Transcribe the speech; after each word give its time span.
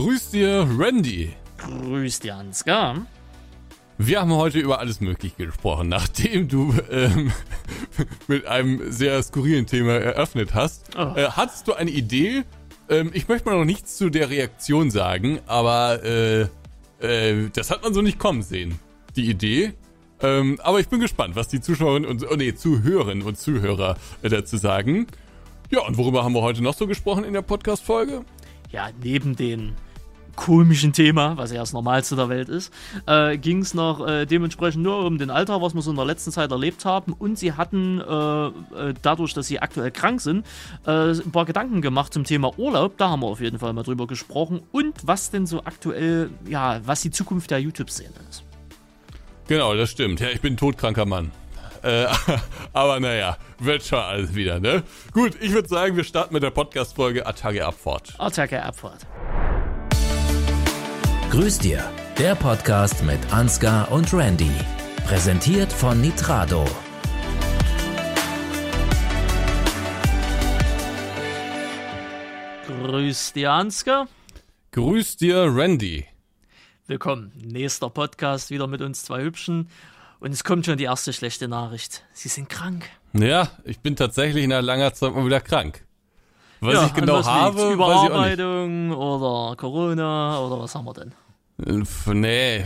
Grüß 0.00 0.30
dir, 0.30 0.66
Randy. 0.78 1.34
Grüß 1.58 2.20
dir, 2.20 2.36
Ansgar. 2.36 3.04
Wir 3.98 4.22
haben 4.22 4.32
heute 4.32 4.58
über 4.58 4.78
alles 4.78 5.02
Mögliche 5.02 5.44
gesprochen, 5.44 5.90
nachdem 5.90 6.48
du 6.48 6.74
ähm, 6.90 7.30
mit 8.26 8.46
einem 8.46 8.90
sehr 8.90 9.22
skurrilen 9.22 9.66
Thema 9.66 9.92
eröffnet 9.92 10.54
hast. 10.54 10.96
Oh. 10.96 11.12
Äh, 11.16 11.28
hattest 11.32 11.68
du 11.68 11.74
eine 11.74 11.90
Idee? 11.90 12.44
Ähm, 12.88 13.10
ich 13.12 13.28
möchte 13.28 13.50
mal 13.50 13.58
noch 13.58 13.66
nichts 13.66 13.98
zu 13.98 14.08
der 14.08 14.30
Reaktion 14.30 14.90
sagen, 14.90 15.40
aber 15.46 16.02
äh, 16.02 16.46
äh, 17.00 17.50
das 17.52 17.70
hat 17.70 17.82
man 17.82 17.92
so 17.92 18.00
nicht 18.00 18.18
kommen 18.18 18.40
sehen, 18.40 18.78
die 19.16 19.28
Idee. 19.28 19.74
Ähm, 20.22 20.58
aber 20.62 20.80
ich 20.80 20.88
bin 20.88 21.00
gespannt, 21.00 21.36
was 21.36 21.48
die 21.48 21.60
Zuschauerinnen 21.60 22.08
und 22.08 22.26
oh 22.26 22.36
nee, 22.36 22.54
Zuhörerinnen 22.54 23.22
und 23.22 23.36
Zuhörer 23.36 23.98
äh, 24.22 24.30
dazu 24.30 24.56
sagen. 24.56 25.08
Ja, 25.68 25.82
und 25.82 25.98
worüber 25.98 26.24
haben 26.24 26.32
wir 26.32 26.40
heute 26.40 26.62
noch 26.62 26.74
so 26.74 26.86
gesprochen 26.86 27.24
in 27.24 27.34
der 27.34 27.42
Podcast-Folge? 27.42 28.24
Ja, 28.72 28.88
neben 29.02 29.36
den 29.36 29.76
komischen 30.40 30.94
Thema, 30.94 31.36
was 31.36 31.52
ja 31.52 31.60
das 31.60 31.74
Normalste 31.74 32.16
der 32.16 32.30
Welt 32.30 32.48
ist, 32.48 32.72
äh, 33.06 33.36
ging 33.36 33.58
es 33.58 33.74
noch 33.74 34.06
äh, 34.06 34.24
dementsprechend 34.24 34.82
nur 34.82 35.04
um 35.04 35.18
den 35.18 35.28
Alter, 35.28 35.60
was 35.60 35.74
wir 35.74 35.82
so 35.82 35.90
in 35.90 35.96
der 35.96 36.06
letzten 36.06 36.32
Zeit 36.32 36.50
erlebt 36.50 36.86
haben. 36.86 37.12
Und 37.12 37.38
sie 37.38 37.52
hatten 37.52 38.00
äh, 38.00 38.46
äh 38.46 38.94
dadurch, 39.02 39.34
dass 39.34 39.48
sie 39.48 39.60
aktuell 39.60 39.90
krank 39.90 40.22
sind, 40.22 40.46
äh, 40.86 41.10
ein 41.10 41.30
paar 41.30 41.44
Gedanken 41.44 41.82
gemacht 41.82 42.14
zum 42.14 42.24
Thema 42.24 42.58
Urlaub. 42.58 42.96
Da 42.96 43.10
haben 43.10 43.20
wir 43.20 43.26
auf 43.26 43.42
jeden 43.42 43.58
Fall 43.58 43.74
mal 43.74 43.82
drüber 43.82 44.06
gesprochen. 44.06 44.62
Und 44.72 44.94
was 45.02 45.30
denn 45.30 45.44
so 45.46 45.60
aktuell, 45.64 46.30
ja, 46.48 46.80
was 46.86 47.02
die 47.02 47.10
Zukunft 47.10 47.50
der 47.50 47.60
YouTube-Szene 47.60 48.14
ist. 48.30 48.42
Genau, 49.46 49.74
das 49.74 49.90
stimmt. 49.90 50.20
Ja, 50.20 50.28
ich 50.28 50.40
bin 50.40 50.54
ein 50.54 50.56
todkranker 50.56 51.04
Mann. 51.04 51.32
Äh, 51.82 52.06
aber 52.72 52.98
naja, 52.98 53.36
wird 53.58 53.84
schon 53.84 53.98
alles 53.98 54.34
wieder, 54.34 54.58
ne? 54.58 54.84
Gut, 55.12 55.36
ich 55.38 55.52
würde 55.52 55.68
sagen, 55.68 55.96
wir 55.96 56.04
starten 56.04 56.32
mit 56.32 56.42
der 56.42 56.50
Podcast-Folge 56.50 57.26
Attacke 57.26 57.62
Abfahrt. 57.66 58.14
Attacke 58.18 58.62
Abfahrt. 58.62 59.06
Grüß 61.30 61.60
dir, 61.60 61.88
der 62.18 62.34
Podcast 62.34 63.04
mit 63.04 63.32
Ansgar 63.32 63.92
und 63.92 64.12
Randy. 64.12 64.50
Präsentiert 65.06 65.72
von 65.72 66.00
Nitrado. 66.00 66.64
Grüß 72.66 73.32
dir, 73.34 73.52
Ansgar. 73.52 74.08
Grüß 74.72 75.18
dir, 75.18 75.44
Randy. 75.54 76.04
Willkommen. 76.88 77.30
Nächster 77.36 77.90
Podcast 77.90 78.50
wieder 78.50 78.66
mit 78.66 78.82
uns 78.82 79.04
zwei 79.04 79.22
Hübschen. 79.22 79.68
Und 80.18 80.32
es 80.32 80.42
kommt 80.42 80.66
schon 80.66 80.78
die 80.78 80.84
erste 80.84 81.12
schlechte 81.12 81.46
Nachricht. 81.46 82.02
Sie 82.12 82.28
sind 82.28 82.48
krank. 82.48 82.86
Ja, 83.12 83.52
ich 83.62 83.78
bin 83.78 83.94
tatsächlich 83.94 84.48
nach 84.48 84.62
langer 84.62 84.94
Zeit 84.94 85.14
mal 85.14 85.24
wieder 85.24 85.40
krank. 85.40 85.84
Was 86.60 86.74
ja, 86.74 86.86
ich 86.86 86.94
genau 86.94 87.14
was 87.14 87.26
habe, 87.26 87.72
Überarbeitung 87.72 88.92
oder 88.92 89.56
Corona 89.56 90.40
oder 90.40 90.60
was 90.60 90.74
haben 90.74 90.84
wir 90.86 90.92
denn? 90.92 91.12
Nee, 92.06 92.64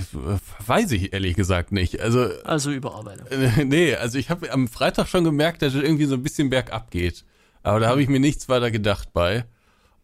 weiß 0.66 0.92
ich 0.92 1.12
ehrlich 1.12 1.34
gesagt 1.34 1.72
nicht. 1.72 2.00
Also, 2.00 2.28
also 2.44 2.70
Überarbeitung. 2.70 3.26
Nee, 3.64 3.94
also 3.94 4.18
ich 4.18 4.30
habe 4.30 4.52
am 4.52 4.68
Freitag 4.68 5.08
schon 5.08 5.24
gemerkt, 5.24 5.62
dass 5.62 5.74
es 5.74 5.82
irgendwie 5.82 6.04
so 6.04 6.14
ein 6.14 6.22
bisschen 6.22 6.50
bergab 6.50 6.90
geht. 6.90 7.24
Aber 7.62 7.80
da 7.80 7.88
habe 7.88 8.02
ich 8.02 8.08
mir 8.08 8.20
nichts 8.20 8.48
weiter 8.48 8.70
gedacht 8.70 9.12
bei. 9.12 9.44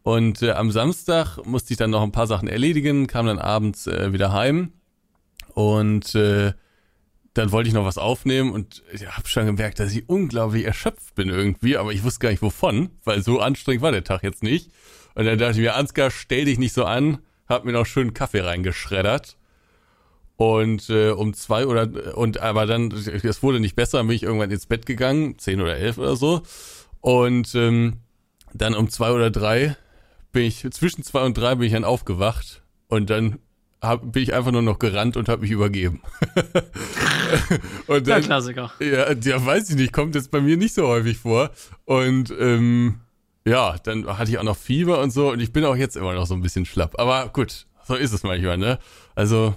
Und 0.02 0.42
äh, 0.42 0.52
am 0.52 0.70
Samstag 0.70 1.38
musste 1.44 1.72
ich 1.72 1.76
dann 1.76 1.90
noch 1.90 2.02
ein 2.02 2.12
paar 2.12 2.26
Sachen 2.26 2.48
erledigen, 2.48 3.06
kam 3.06 3.26
dann 3.26 3.38
abends 3.38 3.86
äh, 3.86 4.12
wieder 4.12 4.32
heim 4.32 4.72
und 5.54 6.14
äh, 6.14 6.54
dann 7.34 7.52
wollte 7.52 7.68
ich 7.68 7.74
noch 7.74 7.84
was 7.84 7.98
aufnehmen 7.98 8.52
und 8.52 8.82
ich 8.92 9.06
habe 9.06 9.28
schon 9.28 9.46
gemerkt, 9.46 9.78
dass 9.78 9.92
ich 9.92 10.08
unglaublich 10.08 10.64
erschöpft 10.64 11.14
bin 11.14 11.28
irgendwie, 11.28 11.76
aber 11.76 11.92
ich 11.92 12.02
wusste 12.02 12.20
gar 12.20 12.30
nicht 12.30 12.42
wovon, 12.42 12.90
weil 13.04 13.22
so 13.22 13.40
anstrengend 13.40 13.82
war 13.82 13.92
der 13.92 14.04
Tag 14.04 14.22
jetzt 14.22 14.42
nicht. 14.42 14.70
Und 15.14 15.26
dann 15.26 15.38
dachte 15.38 15.52
ich 15.52 15.58
mir, 15.58 15.76
Ansgar, 15.76 16.10
stell 16.10 16.44
dich 16.44 16.58
nicht 16.58 16.72
so 16.72 16.84
an, 16.84 17.18
hab 17.48 17.64
mir 17.64 17.72
noch 17.72 17.86
schön 17.86 18.14
Kaffee 18.14 18.40
reingeschreddert. 18.40 19.36
Und 20.36 20.88
äh, 20.88 21.10
um 21.10 21.34
zwei 21.34 21.66
oder 21.66 22.16
und 22.16 22.40
aber 22.40 22.64
dann, 22.64 22.90
es 22.90 23.42
wurde 23.42 23.60
nicht 23.60 23.76
besser, 23.76 24.02
bin 24.02 24.16
ich 24.16 24.22
irgendwann 24.22 24.50
ins 24.50 24.66
Bett 24.66 24.86
gegangen, 24.86 25.38
zehn 25.38 25.60
oder 25.60 25.76
elf 25.76 25.98
oder 25.98 26.16
so. 26.16 26.42
Und 27.00 27.54
ähm, 27.54 27.98
dann 28.54 28.74
um 28.74 28.88
zwei 28.88 29.10
oder 29.12 29.30
drei 29.30 29.76
bin 30.32 30.44
ich, 30.44 30.66
zwischen 30.70 31.02
zwei 31.02 31.22
und 31.24 31.36
drei 31.36 31.56
bin 31.56 31.66
ich 31.66 31.72
dann 31.72 31.84
aufgewacht 31.84 32.62
und 32.88 33.10
dann 33.10 33.38
hab, 33.80 34.12
bin 34.12 34.22
ich 34.22 34.34
einfach 34.34 34.52
nur 34.52 34.62
noch 34.62 34.78
gerannt 34.78 35.16
und 35.16 35.28
habe 35.28 35.42
mich 35.42 35.50
übergeben. 35.50 36.02
und 37.86 38.06
dann, 38.06 38.20
Der 38.20 38.20
Klassiker. 38.20 38.72
Ja, 38.80 39.12
ja, 39.12 39.44
weiß 39.44 39.70
ich 39.70 39.76
nicht, 39.76 39.92
kommt 39.92 40.14
jetzt 40.14 40.30
bei 40.30 40.40
mir 40.40 40.56
nicht 40.56 40.74
so 40.74 40.86
häufig 40.86 41.18
vor. 41.18 41.50
Und 41.84 42.34
ähm, 42.38 43.00
ja, 43.44 43.76
dann 43.82 44.06
hatte 44.18 44.30
ich 44.30 44.38
auch 44.38 44.44
noch 44.44 44.56
Fieber 44.56 45.00
und 45.00 45.10
so 45.12 45.30
und 45.30 45.40
ich 45.40 45.52
bin 45.52 45.64
auch 45.64 45.76
jetzt 45.76 45.96
immer 45.96 46.14
noch 46.14 46.26
so 46.26 46.34
ein 46.34 46.42
bisschen 46.42 46.66
schlapp. 46.66 46.98
Aber 46.98 47.28
gut, 47.28 47.66
so 47.86 47.94
ist 47.94 48.12
es 48.12 48.22
manchmal, 48.22 48.58
ne? 48.58 48.78
Also 49.14 49.54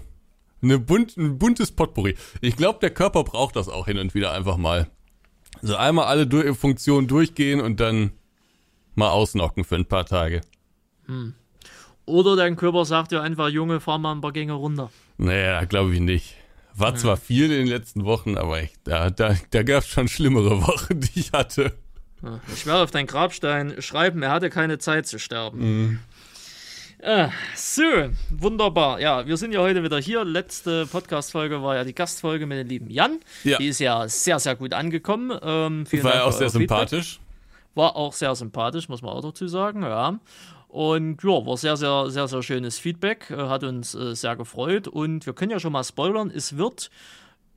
eine 0.62 0.79
bunt, 0.79 1.17
ein 1.17 1.38
buntes 1.38 1.72
Potpourri. 1.72 2.16
Ich 2.41 2.56
glaube, 2.56 2.79
der 2.79 2.91
Körper 2.91 3.23
braucht 3.23 3.56
das 3.56 3.67
auch 3.67 3.85
hin 3.85 3.97
und 3.97 4.16
wieder 4.16 4.31
einfach 4.31 4.57
mal. 4.57 4.88
So 5.62 5.75
einmal 5.75 6.06
alle 6.06 6.25
du 6.25 6.53
Funktionen 6.56 7.07
durchgehen 7.07 7.62
und 7.62 7.79
dann 7.79 8.12
mal 8.95 9.09
ausnocken 9.09 9.63
für 9.66 9.75
ein 9.75 9.85
paar 9.85 10.06
Tage. 10.06 10.41
Hm. 11.06 11.35
Oder 12.06 12.36
dein 12.36 12.56
Körper 12.56 12.86
sagt 12.86 13.12
dir 13.12 13.22
einfach, 13.22 13.50
Junge, 13.50 13.80
fahr 13.80 13.97
mal 13.97 14.12
ein 14.12 14.22
paar 14.22 14.34
Gänge 14.34 14.53
runter. 14.53 14.91
Naja, 15.18 15.64
glaube 15.66 15.94
ich 15.94 16.00
nicht. 16.00 16.36
War 16.75 16.91
hm. 16.91 16.97
zwar 16.97 17.18
viel 17.18 17.46
in 17.46 17.52
den 17.52 17.68
letzten 17.68 18.03
Wochen, 18.06 18.38
aber 18.38 18.62
ich, 18.62 18.74
da, 18.84 19.09
da, 19.09 19.36
da 19.52 19.64
gab 19.64 19.84
es 19.84 19.88
schon 19.88 20.08
schlimmere 20.08 20.62
Wochen, 20.62 21.00
die 21.00 21.19
ich 21.19 21.31
hatte. 21.31 21.74
Ich 22.53 22.66
werde 22.66 22.84
auf 22.84 22.92
deinen 22.92 23.08
Grabstein 23.08 23.81
schreiben, 23.81 24.24
er 24.24 24.31
hatte 24.31 24.50
keine 24.50 24.78
Zeit 24.80 25.08
zu 25.08 25.19
sterben. 25.19 25.59
Mhm. 25.59 26.00
Ah, 27.06 27.31
so, 27.53 27.84
wunderbar. 28.30 29.02
Ja, 29.02 29.28
wir 29.28 29.36
sind 29.36 29.52
ja 29.52 29.59
heute 29.59 29.84
wieder 29.84 30.00
hier. 30.00 30.24
Letzte 30.24 30.86
Podcast-Folge 30.86 31.62
war 31.62 31.75
ja 31.75 31.84
die 31.84 31.94
Gastfolge 31.94 32.46
mit 32.46 32.58
dem 32.59 32.68
lieben 32.68 32.90
Jan. 32.90 33.19
Ja. 33.44 33.58
Die 33.58 33.68
ist 33.68 33.80
ja 33.80 34.08
sehr, 34.08 34.40
sehr 34.40 34.56
gut 34.56 34.74
angekommen. 34.74 35.38
Ähm, 35.44 35.86
war 36.02 36.16
ja 36.16 36.24
auch 36.24 36.31
sehr 36.31 36.50
sympathisch. 36.50 37.19
War 37.75 37.97
auch 37.97 38.13
sehr 38.13 38.34
sympathisch, 38.36 38.88
muss 38.88 39.02
man 39.02 39.12
auch 39.12 39.22
dazu 39.22 39.50
sagen, 39.50 39.84
ja. 39.84 40.18
Und 40.73 41.22
ja, 41.22 41.45
war 41.45 41.56
sehr, 41.56 41.78
sehr, 41.78 42.09
sehr, 42.09 42.28
sehr 42.28 42.41
schönes 42.41 42.79
Feedback, 42.79 43.29
äh, 43.29 43.35
hat 43.35 43.63
uns 43.63 43.94
äh, 43.94 44.16
sehr 44.16 44.35
gefreut. 44.35 44.88
Und 44.88 45.28
wir 45.28 45.34
können 45.34 45.51
ja 45.51 45.59
schon 45.59 45.72
mal 45.72 45.84
spoilern, 45.84 46.31
es 46.34 46.57
wird 46.57 46.89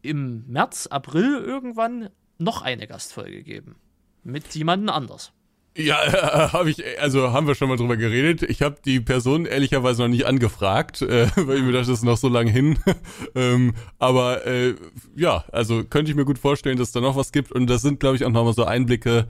im 0.02 0.44
März, 0.48 0.86
April 0.88 1.42
irgendwann 1.42 2.10
noch 2.36 2.60
eine 2.60 2.86
Gastfolge 2.86 3.42
geben. 3.42 3.76
Mit 4.22 4.54
jemandem 4.54 4.90
anders. 4.90 5.32
Ja, 5.74 6.04
äh, 6.04 6.48
habe 6.50 6.68
ich, 6.68 6.82
also 7.00 7.32
haben 7.32 7.46
wir 7.46 7.54
schon 7.54 7.70
mal 7.70 7.78
drüber 7.78 7.96
geredet. 7.96 8.42
Ich 8.42 8.60
habe 8.60 8.76
die 8.84 9.00
Person 9.00 9.46
ehrlicherweise 9.46 10.02
noch 10.02 10.10
nicht 10.10 10.26
angefragt, 10.26 11.00
äh, 11.00 11.28
weil 11.36 11.56
ich 11.56 11.62
mir 11.62 11.72
dachte, 11.72 11.88
das 11.88 12.00
ist 12.00 12.04
noch 12.04 12.18
so 12.18 12.28
lange 12.28 12.50
hin. 12.50 12.78
ähm, 13.34 13.72
aber 13.98 14.46
äh, 14.46 14.74
ja, 15.14 15.46
also 15.52 15.84
könnte 15.84 16.10
ich 16.10 16.16
mir 16.18 16.26
gut 16.26 16.38
vorstellen, 16.38 16.76
dass 16.76 16.88
es 16.88 16.92
da 16.92 17.00
noch 17.00 17.16
was 17.16 17.32
gibt. 17.32 17.50
Und 17.50 17.68
das 17.68 17.80
sind, 17.80 17.98
glaube 17.98 18.16
ich, 18.16 18.26
auch 18.26 18.30
nochmal 18.30 18.52
so 18.52 18.66
Einblicke, 18.66 19.26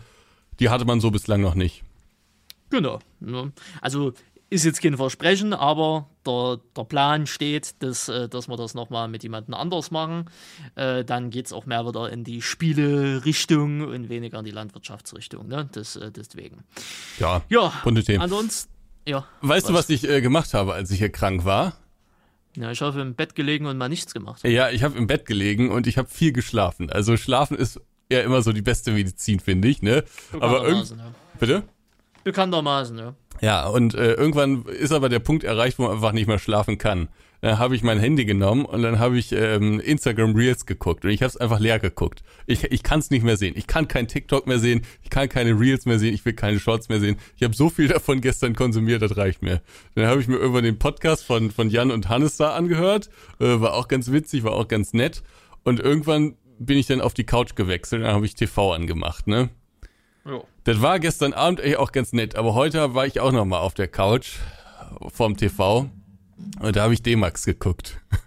die 0.59 0.71
hatte 0.71 0.87
man 0.87 1.01
so 1.01 1.13
bislang 1.13 1.41
noch 1.41 1.55
nicht. 1.55 1.85
Genau. 2.71 2.99
Ne? 3.21 3.53
Also 3.81 4.13
ist 4.49 4.65
jetzt 4.65 4.81
kein 4.81 4.97
Versprechen, 4.97 5.53
aber 5.53 6.09
der, 6.25 6.61
der 6.77 6.85
Plan 6.85 7.27
steht, 7.27 7.83
dass, 7.83 8.09
äh, 8.09 8.29
dass 8.29 8.49
wir 8.49 8.57
das 8.57 8.75
nochmal 8.75 9.09
mit 9.09 9.23
jemandem 9.25 9.55
anders 9.55 9.91
machen. 9.91 10.31
Äh, 10.77 11.05
dann 11.05 11.31
geht 11.31 11.47
es 11.47 11.53
auch 11.53 11.67
mehr 11.67 11.87
wieder 11.87 12.11
in 12.13 12.23
die 12.23 12.43
Spiele-Richtung 12.43 13.81
und 13.81 14.09
weniger 14.09 14.39
in 14.39 14.45
die 14.45 14.53
Landwirtschaftsrichtung. 14.53 15.49
Ne? 15.49 15.69
Das, 15.73 15.97
äh, 15.97 16.13
deswegen. 16.13 16.63
Ja, 17.19 17.43
ja 17.49 17.73
bunte 17.83 18.05
Themen. 18.05 18.23
Ansonsten, 18.23 18.71
ja. 19.07 19.27
Weißt 19.41 19.65
was? 19.65 19.73
du, 19.73 19.75
was 19.75 19.91
ich 19.91 20.09
äh, 20.09 20.21
gemacht 20.21 20.55
habe, 20.55 20.75
als 20.75 20.91
ich 20.93 20.99
hier 20.99 21.11
krank 21.11 21.45
war? 21.45 21.77
Ja, 22.57 22.71
ich 22.71 22.81
habe 22.81 23.01
im 23.01 23.15
Bett 23.15 23.35
gelegen 23.35 23.67
und 23.67 23.77
mal 23.77 23.89
nichts 23.89 24.15
gemacht. 24.15 24.43
Ja, 24.45 24.71
ich 24.71 24.83
habe 24.83 24.97
im 24.97 25.07
Bett 25.07 25.27
gelegen 25.27 25.71
und 25.71 25.87
ich 25.87 25.99
habe 25.99 26.09
viel 26.09 26.33
geschlafen. 26.33 26.89
Also 26.89 27.17
schlafen 27.17 27.57
ist 27.57 27.81
ja 28.11 28.21
immer 28.21 28.43
so 28.43 28.53
die 28.53 28.63
beste 28.63 28.93
Medizin, 28.93 29.41
finde 29.41 29.69
ich, 29.69 29.83
ne? 29.83 30.05
Aber 30.41 30.67
irgendwie. 30.67 30.95
Ja. 30.95 31.15
Bitte? 31.39 31.65
Bekanntermaßen, 32.27 32.99
ja. 32.99 33.15
Ja, 33.41 33.69
und 33.69 33.95
äh, 33.95 34.15
irgendwann 34.15 34.65
ist 34.65 34.91
aber 34.91 35.09
der 35.09 35.21
Punkt 35.21 35.45
erreicht, 35.45 35.79
wo 35.79 35.85
man 35.85 35.93
einfach 35.93 36.11
nicht 36.11 36.27
mehr 36.27 36.41
schlafen 36.41 36.77
kann. 36.77 37.07
Dann 37.41 37.61
habe 37.61 37.77
ich 37.77 37.85
mein 37.85 38.01
Handy 38.01 38.25
genommen 38.25 38.65
und 38.65 38.83
dann 38.83 38.99
habe 38.99 39.17
ich 39.17 39.31
ähm, 39.31 39.79
Instagram 39.79 40.35
Reels 40.35 40.67
geguckt 40.67 41.05
und 41.05 41.13
ich 41.13 41.23
habe 41.23 41.29
es 41.29 41.37
einfach 41.37 41.61
leer 41.61 41.79
geguckt. 41.79 42.25
Ich, 42.47 42.65
ich 42.65 42.83
kann 42.83 42.99
es 42.99 43.11
nicht 43.11 43.23
mehr 43.23 43.37
sehen. 43.37 43.55
Ich 43.57 43.69
kann 43.69 43.87
kein 43.87 44.09
TikTok 44.09 44.49
mehr 44.49 44.59
sehen. 44.59 44.85
Ich 45.05 45.11
kann 45.11 45.29
keine 45.29 45.57
Reels 45.57 45.87
mehr 45.87 46.01
sehen. 46.01 46.15
Ich 46.15 46.25
will 46.25 46.33
keine 46.33 46.59
Shorts 46.59 46.89
mehr 46.89 46.99
sehen. 46.99 47.17
Ich 47.37 47.45
habe 47.45 47.55
so 47.55 47.71
viel 47.71 47.87
davon 47.87 48.21
gestern 48.21 48.57
konsumiert, 48.57 49.03
das 49.03 49.17
reicht 49.17 49.43
mir. 49.43 49.63
Dann 49.95 50.07
habe 50.07 50.21
ich 50.21 50.27
mir 50.27 50.39
irgendwann 50.39 50.65
den 50.65 50.81
Podcast 50.81 51.25
von, 51.25 51.53
von 51.53 51.71
Jan 51.71 51.93
und 51.93 52.09
Hannes 52.09 52.39
da 52.39 52.55
angehört. 52.57 53.09
Äh, 53.39 53.61
war 53.61 53.75
auch 53.75 53.87
ganz 53.87 54.11
witzig, 54.11 54.43
war 54.43 54.55
auch 54.55 54.67
ganz 54.67 54.95
nett. 54.95 55.23
Und 55.63 55.79
irgendwann 55.79 56.35
bin 56.59 56.77
ich 56.77 56.89
dann 56.89 57.01
auf 57.01 57.15
die 57.15 57.25
Couch 57.25 57.55
gewechselt 57.55 58.01
und 58.01 58.07
dann 58.07 58.17
habe 58.17 58.27
ich 58.27 58.35
TV 58.35 58.73
angemacht, 58.73 59.29
ne? 59.29 59.51
Jo. 60.27 60.45
Das 60.65 60.83
war 60.83 60.99
gestern 60.99 61.33
Abend 61.33 61.61
echt 61.61 61.77
auch 61.77 61.93
ganz 61.93 62.13
nett, 62.13 62.37
aber 62.37 62.55
heute 62.55 62.95
war 62.95 63.07
ich 63.07 63.21
auch 63.21 63.33
noch 63.33 63.45
mal 63.45 63.59
auf 63.61 63.75
der 63.75 63.89
Couch 63.89 64.37
vorm 65.13 65.37
TV 65.37 65.89
und 66.61 66.77
da 66.77 66.83
habe 66.83 66.95
ich 66.95 67.03
D-Max 67.03 67.45
geguckt. 67.45 68.01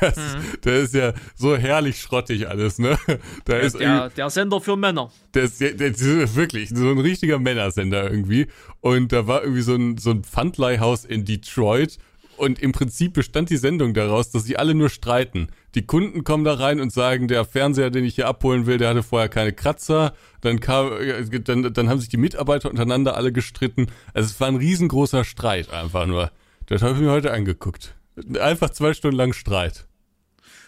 Das, 0.00 0.14
das 0.62 0.74
ist 0.84 0.94
ja 0.94 1.12
so 1.34 1.56
herrlich 1.56 2.00
schrottig 2.00 2.48
alles, 2.48 2.78
ne? 2.78 2.96
Da 3.44 3.56
ist 3.56 3.78
Der, 3.78 4.10
der 4.10 4.30
Sender 4.30 4.60
für 4.60 4.76
Männer. 4.76 5.10
das, 5.32 5.58
das 5.58 6.00
ist 6.00 6.36
wirklich 6.36 6.68
so 6.70 6.88
ein 6.90 6.98
richtiger 6.98 7.40
Männersender 7.40 8.08
irgendwie. 8.08 8.46
Und 8.80 9.10
da 9.12 9.26
war 9.26 9.42
irgendwie 9.42 9.62
so 9.62 9.74
ein, 9.74 9.98
so 9.98 10.10
ein 10.10 10.22
Pfandleihhaus 10.22 11.04
in 11.04 11.24
Detroit. 11.24 11.98
Und 12.36 12.60
im 12.62 12.70
Prinzip 12.72 13.14
bestand 13.14 13.50
die 13.50 13.56
Sendung 13.56 13.92
daraus, 13.92 14.30
dass 14.30 14.44
sie 14.44 14.56
alle 14.56 14.74
nur 14.74 14.88
streiten. 14.88 15.48
Die 15.74 15.84
Kunden 15.84 16.22
kommen 16.22 16.44
da 16.44 16.54
rein 16.54 16.80
und 16.80 16.92
sagen, 16.92 17.26
der 17.26 17.44
Fernseher, 17.44 17.90
den 17.90 18.04
ich 18.04 18.14
hier 18.14 18.28
abholen 18.28 18.66
will, 18.66 18.78
der 18.78 18.90
hatte 18.90 19.02
vorher 19.02 19.28
keine 19.28 19.52
Kratzer. 19.52 20.14
Dann 20.46 20.60
kam, 20.60 20.92
äh, 20.92 21.40
dann, 21.40 21.74
dann 21.74 21.88
haben 21.88 21.98
sich 21.98 22.08
die 22.08 22.16
Mitarbeiter 22.16 22.70
untereinander 22.70 23.16
alle 23.16 23.32
gestritten. 23.32 23.88
Also 24.14 24.28
es 24.30 24.40
war 24.40 24.46
ein 24.46 24.54
riesengroßer 24.54 25.24
Streit 25.24 25.72
einfach 25.72 26.06
nur. 26.06 26.30
Das 26.66 26.82
habe 26.82 26.94
ich 26.94 27.00
mir 27.00 27.10
heute 27.10 27.32
angeguckt. 27.32 27.96
Einfach 28.40 28.70
zwei 28.70 28.94
Stunden 28.94 29.16
lang 29.16 29.32
Streit. 29.32 29.88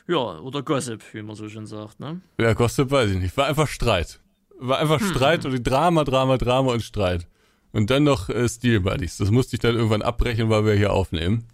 Ja, 0.09 0.41
oder 0.41 0.63
Gossip, 0.63 1.03
wie 1.13 1.23
man 1.23 1.37
so 1.37 1.49
schön 1.49 1.67
sagt, 1.67 2.01
ne? 2.01 2.21
Ja, 2.41 2.55
Gossip 2.55 2.91
weiß 2.91 3.13
ich 3.13 3.19
nicht. 3.19 3.37
War 3.37 3.47
einfach 3.47 3.69
Streit. 3.69 4.19
War 4.59 4.79
einfach 4.79 5.01
Streit 5.01 5.45
und 5.47 5.63
Drama, 5.63 6.03
Drama, 6.03 6.39
Drama 6.39 6.73
und 6.73 6.83
Streit. 6.83 7.29
Und 7.71 7.91
dann 7.91 8.03
noch 8.03 8.29
äh, 8.29 8.49
Steel 8.49 8.81
Buddies. 8.81 9.19
Das 9.19 9.31
musste 9.31 9.55
ich 9.55 9.61
dann 9.61 9.77
irgendwann 9.77 10.03
abbrechen, 10.03 10.51
weil 10.51 10.65
wir 10.65 10.75
hier 10.75 10.93
aufnehmen. 10.93 11.45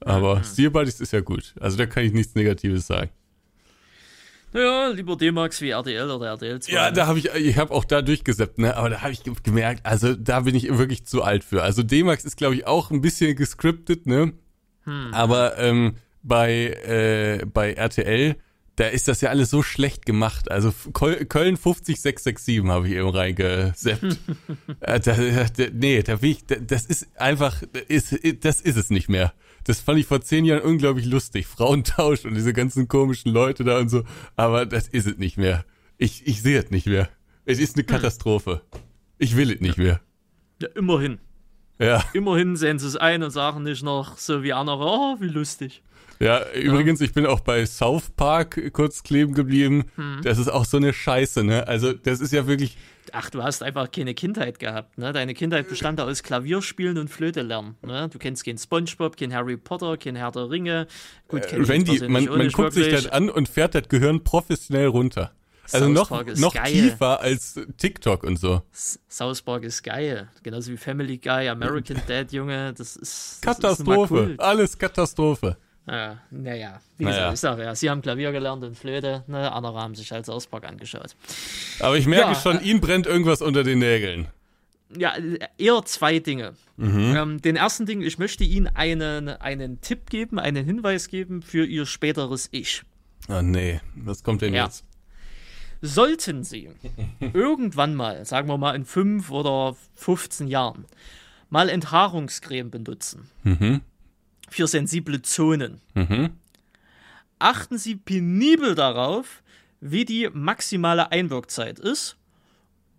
Aber 0.00 0.42
Steel 0.44 0.70
Buddies 0.70 1.00
ist 1.00 1.12
ja 1.12 1.20
gut. 1.20 1.54
Also 1.60 1.76
da 1.76 1.84
kann 1.84 2.04
ich 2.04 2.14
nichts 2.14 2.34
Negatives 2.34 2.86
sagen. 2.86 3.10
Naja, 4.56 4.88
lieber 4.88 5.16
D-Max 5.16 5.60
wie 5.60 5.70
RTL 5.70 6.10
oder 6.10 6.26
RTL 6.28 6.60
2. 6.60 6.72
Ja, 6.72 6.90
da 6.90 7.06
habe 7.06 7.18
ich, 7.18 7.26
ich 7.34 7.58
habe 7.58 7.72
auch 7.74 7.84
da 7.84 8.00
durchgesäppt, 8.02 8.58
ne? 8.58 8.76
Aber 8.76 8.88
da 8.90 9.02
habe 9.02 9.12
ich 9.12 9.22
ge- 9.22 9.34
gemerkt, 9.42 9.84
also 9.84 10.14
da 10.14 10.40
bin 10.40 10.54
ich 10.54 10.76
wirklich 10.78 11.04
zu 11.04 11.22
alt 11.22 11.44
für. 11.44 11.62
Also 11.62 11.82
D-Max 11.82 12.24
ist, 12.24 12.36
glaube 12.36 12.54
ich, 12.54 12.66
auch 12.66 12.90
ein 12.90 13.00
bisschen 13.02 13.36
gescriptet, 13.36 14.06
ne? 14.06 14.32
Aber 15.12 15.58
ähm, 15.58 15.96
bei, 16.22 16.68
äh, 16.68 17.44
bei 17.44 17.72
RTL, 17.74 18.36
da 18.76 18.86
ist 18.86 19.08
das 19.08 19.20
ja 19.20 19.30
alles 19.30 19.50
so 19.50 19.62
schlecht 19.62 20.06
gemacht. 20.06 20.50
Also 20.50 20.72
Köln 20.92 21.56
50667 21.56 22.68
habe 22.68 22.88
ich 22.88 22.94
eben 22.94 23.08
reingeseppt. 23.08 24.04
äh, 24.80 25.00
da, 25.00 25.16
da, 25.16 25.64
nee, 25.72 26.02
da 26.02 26.22
will 26.22 26.30
ich, 26.30 26.44
da, 26.46 26.56
das 26.56 26.86
ist 26.86 27.08
einfach, 27.20 27.62
ist, 27.88 28.16
das 28.44 28.60
ist 28.60 28.76
es 28.76 28.90
nicht 28.90 29.08
mehr. 29.08 29.32
Das 29.66 29.80
fand 29.80 29.98
ich 29.98 30.06
vor 30.06 30.20
zehn 30.20 30.44
Jahren 30.44 30.62
unglaublich 30.62 31.06
lustig. 31.06 31.46
Frauentausch 31.46 32.24
und 32.24 32.34
diese 32.34 32.52
ganzen 32.52 32.86
komischen 32.88 33.32
Leute 33.32 33.64
da 33.64 33.78
und 33.78 33.88
so. 33.88 34.04
Aber 34.36 34.64
das 34.64 34.86
ist 34.88 35.06
es 35.06 35.16
nicht 35.18 35.36
mehr. 35.38 35.64
Ich, 35.98 36.26
ich 36.26 36.40
sehe 36.42 36.62
es 36.62 36.70
nicht 36.70 36.86
mehr. 36.86 37.08
Es 37.44 37.58
ist 37.58 37.74
eine 37.76 37.84
Katastrophe. 37.84 38.62
Ich 39.18 39.36
will 39.36 39.50
es 39.50 39.60
nicht 39.60 39.78
mehr. 39.78 40.00
ja, 40.60 40.68
immerhin. 40.74 41.18
Ja, 41.78 42.02
Immerhin 42.14 42.56
sehen 42.56 42.78
sie 42.78 42.86
es 42.86 42.96
ein 42.96 43.22
und 43.22 43.30
sagen 43.30 43.62
nicht 43.62 43.82
noch 43.82 44.16
so 44.16 44.42
wie 44.42 44.54
andere, 44.54 44.84
oh, 44.86 45.16
wie 45.20 45.28
lustig. 45.28 45.82
ja, 46.20 46.40
übrigens, 46.54 47.02
ich 47.02 47.12
bin 47.12 47.26
auch 47.26 47.40
bei 47.40 47.66
South 47.66 48.10
Park 48.16 48.72
kurz 48.72 49.02
kleben 49.02 49.34
geblieben. 49.34 49.84
Das 50.22 50.38
ist 50.38 50.48
auch 50.48 50.64
so 50.64 50.78
eine 50.78 50.94
Scheiße, 50.94 51.44
ne? 51.44 51.68
Also, 51.68 51.92
das 51.92 52.20
ist 52.20 52.32
ja 52.32 52.46
wirklich, 52.46 52.78
Ach, 53.12 53.30
du 53.30 53.42
hast 53.42 53.62
einfach 53.62 53.90
keine 53.90 54.14
Kindheit 54.14 54.58
gehabt, 54.58 54.98
ne? 54.98 55.12
Deine 55.12 55.34
Kindheit 55.34 55.68
bestand 55.68 56.00
aus 56.00 56.22
Klavierspielen 56.22 56.98
und 56.98 57.08
Flöte 57.08 57.42
lernen, 57.42 57.76
ne? 57.82 58.08
Du 58.08 58.18
kennst 58.18 58.44
keinen 58.44 58.58
Spongebob, 58.58 59.16
kein 59.16 59.32
Harry 59.34 59.56
Potter, 59.56 59.96
kein 59.96 60.16
Herr 60.16 60.30
der 60.30 60.50
Ringe. 60.50 60.86
Gut, 61.28 61.42
ich 61.46 61.68
Randy, 61.68 62.00
man, 62.08 62.24
man 62.24 62.48
guckt 62.50 62.72
sich 62.72 62.86
wirklich. 62.86 63.04
das 63.04 63.12
an 63.12 63.30
und 63.30 63.48
fährt 63.48 63.74
das 63.74 63.88
Gehirn 63.88 64.22
professionell 64.24 64.86
runter. 64.86 65.32
Also 65.72 65.86
South 65.86 66.10
noch, 66.10 66.26
ist 66.26 66.40
noch 66.40 66.54
geil. 66.54 66.72
tiefer 66.72 67.20
als 67.20 67.60
TikTok 67.76 68.22
und 68.22 68.38
so. 68.38 68.62
South 68.72 69.42
Park 69.42 69.64
ist 69.64 69.82
geil. 69.82 70.28
Genauso 70.42 70.70
wie 70.70 70.76
Family 70.76 71.18
Guy, 71.18 71.48
American 71.48 72.00
Dad, 72.06 72.32
Junge. 72.32 72.72
Das 72.72 72.96
ist. 72.96 73.44
Das 73.44 73.56
Ist 73.56 73.62
Katastrophe. 73.62 74.14
Kult. 74.14 74.40
Alles 74.40 74.78
Katastrophe. 74.78 75.56
Ja, 75.88 76.18
naja, 76.30 76.80
wie 76.98 77.04
Naja. 77.04 77.16
gesagt, 77.16 77.34
ich 77.34 77.40
sag 77.40 77.58
ja, 77.60 77.74
sie 77.76 77.88
haben 77.90 78.02
Klavier 78.02 78.32
gelernt 78.32 78.64
und 78.64 78.76
Flöte, 78.76 79.22
ne? 79.28 79.52
andere 79.52 79.80
haben 79.80 79.94
sich 79.94 80.10
halt 80.10 80.26
South 80.26 80.48
Park 80.48 80.66
angeschaut. 80.66 81.14
Aber 81.78 81.96
ich 81.96 82.06
merke 82.06 82.32
Ja, 82.32 82.34
schon, 82.34 82.58
äh, 82.60 82.64
ihm 82.64 82.80
brennt 82.80 83.06
irgendwas 83.06 83.40
unter 83.40 83.62
den 83.62 83.78
Nägeln. 83.78 84.26
Ja, 84.96 85.14
eher 85.58 85.82
zwei 85.84 86.18
Dinge. 86.18 86.54
Mhm. 86.76 87.14
Ähm, 87.16 87.42
den 87.42 87.56
ersten 87.56 87.86
Ding, 87.86 88.02
ich 88.02 88.18
möchte 88.18 88.42
Ihnen 88.44 88.68
einen, 88.68 89.28
einen 89.28 89.80
Tipp 89.80 90.10
geben, 90.10 90.38
einen 90.40 90.64
Hinweis 90.64 91.08
geben 91.08 91.42
für 91.42 91.64
Ihr 91.64 91.86
späteres 91.86 92.48
Ich. 92.52 92.82
Oh 93.28 93.42
nee, 93.42 93.80
was 93.94 94.22
kommt 94.24 94.42
denn 94.42 94.54
Ja. 94.54 94.64
jetzt? 94.64 94.84
Sollten 95.82 96.42
Sie 96.42 96.70
irgendwann 97.32 97.94
mal, 97.94 98.24
sagen 98.24 98.48
wir 98.48 98.58
mal 98.58 98.74
in 98.74 98.84
fünf 98.84 99.30
oder 99.30 99.76
15 99.94 100.48
Jahren, 100.48 100.84
mal 101.50 101.68
Enthaarungscreme 101.68 102.70
benutzen 102.70 103.28
Mhm. 103.44 103.82
Für 104.48 104.66
sensible 104.66 105.22
Zonen, 105.22 105.80
Mhm. 105.94 106.30
achten 107.38 107.78
Sie 107.78 107.96
penibel 107.96 108.74
darauf, 108.74 109.42
wie 109.80 110.04
die 110.04 110.28
maximale 110.32 111.12
Einwirkzeit 111.12 111.78
ist. 111.78 112.16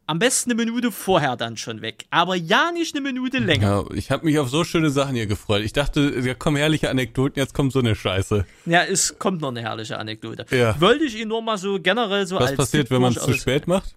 Am 0.09 0.19
besten 0.19 0.51
eine 0.51 0.63
Minute 0.63 0.89
vorher 0.93 1.35
dann 1.35 1.57
schon 1.57 1.81
weg. 1.81 2.05
Aber 2.11 2.35
ja 2.37 2.71
nicht 2.71 2.95
eine 2.95 3.01
Minute 3.03 3.39
länger. 3.39 3.85
Ja, 3.89 3.93
ich 3.95 4.09
habe 4.09 4.25
mich 4.25 4.39
auf 4.39 4.47
so 4.49 4.63
schöne 4.63 4.89
Sachen 4.89 5.15
hier 5.15 5.25
gefreut. 5.27 5.63
Ich 5.63 5.73
dachte, 5.73 6.21
da 6.21 6.33
kommen 6.33 6.55
herrliche 6.55 6.89
Anekdoten, 6.89 7.37
jetzt 7.41 7.53
kommt 7.53 7.73
so 7.73 7.79
eine 7.79 7.93
Scheiße. 7.93 8.45
Ja, 8.67 8.83
es 8.83 9.19
kommt 9.19 9.41
noch 9.41 9.49
eine 9.49 9.59
herrliche 9.61 9.97
Anekdote. 9.97 10.45
Ja. 10.55 10.79
Wollte 10.79 11.03
ich 11.03 11.15
Ihnen 11.17 11.27
nur 11.27 11.41
mal 11.41 11.57
so 11.57 11.77
generell 11.81 12.25
so 12.25 12.37
Was 12.37 12.49
als 12.51 12.57
passiert, 12.57 12.83
Tipp 12.87 12.91
wenn 12.91 13.01
man 13.01 13.13
es 13.13 13.21
zu 13.21 13.33
spät 13.33 13.67
macht? 13.67 13.95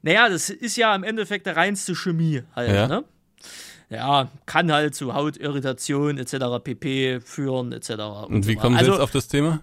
Naja, 0.00 0.30
das 0.30 0.48
ist 0.48 0.76
ja 0.76 0.94
im 0.94 1.02
Endeffekt 1.02 1.44
der 1.44 1.56
reinste 1.56 1.94
Chemie 1.94 2.42
halt, 2.56 2.72
Ja. 2.74 2.88
ne? 2.88 3.04
Ja, 3.90 4.30
kann 4.44 4.70
halt 4.70 4.94
zu 4.94 5.14
Hautirritation 5.14 6.18
etc. 6.18 6.62
pp. 6.62 7.20
führen 7.20 7.72
etc. 7.72 7.90
Und 8.28 8.46
wie 8.46 8.54
so 8.54 8.60
kommen 8.60 8.76
Sie 8.76 8.80
also, 8.80 8.92
jetzt 8.92 9.00
auf 9.00 9.10
das 9.10 9.28
Thema? 9.28 9.60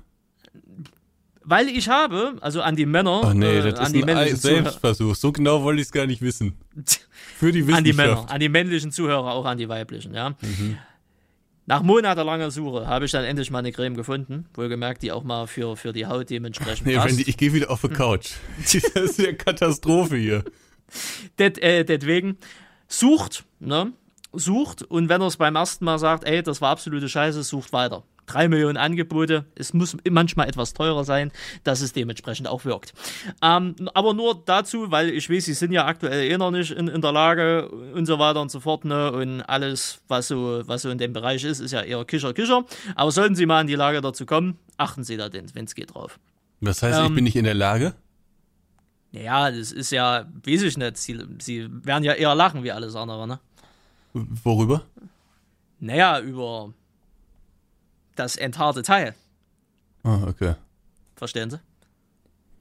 Weil 1.47 1.67
ich 1.69 1.89
habe, 1.89 2.37
also 2.41 2.61
an 2.61 2.75
die 2.75 2.87
Männer, 2.87 3.21
Ach 3.23 3.33
nee, 3.35 3.57
äh, 3.57 3.71
das 3.71 3.79
an 3.79 3.85
ist 3.85 3.93
die 3.93 3.99
ein 4.01 4.05
männlichen 4.05 4.39
Zuhörer, 4.39 4.63
Selbstversuch. 4.63 5.15
So 5.15 5.31
genau 5.31 5.61
wollte 5.61 5.79
ich 5.79 5.87
es 5.87 5.91
gar 5.91 6.07
nicht 6.07 6.23
wissen. 6.23 6.55
Für 7.37 7.51
die 7.51 7.61
an 7.71 7.83
die 7.83 7.93
Männer, 7.93 8.13
Wissenschaft. 8.13 8.33
an 8.33 8.39
die 8.39 8.49
männlichen 8.49 8.91
Zuhörer, 8.91 9.31
auch 9.31 9.45
an 9.45 9.59
die 9.59 9.69
weiblichen, 9.69 10.15
ja. 10.15 10.31
Mhm. 10.41 10.77
Nach 11.67 11.83
monatelanger 11.83 12.51
Suche 12.51 12.87
habe 12.87 13.05
ich 13.05 13.11
dann 13.11 13.25
endlich 13.25 13.49
mal 13.51 13.59
eine 13.59 13.71
Creme 13.71 13.95
gefunden, 13.95 14.45
wohlgemerkt, 14.53 15.03
die 15.03 15.11
auch 15.11 15.23
mal 15.23 15.47
für, 15.47 15.75
für 15.75 15.93
die 15.93 16.05
Haut 16.05 16.29
dementsprechend 16.29 16.85
Nee, 16.85 16.95
passt. 16.95 17.09
Randy, 17.09 17.23
ich 17.23 17.37
gehe 17.37 17.53
wieder 17.53 17.69
auf 17.69 17.81
die 17.81 17.89
Couch. 17.89 18.31
Das 18.57 18.75
ist 18.75 19.19
ja 19.19 19.33
Katastrophe 19.33 20.15
hier. 20.15 20.43
Det, 21.37 21.57
äh, 21.59 21.83
deswegen 21.83 22.37
sucht, 22.87 23.45
ne? 23.59 23.93
Sucht 24.37 24.83
und 24.83 25.09
wenn 25.09 25.21
er 25.21 25.27
es 25.27 25.37
beim 25.37 25.55
ersten 25.55 25.85
Mal 25.85 25.99
sagt, 25.99 26.23
ey, 26.25 26.43
das 26.43 26.61
war 26.61 26.71
absolute 26.71 27.09
Scheiße, 27.09 27.43
sucht 27.43 27.73
weiter. 27.73 28.03
Drei 28.27 28.47
Millionen 28.47 28.75
Angebote, 28.77 29.45
es 29.53 29.73
muss 29.73 29.95
manchmal 30.09 30.47
etwas 30.47 30.73
teurer 30.73 31.03
sein, 31.03 31.31
dass 31.63 31.81
es 31.81 31.93
dementsprechend 31.93 32.47
auch 32.47 32.65
wirkt. 32.65 32.93
Ähm, 33.43 33.75
aber 33.93 34.15
nur 34.15 34.41
dazu, 34.43 34.89
weil 34.89 35.09
ich 35.09 35.29
weiß, 35.29 35.45
sie 35.45 35.53
sind 35.53 35.71
ja 35.71 35.85
aktuell 35.85 36.31
eh 36.31 36.37
noch 36.37 36.49
nicht 36.49 36.71
in, 36.71 36.87
in 36.87 37.01
der 37.01 37.11
Lage 37.11 37.69
und 37.69 38.07
so 38.07 38.17
weiter 38.17 38.41
und 38.41 38.49
so 38.49 38.59
fort, 38.59 38.83
ne? 38.83 39.11
Und 39.11 39.41
alles, 39.43 39.99
was 40.07 40.27
so, 40.27 40.63
was 40.65 40.81
so 40.81 40.89
in 40.89 40.97
dem 40.97 41.13
Bereich 41.13 41.43
ist, 41.43 41.59
ist 41.59 41.71
ja 41.71 41.81
eher 41.81 42.03
Kischer, 42.03 42.33
Kischer. 42.33 42.65
Aber 42.95 43.11
sollten 43.11 43.35
Sie 43.35 43.45
mal 43.45 43.61
in 43.61 43.67
die 43.67 43.75
Lage 43.75 44.01
dazu 44.01 44.25
kommen, 44.25 44.57
achten 44.77 45.03
Sie 45.03 45.17
da, 45.17 45.29
wenn 45.31 45.65
es 45.65 45.75
geht, 45.75 45.93
drauf. 45.93 46.19
Das 46.61 46.81
heißt, 46.81 46.99
ich 46.99 47.05
Ähm, 47.05 47.13
bin 47.13 47.25
nicht 47.25 47.35
in 47.35 47.45
der 47.45 47.53
Lage? 47.53 47.93
Ja, 49.11 49.49
das 49.51 49.71
ist 49.71 49.91
ja, 49.91 50.25
weiß 50.45 50.63
ich 50.63 50.77
nicht, 50.77 50.97
Sie, 50.97 51.17
Sie 51.39 51.69
werden 51.85 52.03
ja 52.03 52.13
eher 52.13 52.33
lachen 52.35 52.63
wie 52.63 52.71
alles 52.71 52.95
andere, 52.95 53.27
ne? 53.27 53.39
Worüber? 54.15 54.83
Naja, 55.79 56.19
über 56.21 56.73
das 58.15 58.37
enthaarte 58.37 58.81
Teil. 58.81 59.13
Ah, 60.03 60.23
okay. 60.27 60.55
Verstehen 61.17 61.49
Sie? 61.49 61.59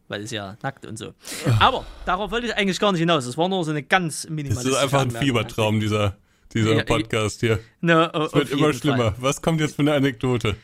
Weil 0.08 0.22
es 0.22 0.32
ja 0.32 0.56
nackt 0.62 0.84
und 0.84 0.98
so. 0.98 1.14
Aber 1.60 1.86
darauf 2.06 2.30
wollte 2.32 2.48
ich 2.48 2.56
eigentlich 2.56 2.78
gar 2.80 2.90
nicht 2.92 3.00
hinaus. 3.00 3.24
Es 3.24 3.38
war 3.38 3.48
nur 3.48 3.64
so 3.64 3.70
eine 3.70 3.82
ganz 3.84 4.22
Das 4.22 4.30
minimalistische 4.30 4.76
ist 4.76 4.82
einfach 4.82 5.02
ein. 5.02 5.10
Fiebertraum, 5.12 5.78
dieser, 5.80 6.16
dieser 6.52 6.74
Ja, 6.76 6.84
Podcast 6.84 7.40
hier. 7.40 7.60
Ne, 7.80 8.10
Es 8.26 8.32
wird 8.34 8.50
immer 8.50 8.72
schlimmer. 8.72 9.14
Was 9.18 9.40
kommt 9.40 9.60
jetzt 9.60 9.76
für 9.76 9.82
eine 9.82 9.94
Anekdote? 9.94 10.56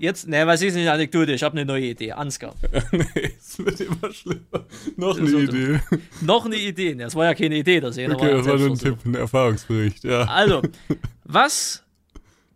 Jetzt, 0.00 0.28
ne, 0.28 0.46
was 0.46 0.62
ist 0.62 0.74
nicht 0.74 0.82
eine 0.82 0.92
Anekdote? 0.92 1.32
Ich 1.32 1.42
habe 1.42 1.56
eine 1.56 1.66
neue 1.66 1.86
Idee. 1.86 2.12
Ansgar. 2.12 2.54
nee, 2.92 3.32
es 3.36 3.58
wird 3.58 3.80
immer 3.80 4.12
schlimmer. 4.12 4.64
Noch 4.96 5.18
eine 5.18 5.28
So, 5.28 5.38
Idee. 5.38 5.80
Noch 6.20 6.46
eine 6.46 6.56
Idee. 6.56 6.94
Das 6.94 7.16
war 7.16 7.24
ja 7.24 7.34
keine 7.34 7.56
Idee, 7.56 7.80
das 7.80 7.98
eine 7.98 8.14
Okay, 8.14 8.30
ja 8.30 8.36
das 8.36 8.46
war 8.46 8.56
nur 8.58 8.68
ein. 8.68 8.78
Tipp, 8.78 8.96
ein 9.04 9.14
Erfahrungsbericht. 9.16 10.04
Ja. 10.04 10.22
Also, 10.24 10.62
was 11.24 11.82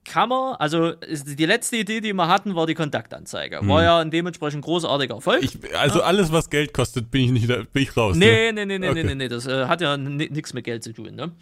kann 0.04 0.28
man, 0.28 0.54
also 0.56 0.92
die 0.92 1.46
letzte 1.46 1.76
Idee, 1.78 2.00
die 2.00 2.12
wir 2.12 2.28
hatten, 2.28 2.54
war 2.54 2.66
die 2.66 2.75
Kontaktanzeige. 2.75 3.61
War 3.62 3.82
ja 3.82 3.99
ein 4.00 4.11
dementsprechend 4.11 4.64
großartiger 4.64 5.14
Erfolg. 5.16 5.42
Hm. 5.42 5.49
Ich, 5.64 5.76
also 5.76 6.02
alles, 6.02 6.30
was 6.32 6.49
Geld 6.50 6.72
kostet, 6.72 7.11
bin 7.11 7.25
ich 7.25 7.30
nicht, 7.32 7.50
da, 7.50 7.62
bin 7.72 7.82
ich 7.82 7.96
raus. 7.96 8.16
Ne? 8.16 8.26
Nee, 8.26 8.52
nee, 8.52 8.66
nee, 8.66 8.78
nee, 8.78 8.88
Okay. 8.88 9.02
nee, 9.02 9.08
nee, 9.11 9.14
nee, 9.14 9.28
das 9.28 9.46
äh, 9.46 9.66
hat 9.66 9.80
ja 9.80 9.96
nichts 9.96 10.54
mit 10.54 10.64
Geld 10.64 10.84
zu 10.84 10.92
tun. 10.92 11.14
Ne? 11.14 11.32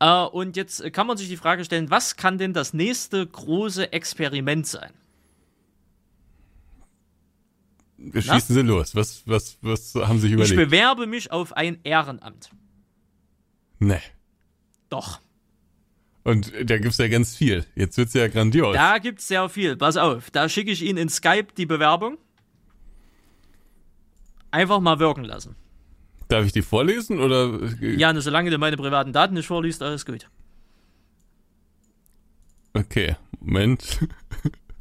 Äh, 0.00 0.24
und 0.26 0.56
jetzt 0.56 0.92
kann 0.92 1.06
man 1.06 1.16
sich 1.16 1.28
die 1.28 1.36
Frage 1.36 1.64
stellen, 1.64 1.90
was 1.90 2.16
kann 2.16 2.38
denn 2.38 2.52
das 2.52 2.72
nächste 2.72 3.24
große 3.26 3.92
Experiment 3.92 4.66
sein? 4.66 4.90
Schießen 8.12 8.54
Sie 8.54 8.62
los. 8.62 8.94
Was, 8.94 9.22
was, 9.26 9.58
was 9.62 9.94
haben 9.94 10.16
Sie 10.18 10.28
sich 10.28 10.32
Ich 10.32 10.34
überlegt? 10.52 10.56
bewerbe 10.70 11.06
mich 11.06 11.30
auf 11.32 11.52
ein 11.54 11.78
Ehrenamt. 11.84 12.50
Nee. 13.78 14.00
Doch. 14.88 15.20
Und 16.22 16.52
da 16.64 16.78
gibt's 16.78 16.98
ja 16.98 17.08
ganz 17.08 17.36
viel. 17.36 17.66
Jetzt 17.74 17.96
wird's 17.98 18.14
ja 18.14 18.28
grandios. 18.28 18.74
Da 18.74 18.98
gibt's 18.98 19.28
sehr 19.28 19.48
viel. 19.48 19.76
Pass 19.76 19.96
auf, 19.96 20.30
da 20.30 20.48
schicke 20.48 20.70
ich 20.70 20.82
Ihnen 20.82 20.98
in 20.98 21.08
Skype 21.08 21.48
die 21.56 21.66
Bewerbung. 21.66 22.16
Einfach 24.50 24.80
mal 24.80 24.98
wirken 24.98 25.24
lassen. 25.24 25.56
Darf 26.28 26.46
ich 26.46 26.52
die 26.52 26.62
vorlesen 26.62 27.20
oder? 27.20 27.60
Ja, 27.80 28.12
nur 28.12 28.22
solange 28.22 28.50
du 28.50 28.56
meine 28.58 28.76
privaten 28.76 29.12
Daten 29.12 29.34
nicht 29.34 29.46
vorliest, 29.46 29.82
alles 29.82 30.06
gut. 30.06 30.28
Okay, 32.72 33.16
Moment. 33.40 34.00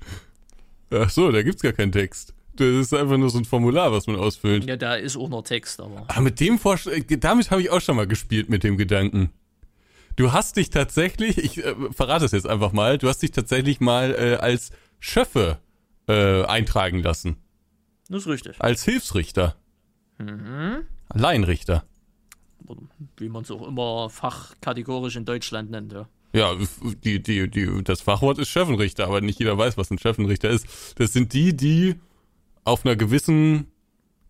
Ach 0.91 1.09
so, 1.09 1.31
da 1.31 1.41
gibt's 1.43 1.61
gar 1.61 1.73
keinen 1.73 1.91
Text. 1.91 2.33
Das 2.55 2.67
ist 2.67 2.93
einfach 2.93 3.17
nur 3.17 3.29
so 3.29 3.39
ein 3.39 3.45
Formular, 3.45 3.91
was 3.91 4.05
man 4.07 4.15
ausfüllt. 4.15 4.65
Ja, 4.65 4.75
da 4.77 4.95
ist 4.95 5.17
auch 5.17 5.29
noch 5.29 5.41
Text, 5.41 5.79
aber. 5.79 6.05
Ah, 6.07 6.21
mit 6.21 6.39
dem 6.39 6.59
Vorschlag, 6.59 6.93
damit 7.07 7.49
habe 7.49 7.61
ich 7.61 7.71
auch 7.71 7.81
schon 7.81 7.95
mal 7.95 8.07
gespielt 8.07 8.49
mit 8.49 8.63
dem 8.63 8.77
Gedanken. 8.77 9.31
Du 10.15 10.31
hast 10.31 10.57
dich 10.57 10.69
tatsächlich, 10.69 11.39
ich 11.39 11.63
äh, 11.63 11.75
verrate 11.91 12.25
es 12.25 12.31
jetzt 12.31 12.47
einfach 12.47 12.71
mal, 12.71 12.99
du 12.99 13.07
hast 13.07 13.23
dich 13.23 13.31
tatsächlich 13.31 13.79
mal 13.79 14.13
äh, 14.13 14.35
als 14.35 14.69
Schöffe 14.99 15.57
äh, 16.07 16.43
eintragen 16.43 17.01
lassen. 17.01 17.37
Das 18.09 18.23
ist 18.23 18.27
richtig. 18.27 18.55
Als 18.59 18.83
Hilfsrichter. 18.83 19.55
Mhm. 20.19 20.85
Laienrichter. 21.13 21.83
Wie 23.17 23.29
man 23.29 23.43
es 23.43 23.51
auch 23.51 23.67
immer 23.67 24.09
fachkategorisch 24.09 25.15
in 25.15 25.25
Deutschland 25.25 25.71
nennt, 25.71 25.91
ja. 25.93 26.07
Ja, 26.35 26.55
die, 27.03 27.21
die, 27.21 27.49
die, 27.49 27.83
das 27.83 28.01
Fachwort 28.01 28.39
ist 28.39 28.49
Schöffenrichter, 28.49 29.05
aber 29.05 29.21
nicht 29.21 29.37
jeder 29.37 29.57
weiß, 29.57 29.77
was 29.77 29.91
ein 29.91 29.99
Schöffenrichter 29.99 30.49
ist. 30.49 30.65
Das 30.95 31.13
sind 31.13 31.33
die, 31.33 31.55
die 31.55 31.95
auf 32.63 32.85
einer 32.85 32.95
gewissen 32.95 33.67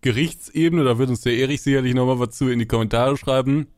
Gerichtsebene, 0.00 0.84
da 0.84 0.98
wird 0.98 1.08
uns 1.08 1.22
der 1.22 1.36
Erich 1.36 1.62
sicherlich 1.62 1.94
nochmal 1.94 2.18
was 2.18 2.36
zu 2.36 2.48
in 2.48 2.58
die 2.58 2.66
Kommentare 2.66 3.16
schreiben, 3.16 3.68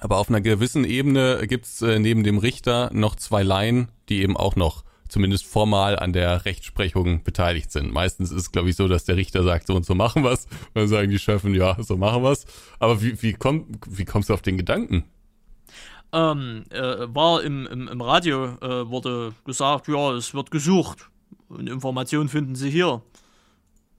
aber 0.00 0.18
auf 0.18 0.28
einer 0.28 0.40
gewissen 0.40 0.84
Ebene 0.84 1.46
gibt's 1.46 1.82
äh, 1.82 1.98
neben 1.98 2.24
dem 2.24 2.38
Richter 2.38 2.90
noch 2.92 3.16
zwei 3.16 3.42
Laien, 3.42 3.90
die 4.08 4.22
eben 4.22 4.36
auch 4.36 4.56
noch 4.56 4.84
zumindest 5.08 5.46
formal 5.46 5.98
an 5.98 6.12
der 6.12 6.44
Rechtsprechung 6.44 7.22
beteiligt 7.24 7.72
sind. 7.72 7.92
Meistens 7.92 8.30
ist 8.30 8.40
es, 8.40 8.52
glaube 8.52 8.70
ich, 8.70 8.76
so, 8.76 8.88
dass 8.88 9.04
der 9.04 9.16
Richter 9.16 9.42
sagt, 9.42 9.66
so 9.66 9.74
und 9.74 9.86
so 9.86 9.94
machen 9.94 10.22
wir's. 10.22 10.44
Und 10.44 10.74
dann 10.74 10.88
sagen 10.88 11.10
die 11.10 11.18
Schöffen, 11.18 11.54
ja, 11.54 11.76
so 11.82 11.96
machen 11.96 12.22
wir's. 12.22 12.46
Aber 12.78 13.02
wie, 13.02 13.20
wie, 13.22 13.32
komm, 13.32 13.66
wie 13.86 14.04
kommst 14.04 14.28
du 14.28 14.34
auf 14.34 14.42
den 14.42 14.58
Gedanken? 14.58 15.04
Ähm, 16.12 16.64
äh, 16.70 17.06
war 17.08 17.42
im, 17.42 17.66
im, 17.66 17.88
im 17.88 18.00
Radio, 18.00 18.56
äh, 18.60 18.88
wurde 18.88 19.34
gesagt, 19.44 19.88
ja, 19.88 20.12
es 20.12 20.34
wird 20.34 20.50
gesucht. 20.50 21.10
Und 21.48 21.68
Informationen 21.68 22.28
finden 22.28 22.54
Sie 22.54 22.70
hier. 22.70 23.02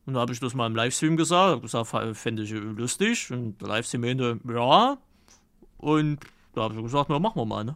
Und 0.06 0.13
da 0.15 0.22
habe 0.22 0.34
ich 0.34 0.39
das 0.39 0.53
mal 0.53 0.65
im 0.68 0.75
Livestream 0.75 1.18
gesagt, 1.18 1.51
habe 1.51 1.62
gesagt, 1.62 2.18
fände 2.18 2.44
ich 2.44 2.51
lustig. 2.51 3.32
Und 3.32 3.62
der 3.62 3.68
Livestream 3.68 4.01
meinte, 4.01 4.39
ja. 4.48 4.98
Und 5.77 6.20
da 6.56 6.62
habe 6.63 6.75
ich 6.75 6.82
gesagt, 6.82 7.10
na, 7.10 7.20
machen 7.20 7.38
wir 7.39 7.46
mal, 7.46 7.63
ne? 7.63 7.75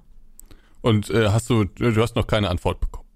Und 0.81 1.09
äh, 1.09 1.29
hast 1.29 1.49
du, 1.49 1.63
du 1.63 2.01
hast 2.01 2.15
noch 2.15 2.27
keine 2.27 2.49
Antwort 2.49 2.79
bekommen? 2.79 3.07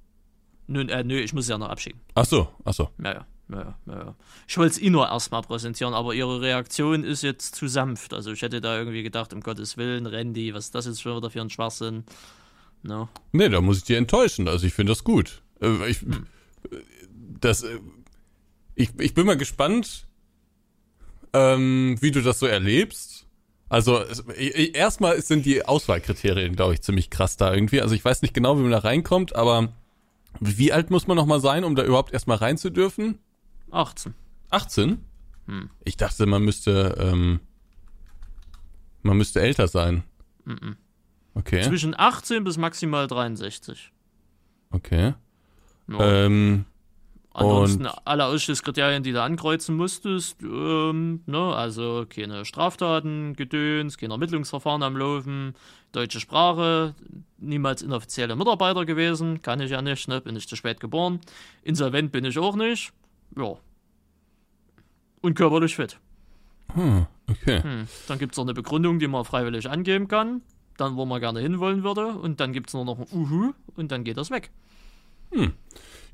Nö, 0.68 0.82
äh, 0.82 1.04
nö, 1.04 1.18
ich 1.20 1.34
muss 1.34 1.46
es 1.46 1.50
ja 1.50 1.58
noch 1.58 1.70
abschicken. 1.70 2.00
Ach 2.16 2.26
so, 2.26 2.48
ach 2.64 2.74
so. 2.74 2.90
Ja, 3.04 3.14
ja. 3.14 3.26
Ja, 3.50 3.78
ja. 3.86 4.16
Ich 4.46 4.58
wollte 4.58 4.72
es 4.72 4.80
Ihnen 4.80 4.92
nur 4.92 5.08
erstmal 5.08 5.42
präsentieren, 5.42 5.94
aber 5.94 6.14
Ihre 6.14 6.42
Reaktion 6.42 7.06
ist 7.06 7.24
jetzt 7.24 7.56
zu 7.56 7.68
sanft. 7.70 8.14
Also 8.14 8.34
ich 8.34 8.42
hätte 8.42 8.60
da 8.60 8.78
irgendwie 8.78 9.04
gedacht, 9.04 9.32
um 9.34 9.40
Gottes 9.40 9.78
Willen, 9.78 10.06
Randy, 10.06 10.54
was 10.54 10.66
ist 10.66 10.76
das 10.76 10.86
jetzt 10.86 11.02
schon 11.02 11.16
wieder 11.16 11.30
für 11.30 11.40
ein 11.40 11.50
Schwachsinn? 11.50 12.04
No. 12.84 13.08
Nee, 13.32 13.48
da 13.48 13.62
muss 13.62 13.78
ich 13.78 13.84
dir 13.86 13.98
enttäuschen. 13.98 14.50
Also 14.50 14.68
ich 14.68 14.74
finde 14.74 14.92
das 14.92 15.06
gut. 15.06 15.42
Äh, 15.62 15.90
ich, 15.90 16.02
Hm. 16.02 16.28
das, 17.40 17.64
äh, 17.64 17.80
ich, 18.77 18.91
ich 19.00 19.13
bin 19.13 19.25
mal 19.25 19.38
gespannt, 19.38 20.07
ähm, 21.34 21.98
wie 22.00 22.12
du 22.12 22.22
das 22.22 22.39
so 22.39 22.46
erlebst. 22.46 23.25
Also 23.69 24.01
erstmal 24.03 25.22
sind 25.22 25.46
die 25.46 25.65
Auswahlkriterien, 25.65 26.55
glaube 26.55 26.75
ich, 26.75 26.81
ziemlich 26.81 27.10
krass 27.10 27.36
da 27.36 27.53
irgendwie. 27.53 27.81
Also 27.81 27.96
ich 27.96 28.05
weiß 28.05 28.22
nicht 28.22 28.34
genau, 28.34 28.57
wie 28.57 28.62
man 28.62 28.72
da 28.72 28.77
reinkommt, 28.77 29.36
aber 29.36 29.74
wie 30.39 30.72
alt 30.72 30.89
muss 30.89 31.07
man 31.07 31.17
noch 31.17 31.25
mal 31.25 31.41
sein, 31.41 31.63
um 31.65 31.75
da 31.75 31.84
überhaupt 31.84 32.13
erstmal 32.13 32.38
rein 32.38 32.57
zu 32.57 32.69
dürfen? 32.69 33.19
18. 33.72 34.13
18? 34.51 35.03
Hm. 35.48 35.69
Ich 35.84 35.98
dachte, 35.98 36.25
man 36.27 36.43
müsste, 36.43 36.96
ähm, 37.00 37.41
man 39.01 39.17
müsste 39.17 39.41
älter 39.41 39.67
sein. 39.67 40.03
Mhm. 40.46 40.77
Okay, 41.34 41.62
Zwischen 41.63 41.93
18 41.98 42.43
bis 42.43 42.57
maximal 42.57 43.07
63. 43.07 43.91
okay. 44.72 45.13
Ja. 45.89 46.25
Ähm, 46.25 46.65
Ansonsten 47.39 47.86
und- 47.86 47.94
alle 48.06 48.25
Ausschlusskriterien, 48.25 49.03
die 49.03 49.12
du 49.12 49.22
ankreuzen 49.22 49.75
musstest, 49.75 50.41
ähm, 50.41 51.22
ne, 51.27 51.56
also 51.56 52.06
keine 52.10 52.46
Straftaten, 52.46 53.36
Gedöns, 53.36 53.98
kein 53.98 54.10
Ermittlungsverfahren 54.10 54.82
am 54.82 54.98
Laufen, 54.98 55.53
deutsche 55.91 56.20
Sprache, 56.20 56.96
niemals 57.38 57.84
inoffizielle 57.84 58.36
Mitarbeiter 58.36 58.86
gewesen, 58.86 59.44
kann 59.44 59.60
ich 59.60 59.70
ja 59.70 59.84
nicht, 59.84 60.08
ne, 60.08 60.20
bin 60.20 60.36
ich 60.36 60.48
zu 60.48 60.56
spät 60.56 60.79
geboren, 60.79 61.20
insolvent 61.62 62.12
bin 62.12 62.25
ich 62.25 62.39
auch 62.39 62.56
nicht, 62.56 62.91
ja. 63.38 63.53
Und 65.22 65.36
körperlich 65.36 65.75
fit. 65.75 66.00
hm, 66.74 67.06
okay. 67.29 67.62
Hm. 67.62 67.88
Dann 68.08 68.17
gibt 68.17 68.34
es 68.34 68.38
noch 68.38 68.46
eine 68.46 68.56
Begründung, 68.56 68.98
die 68.98 69.08
man 69.08 69.25
freiwillig 69.25 69.70
angeben 69.70 70.08
kann, 70.08 70.41
dann 70.77 70.96
wo 70.96 71.06
man 71.06 71.22
gerne 71.22 71.39
hinwollen 71.41 71.84
würde, 71.84 72.08
und 72.08 72.39
dann 72.39 72.51
gibt 72.51 72.70
es 72.70 72.74
nur 72.74 72.84
noch 72.84 72.98
ein 72.98 73.06
Uhu, 73.12 73.53
und 73.75 73.91
dann 73.91 74.03
geht 74.03 74.17
das 74.17 74.32
weg. 74.32 74.50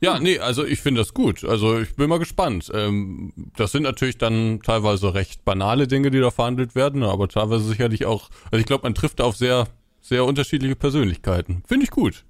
Ja, 0.03 0.19
nee, 0.19 0.39
also 0.39 0.65
ich 0.65 0.81
finde 0.81 1.01
das 1.01 1.13
gut. 1.13 1.43
Also 1.43 1.79
ich 1.79 1.95
bin 1.95 2.09
mal 2.09 2.19
gespannt. 2.19 2.69
Ähm, 2.73 3.33
das 3.55 3.71
sind 3.71 3.83
natürlich 3.83 4.17
dann 4.17 4.59
teilweise 4.61 5.13
recht 5.13 5.45
banale 5.45 5.87
Dinge, 5.87 6.11
die 6.11 6.19
da 6.19 6.29
verhandelt 6.31 6.75
werden, 6.75 7.03
aber 7.03 7.27
teilweise 7.27 7.63
sicherlich 7.63 8.05
auch, 8.05 8.29
also 8.51 8.57
ich 8.59 8.65
glaube, 8.65 8.83
man 8.83 8.95
trifft 8.95 9.21
auf 9.21 9.37
sehr, 9.37 9.67
sehr 10.01 10.25
unterschiedliche 10.25 10.75
Persönlichkeiten. 10.75 11.63
Finde 11.67 11.85
ich 11.85 11.91
gut. 11.91 12.25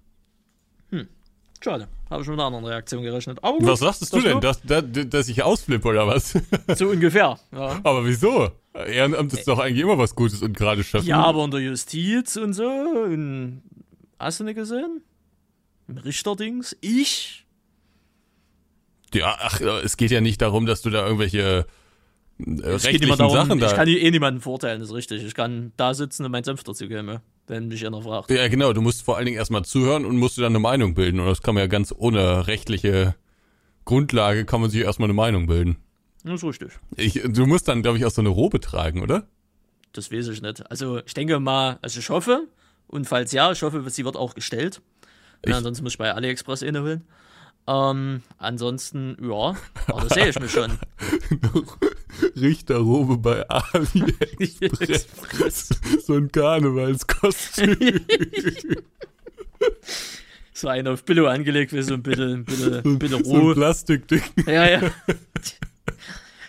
Schade, 1.64 1.88
habe 2.10 2.22
ich 2.22 2.28
mit 2.28 2.38
einer 2.38 2.48
anderen 2.48 2.66
Reaktion 2.66 3.04
gerechnet. 3.04 3.40
Aber 3.42 3.58
gut, 3.58 3.68
Was 3.68 3.80
sagtest 3.80 4.14
du 4.14 4.20
denn? 4.20 4.42
Dass, 4.42 4.62
dass, 4.64 4.84
dass 5.08 5.30
ich 5.30 5.44
ausflippe 5.44 5.88
oder 5.88 6.06
was? 6.06 6.38
So 6.76 6.90
ungefähr. 6.90 7.40
Ja. 7.54 7.80
aber 7.84 8.06
wieso? 8.06 8.52
Ehrenamt 8.74 9.32
ist 9.32 9.48
doch 9.48 9.60
eigentlich 9.60 9.80
immer 9.82 9.98
was 9.98 10.14
Gutes 10.14 10.42
und 10.42 10.58
gerade 10.58 10.84
Chef. 10.84 11.06
ja, 11.06 11.24
aber 11.24 11.46
in 11.46 11.52
der 11.52 11.62
Justiz 11.62 12.36
und 12.36 12.52
so. 12.52 12.68
Und 12.68 13.62
hast 14.20 14.42
du 14.42 14.44
nicht 14.44 14.56
gesehen? 14.56 15.04
Im 15.88 15.98
Richterdings. 16.00 16.76
Ich? 16.82 17.43
Ja, 19.14 19.38
ach, 19.40 19.60
es 19.62 19.98
geht 19.98 20.12
ja 20.12 20.22
nicht 20.22 20.42
darum, 20.42 20.66
dass 20.66 20.82
du 20.82 20.90
da 20.90 21.04
irgendwelche 21.06 21.66
äh, 22.40 22.62
Es 22.62 22.84
geht 22.88 23.02
immer 23.04 23.16
darum, 23.18 23.34
Sachen 23.34 23.60
da. 23.60 23.68
ich 23.68 23.74
kann 23.76 23.88
eh 23.88 24.12
niemanden 24.12 24.42
verurteilen, 24.42 24.80
das 24.80 24.90
ist 24.90 24.96
richtig. 24.96 25.24
Ich 25.24 25.34
kann 25.36 25.72
da 25.78 25.94
sitzen 25.94 26.26
und 26.26 26.32
meinen 26.32 26.44
Senf 26.44 26.64
dazu 26.64 26.88
geben, 26.88 27.20
wenn 27.48 27.68
mich 27.68 27.86
einer 27.86 28.02
fragt. 28.02 28.32
Ja, 28.32 28.48
genau, 28.48 28.74
du 28.74 28.82
musst 28.82 29.04
vor 29.04 29.18
allen 29.18 29.26
Dingen 29.26 29.38
erstmal 29.38 29.64
zuhören 29.66 30.06
und 30.06 30.18
musst 30.18 30.38
dir 30.38 30.42
dann 30.42 30.54
eine 30.54 30.60
Meinung 30.60 30.94
bilden. 30.96 31.20
Und 31.20 31.28
das 31.28 31.42
kann 31.42 31.54
man 31.56 31.62
ja 31.62 31.68
ganz 31.68 31.94
ohne 31.96 32.48
rechtliche 32.48 33.16
Grundlage, 33.86 34.46
kann 34.46 34.62
man 34.62 34.70
sich 34.70 34.82
erstmal 34.82 35.08
eine 35.08 35.14
Meinung 35.14 35.48
bilden. 35.48 35.78
Das 36.24 36.36
ist 36.36 36.44
richtig. 36.44 36.72
Ich, 36.96 37.22
du 37.22 37.46
musst 37.46 37.68
dann, 37.68 37.82
glaube 37.82 37.98
ich, 37.98 38.06
auch 38.06 38.12
so 38.12 38.22
eine 38.22 38.30
Robe 38.30 38.60
tragen, 38.62 39.02
oder? 39.02 39.28
Das 39.92 40.12
weiß 40.12 40.30
ich 40.30 40.42
nicht. 40.42 40.70
Also 40.72 41.02
ich 41.06 41.14
denke 41.14 41.40
mal, 41.40 41.78
also 41.82 42.00
ich 42.00 42.10
hoffe, 42.10 42.48
und 42.88 43.06
falls 43.08 43.32
ja, 43.34 43.52
ich 43.52 43.62
hoffe, 43.62 43.84
sie 43.90 44.06
wird 44.06 44.16
auch 44.16 44.34
gestellt. 44.34 44.82
Ich- 45.44 45.50
Ja, 45.52 45.58
ansonsten 45.58 45.84
muss 45.84 45.94
ich 45.94 45.98
bei 45.98 46.14
AliExpress 46.14 46.64
eine 46.64 46.82
holen. 46.82 47.04
Ähm, 47.66 48.24
ansonsten, 48.40 49.16
ja, 49.22 49.56
aber 49.88 50.02
das 50.02 50.14
sehe 50.14 50.30
ich 50.30 50.40
mich 50.40 50.52
schon. 50.52 50.78
Richterrobe 52.36 53.18
bei 53.18 53.50
AliExpress. 53.50 55.70
so 56.06 56.16
ein 56.16 56.30
Karnevalskostüm. 56.32 57.78
so 60.54 60.68
einen 60.68 60.90
auf 60.90 61.06
Billo 61.06 61.28
angelegt, 61.28 61.72
wie 61.72 61.84
so 61.84 61.94
ein 61.94 62.04
bisschen, 62.04 62.44
bisschen, 62.44 63.00
bisschen 63.00 63.24
so 63.24 63.34
ein 63.34 63.42
roh. 63.42 63.54
Plastikding. 63.54 64.22
Ja, 64.46 64.70
ja. 64.70 64.92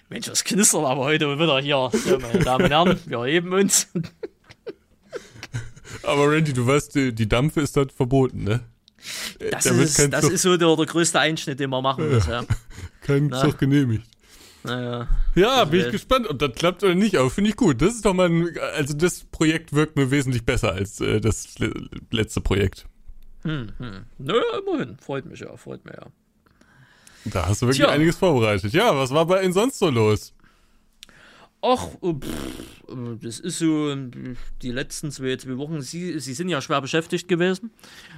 Mensch, 0.09 0.29
was 0.29 0.43
knistert 0.43 0.85
aber 0.85 1.05
heute 1.05 1.39
wieder 1.39 1.61
hier. 1.61 1.91
So, 1.93 2.19
meine 2.19 2.41
Damen 2.41 2.65
und 2.65 2.71
Herren, 2.71 2.99
wir 3.07 3.19
erheben 3.19 3.53
uns. 3.53 3.87
Aber 6.03 6.31
Randy, 6.31 6.53
du 6.53 6.67
weißt, 6.67 6.95
die, 6.95 7.15
die 7.15 7.29
Dampfe 7.29 7.61
ist 7.61 7.77
dort 7.77 7.93
verboten, 7.93 8.45
ne? 8.45 8.61
Das, 9.51 9.65
Da 9.65 9.71
wird 9.77 9.85
ist, 9.85 10.13
das 10.13 10.21
Zug- 10.23 10.33
ist 10.33 10.43
so 10.43 10.57
der, 10.57 10.77
der 10.77 10.87
größte 10.87 11.21
Einschnitt, 11.21 11.61
den 11.61 11.71
man 11.71 11.83
machen 11.83 12.11
muss. 12.13 12.27
Ja. 12.27 12.45
Kein 13.03 13.27
Na. 13.29 13.41
Zug 13.43 13.59
genehmigt. 13.59 14.05
Naja. 14.63 15.09
Ja, 15.35 15.65
bin 15.67 15.81
ich 15.81 15.87
Äh. 15.89 15.91
gespannt, 15.91 16.27
ob 16.29 16.39
das 16.39 16.53
klappt 16.55 16.83
oder 16.83 16.95
nicht, 16.95 17.17
aber 17.17 17.29
finde 17.31 17.51
ich 17.51 17.57
gut. 17.57 17.83
Das 17.83 17.95
ist 17.95 18.05
doch 18.07 18.15
mal 18.15 18.29
ein, 18.31 18.49
also 18.75 18.95
das 18.95 19.25
Projekt 19.25 19.75
wirkt 19.75 19.97
mir 19.97 20.11
wesentlich 20.11 20.45
besser 20.47 20.73
als 20.73 21.01
äh, 21.01 21.21
das 21.21 21.59
le 21.59 21.73
letzte 22.11 22.41
Projekt. 22.41 22.87
Hm, 23.43 23.73
hm. 23.79 24.05
Naja, 24.19 24.41
immerhin. 24.67 24.97
Freut 24.99 25.27
mich 25.27 25.41
ja, 25.41 25.55
freut 25.59 25.85
mich 25.85 25.95
ja. 25.95 26.07
Da 27.27 27.47
hast 27.49 27.63
du 27.63 27.67
wirklich 27.67 27.79
Tja. 27.85 27.89
einiges 27.91 28.17
vorbereitet. 28.17 28.73
Ja, 28.73 28.97
was 28.97 29.11
war 29.11 29.27
bei 29.27 29.43
Ihnen 29.43 29.53
sonst 29.55 29.79
so 29.79 29.89
los? 29.91 30.34
Ach, 31.67 31.89
äh, 32.03 32.13
pff, 32.13 32.91
äh, 32.91 33.17
das 33.23 33.41
ist 33.41 33.59
so 33.59 33.91
äh, 33.91 33.97
die 34.61 34.71
letzten 34.71 35.11
zwei, 35.11 35.35
zwei 35.37 35.57
Wochen. 35.57 35.81
Sie, 35.81 36.21
Sie 36.21 36.35
sind 36.35 36.51
ja 36.51 36.61
schwer 36.61 36.83
beschäftigt 36.83 37.27
gewesen. 37.27 37.71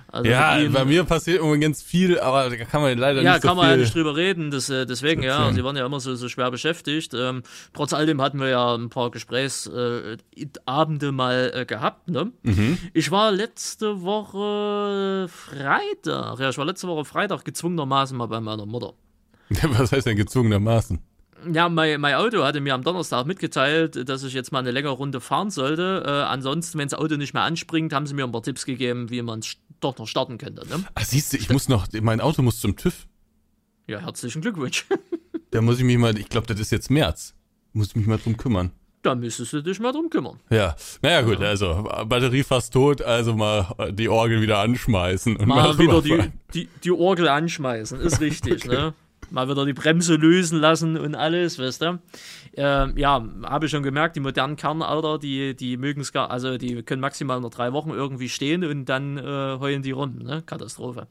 Also 0.09 0.29
ja, 0.29 0.59
bei 0.69 0.85
mir 0.85 1.05
passiert 1.05 1.41
ganz 1.61 1.81
viel, 1.81 2.19
aber 2.19 2.51
da 2.51 2.57
kann 2.65 2.83
man 2.83 2.99
leider 2.99 3.23
ja, 3.23 3.35
nicht 3.35 3.43
so. 3.43 3.49
Ja, 3.49 3.55
kann 3.55 3.57
man 3.57 3.71
ja 3.71 3.77
nicht 3.77 3.95
drüber 3.95 4.17
reden. 4.17 4.51
Das, 4.51 4.67
deswegen, 4.67 5.23
ja, 5.23 5.53
Sie 5.53 5.63
waren 5.63 5.77
ja 5.77 5.87
immer 5.87 6.01
so, 6.01 6.17
so 6.17 6.29
schwer 6.29 6.51
beschäftigt. 6.51 7.15
Ähm, 7.15 7.45
trotz 7.73 7.93
alledem 7.93 8.21
hatten 8.21 8.41
wir 8.41 8.49
ja 8.49 8.75
ein 8.75 8.89
paar 8.89 9.13
Gesprächsabende 9.13 11.13
mal 11.13 11.53
äh, 11.55 11.67
gehabt. 11.67 12.09
Ne? 12.09 12.33
Mhm. 12.43 12.79
Ich 12.95 13.13
war 13.13 13.31
letzte 13.31 14.03
Woche 14.03 15.29
Freitag, 15.29 16.41
ja, 16.41 16.51
ich 16.51 16.59
war 16.59 16.65
letzte 16.65 16.89
Woche 16.89 17.05
Freitag 17.05 17.45
gezwungenermaßen 17.45 18.17
mal 18.17 18.27
bei 18.27 18.41
meiner 18.41 18.67
Mutter. 18.67 18.95
Was 19.63 19.93
heißt 19.93 20.07
denn 20.07 20.17
gezwungenermaßen? 20.17 20.99
Ja, 21.53 21.69
mein, 21.69 22.01
mein 22.01 22.15
Auto 22.15 22.45
hatte 22.45 22.61
mir 22.61 22.75
am 22.75 22.83
Donnerstag 22.83 23.27
mitgeteilt, 23.27 24.09
dass 24.09 24.23
ich 24.23 24.33
jetzt 24.33 24.53
mal 24.53 24.61
eine 24.61 24.71
längere 24.71 24.93
Runde 24.93 25.21
fahren 25.21 25.51
sollte. 25.51 26.03
Äh, 26.07 26.11
ansonsten, 26.11 26.79
wenn 26.79 26.89
das 26.89 26.99
Auto 26.99 27.17
nicht 27.17 27.35
mehr 27.35 27.43
anspringt, 27.43 27.93
haben 27.93 28.07
sie 28.07 28.15
mir 28.15 28.25
ein 28.25 28.33
paar 28.33 28.43
Tipps 28.43 28.65
gegeben, 28.65 29.11
wie 29.11 29.23
man 29.23 29.41
es 29.41 29.57
doch 29.81 29.99
noch 29.99 30.07
starten 30.07 30.39
könnte. 30.39 30.67
Ne? 30.69 30.85
Ach, 30.95 31.05
siehst 31.05 31.33
du, 31.33 31.37
ich 31.37 31.51
muss 31.51 31.69
noch, 31.69 31.87
mein 32.01 32.21
Auto 32.21 32.43
muss 32.43 32.61
zum 32.61 32.77
TÜV. 32.77 33.07
Ja, 33.87 34.01
herzlichen 34.01 34.43
Glückwunsch. 34.43 34.87
da 35.51 35.61
muss 35.61 35.79
ich 35.79 35.85
mich 35.85 35.99
mal, 35.99 36.19
ich 36.19 36.29
glaube, 36.29 36.47
das 36.47 36.59
ist 36.59 36.73
jetzt 36.73 36.91
März. 36.91 37.35
Muss 37.73 37.89
ich 37.89 37.97
mich 37.97 38.07
mal 38.07 38.19
drum 38.19 38.37
kümmern. 38.37 38.73
Da 39.03 39.15
müsstest 39.15 39.53
du 39.53 39.63
dich 39.63 39.79
mal 39.79 39.93
drum 39.93 40.11
kümmern. 40.11 40.41
Ja, 40.51 40.75
naja 41.01 41.21
gut, 41.21 41.39
ja. 41.39 41.47
also 41.47 41.89
Batterie 42.07 42.43
fast 42.43 42.73
tot, 42.73 43.03
also 43.03 43.35
mal 43.37 43.93
die 43.93 44.09
Orgel 44.09 44.41
wieder 44.41 44.59
anschmeißen. 44.59 45.37
Und 45.37 45.47
mal, 45.47 45.75
mal 45.75 45.79
wieder 45.79 46.03
die, 46.03 46.33
die, 46.55 46.69
die 46.83 46.91
Orgel 46.91 47.29
anschmeißen, 47.29 48.01
ist 48.01 48.21
richtig, 48.21 48.65
okay. 48.65 48.75
ne? 48.75 48.95
Mal 49.31 49.49
wieder 49.49 49.65
die 49.65 49.73
Bremse 49.73 50.17
lösen 50.17 50.59
lassen 50.61 50.97
und 50.97 51.15
alles, 51.15 51.59
weißt 51.59 51.83
du. 51.83 51.99
Äh, 52.57 53.01
ja, 53.01 53.25
habe 53.45 53.67
ich 53.67 53.71
schon 53.71 53.83
gemerkt, 53.83 54.17
die 54.17 54.21
modernen 54.21 54.57
Kernalter, 54.57 55.19
die, 55.19 55.55
die 55.55 55.77
mögen 55.77 56.01
es 56.01 56.13
gar, 56.13 56.31
also 56.31 56.59
die 56.59 56.83
können 56.83 57.01
maximal 57.01 57.41
nur 57.41 57.51
drei 57.51 57.73
Wochen 57.73 57.91
irgendwie 57.91 58.29
stehen 58.29 58.65
und 58.65 58.87
dann 58.87 59.19
äh, 59.19 59.59
heulen 59.59 59.83
die 59.83 59.91
rum, 59.91 60.19
ne? 60.19 60.43
Katastrophe. 60.45 61.07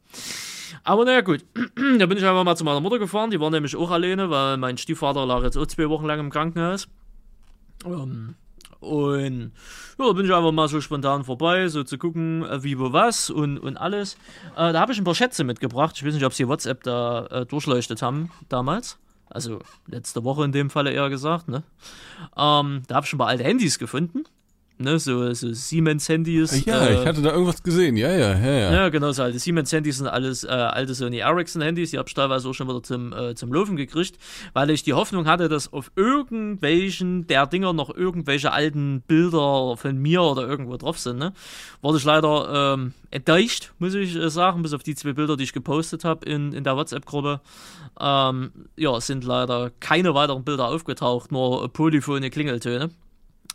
Aber 0.83 1.05
naja, 1.05 1.21
gut. 1.21 1.45
da 1.99 2.05
bin 2.05 2.17
ich 2.17 2.25
einfach 2.25 2.43
mal 2.43 2.55
zu 2.55 2.63
meiner 2.63 2.81
Mutter 2.81 2.99
gefahren, 2.99 3.31
die 3.31 3.39
war 3.39 3.49
nämlich 3.51 3.75
auch 3.75 3.91
alleine, 3.91 4.29
weil 4.29 4.57
mein 4.57 4.77
Stiefvater 4.77 5.25
lag 5.25 5.43
jetzt 5.43 5.57
auch 5.57 5.67
zwei 5.67 5.89
Wochen 5.89 6.05
lang 6.05 6.19
im 6.19 6.29
Krankenhaus. 6.29 6.87
Ähm, 7.85 8.35
und 8.85 9.51
ja, 9.99 10.11
bin 10.13 10.25
ich 10.25 10.33
einfach 10.33 10.51
mal 10.51 10.67
so 10.67 10.79
spontan 10.81 11.23
vorbei, 11.23 11.67
so 11.67 11.83
zu 11.83 11.97
gucken, 11.97 12.43
äh, 12.43 12.63
wie, 12.63 12.79
wo, 12.79 12.93
was 12.93 13.29
und, 13.29 13.57
und 13.57 13.77
alles. 13.77 14.15
Äh, 14.55 14.73
da 14.73 14.79
habe 14.79 14.93
ich 14.93 14.97
ein 14.97 15.03
paar 15.03 15.15
Schätze 15.15 15.43
mitgebracht. 15.43 15.95
Ich 15.97 16.05
weiß 16.05 16.13
nicht, 16.13 16.25
ob 16.25 16.33
sie 16.33 16.47
WhatsApp 16.47 16.83
da 16.83 17.25
äh, 17.27 17.45
durchleuchtet 17.45 18.01
haben 18.01 18.31
damals. 18.49 18.97
Also 19.29 19.59
letzte 19.87 20.23
Woche 20.23 20.45
in 20.45 20.51
dem 20.51 20.69
Falle 20.69 20.91
eher 20.91 21.09
gesagt. 21.09 21.47
Ne? 21.47 21.63
Ähm, 22.37 22.83
da 22.87 22.95
habe 22.95 23.05
ich 23.05 23.13
ein 23.13 23.17
paar 23.17 23.27
alte 23.27 23.43
Handys 23.43 23.79
gefunden 23.79 24.25
ne, 24.77 24.99
so, 24.99 25.33
so 25.33 25.53
Siemens-Handys. 25.53 26.65
Ja, 26.65 26.85
äh, 26.85 27.01
ich 27.01 27.07
hatte 27.07 27.21
da 27.21 27.31
irgendwas 27.31 27.61
gesehen, 27.63 27.95
ja, 27.95 28.11
ja, 28.11 28.37
ja. 28.37 28.47
Ja, 28.47 28.73
ja 28.73 28.89
genau, 28.89 29.11
so 29.11 29.23
alte 29.23 29.39
Siemens-Handys 29.39 29.97
sind 29.97 30.07
alles 30.07 30.43
äh, 30.43 30.47
alte 30.47 30.93
Sony 30.93 31.17
Ericsson-Handys, 31.17 31.91
die 31.91 31.97
habe 31.97 32.07
ich 32.07 32.13
teilweise 32.13 32.49
auch 32.49 32.53
schon 32.53 32.67
wieder 32.67 32.83
zum, 32.83 33.13
äh, 33.13 33.35
zum 33.35 33.53
Laufen 33.53 33.75
gekriegt, 33.75 34.17
weil 34.53 34.69
ich 34.69 34.83
die 34.83 34.93
Hoffnung 34.93 35.27
hatte, 35.27 35.49
dass 35.49 35.71
auf 35.71 35.91
irgendwelchen 35.95 37.27
der 37.27 37.47
Dinger 37.47 37.73
noch 37.73 37.95
irgendwelche 37.95 38.51
alten 38.51 39.01
Bilder 39.01 39.77
von 39.77 39.97
mir 39.97 40.21
oder 40.21 40.47
irgendwo 40.47 40.77
drauf 40.77 40.99
sind, 40.99 41.17
ne. 41.17 41.33
Wurde 41.81 41.97
ich 41.97 42.03
leider 42.03 42.73
ähm, 42.73 42.93
enttäuscht, 43.11 43.71
muss 43.79 43.93
ich 43.93 44.15
äh, 44.15 44.29
sagen, 44.29 44.61
bis 44.61 44.73
auf 44.73 44.83
die 44.83 44.95
zwei 44.95 45.13
Bilder, 45.13 45.37
die 45.37 45.43
ich 45.43 45.53
gepostet 45.53 46.03
habe 46.03 46.25
in, 46.25 46.53
in 46.53 46.63
der 46.63 46.75
WhatsApp-Gruppe. 46.75 47.41
Ähm, 47.99 48.51
ja, 48.75 48.99
sind 48.99 49.23
leider 49.23 49.71
keine 49.79 50.13
weiteren 50.13 50.43
Bilder 50.43 50.67
aufgetaucht, 50.67 51.31
nur 51.31 51.71
polyphone 51.71 52.29
Klingeltöne 52.29 52.89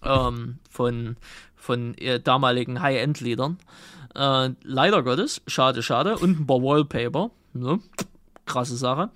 ähm, 0.05 0.59
von, 0.71 1.17
von 1.57 1.97
äh, 1.99 2.21
damaligen 2.21 2.83
High-End-Liedern. 2.83 3.59
Äh, 4.15 4.51
leider 4.63 5.03
Gottes, 5.03 5.43
schade, 5.47 5.83
schade. 5.83 6.19
Und 6.19 6.41
ein 6.41 6.47
paar 6.47 6.63
Wallpaper. 6.63 7.31
Ne? 7.53 7.81
Krasse 8.47 8.77
Sache. 8.77 9.11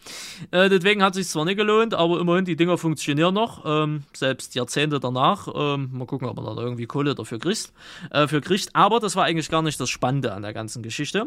Äh, 0.53 0.69
deswegen 0.69 1.03
hat 1.03 1.15
sich 1.15 1.29
zwar 1.29 1.45
nicht 1.45 1.57
gelohnt, 1.57 1.93
aber 1.93 2.21
immerhin 2.21 2.45
die 2.45 2.55
Dinger 2.55 2.79
funktionieren 2.79 3.35
noch, 3.35 3.65
ähm, 3.67 4.05
selbst 4.13 4.55
Jahrzehnte 4.55 5.01
danach. 5.01 5.49
Ähm, 5.53 5.91
mal 5.93 6.07
gucken, 6.07 6.29
ob 6.29 6.37
man 6.37 6.45
dann 6.45 6.59
irgendwie 6.59 6.87
Kohle 6.87 7.17
dafür 7.17 7.41
kriegt, 7.41 7.73
äh, 8.11 8.29
für 8.29 8.41
kriegt. 8.41 8.69
Aber 8.77 9.01
das 9.01 9.17
war 9.17 9.25
eigentlich 9.25 9.51
gar 9.51 9.63
nicht 9.63 9.81
das 9.81 9.91
Spannende 9.91 10.33
an 10.35 10.43
der 10.43 10.53
ganzen 10.53 10.85
Geschichte, 10.85 11.27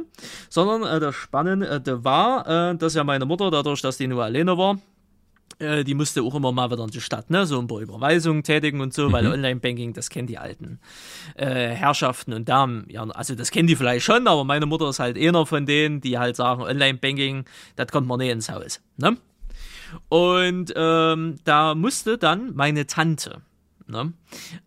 sondern 0.49 0.83
äh, 0.83 1.01
das 1.01 1.15
Spannende 1.15 2.03
war, 2.05 2.71
äh, 2.71 2.77
dass 2.77 2.93
ja 2.93 3.03
meine 3.03 3.25
Mutter, 3.25 3.51
dadurch, 3.51 3.81
dass 3.81 3.97
die 3.97 4.07
nur 4.07 4.23
alleine 4.23 4.57
war, 4.57 4.79
äh, 5.59 5.83
die 5.83 5.93
musste 5.93 6.21
auch 6.21 6.35
immer 6.35 6.51
mal 6.51 6.69
wieder 6.71 6.83
in 6.83 6.89
die 6.89 7.01
Stadt, 7.01 7.29
ne, 7.29 7.45
so 7.45 7.59
ein 7.59 7.67
paar 7.67 7.79
Überweisungen 7.79 8.43
tätigen 8.43 8.81
und 8.81 8.93
so, 8.93 9.09
mhm. 9.09 9.13
weil 9.13 9.27
Online-Banking, 9.27 9.93
das 9.93 10.09
kennen 10.09 10.27
die 10.27 10.37
alten 10.37 10.79
äh, 11.35 11.69
Herrschaften 11.69 12.33
und 12.33 12.47
Damen. 12.47 12.85
Ja, 12.89 13.03
also 13.03 13.35
das 13.35 13.51
kennen 13.51 13.67
die 13.67 13.75
vielleicht 13.75 14.05
schon, 14.05 14.27
aber 14.27 14.43
meine 14.43 14.65
Mutter 14.65 14.89
ist 14.89 14.99
halt 14.99 15.17
einer 15.17 15.45
von 15.45 15.65
denen, 15.65 16.01
die 16.01 16.17
halt 16.17 16.35
sagen, 16.35 16.61
Online-Banking, 16.61 17.45
das 17.75 17.87
kommt 17.91 18.07
man 18.07 18.19
nicht 18.19 18.31
ins 18.31 18.49
Haus. 18.49 18.81
Ne? 18.97 19.17
Und 20.09 20.73
ähm, 20.75 21.35
da 21.43 21.75
musste 21.75 22.17
dann 22.17 22.53
meine 22.55 22.87
Tante 22.87 23.41
ne, 23.87 24.13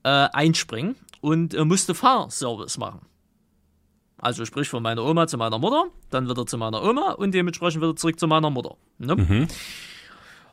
äh, 0.03 0.09
einspringen 0.09 0.97
und 1.21 1.55
äh, 1.55 1.65
musste 1.65 1.95
Fahrservice 1.95 2.79
machen. 2.79 3.03
Also 4.19 4.45
sprich 4.45 4.69
von 4.69 4.83
meiner 4.83 5.05
Oma 5.05 5.27
zu 5.27 5.39
meiner 5.39 5.59
Mutter, 5.59 5.85
dann 6.11 6.29
wieder 6.29 6.45
zu 6.47 6.59
meiner 6.59 6.83
Oma 6.83 7.13
und 7.13 7.33
dementsprechend 7.33 7.83
wieder 7.83 7.97
zurück 7.97 8.19
zu 8.21 8.27
meiner 8.27 8.51
Mutter. 8.51 8.77
Ne? 8.99 9.17
Mhm. 9.17 9.49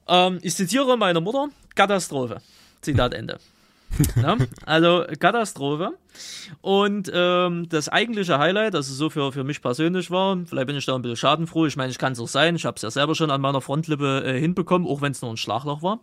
Ähm, 0.07 0.39
ich 0.41 0.55
zitiere 0.55 0.97
meine 0.97 1.21
Mutter: 1.21 1.49
Katastrophe. 1.75 2.37
Zitat 2.81 3.13
Ende. 3.13 3.39
ja, 4.15 4.37
also 4.65 5.05
Katastrophe. 5.19 5.91
Und 6.61 7.11
ähm, 7.13 7.67
das 7.69 7.89
eigentliche 7.89 8.37
Highlight, 8.37 8.75
also 8.75 8.93
so 8.93 9.09
für, 9.09 9.31
für 9.31 9.43
mich 9.43 9.61
persönlich 9.61 10.11
war, 10.11 10.37
vielleicht 10.45 10.67
bin 10.67 10.75
ich 10.75 10.85
da 10.85 10.95
ein 10.95 11.01
bisschen 11.01 11.17
schadenfroh, 11.17 11.65
ich 11.65 11.77
meine, 11.77 11.91
ich 11.91 11.97
kann 11.97 12.13
es 12.13 12.19
auch 12.19 12.27
sein, 12.27 12.55
ich 12.55 12.65
habe 12.65 12.75
es 12.75 12.81
ja 12.81 12.91
selber 12.91 13.15
schon 13.15 13.31
an 13.31 13.41
meiner 13.41 13.61
Frontlippe 13.61 14.23
äh, 14.25 14.39
hinbekommen, 14.39 14.87
auch 14.87 15.01
wenn 15.01 15.11
es 15.11 15.21
nur 15.21 15.31
ein 15.31 15.37
Schlagloch 15.37 15.81
war. 15.81 15.99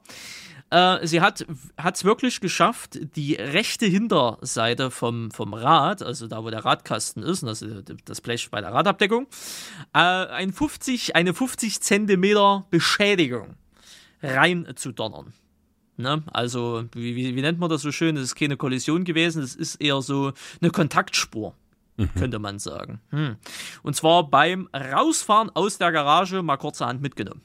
Äh, 0.71 1.07
sie 1.07 1.21
hat 1.21 1.45
es 1.79 2.05
wirklich 2.05 2.41
geschafft, 2.41 2.99
die 3.17 3.35
rechte 3.35 3.87
Hinterseite 3.87 4.91
vom, 4.91 5.31
vom 5.31 5.53
Rad, 5.53 6.03
also 6.03 6.27
da, 6.27 6.43
wo 6.43 6.51
der 6.51 6.65
Radkasten 6.65 7.23
ist, 7.23 7.45
also 7.45 7.67
das 8.05 8.21
Blech 8.21 8.51
bei 8.51 8.61
der 8.61 8.73
Radabdeckung, 8.73 9.27
äh, 9.93 9.99
ein 9.99 10.53
50, 10.53 11.17
eine 11.17 11.35
50 11.35 11.81
Zentimeter 11.81 12.65
Beschädigung 12.71 13.57
rein 14.25 14.67
zu 14.77 14.93
donnern. 14.93 15.33
Ne? 15.97 16.23
Also, 16.33 16.85
wie, 16.93 17.15
wie, 17.15 17.37
wie, 17.37 17.43
nennt 17.43 17.61
man 17.61 17.71
das 17.71 17.83
so 17.83 17.93
schön? 17.93 18.17
Es 18.17 18.25
ist 18.25 18.35
keine 18.35 18.57
Kollision 18.57 19.05
gewesen, 19.05 19.43
es 19.43 19.55
ist 19.55 19.77
eher 19.77 20.03
so 20.03 20.33
eine 20.61 20.71
Kontaktspur, 20.71 21.55
mhm. 21.97 22.11
könnte 22.17 22.39
man 22.41 22.59
sagen. 22.59 23.01
Hm. 23.11 23.37
Und 23.83 23.95
zwar 23.95 24.29
beim 24.29 24.69
Rausfahren 24.75 25.51
aus 25.55 25.79
der 25.79 25.93
Garage 25.93 26.43
mal 26.43 26.57
kurzerhand 26.57 27.01
mitgenommen. 27.01 27.43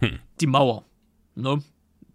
Hm. 0.00 0.18
Die 0.40 0.46
Mauer. 0.46 0.84
Ne? 1.34 1.62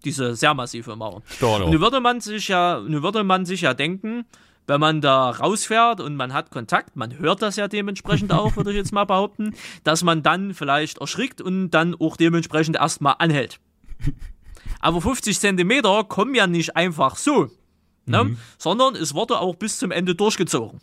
Diese 0.05 0.35
sehr 0.35 0.53
massive 0.53 0.95
Mauer. 0.95 1.23
Und 1.41 1.71
nun 1.71 1.81
würde 1.81 1.99
man 1.99 2.21
sich 2.21 2.47
ja, 2.47 2.79
nun 2.79 3.01
würde 3.01 3.23
man 3.23 3.45
sich 3.45 3.61
ja 3.61 3.73
denken, 3.73 4.25
wenn 4.67 4.79
man 4.79 5.01
da 5.01 5.31
rausfährt 5.31 5.99
und 5.99 6.15
man 6.15 6.33
hat 6.33 6.51
Kontakt, 6.51 6.95
man 6.95 7.17
hört 7.17 7.41
das 7.41 7.55
ja 7.55 7.67
dementsprechend 7.67 8.31
auch, 8.31 8.55
würde 8.55 8.71
ich 8.71 8.77
jetzt 8.77 8.93
mal 8.93 9.05
behaupten, 9.05 9.53
dass 9.83 10.03
man 10.03 10.23
dann 10.23 10.53
vielleicht 10.53 10.99
erschrickt 10.99 11.41
und 11.41 11.71
dann 11.71 11.95
auch 11.95 12.17
dementsprechend 12.17 12.77
erstmal 12.77 13.15
anhält. 13.19 13.59
Aber 14.79 15.01
50 15.01 15.39
Zentimeter 15.39 16.03
kommen 16.03 16.35
ja 16.35 16.47
nicht 16.47 16.75
einfach 16.75 17.15
so, 17.15 17.49
ne? 18.05 18.23
Mhm. 18.23 18.37
sondern 18.57 18.95
es 18.95 19.13
wurde 19.13 19.39
auch 19.39 19.55
bis 19.55 19.77
zum 19.77 19.91
Ende 19.91 20.15
durchgezogen. 20.15 20.81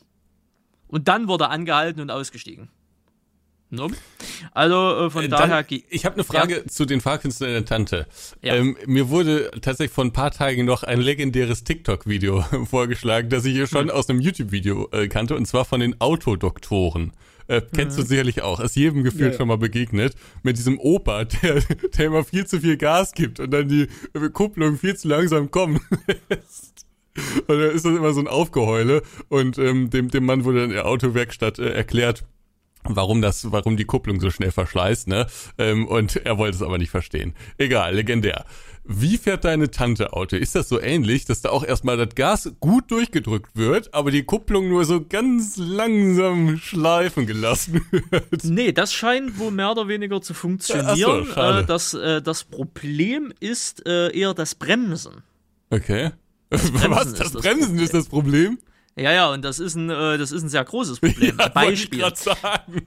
Und 0.86 1.08
dann 1.08 1.28
wurde 1.28 1.48
angehalten 1.48 2.00
und 2.00 2.10
ausgestiegen. 2.10 2.70
No? 3.70 3.90
Also 4.52 5.06
äh, 5.06 5.10
von 5.10 5.24
äh, 5.24 5.28
daher. 5.28 5.64
Ich 5.90 6.06
habe 6.06 6.14
eine 6.14 6.24
Frage 6.24 6.56
ja. 6.58 6.66
zu 6.66 6.86
den 6.86 7.00
Fahrkünsten 7.00 7.48
der 7.48 7.64
Tante. 7.64 8.06
Ja. 8.42 8.54
Ähm, 8.54 8.76
mir 8.86 9.10
wurde 9.10 9.50
tatsächlich 9.60 9.92
vor 9.92 10.04
ein 10.04 10.12
paar 10.12 10.30
Tagen 10.30 10.64
noch 10.64 10.84
ein 10.84 11.00
legendäres 11.00 11.64
TikTok-Video 11.64 12.42
vorgeschlagen, 12.70 13.28
das 13.28 13.44
ich 13.44 13.52
hier 13.52 13.66
schon 13.66 13.86
mhm. 13.86 13.90
aus 13.90 14.08
einem 14.08 14.20
YouTube-Video 14.20 14.88
äh, 14.92 15.08
kannte, 15.08 15.36
und 15.36 15.46
zwar 15.46 15.64
von 15.66 15.80
den 15.80 16.00
Autodoktoren. 16.00 17.12
Äh, 17.46 17.62
kennst 17.74 17.98
mhm. 17.98 18.02
du 18.02 18.08
sicherlich 18.08 18.42
auch, 18.42 18.60
ist 18.60 18.76
jedem 18.76 19.04
gefühlt 19.04 19.32
ja, 19.32 19.38
schon 19.38 19.48
mal 19.48 19.58
begegnet, 19.58 20.14
mit 20.42 20.56
diesem 20.56 20.78
Opa, 20.78 21.24
der, 21.42 21.62
der 21.96 22.06
immer 22.06 22.24
viel 22.24 22.46
zu 22.46 22.60
viel 22.60 22.78
Gas 22.78 23.12
gibt 23.12 23.38
und 23.38 23.50
dann 23.50 23.68
die 23.68 23.88
Kupplung 24.32 24.78
viel 24.78 24.96
zu 24.96 25.08
langsam 25.08 25.50
kommen 25.50 25.80
lässt. 26.28 26.86
Und 27.46 27.58
dann 27.58 27.70
ist 27.70 27.84
das 27.84 27.96
immer 27.96 28.12
so 28.12 28.20
ein 28.20 28.28
Aufgeheule 28.28 29.02
und 29.28 29.58
ähm, 29.58 29.90
dem, 29.90 30.08
dem 30.08 30.24
Mann 30.24 30.44
wurde 30.44 30.64
in 30.64 30.70
der 30.70 30.86
Autowerkstatt 30.86 31.58
äh, 31.58 31.70
erklärt, 31.70 32.24
warum 32.84 33.22
das, 33.22 33.50
warum 33.52 33.76
die 33.76 33.84
Kupplung 33.84 34.20
so 34.20 34.30
schnell 34.30 34.50
verschleißt, 34.50 35.08
ne? 35.08 35.26
Ähm, 35.58 35.86
und 35.86 36.16
er 36.16 36.38
wollte 36.38 36.56
es 36.56 36.62
aber 36.62 36.78
nicht 36.78 36.90
verstehen. 36.90 37.34
Egal, 37.58 37.94
legendär. 37.94 38.44
Wie 38.90 39.18
fährt 39.18 39.44
deine 39.44 39.70
Tante 39.70 40.14
Auto? 40.14 40.36
Ist 40.36 40.54
das 40.54 40.68
so 40.68 40.80
ähnlich, 40.80 41.26
dass 41.26 41.42
da 41.42 41.50
auch 41.50 41.62
erstmal 41.62 41.98
das 41.98 42.14
Gas 42.14 42.50
gut 42.58 42.90
durchgedrückt 42.90 43.54
wird, 43.54 43.92
aber 43.92 44.10
die 44.10 44.22
Kupplung 44.22 44.68
nur 44.70 44.86
so 44.86 45.04
ganz 45.04 45.58
langsam 45.58 46.56
schleifen 46.56 47.26
gelassen 47.26 47.84
wird? 47.90 48.44
Nee, 48.44 48.72
das 48.72 48.94
scheint 48.94 49.38
wohl 49.38 49.50
mehr 49.50 49.72
oder 49.72 49.88
weniger 49.88 50.22
zu 50.22 50.32
funktionieren. 50.32 51.26
So. 51.26 51.40
Äh, 51.40 51.66
das, 51.66 51.92
äh, 51.92 52.22
das 52.22 52.44
Problem 52.44 53.32
ist 53.40 53.86
äh, 53.86 54.10
eher 54.18 54.32
das 54.32 54.54
Bremsen. 54.54 55.22
Okay. 55.68 56.12
Bremsen 56.48 56.90
Was? 56.90 57.12
Das 57.12 57.32
das 57.32 57.42
Bremsen 57.42 57.78
ist 57.78 57.92
das 57.92 58.08
Problem? 58.08 58.58
Ja, 58.98 59.12
ja, 59.12 59.30
und 59.30 59.44
das 59.44 59.58
ist 59.58 59.74
ein, 59.74 59.90
äh, 59.90 60.18
das 60.18 60.32
ist 60.32 60.42
ein 60.42 60.48
sehr 60.48 60.64
großes 60.64 61.00
Problem. 61.00 61.36
Ja, 61.38 61.46
ich 61.46 61.52
Beispiel. 61.52 62.00
grad 62.00 62.18
sagen. 62.18 62.86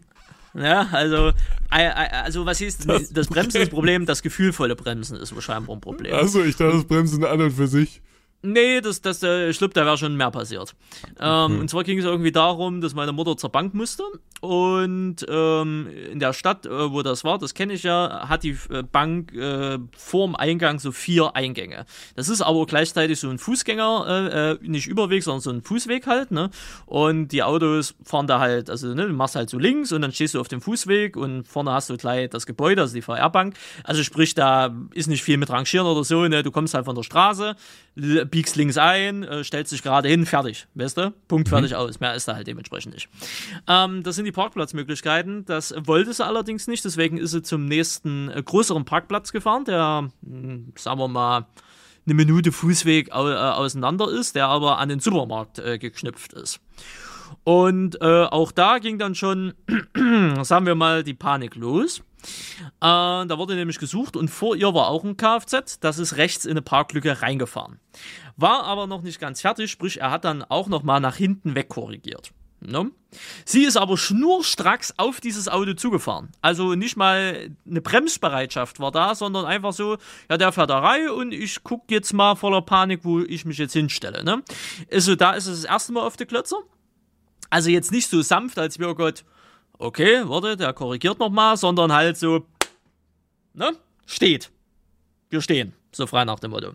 Ja, 0.54 0.88
also, 0.92 1.30
äh, 1.74 1.86
äh, 1.86 1.92
also 2.24 2.46
was 2.46 2.58
hieß 2.58 2.80
Das 2.80 3.10
das, 3.14 3.28
Bremsen 3.28 3.62
ist 3.62 3.68
das 3.68 3.70
Problem, 3.70 4.06
das 4.06 4.22
gefühlvolle 4.22 4.76
Bremsen 4.76 5.18
ist 5.18 5.34
scheinbar 5.42 5.76
ein 5.76 5.82
Problem. 5.82 6.14
Achso, 6.14 6.44
ich 6.44 6.58
dachte, 6.58 6.74
das 6.74 6.86
Bremsen 6.86 7.24
an 7.24 7.42
und 7.42 7.52
für 7.52 7.68
sich. 7.68 8.02
Nee, 8.44 8.82
das, 8.82 9.02
das, 9.02 9.22
äh, 9.22 9.54
Schlupp, 9.54 9.74
da 9.76 9.86
wäre 9.86 9.98
schon 9.98 10.16
mehr 10.18 10.32
passiert. 10.32 10.74
Ähm, 11.20 11.60
Und 11.60 11.70
zwar 11.70 11.84
ging 11.84 12.00
es 12.00 12.06
irgendwie 12.06 12.32
darum, 12.32 12.82
dass 12.82 12.96
meine 12.96 13.12
Mutter 13.12 13.38
zur 13.38 13.52
Bank 13.52 13.74
musste 13.76 14.04
und 14.40 15.18
ähm, 15.30 15.88
in 16.12 16.20
der 16.20 16.34
Stadt, 16.34 16.66
äh, 16.66 16.92
wo 16.92 17.04
das 17.04 17.24
war, 17.24 17.38
das 17.38 17.54
kenne 17.54 17.74
ich 17.74 17.84
ja, 17.84 18.28
hat 18.28 18.42
die 18.42 18.58
äh, 18.72 18.82
Bank 18.82 19.32
äh, 19.34 19.78
vorm 19.96 20.36
Eingang 20.36 20.80
so 20.80 20.92
vier 20.92 21.36
Eingänge. 21.36 21.86
Das 22.16 22.30
ist 22.30 22.42
aber 22.42 22.66
gleichzeitig 22.66 23.20
so 23.20 23.30
ein 23.30 23.38
Fußgänger, 23.38 24.06
äh, 24.08 24.52
äh, 24.54 24.58
nicht 24.62 24.88
Überweg, 24.88 25.22
sondern 25.22 25.42
so 25.42 25.52
ein 25.52 25.62
Fußweg 25.62 26.08
halt, 26.08 26.32
ne? 26.32 26.50
Und 26.88 27.28
die 27.28 27.44
Autos 27.44 27.94
fahren 28.04 28.26
da 28.26 28.40
halt, 28.40 28.72
also 28.72 28.88
ne, 28.96 29.06
du 29.06 29.14
machst 29.14 29.36
halt 29.36 29.52
so 29.52 29.60
links 29.60 29.92
und 29.92 30.02
dann 30.02 30.12
stehst 30.12 30.34
du 30.34 30.40
auf 30.40 30.48
dem 30.48 30.62
Fußweg 30.62 31.16
und 31.16 31.48
vorne 31.48 31.72
hast 31.72 31.92
du 31.92 31.98
gleich 31.98 32.30
das 32.32 32.48
Gebäude, 32.48 32.82
also 32.82 32.96
die 32.96 33.04
VR-Bank. 33.04 33.56
Also 33.84 34.02
sprich, 34.04 34.34
da 34.34 34.76
ist 34.96 35.08
nicht 35.08 35.22
viel 35.22 35.38
mit 35.38 35.52
Rangieren 35.52 35.86
oder 35.86 36.04
so, 36.04 36.28
ne? 36.28 36.42
Du 36.42 36.50
kommst 36.50 36.74
halt 36.74 36.86
von 36.86 36.96
der 36.96 37.04
Straße, 37.04 37.56
biegst 37.96 38.56
links 38.56 38.78
ein, 38.78 39.24
äh, 39.24 39.44
stellst 39.44 39.72
dich 39.72 39.84
gerade 39.84 40.08
hin, 40.08 40.26
fertig, 40.26 40.68
weißt 40.76 40.98
du? 40.98 41.14
Punkt, 41.28 41.50
fertig, 41.50 41.76
aus. 41.76 42.00
Mehr 42.00 42.16
ist 42.16 42.28
da 42.28 42.36
halt 42.36 42.48
dementsprechend 42.48 42.94
nicht. 42.94 43.10
Ähm, 43.68 44.04
das 44.04 44.16
sind 44.16 44.26
die 44.26 44.32
Parkplatzmöglichkeiten. 44.32 45.46
Das 45.46 45.74
wollte 45.78 46.14
sie 46.14 46.26
allerdings 46.26 46.68
nicht, 46.68 46.86
deswegen 46.86 47.18
ist 47.18 47.32
sie 47.32 47.42
zum 47.42 47.66
nächsten 47.66 48.30
äh, 48.30 48.42
größeren 48.44 48.86
Parkplatz 48.86 49.32
gefahren, 49.32 49.66
der, 49.66 50.10
mh, 50.22 50.72
sagen 50.78 51.00
wir 51.00 51.08
mal, 51.08 51.48
eine 52.06 52.16
Minute 52.16 52.52
Fußweg 52.52 53.12
au 53.12 53.30
äh, 53.30 53.36
auseinander 53.36 54.10
ist, 54.10 54.36
der 54.36 54.48
aber 54.48 54.80
an 54.80 54.90
den 54.90 55.00
Supermarkt 55.00 55.60
äh, 55.60 55.78
geknüpft 55.78 56.34
ist. 56.34 56.60
Und 57.44 58.02
äh, 58.02 58.24
auch 58.26 58.52
da 58.52 58.80
ging 58.80 59.00
dann 59.00 59.16
schon, 59.16 59.54
sagen 60.44 60.66
wir 60.66 60.76
mal, 60.76 61.04
die 61.04 61.14
Panik 61.14 61.56
los. 61.56 62.02
Äh, 62.80 63.26
da 63.26 63.38
wurde 63.38 63.56
nämlich 63.56 63.80
gesucht 63.80 64.16
und 64.16 64.30
vor 64.30 64.56
ihr 64.56 64.74
war 64.74 64.88
auch 64.88 65.04
ein 65.04 65.18
Kfz, 65.18 65.80
das 65.80 66.00
ist 66.00 66.18
rechts 66.18 66.46
in 66.46 66.52
eine 66.52 66.62
Parklücke 66.62 67.22
reingefahren. 67.22 67.80
War 68.38 68.64
aber 68.64 68.88
noch 68.88 69.02
nicht 69.02 69.20
ganz 69.20 69.42
fertig, 69.42 69.72
sprich, 69.72 70.02
er 70.02 70.12
hat 70.12 70.26
dann 70.26 70.44
auch 70.44 70.68
noch 70.68 70.84
mal 70.84 71.00
nach 71.00 71.16
hinten 71.16 71.56
wegkorrigiert. 71.56 72.32
Ne? 72.64 72.92
Sie 73.44 73.64
ist 73.64 73.76
aber 73.76 73.98
schnurstracks 73.98 74.94
auf 74.98 75.20
dieses 75.20 75.48
Auto 75.48 75.74
zugefahren. 75.74 76.30
Also 76.42 76.76
nicht 76.76 76.96
mal 76.96 77.50
eine 77.68 77.82
Bremsbereitschaft 77.82 78.80
war 78.80 78.92
da, 78.92 79.16
sondern 79.16 79.46
einfach 79.46 79.74
so, 79.74 79.98
ja, 80.30 80.38
der 80.38 80.52
fährt 80.52 80.70
da 80.70 80.80
rein 80.80 81.10
und 81.10 81.34
ich 81.34 81.64
guck 81.64 81.90
jetzt 81.90 82.14
mal 82.14 82.36
voller 82.36 82.62
Panik, 82.62 83.00
wo 83.04 83.20
ich 83.20 83.46
mich 83.46 83.58
jetzt 83.58 83.74
hinstelle. 83.74 84.24
Ne? 84.24 84.44
Also 84.92 85.16
da 85.16 85.34
ist 85.34 85.48
es 85.48 85.62
das 85.62 85.72
erste 85.72 85.92
Mal 85.92 86.02
auf 86.02 86.18
die 86.18 86.26
Klötzer. 86.26 86.58
Also 87.50 87.72
jetzt 87.72 87.92
nicht 87.92 88.10
so 88.10 88.22
sanft, 88.22 88.60
als 88.60 88.78
wäre 88.78 88.94
Gott, 88.94 89.26
okay, 89.82 90.22
warte, 90.26 90.56
der 90.56 90.74
korrigiert 90.74 91.20
nochmal, 91.20 91.58
sondern 91.58 91.92
halt 91.92 92.18
so, 92.18 92.46
ne, 93.54 93.76
steht. 94.06 94.52
Wir 95.30 95.42
stehen. 95.42 95.74
So 95.94 96.08
frei 96.08 96.24
nach 96.24 96.40
dem 96.40 96.52
Motto. 96.52 96.74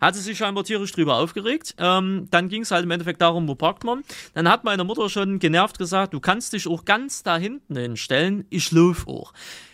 Hat 0.00 0.14
sie 0.14 0.20
sich 0.20 0.38
scheinbar 0.38 0.62
tierisch 0.62 0.92
drüber 0.92 1.16
aufgeregt. 1.16 1.74
Ähm, 1.78 2.28
dann 2.30 2.48
ging 2.48 2.62
es 2.62 2.70
halt 2.70 2.84
im 2.84 2.90
Endeffekt 2.90 3.20
darum, 3.20 3.48
wo 3.48 3.54
parkt 3.54 3.82
man. 3.82 4.04
Dann 4.34 4.48
hat 4.48 4.62
meine 4.62 4.84
Mutter 4.84 5.08
schon 5.08 5.38
genervt 5.38 5.78
gesagt, 5.78 6.14
du 6.14 6.20
kannst 6.20 6.52
dich 6.52 6.68
auch 6.68 6.84
ganz 6.84 7.22
da 7.22 7.36
hinten 7.36 7.76
hinstellen, 7.76 8.44
ich 8.50 8.70
lauf 8.70 9.08
auch. 9.08 9.32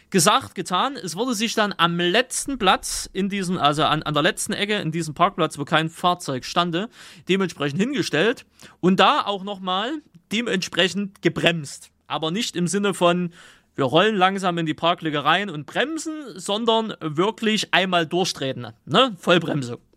Gesagt, 0.09 0.55
getan, 0.55 0.97
es 0.97 1.17
wurde 1.17 1.35
sich 1.35 1.55
dann 1.55 1.75
am 1.77 1.99
letzten 1.99 2.59
Platz 2.59 3.09
in 3.13 3.31
diesem, 3.31 3.59
also 3.59 3.85
an, 3.85 4.03
an 4.03 4.15
der 4.15 4.23
letzten 4.23 4.53
Ecke 4.53 4.77
in 4.77 4.93
diesem 4.93 5.15
Parkplatz, 5.15 5.59
wo 5.59 5.65
kein 5.65 5.89
Fahrzeug 5.89 6.45
stande, 6.45 6.89
dementsprechend 7.29 7.81
hingestellt 7.81 8.45
und 8.81 9.01
da 9.01 9.23
auch 9.23 9.43
nochmal 9.43 9.91
dementsprechend 10.31 11.23
gebremst. 11.23 11.92
Aber 12.13 12.31
nicht 12.31 12.57
im 12.57 12.69
Sinne 12.69 12.93
von, 12.93 13.33
wir 13.75 13.87
rollen 13.87 14.17
langsam 14.17 14.59
in 14.59 14.67
die 14.67 14.75
Parklücke 14.75 15.25
rein 15.25 15.49
und 15.49 15.65
bremsen, 15.65 16.13
sondern 16.37 16.95
wirklich 17.01 17.73
einmal 17.73 18.07
durchtreten. 18.07 18.69
Ne? 18.85 19.17
Vollbremse. 19.19 19.79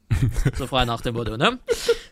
So 0.56 0.67
frei 0.67 0.86
nach 0.86 1.01
dem 1.01 1.15
Motto, 1.15 1.36
ne? 1.36 1.60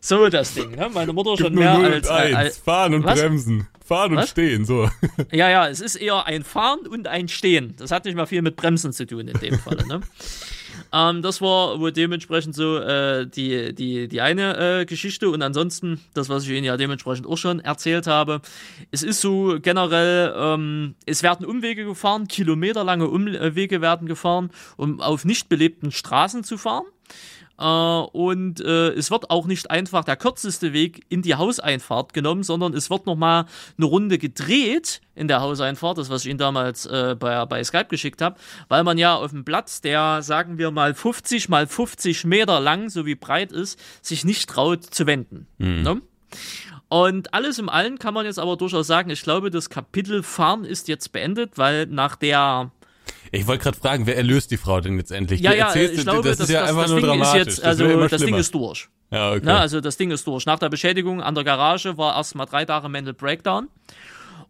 So 0.02 0.28
das 0.28 0.56
Ding, 0.56 0.72
ne? 0.72 0.90
Meine 0.94 1.14
Mutter 1.14 1.38
schon 1.38 1.54
mehr 1.54 1.78
0 1.78 1.86
als, 1.86 2.10
1. 2.10 2.36
als. 2.36 2.58
Fahren 2.58 2.96
und 2.96 3.04
Was? 3.06 3.18
bremsen. 3.20 3.68
Fahren 3.86 4.12
und 4.12 4.18
Was? 4.18 4.30
stehen, 4.32 4.66
so. 4.66 4.90
Ja, 5.32 5.50
ja, 5.50 5.70
es 5.70 5.80
ist 5.80 5.96
eher 5.96 6.26
ein 6.26 6.44
Fahren 6.44 6.86
und 6.88 7.08
ein 7.08 7.30
Stehen. 7.30 7.76
Das 7.78 7.92
hat 7.92 8.04
nicht 8.04 8.16
mal 8.16 8.26
viel 8.26 8.42
mit 8.42 8.58
Bremsen 8.58 8.92
zu 8.92 9.06
tun 9.06 9.28
in 9.30 9.40
dem 9.40 9.58
Falle, 9.58 9.88
ne? 9.88 10.02
ähm, 10.94 11.24
das 11.24 11.42
war 11.42 11.80
wohl 11.80 11.92
dementsprechend 11.92 12.54
so 12.54 12.78
äh, 12.78 13.26
die, 13.26 13.74
die, 13.74 14.08
die 14.08 14.22
eine 14.22 14.82
äh, 14.82 14.86
Geschichte 14.86 15.30
und 15.30 15.42
ansonsten 15.42 16.00
das, 16.14 16.30
was 16.30 16.44
ich 16.44 16.52
Ihnen 16.52 16.64
ja 16.64 16.78
dementsprechend 16.78 17.26
auch 17.26 17.38
schon 17.38 17.60
erzählt 17.60 18.06
habe. 18.06 18.42
Es 18.92 19.02
ist 19.02 19.20
so 19.20 19.58
generell, 19.60 20.34
ähm, 20.38 20.94
es 21.08 21.24
werden 21.24 21.46
Umwege 21.48 21.84
gefahren, 21.86 22.28
kilometerlange 22.28 23.08
Umwege 23.08 23.82
werden 23.82 24.08
gefahren, 24.08 24.52
um 24.78 25.02
auf 25.02 25.26
nicht 25.26 25.50
belebten 25.50 25.92
Straßen 25.92 26.44
zu 26.44 26.60
fahren. 26.60 26.86
Äh, 27.60 27.64
und 27.66 28.62
äh, 28.62 28.90
es 28.90 29.12
wird 29.12 29.30
auch 29.30 29.46
nicht 29.46 29.70
einfach 29.70 30.04
der 30.04 30.16
kürzeste 30.16 30.74
Weg 30.74 31.06
in 31.10 31.22
die 31.22 31.36
Hauseinfahrt 31.36 32.14
genommen, 32.14 32.44
sondern 32.44 32.74
es 32.74 32.90
wird 32.90 33.06
nochmal 33.06 33.46
eine 33.78 33.86
Runde 33.86 34.18
gedreht 34.18 35.02
in 35.16 35.28
der 35.28 35.42
Hauseinfahrt, 35.42 35.98
das, 35.98 36.10
was 36.10 36.26
ich 36.26 36.32
Ihnen 36.32 36.40
damals 36.40 36.86
äh, 36.86 37.16
bei, 37.18 37.46
bei 37.46 37.64
Skype 37.64 37.86
geschickt 37.86 38.22
habe, 38.22 38.40
weil 38.68 38.84
man 38.84 38.98
ja 38.98 39.16
auf 39.16 39.32
dem 39.32 39.46
Platz, 39.46 39.82
der, 39.82 40.22
sagen 40.22 40.58
wir 40.58 40.72
mal, 40.72 40.94
50 40.94 41.50
mal 41.50 41.68
50 41.68 42.26
Meter 42.26 42.60
lang 42.60 42.90
sowie 42.90 43.16
breit 43.16 43.52
ist, 43.52 43.80
sich 44.02 44.26
nicht 44.26 44.50
traut 44.50 44.84
zu 44.84 45.06
wenden. 45.06 45.48
Ne? 45.84 46.02
Und 46.90 47.34
alles 47.34 47.58
im 47.58 47.70
Allen 47.70 47.98
kann 47.98 48.14
man 48.14 48.26
jetzt 48.26 48.38
aber 48.38 48.56
durchaus 48.56 48.86
sagen, 48.86 49.10
ich 49.10 49.24
glaube, 49.24 49.50
das 49.50 49.70
Kapitel 49.70 50.22
Fahren 50.22 50.64
ist 50.64 50.88
jetzt 50.88 51.12
beendet, 51.12 51.58
weil 51.58 51.88
nach 51.88 52.16
der 52.16 52.72
Ich 53.36 53.48
wollte 53.48 53.64
gerade 53.64 53.78
fragen, 53.78 54.06
wer 54.06 54.16
erlöst 54.16 54.52
die 54.52 54.58
Frau 54.58 54.80
denn 54.80 54.98
jetzt 54.98 55.12
endlich? 55.12 55.42
ja, 55.42 55.54
ja, 55.54 55.76
ich 55.76 55.96
das, 55.96 56.04
glaube, 56.04 56.30
das 56.30 56.38
das, 56.38 56.50
ist 56.50 56.54
ja 56.54 56.62
das, 56.62 56.70
einfach 56.70 56.84
das 56.84 56.92
nur 56.92 57.00
Ding 57.02 57.10
dramatisch. 57.10 57.42
ist 57.42 57.58
jetzt, 57.58 57.66
also 57.66 57.84
das 57.88 58.10
Ding 58.12 58.20
schlimmer. 58.20 58.38
ist 58.38 58.54
durch. 58.54 58.90
Ja, 59.10 59.32
okay. 59.32 59.46
Ne, 59.46 59.60
also 59.60 59.82
das 59.82 59.98
Ding 59.98 60.12
ist 60.12 60.28
durch. 60.28 60.46
Nach 60.46 60.60
der 60.60 60.70
Beschädigung 60.70 61.20
an 61.20 61.34
der 61.34 61.44
Garage 61.44 61.98
war 61.98 62.16
erstmal 62.16 62.46
drei 62.46 62.64
Tage 62.66 62.90
Mental 62.90 63.16
Breakdown. 63.16 63.70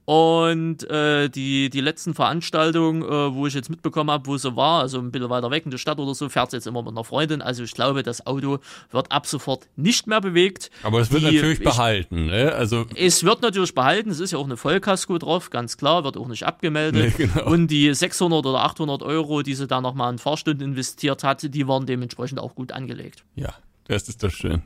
Und 0.05 0.83
äh, 0.89 1.29
die, 1.29 1.69
die 1.69 1.79
letzten 1.79 2.13
Veranstaltungen, 2.13 3.03
äh, 3.03 3.33
wo 3.33 3.47
ich 3.47 3.53
jetzt 3.53 3.69
mitbekommen 3.69 4.11
habe, 4.11 4.25
wo 4.27 4.35
sie 4.37 4.53
war, 4.55 4.81
also 4.81 4.99
ein 4.99 5.11
bisschen 5.11 5.29
weiter 5.29 5.49
weg 5.49 5.63
in 5.63 5.71
der 5.71 5.77
Stadt 5.77 5.97
oder 5.97 6.13
so, 6.13 6.27
fährt 6.27 6.51
sie 6.51 6.57
jetzt 6.57 6.67
immer 6.67 6.81
mit 6.81 6.91
einer 6.91 7.05
Freundin. 7.05 7.41
Also 7.41 7.63
ich 7.63 7.71
glaube, 7.71 8.03
das 8.03 8.27
Auto 8.27 8.59
wird 8.91 9.11
ab 9.11 9.25
sofort 9.27 9.67
nicht 9.77 10.05
mehr 10.07 10.19
bewegt. 10.19 10.71
Aber 10.83 10.99
es 10.99 11.09
wird 11.11 11.21
Die- 11.23 11.35
natürlich 11.35 11.59
ich- 11.59 11.63
behalten, 11.63 12.25
ne? 12.25 12.51
Also, 12.53 12.85
Es 12.95 13.23
wird 13.23 13.41
natürlich 13.41 13.73
behalten, 13.73 14.09
es 14.09 14.19
ist 14.19 14.31
ja 14.31 14.37
auch 14.39 14.45
eine 14.45 14.57
Vollkasko 14.57 15.17
drauf, 15.19 15.49
ganz 15.49 15.77
klar, 15.77 16.03
wird 16.03 16.17
auch 16.17 16.27
nicht 16.27 16.43
abgemeldet. 16.45 17.17
Nee, 17.17 17.25
genau. 17.27 17.45
Und 17.49 17.67
die 17.67 17.93
600 17.93 18.45
oder 18.45 18.59
800 18.63 19.03
Euro, 19.03 19.41
die 19.41 19.53
sie 19.55 19.67
da 19.67 19.79
nochmal 19.79 20.11
in 20.11 20.19
Fahrstunden 20.19 20.67
investiert 20.69 21.23
hat, 21.23 21.43
die 21.53 21.67
waren 21.67 21.85
dementsprechend 21.85 22.39
auch 22.39 22.55
gut 22.55 22.73
angelegt. 22.73 23.23
ja, 23.35 23.53
das 23.87 24.09
ist 24.09 24.21
doch 24.23 24.31
schön. 24.31 24.63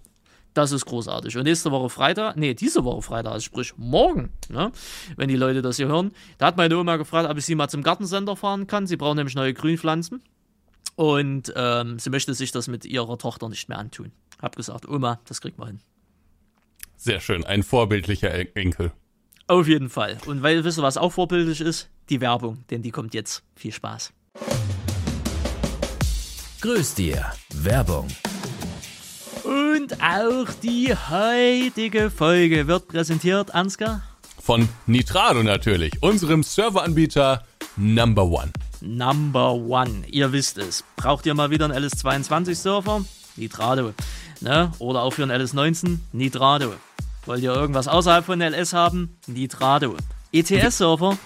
Das 0.57 0.71
ist 0.71 0.85
großartig. 0.87 1.37
Und 1.37 1.43
nächste 1.43 1.69
Woche 1.69 1.87
Freitag, 1.87 2.35
nee, 2.35 2.55
diese 2.55 2.83
Woche 2.83 3.03
Freitag, 3.03 3.33
also 3.33 3.43
sprich 3.43 3.73
morgen, 3.77 4.31
ne, 4.49 4.71
wenn 5.15 5.27
die 5.27 5.35
Leute 5.35 5.61
das 5.61 5.77
hier 5.77 5.87
hören, 5.87 6.11
da 6.39 6.47
hat 6.47 6.57
meine 6.57 6.79
Oma 6.79 6.97
gefragt, 6.97 7.29
ob 7.29 7.37
ich 7.37 7.45
sie 7.45 7.53
mal 7.53 7.67
zum 7.67 7.83
Gartencenter 7.83 8.35
fahren 8.35 8.65
kann. 8.65 8.87
Sie 8.87 8.97
braucht 8.97 9.17
nämlich 9.17 9.35
neue 9.35 9.53
Grünpflanzen. 9.53 10.23
Und 10.95 11.53
ähm, 11.55 11.99
sie 11.99 12.09
möchte 12.09 12.33
sich 12.33 12.51
das 12.51 12.67
mit 12.67 12.85
ihrer 12.85 13.19
Tochter 13.19 13.49
nicht 13.49 13.69
mehr 13.69 13.77
antun. 13.77 14.11
Hab 14.41 14.55
gesagt, 14.55 14.89
Oma, 14.89 15.19
das 15.25 15.41
kriegt 15.41 15.59
man 15.59 15.67
hin. 15.67 15.79
Sehr 16.95 17.19
schön. 17.19 17.45
Ein 17.45 17.61
vorbildlicher 17.61 18.33
En- 18.33 18.47
Enkel. 18.55 18.91
Auf 19.45 19.67
jeden 19.67 19.91
Fall. 19.91 20.17
Und 20.25 20.41
weil, 20.41 20.63
wisst 20.63 20.79
ihr, 20.79 20.83
was 20.83 20.97
auch 20.97 21.11
vorbildlich 21.11 21.61
ist? 21.61 21.87
Die 22.09 22.19
Werbung, 22.19 22.63
denn 22.71 22.81
die 22.81 22.89
kommt 22.89 23.13
jetzt. 23.13 23.43
Viel 23.55 23.71
Spaß. 23.73 24.11
Grüß 26.61 26.95
dir. 26.95 27.31
Werbung. 27.53 28.07
Und 29.47 29.93
auch 30.03 30.53
die 30.62 30.93
heutige 30.93 32.12
Folge 32.12 32.67
wird 32.67 32.89
präsentiert, 32.89 33.55
Ansgar. 33.55 34.01
Von 34.43 34.67
Nitrado 34.88 35.41
natürlich, 35.41 35.93
unserem 36.03 36.43
Serveranbieter 36.43 37.45
Number 37.77 38.25
One. 38.25 38.51
Number 38.81 39.53
One. 39.53 40.03
Ihr 40.07 40.33
wisst 40.33 40.57
es. 40.57 40.83
Braucht 40.97 41.25
ihr 41.25 41.33
mal 41.33 41.49
wieder 41.49 41.63
einen 41.63 41.81
LS22-Surfer? 41.81 43.05
Nitrado. 43.38 43.93
Ne? 44.41 44.73
Oder 44.79 45.03
auch 45.03 45.13
für 45.13 45.23
einen 45.23 45.41
LS19? 45.41 45.99
Nitrado. 46.12 46.73
Wollt 47.25 47.41
ihr 47.41 47.53
irgendwas 47.53 47.88
außerhalb 47.88 48.25
von 48.25 48.41
LS 48.41 48.73
haben? 48.73 49.17
Nitrado. 49.27 49.95
ETS-Surfer? 50.33 51.17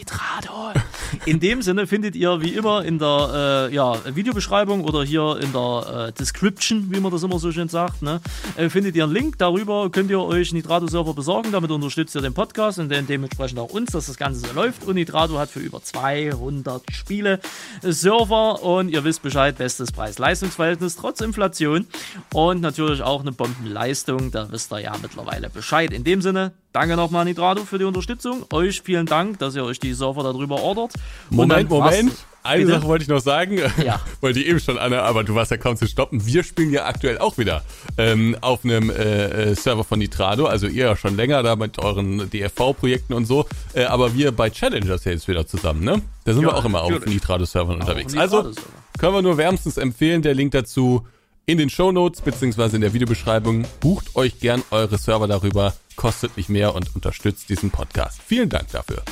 Nitrado. 0.00 0.72
In 1.26 1.40
dem 1.40 1.60
Sinne 1.60 1.86
findet 1.86 2.16
ihr 2.16 2.40
wie 2.40 2.54
immer 2.54 2.84
in 2.84 2.98
der 2.98 3.68
äh, 3.70 3.74
ja, 3.74 3.96
Videobeschreibung 4.14 4.84
oder 4.84 5.02
hier 5.02 5.38
in 5.42 5.52
der 5.52 6.08
äh, 6.08 6.12
Description, 6.12 6.86
wie 6.90 7.00
man 7.00 7.10
das 7.12 7.22
immer 7.22 7.38
so 7.38 7.52
schön 7.52 7.68
sagt, 7.68 8.00
ne, 8.00 8.20
äh, 8.56 8.70
findet 8.70 8.96
ihr 8.96 9.04
einen 9.04 9.12
Link. 9.12 9.36
Darüber 9.36 9.90
könnt 9.90 10.10
ihr 10.10 10.20
euch 10.20 10.52
Nitrato-Server 10.52 11.12
besorgen. 11.12 11.52
Damit 11.52 11.70
unterstützt 11.70 12.14
ihr 12.14 12.22
den 12.22 12.32
Podcast 12.32 12.78
und 12.78 12.90
dann 12.90 13.06
dementsprechend 13.06 13.58
auch 13.58 13.70
uns, 13.70 13.90
dass 13.92 14.06
das 14.06 14.16
Ganze 14.16 14.40
so 14.40 14.54
läuft. 14.54 14.84
Und 14.84 14.94
Nitrato 14.94 15.38
hat 15.38 15.50
für 15.50 15.60
über 15.60 15.82
200 15.82 16.82
Spiele 16.90 17.40
Server 17.82 18.62
und 18.62 18.88
ihr 18.88 19.04
wisst 19.04 19.22
Bescheid, 19.22 19.58
bestes 19.58 19.92
Preis-Leistungsverhältnis 19.92 20.96
trotz 20.96 21.20
Inflation 21.20 21.86
und 22.32 22.60
natürlich 22.60 23.02
auch 23.02 23.20
eine 23.20 23.32
Bombenleistung. 23.32 24.30
Da 24.30 24.50
wisst 24.50 24.72
ihr 24.72 24.80
ja 24.80 24.96
mittlerweile 25.02 25.50
Bescheid. 25.50 25.92
In 25.92 26.04
dem 26.04 26.22
Sinne, 26.22 26.52
danke 26.72 26.96
nochmal 26.96 27.24
Nitrado 27.24 27.64
für 27.64 27.78
die 27.78 27.84
Unterstützung. 27.84 28.44
Euch 28.52 28.80
vielen 28.82 29.06
Dank, 29.06 29.38
dass 29.38 29.54
ihr 29.56 29.64
euch 29.64 29.80
die 29.80 29.92
Server 29.94 30.22
darüber 30.22 30.60
ordert. 30.62 30.92
Moment, 31.30 31.68
Moment. 31.70 32.12
Eine 32.42 32.64
Bitte? 32.64 32.78
Sache 32.78 32.86
wollte 32.88 33.02
ich 33.02 33.08
noch 33.10 33.20
sagen, 33.20 33.58
Ja. 33.84 34.00
wollte 34.22 34.40
ich 34.40 34.46
eben 34.46 34.60
schon, 34.60 34.78
Anna, 34.78 35.02
aber 35.02 35.24
du 35.24 35.34
warst 35.34 35.50
ja 35.50 35.58
kaum 35.58 35.76
zu 35.76 35.86
stoppen. 35.86 36.24
Wir 36.24 36.42
spielen 36.42 36.70
ja 36.72 36.86
aktuell 36.86 37.18
auch 37.18 37.36
wieder 37.36 37.62
ähm, 37.98 38.34
auf 38.40 38.64
einem 38.64 38.88
äh, 38.88 39.50
äh, 39.50 39.54
Server 39.54 39.84
von 39.84 39.98
Nitrado, 39.98 40.46
also 40.46 40.66
ihr 40.66 40.86
ja 40.86 40.96
schon 40.96 41.16
länger 41.16 41.42
da 41.42 41.54
mit 41.56 41.78
euren 41.78 42.30
DFV-Projekten 42.30 43.12
und 43.12 43.26
so, 43.26 43.46
äh, 43.74 43.84
aber 43.84 44.14
wir 44.14 44.32
bei 44.32 44.48
Challengers 44.48 45.04
ja 45.04 45.12
jetzt 45.12 45.28
wieder 45.28 45.46
zusammen, 45.46 45.84
ne? 45.84 46.00
Da 46.24 46.32
sind 46.32 46.42
Ja, 46.42 46.48
wir 46.48 46.56
auch 46.56 46.64
immer 46.64 46.80
auf 46.82 46.90
natürlich. 46.90 47.14
Nitrado-Servern 47.14 47.80
unterwegs. 47.80 48.14
auf 48.14 48.20
Also 48.20 48.50
können 48.98 49.14
wir 49.14 49.22
nur 49.22 49.36
wärmstens 49.36 49.76
empfehlen, 49.76 50.22
der 50.22 50.32
Link 50.32 50.52
dazu 50.52 51.06
in 51.46 51.58
den 51.58 51.70
Shownotes 51.70 52.20
beziehungsweise 52.20 52.76
in 52.76 52.82
der 52.82 52.92
Videobeschreibung. 52.92 53.64
Bucht 53.80 54.16
euch 54.16 54.40
gern 54.40 54.62
eure 54.70 54.98
Server 54.98 55.28
darüber, 55.28 55.74
kostet 55.96 56.36
nicht 56.36 56.48
mehr 56.48 56.74
und 56.74 56.94
unterstützt 56.94 57.48
diesen 57.48 57.70
Podcast. 57.70 58.20
Vielen 58.24 58.48
Dank 58.48 58.70
dafür. 58.70 59.02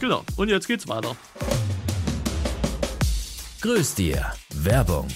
Genau. 0.00 0.24
Und 0.36 0.48
jetzt 0.48 0.66
geht's 0.66 0.88
weiter. 0.88 1.16
Grüß 3.60 3.94
dir. 3.94 4.32
Werbung. 4.54 5.08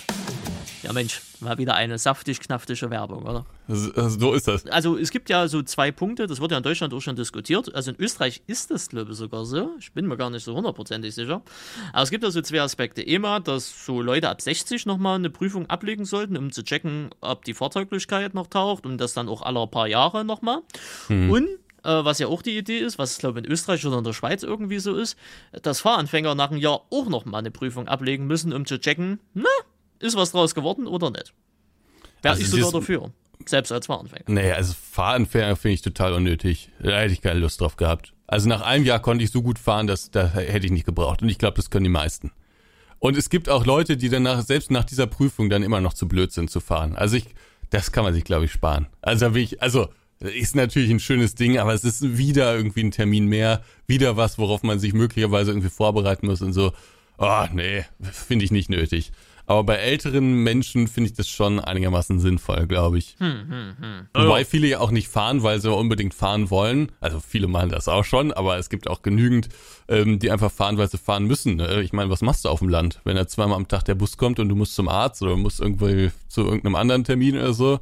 Ja 0.83 0.93
Mensch, 0.93 1.21
mal 1.41 1.59
wieder 1.59 1.75
eine 1.75 1.99
saftig-knaftige 1.99 2.91
Werbung, 2.91 3.25
oder? 3.25 3.45
So 3.69 4.09
so 4.09 4.33
ist 4.33 4.49
das. 4.49 4.67
Also 4.67 4.97
es 4.97 5.11
gibt 5.11 5.29
ja 5.29 5.47
so 5.47 5.63
zwei 5.63 5.91
Punkte, 5.91 6.27
das 6.27 6.41
wird 6.41 6.51
ja 6.51 6.57
in 6.57 6.63
Deutschland 6.63 6.95
auch 6.95 7.01
schon 7.01 7.17
diskutiert. 7.17 7.75
Also 7.75 7.91
in 7.91 8.01
Österreich 8.01 8.43
ist 8.47 8.71
das, 8.71 8.89
glaube 8.89 9.13
ich, 9.13 9.19
sogar 9.19 9.45
so. 9.45 9.71
Ich 9.79 9.93
bin 9.93 10.07
mir 10.07 10.17
gar 10.17 10.31
nicht 10.31 10.45
so 10.45 10.55
hundertprozentig 10.55 11.15
sicher. 11.15 11.43
Aber 11.93 12.03
es 12.03 12.11
gibt 12.11 12.25
ja 12.25 12.31
so 12.31 12.41
zwei 12.41 12.63
Aspekte. 12.63 13.05
Einmal, 13.07 13.41
dass 13.41 13.85
so 13.85 14.01
Leute 14.01 14.29
ab 14.29 14.41
60 14.41 14.87
nochmal 14.87 15.17
eine 15.17 15.31
Prüfung 15.31 15.69
ablegen 15.69 16.05
sollten, 16.05 16.37
um 16.37 16.51
zu 16.51 16.63
checken, 16.65 17.11
ob 17.21 17.45
die 17.45 17.55
Fahrtauglichkeit 17.55 18.35
noch 18.35 18.47
taucht 18.47 18.87
und 18.87 18.99
das 18.99 19.13
dann 19.13 19.29
auch 19.29 19.43
alle 19.43 19.67
paar 19.67 19.87
Jahre 19.87 20.25
nochmal. 20.25 20.63
Und 21.31 21.49
äh, 21.85 22.05
was 22.05 22.19
ja 22.19 22.27
auch 22.27 22.43
die 22.43 22.57
Idee 22.57 22.79
ist, 22.79 22.99
was 22.99 23.13
ich 23.15 23.19
glaube 23.19 23.39
in 23.39 23.45
Österreich 23.45 23.85
oder 23.87 23.99
in 23.99 24.05
der 24.05 24.13
Schweiz 24.13 24.43
irgendwie 24.43 24.79
so 24.79 24.97
ist, 24.97 25.17
dass 25.63 25.81
Fahranfänger 25.81 26.35
nach 26.35 26.51
einem 26.51 26.61
Jahr 26.61 26.83
auch 26.91 27.09
nochmal 27.09 27.41
eine 27.41 27.51
Prüfung 27.51 27.89
ablegen 27.89 28.27
müssen, 28.27 28.53
um 28.53 28.67
zu 28.67 28.79
checken, 28.79 29.21
na, 29.35 29.49
ist 30.01 30.17
was 30.17 30.33
draus 30.33 30.55
geworden 30.55 30.87
oder 30.87 31.11
nicht. 31.11 31.33
Wäre 32.23 32.35
Also 32.35 32.43
ich 32.43 32.51
sogar 32.51 32.73
dafür. 32.73 33.13
Selbst 33.47 33.73
als 33.73 33.87
Fahranfänger. 33.87 34.25
Nee, 34.27 34.53
also 34.53 34.75
Fahranfänger 34.75 35.57
finde 35.57 35.75
ich 35.75 35.83
total 35.83 36.13
unnötig. 36.13 36.71
Da 36.83 36.99
hätte 36.99 37.13
ich 37.13 37.23
keine 37.23 37.41
Lust 37.41 37.61
drauf 37.61 37.77
gehabt. 37.77 38.13
Also 38.27 38.49
nach 38.49 38.61
einem 38.61 38.85
Jahr 38.85 39.01
konnte 39.01 39.25
ich 39.25 39.31
so 39.31 39.43
gut 39.43 39.59
fahren, 39.59 39.87
dass 39.87 40.11
da 40.11 40.29
hätte 40.29 40.67
ich 40.67 40.73
nicht 40.73 40.85
gebraucht. 40.85 41.23
Und 41.23 41.29
ich 41.31 41.39
glaube, 41.39 41.57
das 41.57 41.71
können 41.71 41.85
die 41.85 41.91
meisten. 41.91 42.33
Und 42.99 43.17
es 43.17 43.31
gibt 43.31 43.49
auch 43.49 43.65
Leute, 43.65 43.97
die 43.97 44.11
danach, 44.11 44.43
selbst 44.43 44.71
nach 44.71 44.85
dieser 44.85 45.07
Prüfung 45.07 45.49
dann 45.49 45.63
immer 45.63 45.81
noch 45.81 45.95
zu 45.95 46.07
blöd 46.07 46.33
sind 46.33 46.51
zu 46.51 46.61
fahren. 46.61 46.95
Also 46.97 47.17
ich, 47.17 47.25
das 47.71 47.93
kann 47.93 48.05
man 48.05 48.13
sich, 48.13 48.25
glaube 48.25 48.45
ich, 48.45 48.53
sparen. 48.53 48.89
Also 49.01 49.35
will 49.35 49.43
ich, 49.43 49.63
also 49.63 49.89
ist 50.21 50.55
natürlich 50.55 50.91
ein 50.91 51.01
schönes 51.01 51.35
Ding, 51.35 51.59
aber 51.59 51.73
es 51.73 51.83
ist 51.83 52.19
wieder 52.19 52.55
irgendwie 52.55 52.85
ein 52.85 52.91
Termin 52.91 53.25
mehr, 53.25 53.63
wieder 53.87 54.19
was, 54.19 54.39
worauf 54.39 54.63
man 54.63 54.79
sich 54.79 54.93
möglicherweise 54.93 55.51
irgendwie 55.51 55.71
vorbereiten 55.71 56.27
muss 56.27 56.43
und 56.43 56.53
so. 56.53 56.73
Oh, 57.17 57.47
nee, 57.55 57.85
finde 58.01 58.45
ich 58.45 58.51
nicht 58.51 58.69
nötig. 58.69 59.13
Aber 59.47 59.65
bei 59.65 59.77
älteren 59.77 60.43
Menschen 60.43 60.89
finde 60.89 61.11
ich 61.11 61.17
das 61.17 61.29
schon 61.29 61.61
einigermaßen 61.61 62.21
sinnvoll, 62.21 62.67
glaube 62.67 62.99
ich. 62.99 63.17
Wobei 64.15 64.45
viele 64.45 64.69
ja 64.69 64.81
auch 64.81 64.91
nicht 64.91 65.09
fahren, 65.09 65.43
weil 65.43 65.61
sie 65.61 65.73
unbedingt 65.73 66.15
fahren 66.15 66.51
wollen. 66.51 66.93
Also 67.01 67.21
viele 67.21 67.49
machen 67.49 67.71
das 67.71 67.89
auch 67.89 68.05
schon, 68.05 68.33
aber 68.33 68.59
es 68.59 68.71
gibt 68.71 68.89
auch 68.89 69.03
genügend, 69.03 69.49
ähm, 69.89 70.19
die 70.19 70.31
einfach 70.31 70.53
fahren, 70.53 70.79
weil 70.79 70.89
sie 70.89 70.99
fahren 70.99 71.25
müssen. 71.25 71.57
Ne? 71.57 71.83
Ich 71.83 71.93
meine, 71.93 72.11
was 72.11 72.23
machst 72.23 72.45
du 72.45 72.49
auf 72.49 72.61
dem 72.61 72.69
Land? 72.69 73.01
Wenn 73.05 73.17
da 73.17 73.27
zweimal 73.27 73.57
am 73.57 73.69
Tag 73.69 73.85
der 73.85 73.95
Bus 73.95 74.17
kommt 74.17 74.39
und 74.39 74.49
du 74.49 74.55
musst 74.55 74.75
zum 74.75 74.89
Arzt 74.89 75.23
oder 75.23 75.37
musst 75.37 75.61
irgendwie 75.61 76.11
zu 76.29 76.43
irgendeinem 76.43 76.77
anderen 76.77 77.05
Termin 77.05 77.37
oder 77.37 77.53
so, 77.53 77.81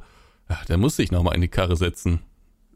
ja, 0.49 0.59
dann 0.67 0.79
musst 0.79 0.97
du 0.97 1.03
dich 1.03 1.11
nochmal 1.11 1.35
in 1.35 1.41
die 1.41 1.47
Karre 1.47 1.75
setzen. 1.75 2.21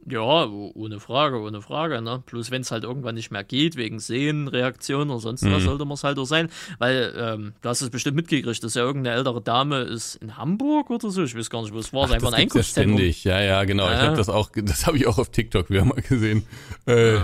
Ja, 0.05 0.45
ohne 0.47 0.99
Frage, 0.99 1.39
ohne 1.39 1.61
Frage. 1.61 2.01
Ne? 2.01 2.21
Bloß 2.25 2.51
wenn 2.51 2.61
es 2.61 2.71
halt 2.71 2.83
irgendwann 2.83 3.15
nicht 3.15 3.31
mehr 3.31 3.43
geht, 3.45 3.77
wegen 3.77 3.99
Sehen, 3.99 4.47
Reaktion 4.49 5.09
oder 5.09 5.19
sonst 5.21 5.43
Mhm. 5.43 5.51
was, 5.53 5.63
sollte 5.63 5.85
man 5.85 5.93
es 5.93 6.03
halt 6.03 6.17
auch 6.19 6.25
sein. 6.25 6.49
Weil, 6.77 7.13
ähm, 7.17 7.53
du 7.61 7.69
hast 7.69 7.81
es 7.81 7.89
bestimmt 7.89 8.17
mitgekriegt, 8.17 8.63
dass 8.63 8.73
ja 8.73 8.81
irgendeine 8.83 9.15
ältere 9.15 9.41
Dame 9.41 9.79
ist 9.81 10.15
in 10.17 10.35
Hamburg 10.37 10.89
oder 10.89 11.09
so, 11.09 11.23
ich 11.23 11.37
weiß 11.37 11.49
gar 11.49 11.61
nicht, 11.61 11.73
wo 11.73 11.79
es 11.79 11.93
war, 11.93 12.03
es 12.03 12.09
ist 12.09 12.15
einfach 12.15 12.27
das 12.31 12.33
ein 12.33 12.39
ja 12.39 12.43
Einkaufszentrum. 12.43 12.97
ständig. 12.97 13.23
Ja, 13.23 13.41
ja, 13.41 13.63
genau. 13.63 13.85
Ich 13.85 13.93
Ja. 13.97 14.01
habe 14.07 14.17
das 14.17 14.27
auch, 14.29 14.49
das 14.55 14.85
habe 14.87 14.97
ich 14.97 15.07
auch 15.07 15.17
auf 15.17 15.29
TikTok 15.29 15.69
wieder 15.69 15.85
mal 15.85 16.01
gesehen. 16.01 16.45
Äh, 16.85 17.19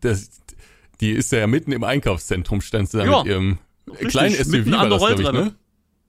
das, 0.00 0.28
die 1.00 1.12
ist 1.12 1.30
ja 1.30 1.46
mitten 1.46 1.70
im 1.70 1.84
Einkaufszentrum, 1.84 2.60
stand 2.60 2.90
sie 2.90 2.98
da 2.98 3.04
Ja, 3.04 3.18
mit 3.18 3.26
ihrem 3.28 3.58
richtig, 3.90 4.08
kleinen 4.08 4.34
SUV 4.34 4.70
war 4.72 4.88
das, 4.88 5.02
ich, 5.20 5.32
ne? 5.32 5.54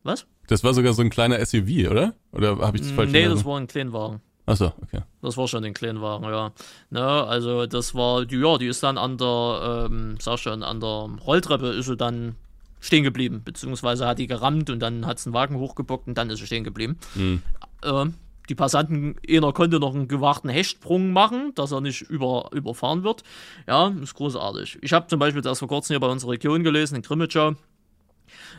Was? 0.03 0.25
Das 0.47 0.63
war 0.63 0.73
sogar 0.73 0.93
so 0.93 1.03
ein 1.03 1.11
kleiner 1.11 1.37
SUV, 1.45 1.87
oder? 1.91 2.15
Oder 2.31 2.57
habe 2.57 2.77
ich 2.77 2.81
das 2.83 2.91
falsch 2.91 3.11
nee, 3.11 3.25
das 3.25 3.45
war 3.45 3.59
ein 3.59 3.67
Kleinwagen. 3.67 4.21
Achso, 4.49 4.73
okay. 4.81 5.01
Das 5.21 5.37
war 5.37 5.47
schon 5.47 5.63
ein 5.63 5.75
Kleinwagen, 5.75 6.27
ja. 6.27 6.51
Ne, 6.89 7.01
also 7.01 7.67
das 7.67 7.93
war, 7.93 8.25
die, 8.25 8.37
ja, 8.37 8.57
die 8.57 8.65
ist 8.65 8.81
dann 8.81 8.97
an 8.97 9.17
der, 9.19 9.87
ähm, 9.91 10.17
sag 10.19 10.39
schon, 10.39 10.63
an 10.63 10.79
der 10.79 11.09
Rolltreppe 11.23 11.67
ist 11.67 11.85
sie 11.85 11.95
dann 11.95 12.35
stehen 12.79 13.03
geblieben, 13.03 13.43
beziehungsweise 13.45 14.07
hat 14.07 14.17
die 14.17 14.25
gerammt 14.25 14.71
und 14.71 14.79
dann 14.79 15.05
hat 15.05 15.19
sie 15.19 15.27
einen 15.27 15.35
Wagen 15.35 15.57
hochgebockt 15.57 16.07
und 16.07 16.17
dann 16.17 16.31
ist 16.31 16.39
sie 16.39 16.47
stehen 16.47 16.63
geblieben. 16.63 16.97
Ähm, 17.83 18.15
die 18.49 18.55
Passanten, 18.55 19.17
einer 19.29 19.53
konnte 19.53 19.79
noch 19.79 19.93
einen 19.93 20.07
gewagten 20.07 20.49
Hechtsprung 20.49 21.13
machen, 21.13 21.53
dass 21.53 21.71
er 21.71 21.81
nicht 21.81 22.01
über, 22.01 22.49
überfahren 22.51 23.03
wird. 23.03 23.21
Ja, 23.67 23.89
ist 24.01 24.15
großartig. 24.15 24.79
Ich 24.81 24.93
habe 24.93 25.05
zum 25.05 25.19
Beispiel 25.19 25.43
das 25.43 25.59
vor 25.59 25.67
kurzem 25.67 25.93
hier 25.93 25.99
bei 25.99 26.07
unserer 26.07 26.31
Region 26.31 26.63
gelesen, 26.63 26.95
in 26.95 27.03
Grimmitschau, 27.03 27.53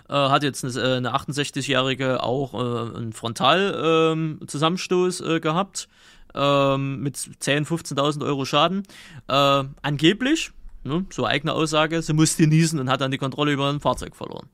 äh, 0.09 0.15
hat 0.15 0.43
jetzt 0.43 0.65
eine, 0.65 0.73
äh, 0.75 0.97
eine 0.97 1.15
68-Jährige 1.15 2.23
auch 2.23 2.55
äh, 2.55 2.97
einen 2.97 3.13
Frontalzusammenstoß 3.13 5.21
äh, 5.21 5.41
gehabt 5.41 5.89
ähm, 6.35 7.01
mit 7.01 7.17
10.000, 7.17 7.67
15.000 7.67 8.25
Euro 8.25 8.45
Schaden. 8.45 8.83
Äh, 9.29 9.65
angeblich, 9.83 10.53
ne, 10.85 11.05
so 11.11 11.27
eigene 11.27 11.53
Aussage, 11.53 12.03
sie 12.03 12.13
musste 12.13 12.47
niesen 12.47 12.79
und 12.79 12.91
hat 12.91 13.01
dann 13.01 13.11
die 13.11 13.19
Kontrolle 13.19 13.53
über 13.53 13.71
ein 13.71 13.81
Fahrzeug 13.81 14.17
verloren. 14.17 14.49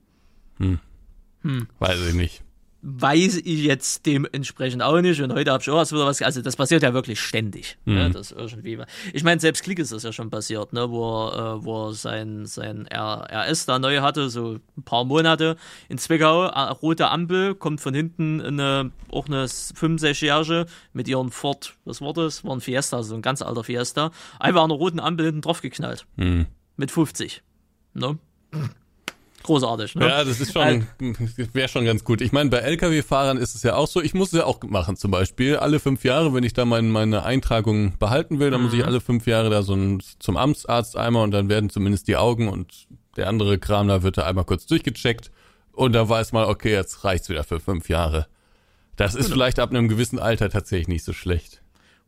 Weiß 1.78 2.00
ich 2.08 2.14
nicht. 2.14 2.42
Weiß 2.88 3.38
ich 3.38 3.64
jetzt 3.64 4.06
dementsprechend 4.06 4.80
auch 4.80 5.00
nicht. 5.00 5.20
Und 5.20 5.32
heute 5.32 5.50
habe 5.50 5.60
ich 5.60 5.68
auch 5.68 5.78
erst 5.78 5.92
wieder 5.92 6.06
was. 6.06 6.22
Also, 6.22 6.40
das 6.40 6.54
passiert 6.54 6.84
ja 6.84 6.94
wirklich 6.94 7.18
ständig. 7.20 7.78
Ne, 7.84 8.10
das 8.10 8.30
irgendwie. 8.30 8.78
Ich 9.12 9.24
meine, 9.24 9.40
selbst 9.40 9.64
Klick 9.64 9.80
ist 9.80 9.90
das 9.90 10.04
ja 10.04 10.12
schon 10.12 10.30
passiert, 10.30 10.72
ne, 10.72 10.88
wo 10.88 11.26
er, 11.26 11.56
äh, 11.56 11.64
wo 11.64 11.90
sein, 11.90 12.46
sein 12.46 12.86
RS 12.86 13.66
da 13.66 13.80
neu 13.80 14.02
hatte, 14.02 14.30
so 14.30 14.60
ein 14.76 14.82
paar 14.84 15.04
Monate 15.04 15.56
in 15.88 15.98
Zwickau. 15.98 16.46
Rote 16.46 17.08
Ampel, 17.08 17.56
kommt 17.56 17.80
von 17.80 17.92
hinten 17.92 18.40
eine, 18.40 18.92
auch 19.10 19.26
eine 19.26 19.46
65-Jährige 19.46 20.66
mit 20.92 21.08
ihrem 21.08 21.32
Ford, 21.32 21.74
was 21.84 22.00
war 22.00 22.12
das? 22.12 22.44
War 22.44 22.54
ein 22.54 22.60
Fiesta, 22.60 23.02
so 23.02 23.16
ein 23.16 23.22
ganz 23.22 23.42
alter 23.42 23.64
Fiesta. 23.64 24.12
Einfach 24.38 24.62
an 24.62 24.68
der 24.68 24.78
roten 24.78 25.00
Ampel 25.00 25.26
hinten 25.26 25.40
drauf 25.40 25.60
geknallt. 25.60 26.06
Hm. 26.18 26.46
Mit 26.76 26.92
50. 26.92 27.42
Ne? 27.94 28.16
Großartig, 29.46 29.94
ne? 29.94 30.08
Ja, 30.08 30.24
das 30.24 30.40
ist 30.40 30.52
schon, 30.52 30.86
wäre 31.52 31.68
schon 31.68 31.84
ganz 31.84 32.04
gut. 32.04 32.20
Ich 32.20 32.32
meine, 32.32 32.50
bei 32.50 32.58
Lkw-Fahrern 32.58 33.38
ist 33.38 33.54
es 33.54 33.62
ja 33.62 33.76
auch 33.76 33.86
so, 33.86 34.02
ich 34.02 34.12
muss 34.12 34.32
es 34.32 34.40
ja 34.40 34.44
auch 34.44 34.60
machen 34.62 34.96
zum 34.96 35.12
Beispiel. 35.12 35.56
Alle 35.56 35.78
fünf 35.78 36.04
Jahre, 36.04 36.34
wenn 36.34 36.44
ich 36.44 36.52
da 36.52 36.64
mein, 36.64 36.90
meine 36.90 37.24
Eintragung 37.24 37.96
behalten 37.98 38.40
will, 38.40 38.50
dann 38.50 38.62
muss 38.62 38.72
ich 38.72 38.84
alle 38.84 39.00
fünf 39.00 39.26
Jahre 39.26 39.48
da 39.48 39.62
so 39.62 39.74
ein, 39.74 40.02
zum 40.18 40.36
Amtsarzt 40.36 40.96
einmal 40.96 41.22
und 41.22 41.30
dann 41.30 41.48
werden 41.48 41.70
zumindest 41.70 42.08
die 42.08 42.16
Augen 42.16 42.48
und 42.48 42.88
der 43.16 43.28
andere 43.28 43.58
Kram 43.58 43.88
da 43.88 44.02
wird 44.02 44.18
da 44.18 44.24
einmal 44.24 44.44
kurz 44.44 44.66
durchgecheckt 44.66 45.30
und 45.72 45.92
da 45.92 46.08
weiß 46.08 46.32
man, 46.32 46.46
okay, 46.46 46.72
jetzt 46.72 47.04
reicht's 47.04 47.28
wieder 47.28 47.44
für 47.44 47.60
fünf 47.60 47.88
Jahre. 47.88 48.26
Das 48.96 49.14
ist 49.14 49.30
vielleicht 49.30 49.58
ab 49.58 49.70
einem 49.70 49.88
gewissen 49.88 50.18
Alter 50.18 50.50
tatsächlich 50.50 50.88
nicht 50.88 51.04
so 51.04 51.12
schlecht. 51.12 51.62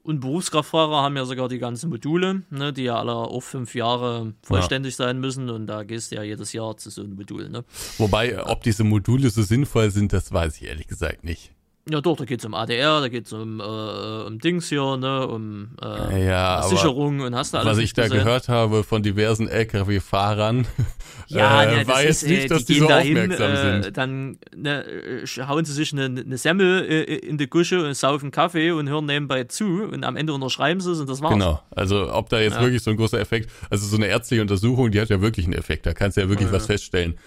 Und 0.09 0.21
Berufskraftfahrer 0.21 1.03
haben 1.03 1.19
ja 1.19 1.27
sogar 1.27 1.51
die 1.51 1.59
ganzen 1.59 1.91
Module, 1.91 2.41
ne, 2.49 2.73
die 2.73 2.85
ja 2.85 2.99
alle 2.99 3.13
auch 3.13 3.43
fünf 3.43 3.75
Jahre 3.75 4.33
vollständig 4.43 4.97
sein 4.97 5.21
müssen. 5.21 5.51
Und 5.51 5.67
da 5.67 5.83
gehst 5.83 6.11
du 6.11 6.17
ja 6.17 6.23
jedes 6.23 6.55
Jahr 6.55 6.79
zu 6.79 6.89
so 6.89 7.03
einem 7.03 7.15
Modul. 7.15 7.51
Ne? 7.51 7.63
Wobei, 7.99 8.43
ob 8.43 8.63
diese 8.63 8.85
Module 8.85 9.29
so 9.29 9.43
sinnvoll 9.43 9.91
sind, 9.91 10.15
das 10.15 10.33
weiß 10.33 10.63
ich 10.63 10.69
ehrlich 10.69 10.87
gesagt 10.87 11.25
nicht. 11.25 11.53
Ja, 11.91 12.03
doch, 12.03 12.17
da 12.17 12.25
geht 12.27 12.41
es 12.41 12.45
um 12.45 12.53
ADR, 12.55 13.01
da 13.01 13.09
geht 13.09 13.27
es 13.27 13.33
um, 13.33 13.61
äh, 13.61 13.63
um 13.63 14.39
Dings 14.39 14.69
hier, 14.69 14.97
ne, 14.99 15.27
um 15.27 15.71
äh, 15.83 16.27
Ja, 16.27 16.63
Sicherung 16.63 17.21
und 17.21 17.35
hast 17.35 17.55
du 17.55 17.59
alles 17.59 17.71
Was 17.73 17.79
ich 17.79 17.95
da 17.95 18.03
gesehen. 18.03 18.19
gehört 18.19 18.49
habe 18.49 18.85
von 18.85 19.03
diversen 19.03 19.49
LKW-Fahrern, 19.49 20.67
Ja, 21.29 21.63
äh, 21.63 21.77
ne, 21.79 21.87
war 21.87 22.03
ist, 22.03 22.27
nicht, 22.27 22.45
äh, 22.45 22.49
dass 22.49 22.65
die, 22.67 22.75
die 22.75 22.79
so 22.81 22.89
dahin, 22.89 23.17
aufmerksam 23.19 23.53
äh, 23.53 23.83
sind. 23.83 23.97
Dann 23.97 24.39
ne, 24.55 24.85
äh, 24.85 25.27
hauen 25.47 25.65
sie 25.65 25.73
sich 25.73 25.93
eine, 25.93 26.05
eine 26.05 26.37
Semmel 26.39 26.85
äh, 26.85 27.03
in 27.17 27.39
die 27.39 27.49
Gusche 27.49 27.83
und 27.85 27.95
saufen 27.95 28.31
Kaffee 28.31 28.71
und 28.71 28.89
hören 28.89 29.07
nebenbei 29.07 29.45
zu 29.45 29.85
und 29.91 30.05
am 30.05 30.17
Ende 30.17 30.33
unterschreiben 30.35 30.81
sie 30.81 30.93
es 30.93 31.01
und 31.01 31.09
das 31.09 31.23
war's. 31.23 31.33
Genau, 31.33 31.63
also 31.71 32.13
ob 32.13 32.29
da 32.29 32.39
jetzt 32.41 32.55
Ja. 32.57 32.61
wirklich 32.63 32.83
so 32.83 32.91
ein 32.91 32.97
großer 32.99 33.19
Effekt, 33.19 33.51
also 33.71 33.87
so 33.87 33.97
eine 33.97 34.07
ärztliche 34.07 34.43
Untersuchung, 34.43 34.91
die 34.91 35.01
hat 35.01 35.09
ja 35.09 35.21
wirklich 35.21 35.47
einen 35.47 35.55
Effekt, 35.55 35.87
da 35.87 35.95
kannst 35.95 36.17
du 36.17 36.21
ja 36.23 36.29
wirklich 36.29 36.53
was 36.53 36.67
feststellen. 36.67 37.19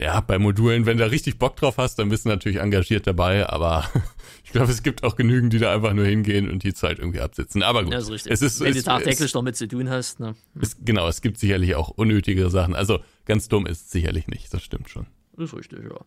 Ja, 0.00 0.20
bei 0.22 0.38
Modulen, 0.38 0.86
wenn 0.86 0.96
du 0.96 1.04
da 1.04 1.10
richtig 1.10 1.38
Bock 1.38 1.56
drauf 1.56 1.76
hast, 1.76 1.98
dann 1.98 2.08
bist 2.08 2.24
du 2.24 2.30
natürlich 2.30 2.58
engagiert 2.58 3.06
dabei, 3.06 3.46
aber 3.48 3.84
ich 4.44 4.50
glaube, 4.50 4.72
es 4.72 4.82
gibt 4.82 5.04
auch 5.04 5.14
genügend, 5.14 5.52
die 5.52 5.58
da 5.58 5.74
einfach 5.74 5.92
nur 5.92 6.06
hingehen 6.06 6.48
und 6.50 6.62
die 6.62 6.72
Zeit 6.72 6.98
irgendwie 6.98 7.20
absitzen. 7.20 7.62
Aber 7.62 7.84
gut, 7.84 7.92
Ja, 7.92 7.98
ist 7.98 8.08
es 8.08 8.40
ist, 8.40 8.60
Wenn 8.60 8.70
es, 8.72 8.78
du 8.78 8.90
tagtäglich 8.90 9.20
es, 9.20 9.32
damit 9.32 9.56
zu 9.56 9.68
tun 9.68 9.90
hast, 9.90 10.18
ne? 10.18 10.34
es, 10.58 10.76
genau, 10.82 11.06
es 11.06 11.20
gibt 11.20 11.38
sicherlich 11.38 11.74
auch 11.74 11.90
unnötige 11.90 12.48
Sachen. 12.48 12.74
Also 12.74 13.00
ganz 13.26 13.48
dumm 13.48 13.66
ist 13.66 13.82
es 13.86 13.90
sicherlich 13.90 14.26
nicht, 14.26 14.52
das 14.54 14.62
stimmt 14.62 14.88
schon. 14.88 15.06
ist 15.36 15.54
richtig, 15.54 15.80
ja. 15.84 16.00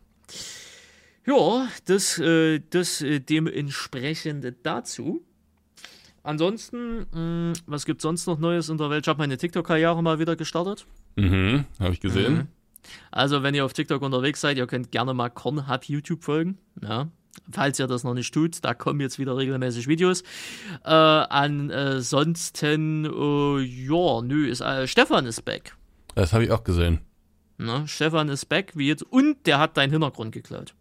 Ja, 1.25 1.67
das, 1.85 2.17
äh, 2.17 2.61
das 2.71 3.01
äh, 3.01 3.19
dementsprechend 3.19 4.45
dazu. 4.63 5.23
Ansonsten, 6.23 7.05
mh, 7.11 7.53
was 7.67 7.85
gibt 7.85 8.01
sonst 8.01 8.25
noch 8.25 8.39
Neues 8.39 8.69
in 8.69 8.77
der 8.77 8.89
Welt? 8.89 9.05
Ich 9.05 9.07
habe 9.09 9.19
meine 9.19 9.37
TikTok-Karriere 9.37 10.01
mal 10.01 10.19
wieder 10.19 10.35
gestartet. 10.35 10.85
Mhm, 11.15 11.65
habe 11.79 11.93
ich 11.93 11.99
gesehen. 11.99 12.33
Mhm. 12.33 12.47
Also, 13.11 13.43
wenn 13.43 13.55
ihr 13.55 13.65
auf 13.65 13.73
TikTok 13.73 14.01
unterwegs 14.01 14.41
seid, 14.41 14.57
ihr 14.57 14.67
könnt 14.67 14.91
gerne 14.91 15.13
mal 15.13 15.29
Kornhub 15.29 15.85
YouTube 15.85 16.23
folgen. 16.23 16.57
Ja. 16.81 17.09
Falls 17.51 17.79
ihr 17.79 17.87
das 17.87 18.03
noch 18.03 18.13
nicht 18.13 18.33
tut, 18.33 18.63
da 18.63 18.73
kommen 18.73 18.99
jetzt 19.01 19.17
wieder 19.19 19.35
regelmäßig 19.35 19.87
Videos. 19.87 20.21
Äh, 20.83 20.89
ansonsten, 20.89 21.75
äh, 23.05 23.59
ja, 23.61 24.21
nö, 24.21 24.47
ist, 24.47 24.61
äh, 24.61 24.87
Stefan 24.87 25.25
ist 25.25 25.43
back. 25.43 25.75
Das 26.15 26.31
habe 26.31 26.43
ich 26.43 26.51
auch 26.51 26.63
gesehen. 26.63 26.99
Ne? 27.57 27.87
Stefan 27.87 28.29
ist 28.29 28.45
back, 28.45 28.73
wie 28.75 28.87
jetzt. 28.87 29.03
Und 29.03 29.45
der 29.45 29.59
hat 29.59 29.77
deinen 29.77 29.91
Hintergrund 29.91 30.31
geklaut. 30.31 30.75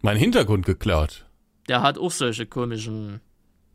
Mein 0.00 0.16
Hintergrund 0.16 0.66
geklaut. 0.66 1.26
Der 1.68 1.82
hat 1.82 1.96
auch 1.96 2.10
solche 2.10 2.46
komischen 2.46 3.20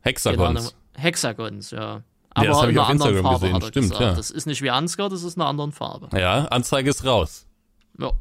Hexagons. 0.02 0.76
Hexagons, 0.94 1.72
ja. 1.72 2.04
Das 2.46 2.58
Aber 2.58 2.62
hab 2.64 2.70
in 2.70 2.76
ich 2.76 2.78
einer 2.78 2.84
auf 2.84 2.90
anderen 2.90 3.12
Instagram 3.16 3.24
Farbe 3.32 3.40
gesehen, 3.40 3.56
hat 3.56 3.64
er 3.64 3.68
stimmt, 3.68 3.90
gesagt. 3.92 4.02
ja. 4.02 4.14
Das 4.16 4.32
ist 4.32 4.46
nicht 4.46 4.62
wie 4.62 4.70
Ansgar, 4.72 5.10
das 5.10 5.24
ist 5.24 5.36
in 5.36 5.42
einer 5.42 5.50
anderen 5.50 5.72
Farbe. 5.72 6.10
Ja, 6.20 6.46
Anzeige 6.46 6.90
ist 6.90 7.06
raus. 7.06 7.46
Ja. 8.00 8.12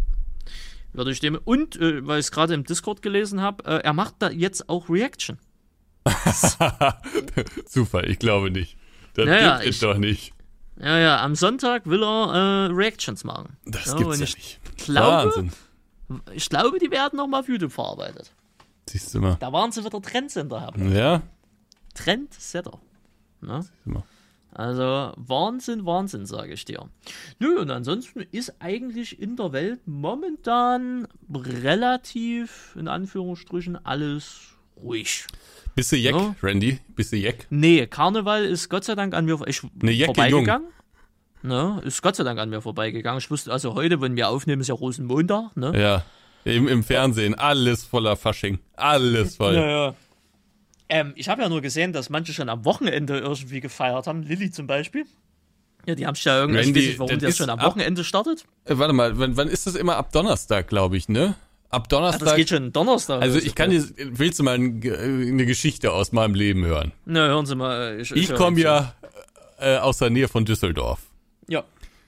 Würde 0.93 1.11
ich 1.11 1.21
dem. 1.21 1.39
Und, 1.45 1.77
äh, 1.77 2.07
weil 2.07 2.21
ich 2.21 2.27
es 2.27 2.33
gerade 2.33 2.55
im 2.55 2.65
Discord 2.65 3.03
gelesen 3.03 3.41
habe, 3.43 3.65
äh, 3.65 3.83
er 3.83 3.93
macht 3.93 4.15
da 4.21 4.31
jetzt 4.31 4.69
auch 4.69 4.89
Reaction. 4.89 5.39
Zufall, 7.67 8.09
ich 8.11 8.19
glaube 8.19 8.51
nicht. 8.51 8.77
Das 9.15 9.27
Naja, 9.27 9.57
gibt 9.59 9.69
es 9.71 9.77
ich- 9.77 9.81
doch 9.81 9.97
nicht. 9.97 10.33
Ja, 10.79 10.99
ja, 10.99 11.23
am 11.23 11.35
Sonntag 11.35 11.87
will 11.87 12.03
er 12.03 12.69
äh, 12.69 12.73
Reactions 12.73 13.25
machen. 13.25 13.57
Das 13.65 13.87
ja, 13.87 13.95
gibt's 13.97 14.19
ja 14.19 14.25
ich 14.25 14.35
nicht. 14.37 14.61
Glaube, 14.85 15.35
Wahnsinn. 15.35 15.53
ich 16.35 16.49
glaube, 16.51 16.79
die 16.79 16.91
werden 16.91 17.17
nochmal 17.17 17.41
auf 17.41 17.49
YouTube 17.49 17.73
verarbeitet. 17.73 18.31
Siehst 18.87 19.15
du 19.15 19.21
mal. 19.21 19.37
Da 19.41 19.51
waren 19.53 19.73
sie 19.73 19.83
wieder 19.85 20.03
Trendsetter. 20.03 20.61
Herr. 20.77 20.87
Ja, 20.93 21.23
Trendsetter. 21.95 22.79
Ne? 23.41 23.65
Also 24.53 25.13
Wahnsinn, 25.17 25.85
Wahnsinn, 25.85 26.25
sage 26.25 26.55
ich 26.55 26.65
dir. 26.65 26.89
Nö, 27.39 27.59
und 27.61 27.71
ansonsten 27.71 28.21
ist 28.33 28.55
eigentlich 28.59 29.21
in 29.21 29.37
der 29.37 29.53
Welt 29.53 29.81
momentan 29.87 31.07
relativ, 31.35 32.75
in 32.79 32.89
Anführungsstrichen, 32.89 33.77
alles 33.85 34.55
ruhig. 34.83 35.27
Bist 35.75 35.93
du 35.93 35.97
Jack, 35.97 36.15
Ja. 36.15 36.35
Randy? 36.43 36.79
Bist 36.95 37.13
du 37.13 37.17
Jack? 37.17 37.47
Nee, 37.51 37.87
Karneval 37.87 38.47
ist 38.47 38.71
Gott 38.71 38.85
sei 38.85 38.95
Dank 38.95 39.15
an 39.15 39.27
mir 39.27 39.39
ich, 39.47 39.63
Ne, 39.83 39.91
Jacke 39.93 40.15
vorbeigegangen. 40.15 40.69
Ne, 41.43 41.83
ist 41.85 42.01
Gott 42.03 42.17
sei 42.17 42.25
Dank 42.25 42.41
an 42.41 42.49
mir 42.49 42.63
vorbeigegangen. 42.63 43.19
Ich 43.19 43.31
wusste, 43.31 43.53
also 43.53 43.75
heute, 43.75 44.01
wenn 44.01 44.17
wir 44.17 44.29
aufnehmen, 44.31 44.63
ist 44.63 44.69
ja 44.69 44.75
Rosenmontag, 44.75 45.55
ne? 45.57 45.79
Ja. 45.79 46.05
Im, 46.45 46.67
Im 46.69 46.83
Fernsehen, 46.83 47.35
alles 47.35 47.85
voller 47.85 48.17
Fasching. 48.17 48.59
Alles 48.75 49.37
voll. 49.37 49.55
Ja, 49.55 49.69
ja. 49.69 49.95
Ähm, 50.89 51.13
ich 51.17 51.29
habe 51.29 51.43
ja 51.43 51.49
nur 51.49 51.63
gesehen, 51.63 51.93
dass 51.93 52.11
manche 52.11 52.33
schon 52.33 52.49
am 52.49 52.65
Wochenende 52.65 53.19
irgendwie 53.19 53.61
gefeiert 53.61 54.07
haben. 54.07 54.23
Lilly 54.23 54.51
zum 54.51 54.67
Beispiel. 54.67 55.05
Ja, 55.87 55.95
die 55.95 56.07
haben 56.07 56.15
sich 56.15 56.25
ja 56.25 56.39
irgendwie, 56.41 56.59
ich 56.61 56.67
Randy, 56.67 56.81
weiß 56.81 56.87
nicht, 56.89 56.99
warum 56.99 57.11
das 57.19 57.21
der 57.21 57.33
schon 57.33 57.51
am 57.51 57.59
ab- 57.59 57.67
Wochenende 57.67 58.05
startet. 58.05 58.45
Äh, 58.65 58.79
warte 58.79 58.93
mal, 58.93 59.19
wann, 59.19 59.37
wann 59.37 59.49
ist 59.49 59.67
das 59.67 59.75
immer? 59.75 59.97
Ab 59.97 60.13
Donnerstag, 60.13 60.69
glaube 60.69 60.97
ich, 60.97 61.09
ne? 61.09 61.35
Ab 61.69 61.83
Ach, 61.85 61.87
Donnerstag. 61.89 62.25
das 62.27 62.37
geht 62.37 62.49
schon 62.49 62.73
Donnerstag. 62.73 63.21
also 63.23 63.37
los. 63.37 63.45
ich 63.45 63.55
kann 63.57 63.71
dir, 63.71 63.85
willst 63.97 64.39
du 64.39 64.45
mal 64.45 64.55
ein, 64.55 64.81
eine 64.83 65.47
Geschichte 65.47 65.93
aus 65.93 66.13
meinem 66.13 66.35
Leben 66.35 66.65
hören? 66.65 66.93
Na, 67.05 67.27
hören 67.27 67.47
Sie 67.47 67.57
mal. 67.57 67.99
Ich, 68.01 68.13
Ich 68.13 68.29
höre 68.31 68.37
komme 68.37 68.61
ja 68.61 68.95
äh, 69.59 69.77
aus 69.79 69.99
der 69.99 70.11
Nähe 70.11 70.29
von 70.29 70.45
Düsseldorf. 70.45 71.01
Ja. 71.49 71.65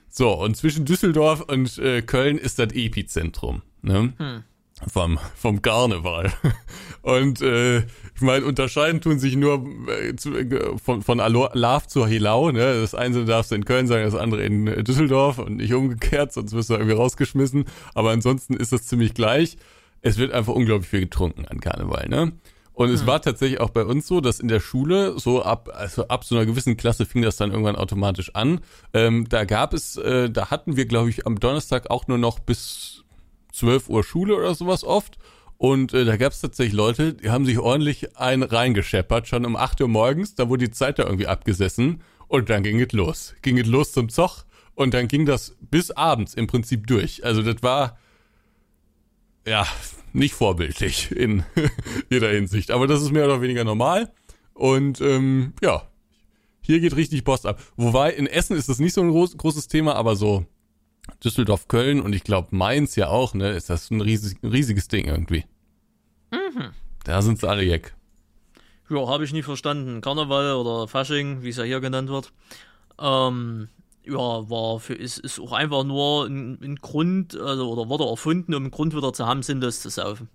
So, 0.08 0.32
und 0.32 0.56
zwischen 0.56 0.84
Düsseldorf 0.84 1.40
und 1.42 1.76
äh, 1.78 2.02
Köln 2.02 2.38
ist 2.38 2.58
das 2.60 2.72
Epizentrum. 2.72 3.62
Ne? 3.82 4.12
Hm. 4.16 4.44
Vom, 4.86 5.18
vom 5.34 5.60
Karneval. 5.60 6.32
Und 7.02 7.40
äh, 7.42 7.78
ich 7.78 8.20
meine, 8.20 8.44
unterscheiden 8.44 9.00
tun 9.00 9.18
sich 9.18 9.34
nur 9.34 9.66
äh, 9.88 10.14
zu, 10.16 10.36
äh, 10.36 10.78
von, 10.78 11.02
von 11.02 11.18
Love 11.18 11.86
zur 11.86 12.06
Helau. 12.06 12.50
Ne? 12.50 12.80
Das 12.80 12.94
eine 12.94 13.24
darfst 13.24 13.50
du 13.50 13.56
in 13.56 13.64
Köln 13.64 13.86
sagen, 13.86 14.04
das 14.04 14.14
andere 14.14 14.42
in 14.42 14.66
äh, 14.66 14.84
Düsseldorf 14.84 15.38
und 15.38 15.56
nicht 15.56 15.72
umgekehrt, 15.72 16.32
sonst 16.32 16.52
wirst 16.52 16.70
du 16.70 16.74
irgendwie 16.74 16.94
rausgeschmissen. 16.94 17.64
Aber 17.94 18.10
ansonsten 18.10 18.54
ist 18.54 18.72
das 18.72 18.86
ziemlich 18.86 19.14
gleich. 19.14 19.56
Es 20.00 20.16
wird 20.16 20.32
einfach 20.32 20.54
unglaublich 20.54 20.88
viel 20.88 21.00
getrunken 21.00 21.46
an 21.46 21.60
Karneval. 21.60 22.08
Ne? 22.08 22.32
Und 22.78 22.90
es 22.90 23.06
war 23.06 23.20
tatsächlich 23.20 23.58
auch 23.58 23.70
bei 23.70 23.84
uns 23.84 24.06
so, 24.06 24.20
dass 24.20 24.38
in 24.38 24.46
der 24.46 24.60
Schule 24.60 25.18
so 25.18 25.42
ab, 25.42 25.68
also 25.74 26.06
ab 26.06 26.22
so 26.22 26.36
einer 26.36 26.46
gewissen 26.46 26.76
Klasse 26.76 27.06
fing 27.06 27.22
das 27.22 27.36
dann 27.36 27.50
irgendwann 27.50 27.74
automatisch 27.74 28.36
an. 28.36 28.60
Ähm, 28.94 29.28
da 29.28 29.44
gab 29.44 29.74
es, 29.74 29.96
äh, 29.96 30.30
da 30.30 30.52
hatten 30.52 30.76
wir, 30.76 30.86
glaube 30.86 31.10
ich, 31.10 31.26
am 31.26 31.40
Donnerstag 31.40 31.90
auch 31.90 32.06
nur 32.06 32.18
noch 32.18 32.38
bis 32.38 33.02
12 33.58 33.88
Uhr 33.88 34.04
Schule 34.04 34.36
oder 34.36 34.54
sowas 34.54 34.84
oft. 34.84 35.18
Und 35.56 35.92
äh, 35.92 36.04
da 36.04 36.16
gab 36.16 36.32
es 36.32 36.40
tatsächlich 36.40 36.74
Leute, 36.74 37.14
die 37.14 37.30
haben 37.30 37.44
sich 37.44 37.58
ordentlich 37.58 38.16
ein 38.16 38.42
reingescheppert, 38.44 39.26
schon 39.26 39.44
um 39.44 39.56
8 39.56 39.80
Uhr 39.80 39.88
morgens, 39.88 40.36
da 40.36 40.48
wurde 40.48 40.66
die 40.66 40.70
Zeit 40.70 40.98
da 41.00 41.04
irgendwie 41.04 41.26
abgesessen 41.26 42.02
und 42.28 42.48
dann 42.48 42.62
ging 42.62 42.80
es 42.80 42.92
los. 42.92 43.34
Ging 43.42 43.58
es 43.58 43.66
los 43.66 43.92
zum 43.92 44.08
Zoch 44.08 44.44
und 44.74 44.94
dann 44.94 45.08
ging 45.08 45.26
das 45.26 45.56
bis 45.60 45.90
abends 45.90 46.34
im 46.34 46.46
Prinzip 46.46 46.86
durch. 46.86 47.24
Also 47.24 47.42
das 47.42 47.62
war 47.62 47.98
ja 49.46 49.66
nicht 50.12 50.34
vorbildlich 50.34 51.10
in 51.10 51.42
jeder 52.10 52.30
Hinsicht. 52.30 52.70
Aber 52.70 52.86
das 52.86 53.02
ist 53.02 53.10
mehr 53.10 53.24
oder 53.24 53.40
weniger 53.40 53.64
normal. 53.64 54.12
Und 54.54 55.00
ähm, 55.00 55.54
ja, 55.62 55.82
hier 56.60 56.80
geht 56.80 56.96
richtig 56.96 57.24
Post 57.24 57.46
ab. 57.46 57.60
Wobei 57.76 58.12
in 58.12 58.26
Essen 58.26 58.56
ist 58.56 58.68
das 58.68 58.78
nicht 58.78 58.94
so 58.94 59.00
ein 59.00 59.10
groß, 59.10 59.36
großes 59.36 59.68
Thema, 59.68 59.96
aber 59.96 60.16
so 60.16 60.46
Düsseldorf, 61.24 61.68
Köln 61.68 62.00
und 62.00 62.12
ich 62.14 62.24
glaube 62.24 62.48
Mainz 62.50 62.96
ja 62.96 63.08
auch, 63.08 63.34
ne, 63.34 63.50
ist 63.50 63.70
das 63.70 63.90
ein, 63.90 64.00
riesig, 64.00 64.42
ein 64.42 64.50
riesiges 64.50 64.88
Ding 64.88 65.06
irgendwie. 65.06 65.44
Da 67.04 67.22
sind 67.22 67.38
sie 67.40 67.48
alle 67.48 67.62
jeck. 67.62 67.94
Ja, 68.90 69.06
habe 69.06 69.24
ich 69.24 69.32
nie 69.32 69.42
verstanden. 69.42 70.00
Karneval 70.00 70.54
oder 70.54 70.88
Fasching, 70.88 71.42
wie 71.42 71.48
es 71.48 71.56
ja 71.56 71.64
hier 71.64 71.80
genannt 71.80 72.10
wird. 72.10 72.32
Ähm, 72.98 73.68
ja, 74.04 74.50
war 74.50 74.78
für, 74.80 74.94
ist, 74.94 75.18
ist 75.18 75.40
auch 75.40 75.52
einfach 75.52 75.84
nur 75.84 76.26
ein, 76.26 76.58
ein 76.62 76.76
Grund, 76.76 77.34
also, 77.34 77.70
oder 77.70 77.88
wurde 77.88 78.04
erfunden, 78.04 78.54
um 78.54 78.64
einen 78.64 78.70
Grund 78.70 78.94
wieder 78.94 79.12
zu 79.12 79.26
haben, 79.26 79.42
sinnlos 79.42 79.80
zu 79.80 79.90
saufen. 79.90 80.28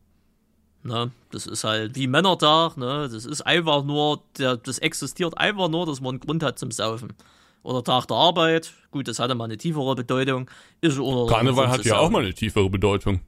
Ne? 0.83 1.11
Das 1.31 1.47
ist 1.47 1.63
halt 1.63 1.95
wie 1.95 2.07
Männertag, 2.07 2.75
ne? 2.77 3.07
Das 3.11 3.25
ist 3.25 3.41
einfach 3.41 3.83
nur, 3.83 4.21
der, 4.37 4.57
das 4.57 4.79
existiert 4.79 5.37
einfach 5.37 5.69
nur, 5.69 5.85
dass 5.85 6.01
man 6.01 6.15
einen 6.15 6.19
Grund 6.19 6.43
hat 6.43 6.59
zum 6.59 6.71
Saufen. 6.71 7.13
Oder 7.63 7.83
Tag 7.83 8.07
der 8.07 8.17
Arbeit, 8.17 8.73
gut, 8.91 9.07
das 9.07 9.19
hatte 9.19 9.35
mal 9.35 9.45
eine 9.45 9.57
tiefere 9.57 9.95
Bedeutung. 9.95 10.49
Ist 10.81 10.99
oder 10.99 11.33
Karneval 11.33 11.69
hat 11.69 11.85
ja 11.85 11.97
auch 11.97 12.09
mal 12.09 12.21
eine 12.21 12.33
tiefere 12.33 12.69
Bedeutung. 12.69 13.21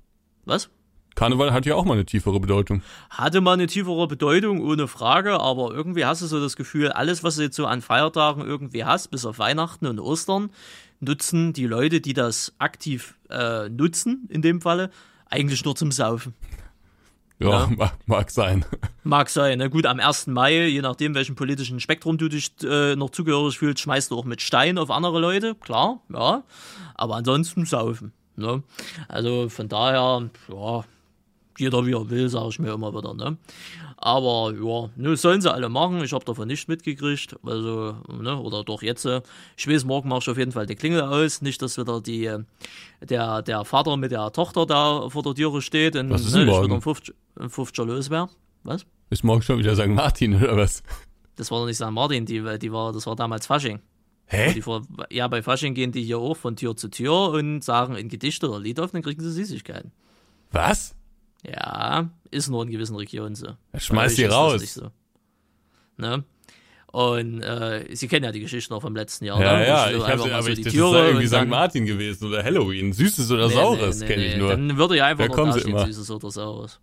Was? 0.44 0.70
Karneval 1.16 1.54
hat 1.54 1.66
ja 1.66 1.76
auch 1.76 1.86
mal 1.86 1.94
eine 1.94 2.06
tiefere 2.06 2.42
Bedeutung. 2.42 2.82
hatte 3.10 3.40
mal 3.40 3.54
eine 3.54 3.68
tiefere 3.68 4.08
Bedeutung, 4.08 4.62
ohne 4.62 4.90
Frage, 4.90 5.40
aber 5.40 5.74
irgendwie 5.74 6.06
hast 6.06 6.22
du 6.22 6.28
so 6.28 6.42
das 6.42 6.58
Gefühl, 6.58 6.92
alles, 6.92 7.24
was 7.24 7.38
du 7.38 7.44
jetzt 7.44 7.56
so 7.56 7.66
an 7.66 7.82
Feiertagen 7.82 8.46
irgendwie 8.46 8.84
hast, 8.84 9.12
bis 9.12 9.26
auf 9.26 9.40
Weihnachten 9.40 9.88
und 9.88 10.00
Ostern, 10.02 10.50
nutzen 11.00 11.54
die 11.54 11.68
Leute, 11.68 12.02
die 12.02 12.14
das 12.14 12.54
aktiv 12.60 13.16
äh, 13.30 13.70
nutzen, 13.70 14.28
in 14.30 14.42
dem 14.42 14.60
Falle, 14.60 14.92
eigentlich 15.30 15.64
nur 15.64 15.76
zum 15.76 15.92
Saufen. 15.92 16.34
Ja, 17.46 17.62
Ja. 17.62 17.70
Mag, 17.78 17.94
mag 18.06 18.32
sein. 18.32 18.66
Mag 19.04 19.30
sein, 19.30 19.58
ne? 19.60 19.70
Gut, 19.70 19.86
am 19.86 20.00
1. 20.00 20.28
Mai, 20.28 20.68
je 20.68 20.82
nachdem, 20.82 21.16
welchem 21.16 21.36
politischen 21.36 21.80
Spektrum 21.80 22.18
du 22.18 22.28
dich 22.30 22.52
äh, 22.64 22.96
noch 22.96 23.10
zugehörig 23.12 23.58
fühlst, 23.58 23.80
schmeißt 23.82 24.12
du 24.12 24.18
auch 24.18 24.26
mit 24.26 24.42
Stein 24.42 24.78
auf 24.78 24.90
andere 24.90 25.20
Leute, 25.20 25.56
klar, 25.56 26.00
ja. 26.14 26.44
Aber 26.96 27.16
ansonsten 27.16 27.66
saufen, 27.66 28.14
ne? 28.36 28.64
Also 29.08 29.50
von 29.50 29.68
daher, 29.68 30.30
ja, 30.50 30.84
jeder 31.58 31.86
wie 31.86 31.94
er 31.94 32.10
will, 32.10 32.30
sage 32.30 32.50
ich 32.50 32.60
mir 32.60 32.74
immer 32.74 32.94
wieder, 32.94 33.14
ne? 33.14 33.38
Aber 33.98 34.54
ja, 34.54 34.90
ne, 34.98 35.16
sollen 35.16 35.42
sie 35.42 35.52
alle 35.52 35.70
machen. 35.70 36.04
Ich 36.04 36.14
habe 36.14 36.26
davon 36.26 36.48
nicht 36.48 36.68
mitgekriegt. 36.68 37.38
Also, 37.44 37.96
ne, 38.22 38.38
oder 38.38 38.64
doch 38.64 38.82
jetzt. 38.84 39.08
Ich 39.56 39.68
weiß, 39.68 39.86
morgen 39.86 40.10
mache 40.10 40.20
ich 40.20 40.30
auf 40.30 40.38
jeden 40.38 40.52
Fall 40.52 40.66
die 40.66 40.76
Klingel 40.76 41.02
aus. 41.02 41.42
Nicht, 41.42 41.62
dass 41.62 41.78
wieder 41.78 42.02
die, 42.02 42.26
äh, 42.26 42.44
der, 43.02 43.42
der 43.42 43.64
Vater 43.66 43.96
mit 43.98 44.12
der 44.12 44.32
Tochter 44.32 44.66
da 44.66 45.10
vor 45.10 45.24
der 45.24 45.34
Türe 45.34 45.62
steht 45.62 45.96
und 45.96 46.10
Was 46.10 46.26
ist 46.26 46.34
ne, 46.34 46.46
denn 46.46 46.50
morgen? 46.50 46.82
Ein 47.40 47.50
50, 47.50 47.80
ein 47.80 47.86
50er 47.86 47.86
los 47.86 48.10
wäre. 48.10 48.30
Was? 48.64 48.86
Ist 49.10 49.24
morgen 49.24 49.42
schon 49.42 49.60
wieder 49.60 49.76
St. 49.76 49.88
Martin 49.88 50.36
oder 50.36 50.58
was? 50.58 50.84
Das 51.36 51.52
war 51.52 51.60
doch 51.60 51.66
nicht 51.68 51.78
St. 51.78 51.92
Martin, 51.92 52.26
die, 52.26 52.42
die 52.60 52.72
war, 52.72 52.94
das 52.94 53.06
war 53.08 53.16
damals 53.16 53.46
Fasching. 53.46 53.80
Die 54.32 54.62
vor, 54.62 54.82
ja, 55.12 55.28
bei 55.28 55.44
Fasching 55.44 55.76
gehen 55.76 55.92
die 55.92 56.04
hier 56.04 56.18
auch 56.18 56.36
von 56.36 56.56
Tür 56.56 56.76
zu 56.76 56.90
Tür 56.90 57.30
und 57.30 57.64
sagen 57.64 57.96
in 57.96 58.10
Gedichte 58.10 58.50
oder 58.50 58.60
Lied 58.60 58.80
auf, 58.80 58.92
dann 58.92 59.04
kriegen 59.04 59.22
sie 59.22 59.32
Süßigkeiten. 59.32 59.92
Was? 60.52 60.96
Ja, 61.46 62.10
ist 62.32 62.50
nur 62.50 62.64
in 62.64 62.72
gewissen 62.72 62.96
Regionen 62.96 63.36
so. 63.36 63.48
Ja, 63.74 63.80
schmeiß 63.80 63.96
Bei 63.96 64.06
euch 64.06 64.16
die 64.16 64.26
raus. 64.26 64.74
So. 64.74 64.90
Ne? 65.98 66.24
Und 66.92 67.42
äh, 67.42 67.86
Sie 67.94 68.08
kennen 68.08 68.24
ja 68.24 68.32
die 68.32 68.40
Geschichten 68.40 68.74
noch 68.74 68.82
vom 68.82 68.96
letzten 68.96 69.26
Jahr. 69.26 69.40
Ja, 69.40 69.58
ne? 69.58 69.68
ja, 69.68 69.90
ich 69.90 69.98
so 69.98 70.08
hab, 70.08 70.14
aber 70.14 70.42
so 70.44 70.50
ich, 70.50 70.56
die 70.56 70.64
das 70.64 70.74
Türe 70.74 70.88
ist 70.88 70.96
ja 70.96 71.06
irgendwie 71.08 71.28
St. 71.28 71.48
Martin 71.48 71.86
gewesen 71.86 72.28
oder 72.28 72.42
Halloween. 72.42 72.94
Süßes 72.94 73.30
oder 73.32 73.48
Nee, 73.50 73.54
Saures 73.54 74.00
nee, 74.00 74.08
kenne 74.08 74.22
nee, 74.22 74.28
ich 74.30 74.34
nee. 74.36 74.40
nur. 74.40 74.50
Dann 74.52 74.78
würde 74.78 74.98
ja 74.98 75.06
einfach 75.06 75.26
Da 75.26 75.28
nur 75.28 75.36
kommen 75.36 75.50
da 75.50 75.54
sie 75.56 75.60
stehen, 75.60 75.72
immer. 75.74 75.86
Süßes 75.86 76.10
oder 76.10 76.32
Saures. 76.32 76.80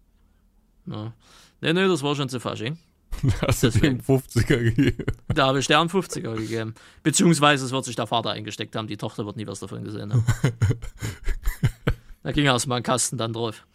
Ne? 0.85 1.13
Nee, 1.61 1.73
nee, 1.73 1.87
das 1.87 2.03
war 2.03 2.15
schon 2.15 2.29
zu 2.29 2.41
Fasching. 2.41 2.79
Hast 3.47 3.63
du 3.63 3.71
dem 3.71 3.99
deswegen. 3.99 4.01
50er 4.01 4.59
gegeben? 4.59 5.05
Da 5.29 5.47
habe 5.47 5.61
ich 5.61 5.67
der 5.67 5.81
einen 5.81 5.91
50er 5.91 6.35
gegeben. 6.35 6.75
Beziehungsweise 7.03 7.65
es 7.65 7.73
wird 7.73 7.85
sich 7.85 7.97
der 7.97 8.07
Vater 8.07 8.31
eingesteckt 8.31 8.75
haben, 8.75 8.87
die 8.87 8.97
Tochter 8.97 9.27
wird 9.27 9.37
nie 9.37 9.47
was 9.47 9.61
davon 9.61 9.85
gesehen 9.85 10.13
haben. 10.13 10.25
da 12.23 12.33
ging 12.33 12.47
erstmal 12.47 12.79
ein 12.79 12.83
Kasten 12.83 13.17
dann 13.19 13.33
drauf. 13.33 13.67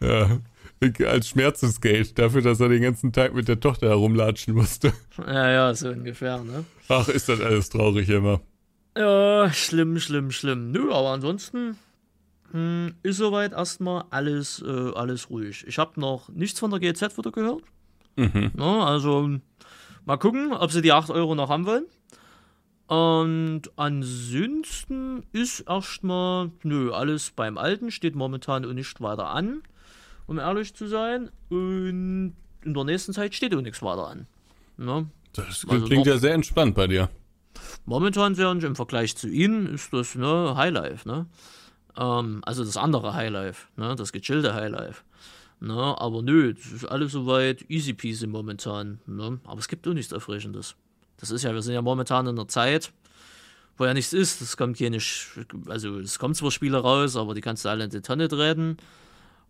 Ja. 0.00 0.40
Als 1.06 1.28
Schmerzensgeld 1.28 2.18
dafür, 2.18 2.40
dass 2.40 2.60
er 2.60 2.68
den 2.68 2.82
ganzen 2.82 3.12
Tag 3.12 3.34
mit 3.34 3.48
der 3.48 3.58
Tochter 3.58 3.88
herumlatschen 3.88 4.54
musste. 4.54 4.92
Ja, 5.18 5.50
ja, 5.50 5.74
so 5.74 5.88
ungefähr, 5.88 6.38
ne? 6.38 6.64
Ach, 6.88 7.08
ist 7.08 7.28
das 7.28 7.40
alles 7.40 7.68
traurig 7.68 8.08
immer. 8.08 8.40
Ja, 8.96 9.52
schlimm, 9.52 9.98
schlimm, 9.98 10.30
schlimm. 10.30 10.70
Nö, 10.70 10.92
aber 10.92 11.10
ansonsten 11.10 11.76
hm, 12.52 12.94
ist 13.02 13.16
soweit 13.18 13.52
erstmal 13.52 14.04
alles, 14.10 14.62
äh, 14.66 14.92
alles 14.94 15.30
ruhig. 15.30 15.64
Ich 15.66 15.78
habe 15.78 16.00
noch 16.00 16.28
nichts 16.30 16.58
von 16.60 16.70
der 16.70 16.80
GZ 16.80 17.16
wieder 17.18 17.30
gehört. 17.30 17.62
Mhm. 18.16 18.52
Ja, 18.58 18.84
also 18.84 19.28
mal 20.04 20.16
gucken, 20.16 20.52
ob 20.52 20.72
sie 20.72 20.82
die 20.82 20.92
8 20.92 21.10
Euro 21.10 21.34
noch 21.34 21.50
haben 21.50 21.66
wollen. 21.66 21.84
Und 22.86 23.62
ansonsten 23.76 25.22
ist 25.32 25.60
erstmal, 25.60 26.50
nö, 26.62 26.90
alles 26.92 27.30
beim 27.32 27.58
Alten, 27.58 27.90
steht 27.90 28.14
momentan 28.16 28.64
auch 28.64 28.72
nicht 28.72 29.00
weiter 29.02 29.28
an, 29.28 29.62
um 30.26 30.38
ehrlich 30.38 30.74
zu 30.74 30.86
sein. 30.86 31.30
Und 31.50 32.34
in 32.64 32.74
der 32.74 32.84
nächsten 32.84 33.12
Zeit 33.12 33.34
steht 33.34 33.54
auch 33.54 33.60
nichts 33.60 33.82
weiter 33.82 34.08
an. 34.08 34.26
Ne? 34.78 35.06
Das 35.34 35.66
Also 35.68 35.84
klingt 35.86 36.06
noch- 36.06 36.12
ja 36.14 36.18
sehr 36.18 36.32
entspannt 36.34 36.74
bei 36.74 36.86
dir. 36.86 37.10
Momentan 37.84 38.34
sehr 38.34 38.50
und 38.50 38.62
im 38.64 38.76
Vergleich 38.76 39.16
zu 39.16 39.28
ihnen 39.28 39.66
ist 39.66 39.92
das 39.92 40.14
ne 40.14 40.54
Highlife, 40.56 41.06
ne? 41.08 41.26
Ähm, 41.98 42.42
also 42.44 42.64
das 42.64 42.76
andere 42.76 43.14
Highlife, 43.14 43.66
ne? 43.76 43.96
Das 43.96 44.12
gechillte 44.12 44.54
Highlife. 44.54 45.02
Ne? 45.60 45.74
Aber 45.98 46.22
nö, 46.22 46.54
das 46.54 46.66
ist 46.72 46.84
alles 46.84 47.12
soweit 47.12 47.68
easy 47.68 47.92
peasy 47.92 48.26
momentan. 48.26 49.00
Ne? 49.06 49.40
Aber 49.44 49.58
es 49.58 49.68
gibt 49.68 49.86
auch 49.88 49.92
nichts 49.92 50.12
Erfrischendes. 50.12 50.76
Das 51.18 51.30
ist 51.30 51.42
ja, 51.42 51.52
wir 51.52 51.62
sind 51.62 51.74
ja 51.74 51.82
momentan 51.82 52.26
in 52.26 52.38
einer 52.38 52.46
Zeit, 52.46 52.92
wo 53.76 53.84
ja 53.84 53.94
nichts 53.94 54.12
ist. 54.12 54.40
Es 54.40 54.56
kommt 54.56 54.78
nicht, 54.78 55.26
also 55.66 55.98
es 55.98 56.18
kommen 56.18 56.34
zwar 56.34 56.52
Spiele 56.52 56.78
raus, 56.78 57.16
aber 57.16 57.34
die 57.34 57.40
kannst 57.40 57.64
du 57.64 57.70
alle 57.70 57.84
in 57.84 57.90
die 57.90 58.02
Tonne 58.02 58.28
treten. 58.28 58.76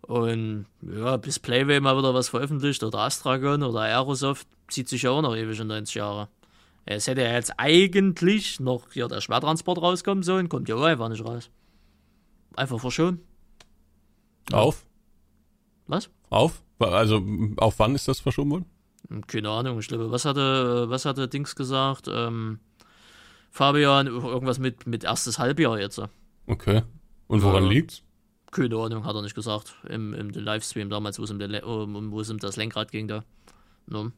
Und 0.01 0.65
ja, 0.81 1.19
bis 1.19 1.39
Playway 1.39 1.81
mal 1.81 1.99
wieder 1.99 2.15
was 2.15 2.31
veröffentlicht 2.31 2.83
oder 2.83 3.01
Astragon 3.01 3.63
oder 3.63 3.81
Aerosoft, 3.81 4.47
zieht 4.69 4.89
sich 4.89 5.03
ja 5.03 5.11
auch 5.11 5.23
noch 5.23 5.37
ewig 5.37 5.61
in 5.61 5.67
90 5.67 5.97
Jahre. 5.97 6.29
Es 6.87 7.07
hätte 7.07 7.21
ja 7.21 7.33
jetzt 7.33 7.53
eigentlich 7.59 8.61
noch 8.61 8.93
hier 8.93 9.09
der 9.09 9.21
Schwertransport 9.21 9.83
rauskommen 9.83 10.23
sollen, 10.23 10.49
kommt 10.49 10.71
ja 10.71 10.77
auch 10.77 10.85
einfach 10.85 11.11
nicht 11.11 11.23
raus. 11.23 11.51
Einfach 12.57 12.81
verschoben. 12.81 13.21
Auf? 14.53 14.87
Was? 15.87 16.11
Auf? 16.31 16.63
Also, 16.79 17.23
auf 17.57 17.79
wann 17.79 17.95
ist 17.95 18.09
das 18.09 18.21
verschoben 18.21 18.51
worden? 18.51 18.67
Hm, 19.09 19.27
Keine 19.27 19.51
Ahnung, 19.51 19.79
ich 19.79 19.89
glaube, 19.89 20.11
was 20.11 20.25
hatte, 20.25 20.89
was 20.89 21.05
hatte 21.05 21.29
Dings 21.29 21.55
gesagt? 21.57 22.09
Ähm, 22.11 22.61
Fabian, 23.51 24.07
irgendwas 24.07 24.59
mit, 24.59 24.87
mit 24.87 25.05
erstes 25.05 25.39
Halbjahr 25.39 25.79
jetzt. 25.79 26.01
Okay. 26.47 26.83
Und 27.27 27.43
woran 27.43 27.65
Ja. 27.65 27.71
liegt's? 27.71 28.03
Keine 28.51 28.77
Ahnung, 28.77 29.05
hat 29.05 29.15
er 29.15 29.23
nicht 29.23 29.35
gesagt. 29.35 29.75
Im, 29.89 30.15
im 30.15 30.31
Livestream 30.31 30.89
damals, 30.89 31.19
wo 31.19 31.25
es 31.25 31.31
um, 31.31 32.11
wo 32.13 32.21
es 32.21 32.31
um 32.31 32.39
das 32.39 32.57
Lenkrad 32.57 32.91
ging 32.91 33.07
da. 33.09 33.25
Ne? 33.87 34.13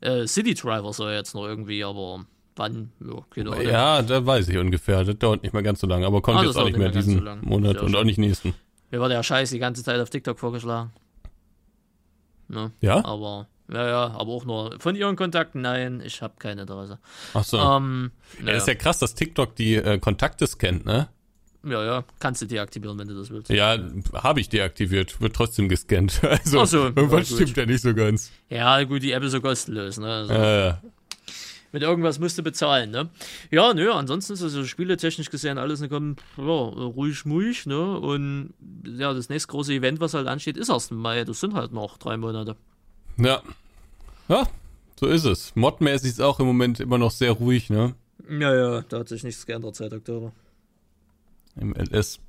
Äh, 0.00 0.26
City 0.26 0.54
Driver 0.54 0.92
soll 0.92 1.12
jetzt 1.12 1.34
noch 1.34 1.44
irgendwie, 1.46 1.84
aber 1.84 2.24
wann? 2.56 2.92
Ja, 3.00 3.24
keine 3.30 3.52
Ahnung. 3.52 3.64
Ja, 3.66 4.02
da 4.02 4.24
weiß 4.24 4.48
ich 4.48 4.56
ungefähr. 4.58 5.04
Das 5.04 5.18
dauert 5.18 5.42
nicht 5.42 5.52
mehr 5.52 5.62
ganz 5.62 5.80
so 5.80 5.86
lange, 5.86 6.06
aber 6.06 6.20
kommt 6.22 6.38
Ah, 6.38 6.44
jetzt 6.44 6.56
auch 6.56 6.64
nicht 6.64 6.78
mehr 6.78 6.90
diesen 6.90 7.24
so. 7.24 7.36
Monat 7.42 7.80
und 7.80 7.90
schön. 7.90 7.96
auch 7.96 8.04
nicht 8.04 8.18
nächsten. 8.18 8.54
Mir 8.90 9.00
war 9.00 9.08
der 9.08 9.22
Scheiß 9.22 9.50
die 9.50 9.58
ganze 9.58 9.82
Zeit 9.82 10.00
auf 10.00 10.10
TikTok 10.10 10.38
vorgeschlagen. 10.38 10.90
Ne? 12.48 12.70
Ja? 12.80 13.04
Aber, 13.04 13.48
ja, 13.72 13.88
ja, 13.88 14.04
aber 14.16 14.30
auch 14.32 14.44
nur 14.44 14.76
von 14.78 14.94
ihren 14.94 15.16
Kontakten, 15.16 15.60
nein, 15.62 16.00
ich 16.04 16.22
habe 16.22 16.34
keine 16.38 16.62
Interesse. 16.62 16.98
Ach 17.34 17.44
so. 17.44 17.58
Ähm, 17.58 18.12
ja, 18.38 18.44
naja. 18.44 18.56
ist 18.58 18.68
ja 18.68 18.74
krass, 18.74 18.98
dass 19.00 19.14
TikTok 19.14 19.56
die 19.56 19.74
äh, 19.74 19.98
Kontakte 19.98 20.46
scannt, 20.46 20.86
ne? 20.86 21.08
ja, 21.64 21.84
ja, 21.84 22.04
kannst 22.20 22.42
du 22.42 22.46
deaktivieren, 22.46 22.96
wenn 22.98 23.08
du 23.08 23.14
das 23.16 23.28
willst. 23.30 23.50
Ja, 23.50 23.76
habe 24.14 24.38
ich 24.40 24.48
deaktiviert, 24.48 25.20
wird 25.20 25.34
trotzdem 25.34 25.68
gescannt. 25.68 26.20
Also, 26.22 26.64
so, 26.64 26.84
irgendwas 26.84 27.28
ja, 27.30 27.36
stimmt 27.36 27.56
ja 27.56 27.66
nicht 27.66 27.82
so 27.82 27.92
ganz. 27.92 28.30
Ja, 28.48 28.80
gut, 28.84 29.02
die 29.02 29.10
App 29.10 29.24
ist 29.24 29.32
so 29.32 29.40
kostenlos, 29.40 29.98
ne? 29.98 30.06
Also, 30.06 30.32
Äh, 30.32 30.74
Mit 31.76 31.82
irgendwas 31.82 32.18
musst 32.18 32.38
du 32.38 32.42
bezahlen, 32.42 32.90
ne? 32.90 33.10
Ja, 33.50 33.74
nö, 33.74 33.92
ansonsten 33.92 34.32
ist 34.32 34.42
also 34.42 34.64
spieletechnisch 34.64 35.28
gesehen 35.28 35.58
alles 35.58 35.82
ne, 35.82 35.90
komm, 35.90 36.16
ja, 36.38 36.42
ruhig, 36.42 37.26
muhig, 37.26 37.66
ne? 37.66 37.98
Und 37.98 38.54
ja, 38.86 39.12
das 39.12 39.28
nächste 39.28 39.50
große 39.50 39.74
Event, 39.74 40.00
was 40.00 40.14
halt 40.14 40.26
ansteht, 40.26 40.56
ist 40.56 40.70
erst 40.70 40.90
im 40.90 40.96
Mai. 40.96 41.22
Das 41.24 41.38
sind 41.38 41.52
halt 41.52 41.72
noch 41.72 41.98
drei 41.98 42.16
Monate. 42.16 42.56
ja. 43.18 43.42
Ja, 44.26 44.48
so 44.98 45.06
ist 45.06 45.26
es. 45.26 45.54
Modmäßig 45.54 46.12
ist 46.12 46.22
auch 46.22 46.40
im 46.40 46.46
Moment 46.46 46.80
immer 46.80 46.96
noch 46.96 47.10
sehr 47.10 47.32
ruhig, 47.32 47.68
ne? 47.68 47.94
Ja, 48.26 48.54
ja, 48.54 48.80
da 48.80 49.00
hat 49.00 49.10
sich 49.10 49.22
nichts 49.22 49.44
geändert 49.44 49.76
seit 49.76 49.92
Oktober. 49.92 50.32
Im 51.60 51.74
LS. 51.74 52.20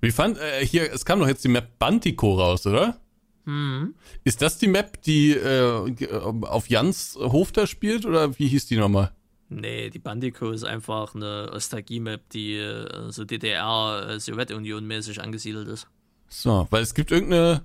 Wie 0.00 0.10
fand, 0.10 0.38
äh, 0.38 0.66
hier, 0.66 0.92
es 0.92 1.04
kam 1.04 1.20
doch 1.20 1.28
jetzt 1.28 1.44
die 1.44 1.48
Map 1.48 1.78
Bantico 1.78 2.34
raus, 2.34 2.66
oder? 2.66 2.98
Mhm. 3.44 3.94
Ist 4.24 4.40
das 4.42 4.58
die 4.58 4.68
Map, 4.68 5.02
die 5.02 5.32
äh, 5.32 6.04
auf 6.42 6.68
Jans 6.68 7.16
Hof 7.20 7.50
da 7.52 7.66
spielt, 7.66 8.06
oder 8.06 8.38
wie 8.38 8.46
hieß 8.48 8.66
die 8.66 8.76
nochmal? 8.76 9.12
Nee, 9.48 9.90
die 9.90 9.98
Bandico 9.98 10.50
ist 10.50 10.64
einfach 10.64 11.14
eine 11.14 11.50
Nostalgie-Map, 11.52 12.30
die 12.30 12.54
äh, 12.56 13.10
so 13.10 13.24
DDR-Sowjetunion-mäßig 13.24 15.20
angesiedelt 15.20 15.68
ist. 15.68 15.88
So, 16.28 16.66
weil 16.70 16.82
es 16.82 16.94
gibt 16.94 17.10
irgendeine, 17.10 17.62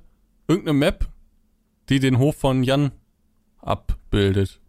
irgendeine 0.47 0.77
Map, 0.77 1.07
die 1.89 1.99
den 1.99 2.17
Hof 2.17 2.35
von 2.35 2.63
Jan 2.63 2.91
abbildet. 3.61 4.59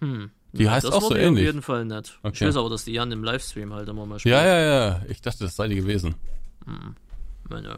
Hm. 0.00 0.30
Die 0.52 0.70
heißt 0.70 0.86
das 0.86 0.94
auch 0.94 1.02
so 1.02 1.16
ähnlich. 1.16 1.42
Auf 1.42 1.46
jeden 1.54 1.62
Fall 1.62 1.84
nett. 1.84 2.18
Ich 2.22 2.24
Okay. 2.24 2.46
weiß 2.46 2.56
aber, 2.56 2.70
dass 2.70 2.84
die 2.84 2.92
Jan 2.92 3.10
im 3.10 3.24
Livestream 3.24 3.72
halt 3.74 3.88
immer 3.88 4.06
mal 4.06 4.20
spielt. 4.20 4.34
Ja, 4.34 4.46
ja, 4.46 4.60
ja. 4.60 5.02
Ich 5.08 5.20
dachte, 5.20 5.44
das 5.44 5.56
sei 5.56 5.66
die 5.68 5.74
gewesen. 5.74 6.14
Ja, 7.50 7.58
ja. 7.60 7.76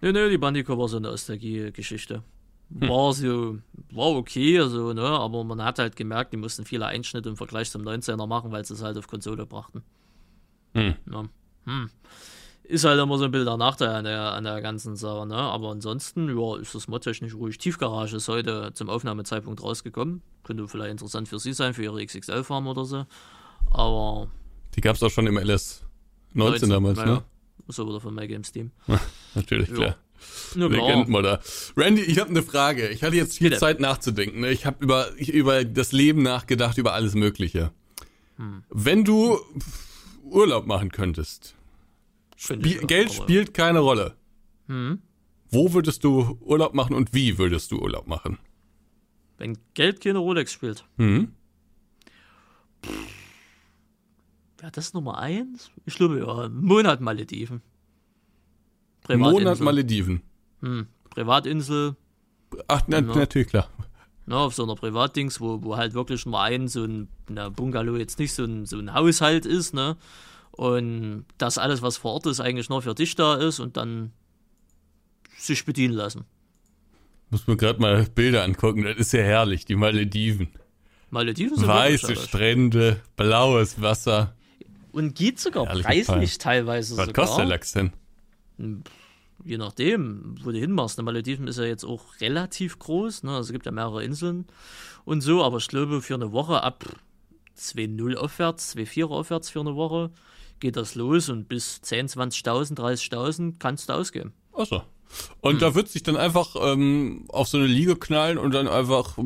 Nee, 0.00 0.12
nee, 0.12 0.28
die 0.28 0.38
Bandico 0.38 0.78
war 0.78 0.88
so 0.88 0.98
eine 0.98 1.08
Nostalgie-Geschichte. 1.08 2.22
War 2.70 3.14
so, 3.14 3.58
war 3.92 4.08
okay, 4.08 4.60
also, 4.60 4.92
ne, 4.92 5.02
aber 5.02 5.42
man 5.42 5.62
hat 5.62 5.78
halt 5.78 5.96
gemerkt, 5.96 6.34
die 6.34 6.36
mussten 6.36 6.66
viele 6.66 6.86
Einschnitte 6.86 7.30
im 7.30 7.36
Vergleich 7.36 7.70
zum 7.70 7.82
19er 7.82 8.26
machen, 8.26 8.52
weil 8.52 8.64
sie 8.64 8.74
es 8.74 8.82
halt 8.82 8.98
auf 8.98 9.08
Konsole 9.08 9.46
brachten. 9.46 9.82
Hm. 10.74 10.94
Ja. 11.10 11.24
Hm. 11.64 11.90
Ist 12.64 12.84
halt 12.84 13.00
immer 13.00 13.16
so 13.16 13.24
ein 13.24 13.30
Bild 13.30 13.46
der 13.46 13.56
Nachteil 13.56 13.88
an 13.88 14.04
der, 14.04 14.34
an 14.34 14.44
der 14.44 14.60
ganzen 14.60 14.94
Sache, 14.96 15.26
ne? 15.26 15.36
Aber 15.36 15.70
ansonsten, 15.70 16.28
ja, 16.28 16.56
ist 16.58 16.74
das 16.74 16.86
modtechnisch 16.86 17.34
ruhig. 17.34 17.56
Tiefgarage 17.56 18.16
ist 18.16 18.28
heute 18.28 18.72
zum 18.74 18.90
Aufnahmezeitpunkt 18.90 19.62
rausgekommen. 19.62 20.20
Könnte 20.44 20.68
vielleicht 20.68 20.90
interessant 20.90 21.28
für 21.28 21.38
Sie 21.38 21.54
sein, 21.54 21.72
für 21.72 21.84
Ihre 21.84 22.04
XXL-Farm 22.04 22.66
oder 22.66 22.84
so. 22.84 23.06
Aber 23.70 24.28
Die 24.76 24.82
gab's 24.82 25.02
auch 25.02 25.10
schon 25.10 25.26
im 25.26 25.38
LS 25.38 25.82
19 26.34 26.68
damals, 26.68 26.98
naja, 26.98 27.14
ne? 27.14 27.24
Aber 27.68 27.88
wieder 27.88 28.00
von 28.00 28.14
MyGames 28.14 28.52
Team. 28.52 28.70
Natürlich, 29.34 29.68
Ja. 29.70 29.74
klar. 29.74 29.96
Na 30.56 30.68
klar. 30.68 30.88
Legendenmodder. 30.88 31.40
Randy, 31.76 32.02
ich 32.02 32.18
habe 32.18 32.30
eine 32.30 32.42
Frage. 32.42 32.88
Ich 32.88 33.02
hatte 33.04 33.14
jetzt 33.16 33.38
viel 33.38 33.50
Bitte. 33.50 33.60
Zeit 33.60 33.78
nachzudenken. 33.80 34.40
ne? 34.40 34.50
Ich 34.50 34.66
habe 34.66 34.82
über, 34.82 35.08
ich, 35.16 35.28
über 35.32 35.64
das 35.64 35.92
Leben 35.92 36.22
nachgedacht, 36.22 36.76
über 36.78 36.92
alles 36.94 37.14
Mögliche. 37.14 37.70
Hm. 38.36 38.62
Wenn 38.70 39.04
du 39.04 39.38
Urlaub 40.24 40.66
machen 40.66 40.90
könntest, 40.90 41.54
auch, 42.50 42.86
Geld 42.86 43.12
spielt 43.12 43.54
keine 43.54 43.78
Rolle. 43.80 44.14
Hm. 44.66 45.00
Wo 45.50 45.72
würdest 45.72 46.02
du 46.04 46.36
Urlaub 46.40 46.74
machen 46.74 46.94
und 46.96 47.14
wie 47.14 47.38
würdest 47.38 47.70
du 47.72 47.78
Urlaub 47.80 48.06
machen? 48.06 48.38
Wenn 49.38 49.56
Geld 49.74 50.00
keine 50.02 50.18
Rolex 50.18 50.52
spielt. 50.52 50.84
Hm? 50.96 51.32
Wäre 54.58 54.72
das 54.72 54.92
Nummer 54.92 55.18
eins? 55.18 55.70
Ich 55.86 55.94
glaube 55.94 56.18
ja. 56.18 56.48
Monat 56.48 57.00
Malediven. 57.00 57.62
Monat 59.08 59.60
Malediven. 59.60 60.22
Hm. 60.60 60.86
Privatinsel. 61.10 61.96
Ach, 62.66 62.82
na, 62.86 62.98
Ja. 62.98 63.02
natürlich, 63.02 63.48
klar. 63.48 63.68
Ne, 64.26 64.36
auf 64.36 64.54
so 64.54 64.64
einer 64.64 64.74
Privatdings, 64.74 65.40
wo, 65.40 65.62
wo 65.62 65.76
halt 65.76 65.94
wirklich 65.94 66.26
nur 66.26 66.40
ein, 66.40 66.68
so 66.68 66.84
ein 66.84 67.08
na, 67.28 67.48
Bungalow 67.48 67.96
jetzt 67.96 68.18
nicht 68.18 68.34
so 68.34 68.44
ein, 68.44 68.66
so 68.66 68.78
ein 68.78 68.92
Haushalt 68.92 69.46
ist, 69.46 69.72
ne? 69.72 69.96
Und 70.50 71.24
das 71.38 71.56
alles, 71.56 71.80
was 71.80 71.96
vor 71.96 72.14
Ort 72.14 72.26
ist, 72.26 72.40
eigentlich 72.40 72.68
nur 72.68 72.82
für 72.82 72.94
dich 72.94 73.14
da 73.14 73.36
ist 73.36 73.60
und 73.60 73.76
dann 73.76 74.12
sich 75.38 75.64
bedienen 75.64 75.94
lassen. 75.94 76.24
Muss 77.30 77.46
mir 77.46 77.56
gerade 77.56 77.80
mal 77.80 78.04
Bilder 78.14 78.42
angucken, 78.44 78.82
das 78.82 78.96
ist 78.96 79.12
ja 79.12 79.22
herrlich, 79.22 79.64
die 79.64 79.76
Malediven. 79.76 80.48
Malediven 81.10 81.56
sind 81.56 81.68
Weiße. 81.68 82.16
Strände, 82.16 83.00
blaues 83.16 83.80
Wasser. 83.80 84.34
Und 84.92 85.14
geht 85.14 85.38
sogar 85.38 85.66
Herrlich 85.66 85.84
preislich 85.84 86.06
gefallen. 86.06 86.38
teilweise 86.38 86.96
Was 86.96 87.06
sogar. 87.06 87.24
kostet 87.24 87.38
der 87.40 87.46
Lachs 87.46 87.72
denn? 87.72 87.92
Je 89.44 89.56
nachdem, 89.58 90.34
wo 90.42 90.50
du 90.50 90.58
hinmachst. 90.58 90.98
Ne, 90.98 91.04
Malediven 91.04 91.46
ist 91.46 91.58
ja 91.58 91.64
jetzt 91.64 91.84
auch 91.84 92.02
relativ 92.20 92.78
groß. 92.78 93.22
Ne? 93.22 93.30
Also 93.30 93.48
es 93.48 93.52
gibt 93.52 93.66
ja 93.66 93.72
mehrere 93.72 94.02
Inseln 94.02 94.46
und 95.04 95.20
so. 95.20 95.44
Aber 95.44 95.58
ich 95.58 95.68
glaube, 95.68 96.02
für 96.02 96.14
eine 96.14 96.32
Woche 96.32 96.62
ab 96.62 96.84
2,0 97.56 98.16
aufwärts, 98.16 98.74
2,4 98.76 99.04
aufwärts 99.08 99.50
für 99.50 99.60
eine 99.60 99.76
Woche 99.76 100.10
geht 100.60 100.76
das 100.76 100.94
los. 100.96 101.28
Und 101.28 101.48
bis 101.48 101.80
10, 101.82 102.08
20.000, 102.08 102.76
30.000 102.76 103.54
kannst 103.58 103.88
du 103.88 103.92
ausgeben. 103.92 104.32
Achso. 104.52 104.82
Und 105.40 105.52
Hm. 105.54 105.58
da 105.60 105.74
wird 105.74 105.88
sich 105.88 106.02
dann 106.02 106.16
einfach 106.16 106.54
ähm, 106.60 107.24
auf 107.28 107.48
so 107.48 107.56
eine 107.58 107.66
Liege 107.66 107.96
knallen 107.96 108.36
und 108.38 108.52
dann 108.52 108.66
einfach, 108.68 109.16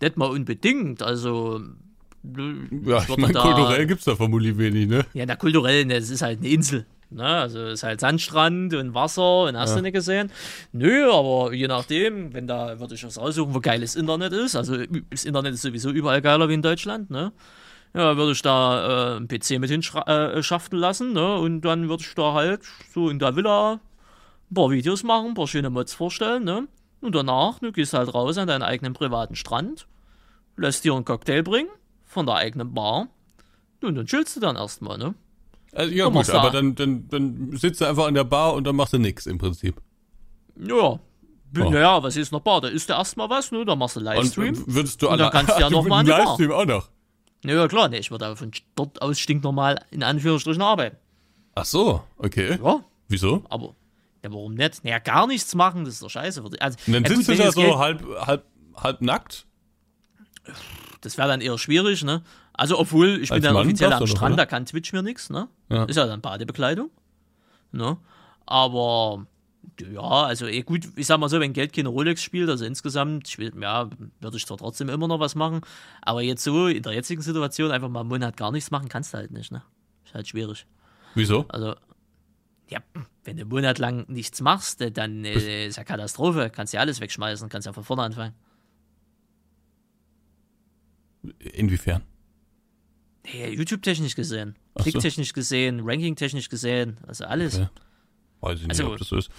Nicht 0.00 0.16
mal 0.16 0.30
unbedingt. 0.30 1.02
Also. 1.02 1.60
Ja, 2.22 3.02
ich 3.08 3.16
meine, 3.16 3.32
kulturell 3.32 3.86
gibt's 3.86 4.04
da 4.04 4.16
vermutlich 4.16 4.58
wenig, 4.58 4.88
ne? 4.88 5.06
Ja, 5.14 5.24
na 5.26 5.36
kulturell, 5.36 5.84
ne, 5.84 5.96
es 5.96 6.10
ist 6.10 6.22
halt 6.22 6.38
eine 6.38 6.48
Insel. 6.48 6.86
Ne? 7.10 7.24
Also 7.24 7.60
es 7.60 7.74
ist 7.74 7.82
halt 7.84 8.00
Sandstrand 8.00 8.74
und 8.74 8.92
Wasser 8.92 9.44
und 9.44 9.56
hast 9.56 9.76
du 9.76 9.80
nicht 9.80 9.94
gesehen. 9.94 10.30
Nö, 10.72 11.10
aber 11.10 11.54
je 11.54 11.66
nachdem, 11.66 12.34
wenn 12.34 12.46
da 12.46 12.78
würde 12.80 12.94
ich 12.94 13.04
was 13.04 13.16
aussuchen, 13.16 13.54
wo 13.54 13.60
geiles 13.60 13.96
Internet 13.96 14.32
ist. 14.32 14.56
Also 14.56 14.76
das 15.10 15.24
Internet 15.24 15.54
ist 15.54 15.62
sowieso 15.62 15.90
überall 15.90 16.20
geiler 16.20 16.48
wie 16.48 16.54
in 16.54 16.62
Deutschland, 16.62 17.10
ne? 17.10 17.32
Ja, 17.94 18.18
würde 18.18 18.32
ich 18.32 18.42
da 18.42 19.14
äh, 19.14 19.16
einen 19.16 19.28
PC 19.28 19.58
mit 19.58 19.70
hinschaften 19.70 20.78
lassen, 20.78 21.14
ne? 21.14 21.36
Und 21.36 21.62
dann 21.62 21.88
würde 21.88 22.02
ich 22.06 22.14
da 22.14 22.34
halt 22.34 22.60
so 22.92 23.08
in 23.08 23.18
der 23.18 23.34
Villa 23.34 23.80
ein 24.50 24.54
paar 24.54 24.70
Videos 24.70 25.02
machen, 25.02 25.28
ein 25.28 25.34
paar 25.34 25.48
schöne 25.48 25.70
Mods 25.70 25.94
vorstellen, 25.94 26.44
ne? 26.44 26.68
Und 27.00 27.14
danach, 27.14 27.58
du 27.60 27.72
gehst 27.72 27.94
halt 27.94 28.12
raus 28.12 28.36
an 28.36 28.48
deinen 28.48 28.62
eigenen 28.62 28.92
privaten 28.92 29.36
Strand, 29.36 29.86
lässt 30.56 30.84
dir 30.84 30.92
einen 30.94 31.06
Cocktail 31.06 31.42
bringen 31.42 31.70
von 32.08 32.26
der 32.26 32.34
eigenen 32.36 32.74
Bar 32.74 33.06
und 33.82 33.94
dann 33.94 34.06
chillst 34.06 34.34
du 34.36 34.40
dann 34.40 34.56
erstmal, 34.56 34.98
ne? 34.98 35.14
Also, 35.72 35.92
ja 35.94 36.08
gut, 36.08 36.28
aber 36.30 36.50
dann, 36.50 36.74
dann, 36.74 37.06
dann 37.08 37.50
sitzt 37.56 37.80
du 37.80 37.84
einfach 37.84 38.06
an 38.06 38.14
der 38.14 38.24
Bar 38.24 38.54
und 38.54 38.64
dann 38.64 38.74
machst 38.74 38.94
du 38.94 38.98
nix 38.98 39.26
im 39.26 39.38
Prinzip. 39.38 39.80
Ja. 40.56 40.74
Oh. 40.74 41.70
Naja, 41.70 42.02
was 42.02 42.16
ist 42.16 42.32
noch 42.32 42.40
Bar? 42.40 42.60
Da 42.60 42.68
ist 42.68 42.88
ja 42.88 42.98
erstmal 42.98 43.30
was, 43.30 43.52
ne? 43.52 43.64
Da 43.64 43.76
machst 43.76 43.96
du 43.96 44.00
Und 44.00 44.06
Livestream. 44.06 44.54
äh, 44.54 44.58
würdest 44.66 45.00
du 45.00 45.08
Und 45.08 45.18
dann 45.18 45.30
kannst 45.30 45.54
du 45.54 45.60
ja 45.60 45.66
Ach, 45.66 45.70
noch 45.70 45.86
mal 45.86 46.00
an 46.00 46.06
die 46.06 46.10
Bar. 46.10 46.18
Livestream 46.24 46.50
auch 46.52 46.64
noch. 46.66 46.88
Ja, 47.44 47.68
klar, 47.68 47.88
ne, 47.88 47.98
ich 47.98 48.10
würde 48.10 48.34
von 48.36 48.50
dort 48.74 49.00
aus 49.00 49.18
stinknormal 49.20 49.80
in 49.90 50.02
Anführungsstrichen 50.02 50.60
arbeiten. 50.60 50.96
Ach 51.54 51.64
so, 51.64 52.02
okay. 52.16 52.58
Ja, 52.62 52.80
Wieso? 53.08 53.44
aber 53.48 53.74
ja, 54.24 54.32
warum 54.32 54.54
nicht? 54.54 54.82
Naja, 54.84 54.98
gar 54.98 55.26
nichts 55.26 55.54
machen, 55.54 55.84
das 55.84 55.94
ist 55.94 56.02
doch 56.02 56.10
scheiße. 56.10 56.42
Also, 56.60 56.78
Und 56.86 56.92
dann 56.92 57.04
ja, 57.04 57.08
gut, 57.08 57.16
sitzt 57.24 57.28
du 57.28 57.32
wenn 57.32 57.38
da 57.38 57.52
so 57.52 57.60
Geld- 57.60 57.76
halb, 57.76 58.26
halb, 58.26 58.44
halb 58.76 59.00
nackt. 59.00 59.46
Das 61.00 61.16
wäre 61.18 61.28
dann 61.28 61.40
eher 61.40 61.58
schwierig, 61.58 62.04
ne? 62.04 62.22
Also, 62.52 62.78
obwohl, 62.78 63.20
ich 63.20 63.28
bin 63.28 63.36
Als 63.36 63.44
dann 63.44 63.54
Mann 63.54 63.66
offiziell 63.66 63.92
am 63.92 64.06
Strand, 64.06 64.34
oder? 64.34 64.44
da 64.44 64.46
kann 64.46 64.66
Twitch 64.66 64.92
mir 64.92 65.02
nichts, 65.02 65.30
ne? 65.30 65.48
Ja. 65.68 65.84
Ist 65.84 65.96
ja 65.96 66.06
dann 66.06 66.20
Badebekleidung. 66.20 66.90
Ne? 67.70 67.98
Aber, 68.46 69.26
ja, 69.80 70.00
also, 70.00 70.46
eh 70.46 70.62
gut, 70.62 70.88
ich 70.96 71.06
sag 71.06 71.20
mal 71.20 71.28
so, 71.28 71.38
wenn 71.38 71.52
Geld 71.52 71.72
keine 71.72 71.90
Rolex 71.90 72.22
spielt, 72.22 72.48
also 72.48 72.64
insgesamt, 72.64 73.28
ich 73.28 73.38
will, 73.38 73.52
ja, 73.60 73.88
würde 74.20 74.36
ich 74.36 74.46
zwar 74.46 74.56
trotzdem 74.56 74.88
immer 74.88 75.06
noch 75.06 75.20
was 75.20 75.34
machen, 75.34 75.60
aber 76.02 76.22
jetzt 76.22 76.42
so 76.42 76.66
in 76.66 76.82
der 76.82 76.94
jetzigen 76.94 77.22
Situation 77.22 77.70
einfach 77.70 77.88
mal 77.88 78.00
einen 78.00 78.08
Monat 78.08 78.36
gar 78.36 78.50
nichts 78.50 78.70
machen, 78.70 78.88
kannst 78.88 79.12
du 79.12 79.18
halt 79.18 79.30
nicht, 79.30 79.52
ne? 79.52 79.62
Ist 80.04 80.14
halt 80.14 80.26
schwierig. 80.26 80.66
Wieso? 81.14 81.44
Also, 81.48 81.74
ja, 82.70 82.80
wenn 83.24 83.36
du 83.36 83.42
einen 83.42 83.50
Monat 83.50 83.78
lang 83.78 84.06
nichts 84.08 84.40
machst, 84.40 84.84
dann 84.96 85.24
äh, 85.24 85.66
ist 85.66 85.76
ja 85.76 85.84
Katastrophe. 85.84 86.50
Kannst 86.50 86.72
ja 86.74 86.80
alles 86.80 87.00
wegschmeißen, 87.00 87.48
kannst 87.48 87.66
ja 87.66 87.72
von 87.72 87.84
vorne 87.84 88.02
anfangen. 88.02 88.34
Inwiefern? 91.54 92.02
Hey, 93.24 93.54
YouTube-technisch 93.54 94.14
gesehen, 94.14 94.56
so. 94.76 94.84
Klick-technisch 94.84 95.32
gesehen, 95.32 95.80
Ranking-technisch 95.84 96.48
gesehen, 96.48 96.98
also 97.06 97.24
alles. 97.24 97.56
Okay. 97.56 97.68
Weiß 98.40 98.60
ich 98.60 98.68
nicht, 98.68 98.70
Also- 98.80 98.92
ob 98.92 98.98
das 98.98 99.08
so 99.08 99.16
ist. 99.16 99.30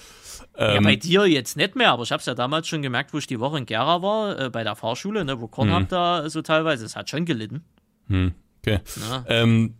Ja, 0.57 0.75
Ähm, 0.75 0.83
bei 0.83 0.95
dir 0.97 1.25
jetzt 1.25 1.55
nicht 1.57 1.75
mehr, 1.75 1.91
aber 1.91 2.03
ich 2.03 2.11
habe 2.11 2.19
es 2.19 2.25
ja 2.25 2.35
damals 2.35 2.67
schon 2.67 2.81
gemerkt, 2.81 3.13
wo 3.13 3.17
ich 3.17 3.27
die 3.27 3.39
Woche 3.39 3.57
in 3.57 3.65
Gera 3.65 4.01
war, 4.01 4.37
äh, 4.39 4.49
bei 4.49 4.63
der 4.63 4.75
Fahrschule, 4.75 5.23
ne, 5.25 5.39
wo 5.39 5.47
Kornhub 5.47 5.83
Mhm. 5.83 5.87
da 5.87 6.29
so 6.29 6.41
teilweise, 6.41 6.85
es 6.85 6.95
hat 6.95 7.09
schon 7.09 7.25
gelitten. 7.25 7.63
hm, 8.07 8.33
okay. 8.61 8.79
Ähm, 9.27 9.75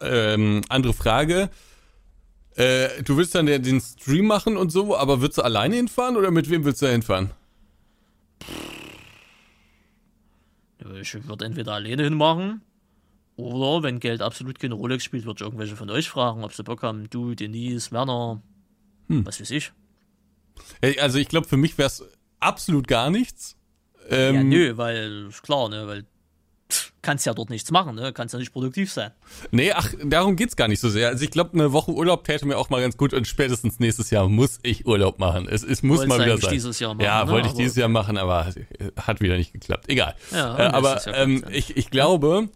ähm, 0.00 0.62
andere 0.68 0.94
Frage. 0.94 1.50
Äh, 2.56 3.02
du 3.02 3.16
willst 3.18 3.34
dann 3.34 3.44
den, 3.46 3.62
den 3.62 3.80
Stream 3.80 4.26
machen 4.26 4.56
und 4.56 4.70
so, 4.70 4.96
aber 4.96 5.20
willst 5.22 5.36
du 5.38 5.42
alleine 5.42 5.76
hinfahren 5.76 6.16
oder 6.16 6.30
mit 6.30 6.48
wem 6.50 6.64
willst 6.64 6.80
du 6.82 6.86
da 6.86 6.92
hinfahren? 6.92 7.30
Ich 11.00 11.26
würde 11.28 11.44
entweder 11.44 11.72
alleine 11.74 12.04
hinmachen, 12.04 12.62
oder 13.36 13.82
wenn 13.82 14.00
Geld 14.00 14.22
absolut 14.22 14.58
keine 14.58 14.74
Rolex 14.74 15.04
spielt, 15.04 15.24
würde 15.26 15.38
ich 15.38 15.46
irgendwelche 15.46 15.76
von 15.76 15.90
euch 15.90 16.08
fragen, 16.08 16.42
ob 16.44 16.52
sie 16.54 16.62
Bock 16.64 16.82
haben. 16.82 17.08
Du, 17.10 17.34
Denise, 17.34 17.92
Werner, 17.92 18.42
Hm. 19.08 19.24
was 19.26 19.40
weiß 19.40 19.50
ich. 19.50 19.72
Also 21.00 21.18
ich 21.18 21.28
glaube, 21.28 21.46
für 21.46 21.56
mich 21.58 21.76
wäre 21.78 21.86
es 21.88 22.02
absolut 22.40 22.88
gar 22.88 23.10
nichts. 23.10 23.56
Ähm, 24.08 24.34
Ja, 24.34 24.42
nö, 24.42 24.76
weil, 24.76 25.28
klar, 25.42 25.68
ne, 25.68 25.86
weil 25.86 26.04
kannst 27.06 27.24
ja 27.24 27.34
dort 27.34 27.50
nichts 27.50 27.70
machen, 27.70 27.94
ne, 27.94 28.12
kannst 28.12 28.34
ja 28.34 28.40
nicht 28.40 28.52
produktiv 28.52 28.92
sein. 28.92 29.12
Nee, 29.52 29.70
ach, 29.72 29.94
darum 30.04 30.34
geht's 30.34 30.56
gar 30.56 30.66
nicht 30.66 30.80
so 30.80 30.88
sehr. 30.88 31.06
Also 31.06 31.22
ich 31.22 31.30
glaube, 31.30 31.52
eine 31.54 31.72
Woche 31.72 31.92
Urlaub 31.92 32.24
täte 32.24 32.44
mir 32.46 32.58
auch 32.58 32.68
mal 32.68 32.80
ganz 32.80 32.96
gut 32.96 33.14
und 33.14 33.28
spätestens 33.28 33.78
nächstes 33.78 34.10
Jahr 34.10 34.28
muss 34.28 34.58
ich 34.64 34.86
Urlaub 34.86 35.20
machen. 35.20 35.46
Es, 35.48 35.62
es 35.62 35.84
muss 35.84 36.00
Wolltest 36.00 36.18
mal 36.18 36.26
wieder 36.26 36.38
sein. 36.38 36.50
dieses 36.50 36.80
Jahr 36.80 36.94
machen, 36.94 37.04
ja, 37.04 37.24
ne? 37.24 37.30
wollte 37.30 37.46
ich 37.46 37.52
Aber 37.52 37.62
dieses 37.62 37.76
Jahr 37.76 37.88
machen, 37.88 38.18
aber 38.18 38.52
hat 39.00 39.20
wieder 39.20 39.36
nicht 39.36 39.52
geklappt. 39.52 39.84
Egal. 39.86 40.16
Ja, 40.32 40.58
äh, 40.58 40.62
aber 40.62 41.00
ähm, 41.06 41.44
ich, 41.48 41.76
ich 41.76 41.90
glaube, 41.90 42.48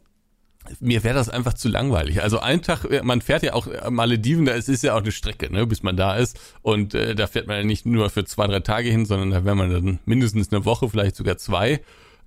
mir 0.80 1.04
wäre 1.04 1.14
das 1.14 1.28
einfach 1.28 1.54
zu 1.54 1.68
langweilig. 1.68 2.20
Also 2.20 2.40
ein 2.40 2.60
Tag, 2.60 2.84
äh, 2.86 3.02
man 3.04 3.20
fährt 3.20 3.44
ja 3.44 3.54
auch 3.54 3.68
äh, 3.68 3.88
Malediven, 3.88 4.46
da 4.46 4.52
ist, 4.54 4.68
ist 4.68 4.82
ja 4.82 4.94
auch 4.94 5.02
eine 5.02 5.12
Strecke, 5.12 5.52
ne, 5.52 5.64
bis 5.64 5.84
man 5.84 5.96
da 5.96 6.16
ist. 6.16 6.40
Und 6.62 6.94
äh, 6.94 7.14
da 7.14 7.28
fährt 7.28 7.46
man 7.46 7.56
ja 7.58 7.64
nicht 7.64 7.86
nur 7.86 8.10
für 8.10 8.24
zwei, 8.24 8.48
drei 8.48 8.60
Tage 8.60 8.90
hin, 8.90 9.06
sondern 9.06 9.30
da 9.30 9.44
wäre 9.44 9.54
man 9.54 9.70
dann 9.70 10.00
mindestens 10.06 10.52
eine 10.52 10.64
Woche, 10.64 10.88
vielleicht 10.88 11.14
sogar 11.14 11.36
zwei. 11.36 11.80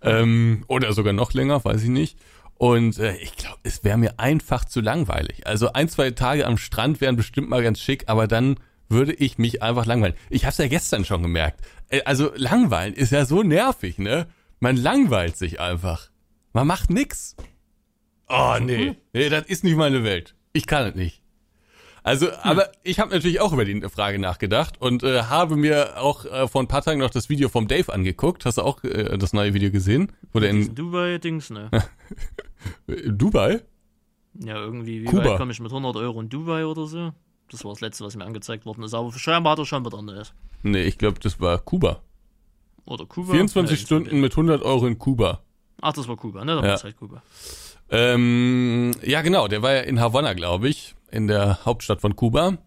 Ähm, 0.04 0.64
oder 0.68 0.94
sogar 0.94 1.14
noch 1.14 1.34
länger, 1.34 1.64
weiß 1.64 1.84
ich 1.84 1.90
nicht. 1.90 2.18
Und 2.56 3.00
äh, 3.00 3.16
ich 3.18 3.36
glaube, 3.36 3.58
es 3.64 3.84
wäre 3.84 3.98
mir 3.98 4.20
einfach 4.20 4.66
zu 4.66 4.80
langweilig. 4.82 5.48
Also 5.48 5.74
ein, 5.74 5.90
zwei 5.90 6.12
Tage 6.12 6.46
am 6.46 6.58
Strand 6.58 7.02
wären 7.02 7.16
bestimmt 7.16 7.50
mal 7.50 7.64
ganz 7.64 7.80
schick, 7.80 8.04
aber 8.08 8.28
dann 8.28 8.58
würde 8.90 9.14
ich 9.14 9.38
mich 9.38 9.64
einfach 9.64 9.86
langweilen. 9.86 10.14
Ich 10.30 10.44
habe 10.46 10.52
es 10.52 10.58
ja 10.60 10.68
gestern 10.68 11.04
schon 11.06 11.22
gemerkt. 11.24 11.62
Äh, 11.90 12.04
Also 12.04 12.32
langweilen 12.36 12.94
ist 12.94 13.12
ja 13.12 13.26
so 13.26 13.44
nervig, 13.44 13.98
ne? 13.98 14.28
Man 14.60 14.78
langweilt 14.78 15.36
sich 15.36 15.60
einfach. 15.60 16.10
Man 16.54 16.68
macht 16.68 16.90
nix. 16.90 17.36
Oh 18.30 18.58
nee, 18.62 18.96
nee, 19.14 19.30
das 19.30 19.46
ist 19.48 19.64
nicht 19.64 19.76
meine 19.76 20.04
Welt. 20.04 20.36
Ich 20.54 20.68
kann 20.68 20.88
es 20.88 20.96
nicht. 20.96 21.23
Also, 22.06 22.28
aber 22.42 22.70
ich 22.84 23.00
habe 23.00 23.12
natürlich 23.14 23.40
auch 23.40 23.54
über 23.54 23.64
die 23.64 23.80
Frage 23.90 24.20
nachgedacht 24.20 24.80
und 24.82 25.04
äh, 25.04 25.24
habe 25.24 25.56
mir 25.56 26.02
auch 26.02 26.26
äh, 26.26 26.48
vor 26.50 26.62
ein 26.62 26.68
paar 26.68 26.82
Tagen 26.82 27.00
noch 27.00 27.10
das 27.10 27.30
Video 27.30 27.48
vom 27.48 27.68
Dave 27.70 27.94
angeguckt. 27.94 28.46
Hast 28.46 28.58
du 28.58 28.62
auch 28.62 28.84
äh, 28.84 29.18
das 29.18 29.32
neue 29.32 29.54
Video 29.54 29.72
gesehen? 29.72 30.12
Wo 30.34 30.40
der 30.42 30.50
in 30.50 30.76
Dubai-Dings, 30.76 31.50
ne. 31.52 31.70
Dubai? 33.08 33.62
Ja, 34.40 34.56
irgendwie, 34.58 35.02
wie 35.04 35.06
Kuba. 35.06 35.38
komme 35.38 35.52
ich 35.52 35.60
mit 35.60 35.72
100 35.72 35.96
Euro 35.96 36.20
in 36.20 36.30
Dubai 36.30 36.66
oder 36.66 36.88
so? 36.88 37.12
Das 37.52 37.64
war 37.64 37.72
das 37.72 37.82
Letzte, 37.82 38.04
was 38.04 38.16
mir 38.16 38.26
angezeigt 38.26 38.66
worden 38.66 38.84
ist. 38.84 38.94
Aber 38.94 39.12
scheinbar 39.14 39.52
hat 39.54 39.60
er 39.60 39.66
schon 39.66 39.86
wieder 39.86 40.02
Neues. 40.02 40.34
Nee, 40.64 40.84
ich 40.84 40.98
glaube, 40.98 41.20
das 41.20 41.40
war 41.40 41.58
Kuba. 41.60 42.02
Oder 42.86 43.06
Kuba. 43.06 43.32
24 43.34 43.80
Ja, 43.80 43.86
Stunden 43.86 44.20
mit 44.22 44.32
100 44.34 44.62
Euro 44.64 44.88
in 44.88 44.98
Kuba. 44.98 45.42
Ach, 45.82 45.94
das 45.94 46.08
war 46.08 46.18
Kuba, 46.18 46.44
ne? 46.44 46.56
Da 46.56 46.62
Ja. 46.68 46.74
war 46.74 46.84
halt 46.84 46.98
Kuba. 46.98 47.22
Ähm, 47.94 48.92
ja, 49.04 49.22
genau, 49.22 49.48
der 49.48 49.62
war 49.62 49.74
ja 49.74 49.82
in 49.82 50.02
Havanna, 50.02 50.34
glaube 50.34 50.68
ich, 50.68 50.96
in 51.12 51.28
der 51.28 51.64
Hauptstadt 51.64 52.02
von 52.02 52.16
Kuba. 52.16 52.58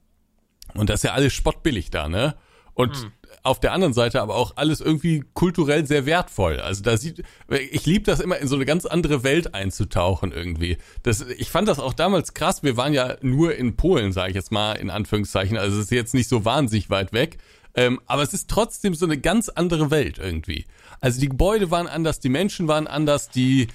Und 0.75 0.89
das 0.89 1.01
ist 1.01 1.05
ja 1.05 1.13
alles 1.13 1.33
spottbillig 1.33 1.91
da, 1.91 2.09
ne? 2.09 2.37
Und 2.75 3.11
auf 3.43 3.61
der 3.61 3.73
anderen 3.73 3.95
Seite 3.95 4.21
aber 4.21 4.35
auch 4.35 4.57
alles 4.57 4.81
irgendwie 4.81 5.25
kulturell 5.35 5.87
sehr 5.87 6.05
wertvoll. 6.05 6.61
Also 6.61 6.83
da 6.83 6.97
sieht, 6.97 7.23
ich 7.49 7.87
liebe 7.87 8.05
das 8.05 8.21
immer 8.21 8.39
in 8.39 8.49
so 8.49 8.57
eine 8.57 8.67
ganz 8.67 8.87
andere 8.87 9.25
Welt 9.25 9.55
einzutauchen 9.55 10.33
irgendwie. 10.33 10.79
Das, 11.03 11.23
ich 11.23 11.51
fand 11.51 11.69
das 11.69 11.79
auch 11.79 11.95
damals 11.95 12.35
krass. 12.35 12.63
Wir 12.63 12.77
waren 12.77 12.93
ja 12.93 13.17
nur 13.23 13.55
in 13.55 13.77
Polen, 13.77 14.13
sage 14.13 14.31
ich 14.31 14.35
jetzt 14.35 14.53
mal 14.53 14.75
in 14.75 14.91
Anführungszeichen. 14.91 15.57
Also 15.57 15.79
es 15.79 15.85
ist 15.85 15.91
jetzt 15.91 16.13
nicht 16.13 16.29
so 16.29 16.45
wahnsinnig 16.45 16.91
weit 16.91 17.13
weg. 17.13 17.39
Ähm, 17.75 18.01
aber 18.07 18.23
es 18.23 18.35
ist 18.35 18.51
trotzdem 18.51 18.95
so 18.95 19.07
eine 19.07 19.19
ganz 19.19 19.49
andere 19.49 19.91
Welt 19.91 20.19
irgendwie. 20.19 20.67
Also 21.01 21.21
die 21.21 21.29
Gebäude 21.29 21.71
waren 21.71 21.87
anders, 21.87 22.21
die 22.21 22.31
Menschen 22.31 22.69
waren 22.69 22.87
anders, 22.87 23.29
die 23.29 23.69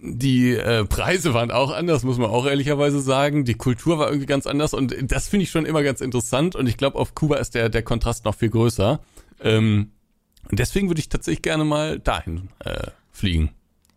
die 0.00 0.52
äh, 0.54 0.84
Preise 0.84 1.34
waren 1.34 1.50
auch 1.50 1.70
anders, 1.72 2.02
muss 2.04 2.18
man 2.18 2.30
auch 2.30 2.46
ehrlicherweise 2.46 3.00
sagen. 3.00 3.44
Die 3.44 3.54
Kultur 3.54 3.98
war 3.98 4.08
irgendwie 4.08 4.26
ganz 4.26 4.46
anders 4.46 4.74
und 4.74 4.94
das 5.10 5.28
finde 5.28 5.44
ich 5.44 5.50
schon 5.50 5.66
immer 5.66 5.82
ganz 5.82 6.00
interessant 6.00 6.56
und 6.56 6.66
ich 6.66 6.76
glaube, 6.76 6.98
auf 6.98 7.14
Kuba 7.14 7.36
ist 7.36 7.54
der, 7.54 7.68
der 7.68 7.82
Kontrast 7.82 8.24
noch 8.24 8.34
viel 8.34 8.50
größer. 8.50 9.00
Ähm, 9.42 9.90
und 10.50 10.58
deswegen 10.58 10.88
würde 10.88 11.00
ich 11.00 11.08
tatsächlich 11.08 11.42
gerne 11.42 11.64
mal 11.64 11.98
dahin 11.98 12.48
äh, 12.60 12.88
fliegen. 13.10 13.50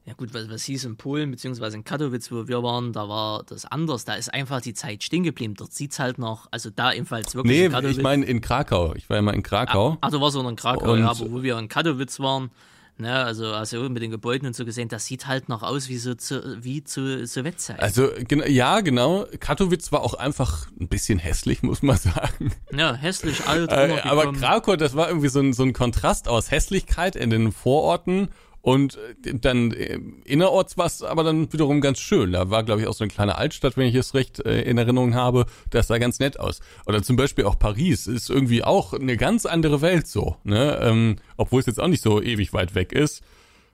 Ja 0.05 0.13
gut, 0.13 0.35
was, 0.35 0.47
was 0.51 0.63
hieß 0.65 0.85
in 0.85 0.97
Polen, 0.97 1.31
beziehungsweise 1.31 1.77
in 1.77 1.83
Katowice, 1.83 2.31
wo 2.31 2.47
wir 2.47 2.61
waren, 2.61 2.93
da 2.93 3.09
war 3.09 3.43
das 3.43 3.65
anders. 3.65 4.05
Da 4.05 4.13
ist 4.13 4.31
einfach 4.31 4.61
die 4.61 4.75
Zeit 4.75 5.03
stehen 5.03 5.23
geblieben. 5.23 5.55
Dort 5.55 5.73
sieht 5.73 5.93
es 5.93 5.99
halt 5.99 6.19
noch, 6.19 6.47
also 6.51 6.69
da 6.69 6.93
ebenfalls 6.93 7.33
wirklich 7.33 7.71
Nee, 7.71 7.89
ich 7.89 8.01
meine 8.03 8.23
in 8.23 8.39
Krakau. 8.39 8.93
Ich 8.95 9.09
war 9.09 9.15
ja 9.17 9.23
mal 9.23 9.33
in 9.33 9.41
Krakau. 9.41 9.97
Ach, 10.01 10.11
du 10.11 10.21
warst 10.21 10.37
auch 10.37 10.47
in 10.47 10.55
Krakau, 10.55 10.93
Und- 10.93 10.99
ja, 10.99 11.09
aber 11.09 11.31
wo 11.31 11.41
wir 11.41 11.57
in 11.57 11.67
Katowice 11.69 12.19
waren, 12.19 12.51
ne, 12.97 13.23
also 13.23 13.53
du 13.83 13.89
mit 13.89 14.01
den 14.01 14.11
Gebäuden 14.11 14.47
und 14.47 14.55
so 14.55 14.65
gesehen, 14.65 14.87
das 14.87 15.05
sieht 15.05 15.27
halt 15.27 15.49
noch 15.49 15.63
aus 15.63 15.89
wie 15.89 15.97
so 15.97 16.15
zu, 16.15 16.63
wie 16.63 16.83
zu 16.83 17.25
Sowjetzeit. 17.25 17.79
Also 17.79 18.09
gen- 18.27 18.43
ja, 18.51 18.81
genau. 18.81 19.25
Katowice 19.39 19.91
war 19.91 20.01
auch 20.01 20.13
einfach 20.13 20.67
ein 20.79 20.87
bisschen 20.87 21.19
hässlich, 21.19 21.61
muss 21.63 21.81
man 21.81 21.97
sagen. 21.97 22.53
ja, 22.75 22.93
hässlich, 22.93 23.45
alt, 23.47 23.71
Äh, 23.71 23.99
aber. 24.03 24.33
Krakau, 24.33 24.75
das 24.75 24.95
war 24.95 25.07
irgendwie 25.09 25.29
so 25.29 25.39
ein, 25.39 25.53
so 25.53 25.63
ein 25.63 25.73
Kontrast 25.73 26.27
aus 26.27 26.51
Hässlichkeit 26.51 27.15
in 27.15 27.29
den 27.29 27.51
Vororten 27.51 28.29
und 28.65 28.97
äh, 29.23 29.35
dann 29.35 29.69
äh, 29.73 29.99
innerorts 30.23 30.75
war 30.75 30.87
es 30.87 31.03
aber 31.03 31.23
dann 31.23 31.53
wiederum 31.53 31.81
ganz 31.81 31.99
schön. 31.99 32.31
Da 32.31 32.49
war, 32.49 32.63
glaube 32.63 32.81
ich, 32.81 32.87
auch 32.87 32.95
so 32.95 33.03
eine 33.03 33.13
kleine 33.13 33.37
Altstadt, 33.37 33.77
wenn 33.77 33.87
ich 33.87 33.93
es 33.93 34.15
recht 34.15 34.43
äh, 34.43 34.63
in 34.63 34.79
Erinnerung 34.79 35.13
habe. 35.13 35.45
Das 35.69 35.85
sah 35.85 35.99
ganz 35.99 36.17
nett 36.17 36.39
aus. 36.39 36.61
Oder 36.87 37.03
zum 37.03 37.15
Beispiel 37.15 37.45
auch 37.45 37.59
Paris 37.59 38.07
ist 38.07 38.27
irgendwie 38.27 38.63
auch 38.63 38.93
eine 38.93 39.17
ganz 39.17 39.45
andere 39.45 39.81
Welt 39.81 40.07
so. 40.07 40.37
Ne? 40.43 40.79
Ähm, 40.81 41.17
obwohl 41.37 41.59
es 41.59 41.67
jetzt 41.67 41.79
auch 41.79 41.87
nicht 41.87 42.01
so 42.01 42.19
ewig 42.19 42.53
weit 42.53 42.73
weg 42.73 42.91
ist. 42.91 43.21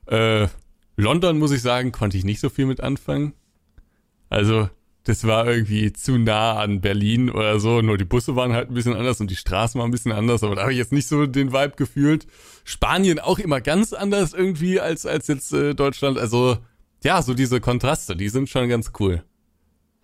Äh, 0.08 0.50
London, 0.98 1.40
muss 1.40 1.54
ich 1.54 1.62
sagen, 1.62 1.94
konnte 1.94 2.18
ich 2.18 2.26
nicht 2.26 2.42
so 2.42 2.50
viel 2.50 2.66
mit 2.66 2.82
anfangen. 2.82 3.32
Also, 4.28 4.70
das 5.04 5.26
war 5.26 5.48
irgendwie 5.48 5.92
zu 5.94 6.18
nah 6.18 6.58
an 6.58 6.82
Berlin 6.82 7.30
oder 7.30 7.60
so. 7.60 7.82
Nur 7.82 7.98
die 7.98 8.06
Busse 8.06 8.36
waren 8.36 8.54
halt 8.54 8.70
ein 8.70 8.74
bisschen 8.74 8.96
anders 8.96 9.20
und 9.20 9.32
die 9.32 9.36
Straßen 9.36 9.80
waren 9.80 9.90
ein 9.90 9.92
bisschen 9.92 10.12
anders, 10.12 10.44
aber 10.44 10.56
da 10.56 10.62
habe 10.62 10.74
ich 10.74 10.78
jetzt 10.78 10.92
nicht 10.92 11.08
so 11.08 11.26
den 11.26 11.52
Vibe 11.52 11.76
gefühlt. 11.76 12.28
Spanien 12.64 13.20
auch 13.20 13.40
immer 13.40 13.62
ganz 13.62 13.94
anders 13.94 14.34
irgendwie 14.34 14.80
als, 14.80 15.06
als 15.06 15.28
jetzt 15.28 15.54
äh, 15.54 15.74
Deutschland. 15.74 16.20
Also, 16.20 16.58
ja, 17.04 17.22
so 17.24 17.34
diese 17.34 17.60
Kontraste, 17.60 18.16
die 18.16 18.30
sind 18.30 18.50
schon 18.50 18.70
ganz 18.70 18.92
cool. 19.00 19.24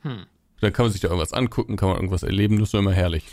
Hm. 0.02 0.26
Da 0.62 0.72
kann 0.72 0.86
man 0.86 0.92
sich 0.92 1.02
da 1.02 1.10
irgendwas 1.10 1.34
angucken, 1.34 1.76
kann 1.76 1.90
man 1.90 1.98
irgendwas 1.98 2.24
erleben, 2.24 2.60
das 2.60 2.70
ist 2.70 2.74
immer 2.74 2.92
herrlich. 2.92 3.26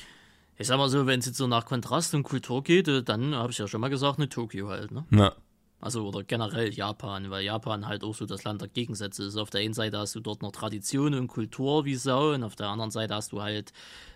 Ich 0.56 0.68
sag 0.68 0.76
mal 0.76 0.90
so, 0.90 1.06
wenn 1.06 1.20
es 1.20 1.26
jetzt 1.26 1.38
so 1.38 1.46
nach 1.46 1.64
Kontrast 1.64 2.14
und 2.14 2.22
Kultur 2.22 2.62
geht, 2.62 2.88
äh, 2.88 3.02
dann 3.02 3.34
habe 3.34 3.52
ich 3.52 3.58
ja 3.58 3.66
schon 3.66 3.80
mal 3.80 3.88
gesagt, 3.88 4.18
eine 4.18 4.28
Tokio 4.28 4.68
halt, 4.68 4.92
ne? 4.92 5.06
Na, 5.08 5.34
Also 5.80 6.06
oder 6.06 6.24
generell 6.24 6.72
Japan, 6.72 7.30
weil 7.30 7.44
Japan 7.44 7.86
halt 7.86 8.04
auch 8.04 8.14
so 8.14 8.24
das 8.24 8.44
Land 8.44 8.62
der 8.62 8.68
Gegensätze 8.68 9.24
ist. 9.24 9.36
Auf 9.36 9.50
der 9.50 9.60
einen 9.60 9.74
Seite 9.74 9.98
hast 9.98 10.14
du 10.14 10.20
dort 10.20 10.40
noch 10.40 10.52
Tradition 10.52 11.14
und 11.14 11.28
Kultur 11.28 11.84
wie 11.84 11.94
Sau 11.94 12.32
und 12.32 12.42
auf 12.42 12.56
der 12.56 12.68
anderen 12.68 12.90
Seite 12.90 13.14
hast 13.14 13.32
du 13.32 13.42
halt 13.42 13.72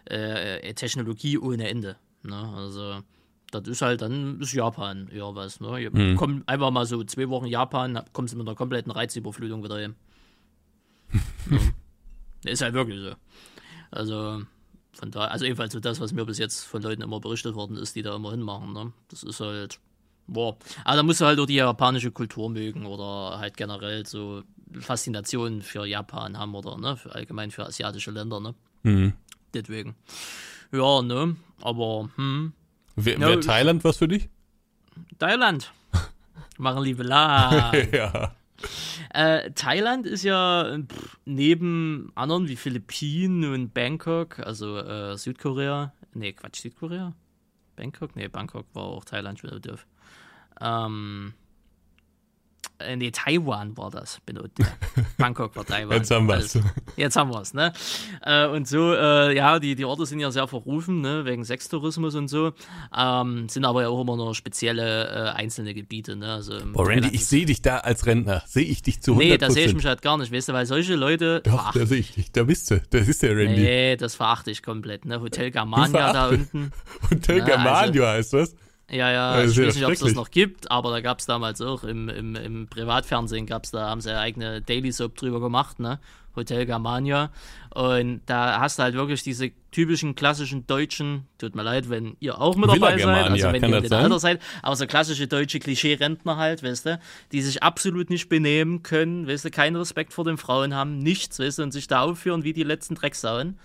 äh, 0.06 0.72
Technologie 0.74 1.36
ohne 1.36 1.68
Ende. 1.68 1.96
Ne? 2.22 2.36
Also 2.56 3.02
das 3.50 3.68
ist 3.68 3.82
halt 3.82 4.02
dann 4.02 4.40
ist 4.40 4.52
Japan 4.52 5.08
eher 5.08 5.34
was. 5.34 5.60
Ne? 5.60 6.14
Komm 6.16 6.42
einfach 6.46 6.70
mal 6.70 6.86
so 6.86 7.02
zwei 7.04 7.28
Wochen 7.28 7.46
Japan, 7.46 8.02
kommst 8.12 8.32
du 8.32 8.38
mit 8.38 8.46
einer 8.46 8.56
kompletten 8.56 8.92
Reizüberflutung 8.92 9.62
wieder 9.62 9.78
hin. 9.78 9.94
ja. 11.50 12.50
Ist 12.50 12.62
halt 12.62 12.74
wirklich 12.74 13.00
so. 13.00 13.12
Also 13.90 14.42
von 14.92 15.10
da, 15.10 15.26
also 15.26 15.44
ebenfalls 15.44 15.72
so 15.72 15.80
das, 15.80 16.00
was 16.00 16.12
mir 16.12 16.24
bis 16.24 16.38
jetzt 16.38 16.64
von 16.64 16.82
Leuten 16.82 17.02
immer 17.02 17.20
berichtet 17.20 17.54
worden 17.54 17.76
ist, 17.76 17.94
die 17.94 18.02
da 18.02 18.16
immer 18.16 18.30
hinmachen. 18.30 18.72
Ne? 18.72 18.92
Das 19.08 19.22
ist 19.22 19.40
halt 19.40 19.80
Boah. 20.28 20.56
Aber 20.84 20.96
da 20.96 21.02
musst 21.02 21.20
du 21.20 21.24
halt 21.24 21.40
auch 21.40 21.46
die 21.46 21.54
japanische 21.54 22.10
Kultur 22.12 22.50
mögen 22.50 22.84
oder 22.86 23.38
halt 23.38 23.56
generell 23.56 24.06
so 24.06 24.42
Faszination 24.78 25.62
für 25.62 25.86
Japan 25.86 26.38
haben 26.38 26.54
oder 26.54 26.76
ne, 26.76 26.96
für 26.96 27.14
allgemein 27.14 27.50
für 27.50 27.64
asiatische 27.66 28.10
Länder, 28.10 28.38
ne? 28.40 28.54
mhm. 28.82 29.14
Deswegen. 29.54 29.96
Ja, 30.70 31.00
ne? 31.00 31.36
Aber, 31.62 32.10
hm. 32.16 32.52
Wäre 32.96 33.20
Ja, 33.20 33.38
ich- 33.38 33.46
Thailand 33.46 33.82
was 33.84 33.96
für 33.96 34.08
dich? 34.08 34.28
Thailand. 35.18 35.72
Machen 36.58 36.82
liebe 36.84 37.02
La. 37.02 37.72
ja. 37.92 38.34
äh, 39.14 39.50
Thailand 39.52 40.04
ist 40.06 40.24
ja 40.24 40.76
pff, 40.86 41.18
neben 41.24 42.12
anderen 42.14 42.48
wie 42.48 42.56
Philippinen 42.56 43.50
und 43.54 43.72
Bangkok, 43.72 44.40
also 44.40 44.76
äh, 44.76 45.16
Südkorea. 45.16 45.94
Nee, 46.12 46.32
Quatsch, 46.34 46.60
Südkorea? 46.60 47.14
Bangkok? 47.76 48.14
Nee, 48.16 48.28
Bangkok 48.28 48.66
war 48.74 48.82
auch 48.84 49.04
Thailand 49.06 49.42
wieder 49.42 49.60
doof. 49.60 49.86
Ähm. 50.60 51.34
äh, 52.80 52.94
Nee, 52.96 53.10
Taiwan 53.10 53.76
war 53.76 53.90
das. 53.90 54.20
Auch- 54.36 54.44
Bangkok 55.18 55.54
war 55.56 55.64
Taiwan. 55.64 55.96
Jetzt 55.96 56.10
haben 56.12 56.28
wir's. 56.28 56.54
Alles- 56.56 56.66
Jetzt 56.96 57.16
haben 57.16 57.30
wir 57.32 57.40
es, 57.40 57.54
ne? 57.54 57.72
Äh, 58.22 58.46
und 58.46 58.66
so, 58.68 58.92
äh, 58.94 59.36
ja, 59.36 59.58
die, 59.58 59.74
die 59.74 59.84
Orte 59.84 60.06
sind 60.06 60.20
ja 60.20 60.30
sehr 60.30 60.46
verrufen, 60.48 61.00
ne? 61.00 61.24
Wegen 61.24 61.44
Sextourismus 61.44 62.14
und 62.14 62.28
so. 62.28 62.52
Ähm, 62.96 63.48
sind 63.48 63.64
aber 63.64 63.82
ja 63.82 63.88
auch 63.88 64.00
immer 64.00 64.16
nur 64.16 64.34
spezielle 64.34 65.08
äh, 65.08 65.36
einzelne 65.36 65.74
Gebiete, 65.74 66.14
ne? 66.16 66.34
Also, 66.34 66.58
Boah, 66.72 66.88
Randy, 66.88 67.08
ich 67.12 67.26
sehe 67.26 67.46
dich 67.46 67.62
da 67.62 67.78
als 67.78 68.06
Rentner. 68.06 68.42
Sehe 68.46 68.64
ich 68.64 68.82
dich 68.82 69.00
zu 69.02 69.12
100%. 69.14 69.16
Nee, 69.18 69.38
da 69.38 69.50
sehe 69.50 69.66
ich 69.66 69.74
mich 69.74 69.86
halt 69.86 70.02
gar 70.02 70.16
nicht, 70.18 70.32
weißt 70.32 70.48
du, 70.48 70.52
weil 70.52 70.66
solche 70.66 70.94
Leute. 70.96 71.40
Doch, 71.44 71.66
Ach, 71.68 71.72
da 71.72 71.86
sehe 71.86 71.98
ich 72.00 72.14
dich. 72.14 72.32
Da 72.32 72.44
bist 72.44 72.70
du. 72.70 72.80
Das 72.90 73.06
ist 73.08 73.22
der 73.22 73.36
Randy. 73.36 73.60
nee, 73.60 73.96
das 73.96 74.14
verachte 74.16 74.50
ich 74.50 74.62
komplett, 74.62 75.04
ne? 75.04 75.20
Hotel 75.20 75.50
Germania 75.50 76.12
da 76.12 76.28
unten. 76.28 76.72
Hotel 77.10 77.38
Ja, 77.38 77.44
Germanio 77.44 78.06
heißt 78.06 78.32
das. 78.34 78.54
Ja, 78.90 79.10
ja, 79.10 79.44
ich 79.44 79.54
ja 79.54 79.66
weiß 79.66 79.74
nicht, 79.74 79.84
ob 79.84 79.92
es 79.92 80.00
das 80.00 80.14
noch 80.14 80.30
gibt, 80.30 80.70
aber 80.70 80.90
da 80.90 81.00
gab 81.00 81.18
es 81.18 81.26
damals 81.26 81.60
auch 81.60 81.84
im, 81.84 82.08
im, 82.08 82.34
im 82.36 82.68
Privatfernsehen 82.68 83.44
gab's 83.44 83.70
da, 83.70 83.88
haben 83.90 84.00
sie 84.00 84.10
eine 84.10 84.20
eigene 84.20 84.62
Daily 84.62 84.92
Soap 84.92 85.16
drüber 85.16 85.40
gemacht, 85.40 85.78
ne? 85.78 86.00
Hotel 86.34 86.64
Germania. 86.66 87.30
Und 87.74 88.22
da 88.26 88.60
hast 88.60 88.78
du 88.78 88.84
halt 88.84 88.94
wirklich 88.94 89.22
diese 89.22 89.50
typischen 89.72 90.14
klassischen 90.14 90.66
deutschen, 90.66 91.26
tut 91.36 91.54
mir 91.54 91.62
leid, 91.62 91.90
wenn 91.90 92.16
ihr 92.20 92.40
auch 92.40 92.56
mit 92.56 92.72
Villa 92.72 92.96
dabei 92.96 92.98
seid, 92.98 93.30
also 93.30 93.52
wenn 93.52 93.72
ihr 93.72 93.88
sein? 93.88 94.04
Alter 94.04 94.18
seid, 94.20 94.40
aber 94.62 94.76
so 94.76 94.86
klassische 94.86 95.26
deutsche 95.26 95.58
Klischee-Rentner 95.58 96.36
halt, 96.36 96.62
weißt 96.62 96.86
du, 96.86 97.00
die 97.32 97.42
sich 97.42 97.62
absolut 97.62 98.08
nicht 98.08 98.28
benehmen 98.28 98.82
können, 98.82 99.26
weißt 99.26 99.44
du, 99.44 99.50
keinen 99.50 99.76
Respekt 99.76 100.12
vor 100.12 100.24
den 100.24 100.38
Frauen 100.38 100.74
haben, 100.74 100.98
nichts, 100.98 101.38
weißt 101.38 101.58
du, 101.58 101.62
und 101.64 101.72
sich 101.72 101.88
da 101.88 102.00
aufführen 102.00 102.44
wie 102.44 102.52
die 102.54 102.62
letzten 102.62 102.94
Drecksauen. 102.94 103.58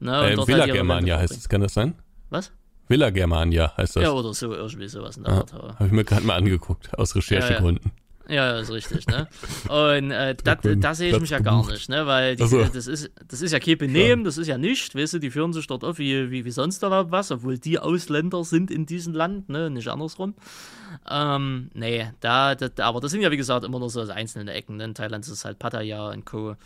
Ne? 0.00 0.20
und 0.20 0.26
Äh, 0.26 0.34
dort 0.34 0.48
Villa 0.48 0.62
halt 0.62 0.72
Germania 0.72 1.18
heißt 1.18 1.36
es, 1.36 1.48
kann 1.48 1.60
das 1.60 1.74
sein? 1.74 1.94
Was? 2.30 2.50
Villa 2.88 3.10
Germania 3.10 3.72
heißt 3.76 3.96
das. 3.96 4.02
Ja, 4.02 4.12
oder 4.12 4.34
so, 4.34 4.52
irgendwie 4.52 4.88
sowas 4.88 5.16
in 5.16 5.24
der 5.24 5.32
Art. 5.32 5.52
Habe 5.52 5.86
ich 5.86 5.92
mir 5.92 6.04
gerade 6.04 6.26
mal 6.26 6.36
angeguckt, 6.36 6.96
aus 6.98 7.16
Recherchegründen. 7.16 7.92
Ja, 8.28 8.54
ja, 8.54 8.58
ist 8.58 8.70
richtig, 8.70 9.06
ne? 9.06 9.28
Und 9.68 10.10
äh, 10.10 10.34
da, 10.34 10.94
sehe 10.94 11.10
ich 11.10 11.20
mich 11.20 11.30
ja 11.30 11.40
gar 11.40 11.66
nicht, 11.70 11.90
ne? 11.90 12.06
Weil 12.06 12.36
die, 12.36 12.42
Ach 12.42 12.48
so. 12.48 12.64
das, 12.64 12.86
ist, 12.86 13.10
das 13.28 13.42
ist 13.42 13.52
ja 13.52 13.60
kein 13.60 13.76
Benehmen, 13.76 14.24
das 14.24 14.38
ist 14.38 14.46
ja 14.46 14.56
nicht, 14.56 14.94
weißt 14.94 15.14
du, 15.14 15.18
die 15.18 15.30
führen 15.30 15.52
sich 15.52 15.66
dort 15.66 15.84
auf 15.84 15.98
wie, 15.98 16.30
wie, 16.30 16.44
wie 16.46 16.50
sonst 16.50 16.82
da 16.82 17.10
was, 17.10 17.30
obwohl 17.30 17.58
die 17.58 17.78
Ausländer 17.78 18.42
sind 18.44 18.70
in 18.70 18.86
diesem 18.86 19.12
Land, 19.12 19.50
ne? 19.50 19.68
Nicht 19.68 19.88
andersrum. 19.88 20.34
Ähm, 21.10 21.70
nee, 21.74 22.10
da, 22.20 22.54
da, 22.54 22.70
aber 22.84 23.00
das 23.00 23.10
sind 23.10 23.20
ja 23.20 23.30
wie 23.30 23.36
gesagt 23.36 23.64
immer 23.64 23.78
nur 23.78 23.90
so 23.90 24.00
einzelne 24.00 24.52
Ecken, 24.54 24.76
ne? 24.76 24.84
In 24.84 24.94
Thailand 24.94 25.24
ist 25.26 25.30
es 25.30 25.44
halt 25.44 25.58
Pattaya 25.58 26.08
und 26.10 26.24
Co. 26.24 26.56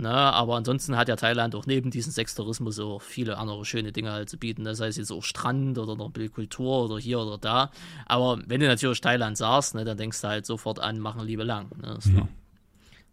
Ne, 0.00 0.10
aber 0.10 0.54
ansonsten 0.54 0.96
hat 0.96 1.08
ja 1.08 1.16
Thailand 1.16 1.56
auch 1.56 1.66
neben 1.66 1.90
diesem 1.90 2.12
Sextourismus 2.12 2.78
auch 2.78 3.02
viele 3.02 3.36
andere 3.36 3.64
schöne 3.64 3.90
Dinge 3.90 4.12
halt 4.12 4.30
zu 4.30 4.38
bieten. 4.38 4.62
Das 4.62 4.80
heißt 4.80 4.96
jetzt 4.96 5.10
auch 5.10 5.24
Strand 5.24 5.76
oder 5.76 5.96
noch 5.96 6.06
ein 6.06 6.12
bisschen 6.12 6.32
Kultur 6.32 6.84
oder 6.84 6.98
hier 6.98 7.18
oder 7.18 7.36
da. 7.36 7.72
Aber 8.06 8.38
wenn 8.46 8.60
du 8.60 8.68
natürlich 8.68 9.00
Thailand 9.00 9.36
sagst, 9.36 9.74
ne, 9.74 9.84
dann 9.84 9.96
denkst 9.96 10.20
du 10.20 10.28
halt 10.28 10.46
sofort 10.46 10.78
an, 10.78 11.00
machen 11.00 11.26
Liebe 11.26 11.42
lang. 11.42 11.66
Ne, 11.82 11.98
klar. 12.00 12.28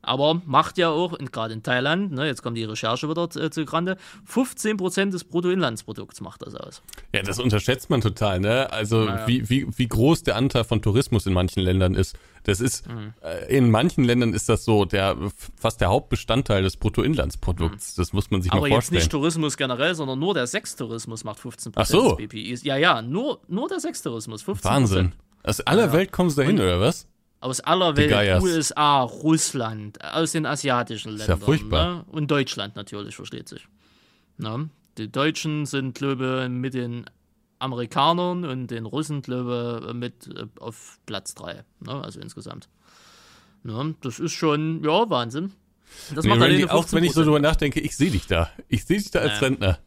Aber 0.06 0.42
macht 0.46 0.78
ja 0.78 0.90
auch, 0.90 1.18
gerade 1.32 1.54
in 1.54 1.64
Thailand, 1.64 2.12
ne, 2.12 2.26
jetzt 2.28 2.42
kommt 2.44 2.58
die 2.58 2.64
Recherche 2.64 3.10
wieder 3.10 3.24
äh, 3.36 3.50
zu 3.50 3.66
Grande, 3.66 3.98
15% 4.32 5.12
des 5.12 5.24
Bruttoinlandsprodukts 5.24 6.22
macht 6.22 6.42
das 6.44 6.56
aus. 6.56 6.82
Ja, 7.14 7.22
das 7.24 7.40
unterschätzt 7.40 7.90
man 7.90 8.02
total, 8.02 8.40
ne? 8.40 8.72
Also 8.72 9.06
Naja. 9.06 9.28
wie, 9.28 9.50
wie, 9.50 9.68
wie 9.78 9.88
groß 9.88 10.24
der 10.24 10.36
Anteil 10.36 10.64
von 10.64 10.82
Tourismus 10.82 11.26
in 11.26 11.34
manchen 11.34 11.62
Ländern 11.62 11.96
ist. 11.96 12.18
Das 12.44 12.60
ist, 12.62 12.88
Mhm. 12.88 13.14
äh, 13.22 13.56
in 13.58 13.72
manchen 13.72 14.04
Ländern 14.04 14.34
ist 14.34 14.48
das 14.50 14.66
so, 14.66 14.86
der 14.86 15.18
fast 15.58 15.82
der 15.82 15.90
Hauptbestandteil 15.90 16.62
des 16.64 16.78
Bruttoinlandsprodukts. 16.78 17.96
Das 17.96 18.14
muss 18.14 18.30
man 18.32 18.42
sich 18.42 18.52
Mhm. 18.52 18.58
Aber 18.58 18.62
mal 18.62 18.68
jetzt 18.68 18.76
vorstellen. 18.76 19.00
nicht 19.02 19.12
Tourismus 19.12 19.58
generell, 19.58 19.96
sondern 19.96 20.20
nur 20.20 20.34
der 20.34 20.46
Sextourismus 20.48 21.24
macht 21.24 21.40
15% 21.40 21.74
Ach 21.76 21.86
so. 21.86 22.10
des 22.10 22.18
BPIs. 22.18 22.64
Ja, 22.64 22.78
ja, 22.78 23.02
nur, 23.02 23.40
nur 23.48 23.68
der 23.68 23.80
Sextourismus, 23.80 24.44
15%. 24.44 24.64
Wahnsinn. 24.64 25.12
Aus 25.44 25.62
aller 25.62 25.86
Ja. 25.88 25.94
Welt 25.94 26.12
kommst 26.12 26.38
du 26.38 26.42
dahin, 26.42 26.60
oder 26.60 26.80
was? 26.80 27.08
Aus 27.42 27.60
aller 27.60 27.96
Welt, 27.98 28.10
Geiers. 28.10 28.44
USA, 28.44 29.02
Russland, 29.04 30.04
aus 30.04 30.32
den 30.32 30.46
asiatischen 30.46 31.14
Ist 31.14 31.22
ja 31.22 31.28
Ländern. 31.34 31.46
furchtbar. 31.46 31.96
Ne? 31.98 32.06
Und 32.12 32.32
Deutschland 32.32 32.76
natürlich, 32.76 33.16
versteht 33.16 33.48
sich. 33.50 33.68
Ne? 34.38 34.70
Die 34.98 35.12
Deutschen 35.12 35.66
sind, 35.66 35.96
glaube 35.96 36.48
mit 36.50 36.74
den 36.74 37.06
Amerikanern 37.60 38.46
und 38.46 38.68
den 38.68 38.86
Russen, 38.86 39.22
glaube 39.22 39.92
mit 39.94 40.28
äh, 40.36 40.46
auf 40.60 41.00
Platz 41.06 41.36
3. 41.36 41.64
Ne? 41.82 41.92
Also 42.04 42.20
insgesamt. 42.20 42.68
Ne? 43.64 43.96
Das 44.02 44.20
ist 44.20 44.34
schon, 44.34 44.84
ja, 44.84 45.10
Wahnsinn. 45.10 45.52
Das 46.14 46.26
Nee, 46.26 46.30
macht 46.32 46.42
Randy, 46.42 46.66
auch 46.66 46.92
wenn 46.94 47.04
ich 47.04 47.14
so 47.14 47.22
15%. 47.22 47.24
drüber 47.26 47.40
nachdenke, 47.40 47.80
ich 47.80 47.96
sehe 47.96 48.10
dich 48.12 48.26
da. 48.28 48.50
Ich 48.68 48.86
sehe 48.86 48.98
dich 48.98 49.12
da 49.12 49.20
als 49.20 49.40
Nee. 49.40 49.48
Rentner. 49.48 49.80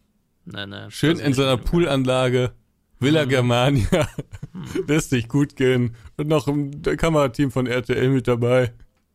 Nee, 0.44 0.90
Schön 0.90 1.18
in 1.18 1.34
so 1.34 1.42
einer 1.42 1.56
Poolanlage, 1.58 2.52
Villa 3.00 3.24
Mhm. 3.24 3.28
Germania. 3.28 4.08
Lässt 4.86 5.10
sich 5.10 5.28
gut 5.28 5.56
gehen. 5.56 5.94
Und 6.16 6.28
noch 6.28 6.48
ein 6.48 6.82
Kamerateam 6.82 7.50
von 7.50 7.66
RTL 7.66 8.08
mit 8.08 8.26
dabei. 8.28 8.72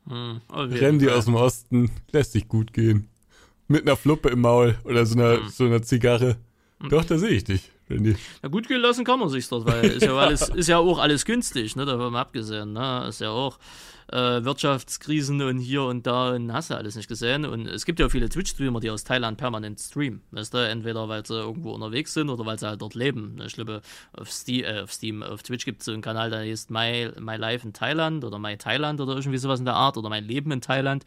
Hm, 0.07 0.41
auf 0.47 0.69
jeden 0.71 0.83
Randy 0.83 1.09
aus 1.09 1.25
dem 1.25 1.35
Osten. 1.35 1.91
Lässt 2.11 2.33
sich 2.33 2.47
gut 2.47 2.73
gehen. 2.73 3.07
Mit 3.67 3.83
einer 3.83 3.95
Fluppe 3.95 4.29
im 4.29 4.41
Maul 4.41 4.77
oder 4.83 5.05
so 5.05 5.15
einer, 5.17 5.39
Mhm. 5.41 5.47
so 5.49 5.65
einer 5.65 5.81
Zigarre. 5.81 6.37
Doch, 6.89 7.05
da 7.05 7.17
sehe 7.17 7.29
ich 7.31 7.43
dich. 7.45 7.71
Na 8.41 8.49
gut 8.49 8.67
gehen 8.67 8.81
lassen 8.81 9.05
kann 9.05 9.19
man 9.19 9.29
sich 9.29 9.47
dort, 9.47 9.65
weil 9.67 9.85
ist 9.85 10.01
ja, 10.03 10.15
alles, 10.15 10.49
ist 10.55 10.67
ja 10.67 10.77
auch 10.79 10.99
alles 10.99 11.25
günstig, 11.25 11.75
ne, 11.75 11.85
davon 11.85 12.15
abgesehen. 12.15 12.73
Ne? 12.73 13.05
Ist 13.07 13.21
ja 13.21 13.29
auch 13.29 13.59
äh, 14.11 14.43
Wirtschaftskrisen 14.43 15.41
und 15.41 15.59
hier 15.59 15.83
und 15.83 16.05
da 16.05 16.31
und 16.31 16.53
hast 16.53 16.69
du 16.69 16.75
alles 16.75 16.95
nicht 16.95 17.07
gesehen. 17.07 17.45
Und 17.45 17.67
es 17.67 17.85
gibt 17.85 17.99
ja 17.99 18.09
viele 18.09 18.29
Twitch-Streamer, 18.29 18.79
die 18.79 18.89
aus 18.89 19.03
Thailand 19.03 19.37
permanent 19.37 19.79
streamen. 19.79 20.21
Weißt 20.31 20.53
du, 20.53 20.57
entweder 20.57 21.09
weil 21.09 21.25
sie 21.25 21.35
irgendwo 21.35 21.71
unterwegs 21.71 22.13
sind 22.13 22.29
oder 22.29 22.45
weil 22.45 22.59
sie 22.59 22.67
halt 22.67 22.81
dort 22.81 22.95
leben. 22.95 23.37
Ich 23.45 23.53
glaube, 23.53 23.81
auf 24.13 24.31
Steam, 24.31 24.65
äh, 24.65 24.81
auf, 24.81 24.91
Steam, 24.91 25.23
auf 25.23 25.43
Twitch 25.43 25.65
gibt 25.65 25.81
es 25.81 25.85
so 25.85 25.91
einen 25.91 26.01
Kanal, 26.01 26.29
der 26.29 26.39
heißt 26.39 26.71
My, 26.71 27.11
My 27.19 27.35
Life 27.35 27.65
in 27.65 27.73
Thailand 27.73 28.23
oder 28.23 28.39
My 28.39 28.57
Thailand 28.57 28.99
oder 29.01 29.15
irgendwie 29.15 29.37
sowas 29.37 29.59
in 29.59 29.65
der 29.65 29.75
Art 29.75 29.97
oder 29.97 30.09
Mein 30.09 30.25
Leben 30.25 30.51
in 30.51 30.61
Thailand. 30.61 31.03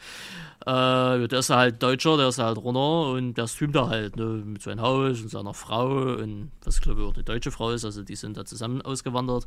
Äh, 0.64 1.28
der 1.28 1.38
ist 1.38 1.50
halt 1.50 1.82
Deutscher, 1.82 2.16
der 2.16 2.28
ist 2.28 2.38
halt 2.38 2.58
runter 2.58 3.10
und 3.12 3.34
der 3.34 3.46
streamt 3.46 3.76
da 3.76 3.88
halt 3.88 4.16
ne, 4.16 4.24
mit 4.24 4.62
seinem 4.62 4.80
Haus 4.80 5.20
und 5.20 5.30
seiner 5.30 5.54
Frau 5.54 6.14
und 6.14 6.50
was 6.64 6.80
glaube 6.80 7.02
ich 7.02 7.06
auch 7.06 7.14
eine 7.14 7.24
deutsche 7.24 7.50
Frau 7.50 7.70
ist, 7.70 7.84
also 7.84 8.02
die 8.02 8.16
sind 8.16 8.36
da 8.36 8.44
zusammen 8.44 8.82
ausgewandert 8.82 9.46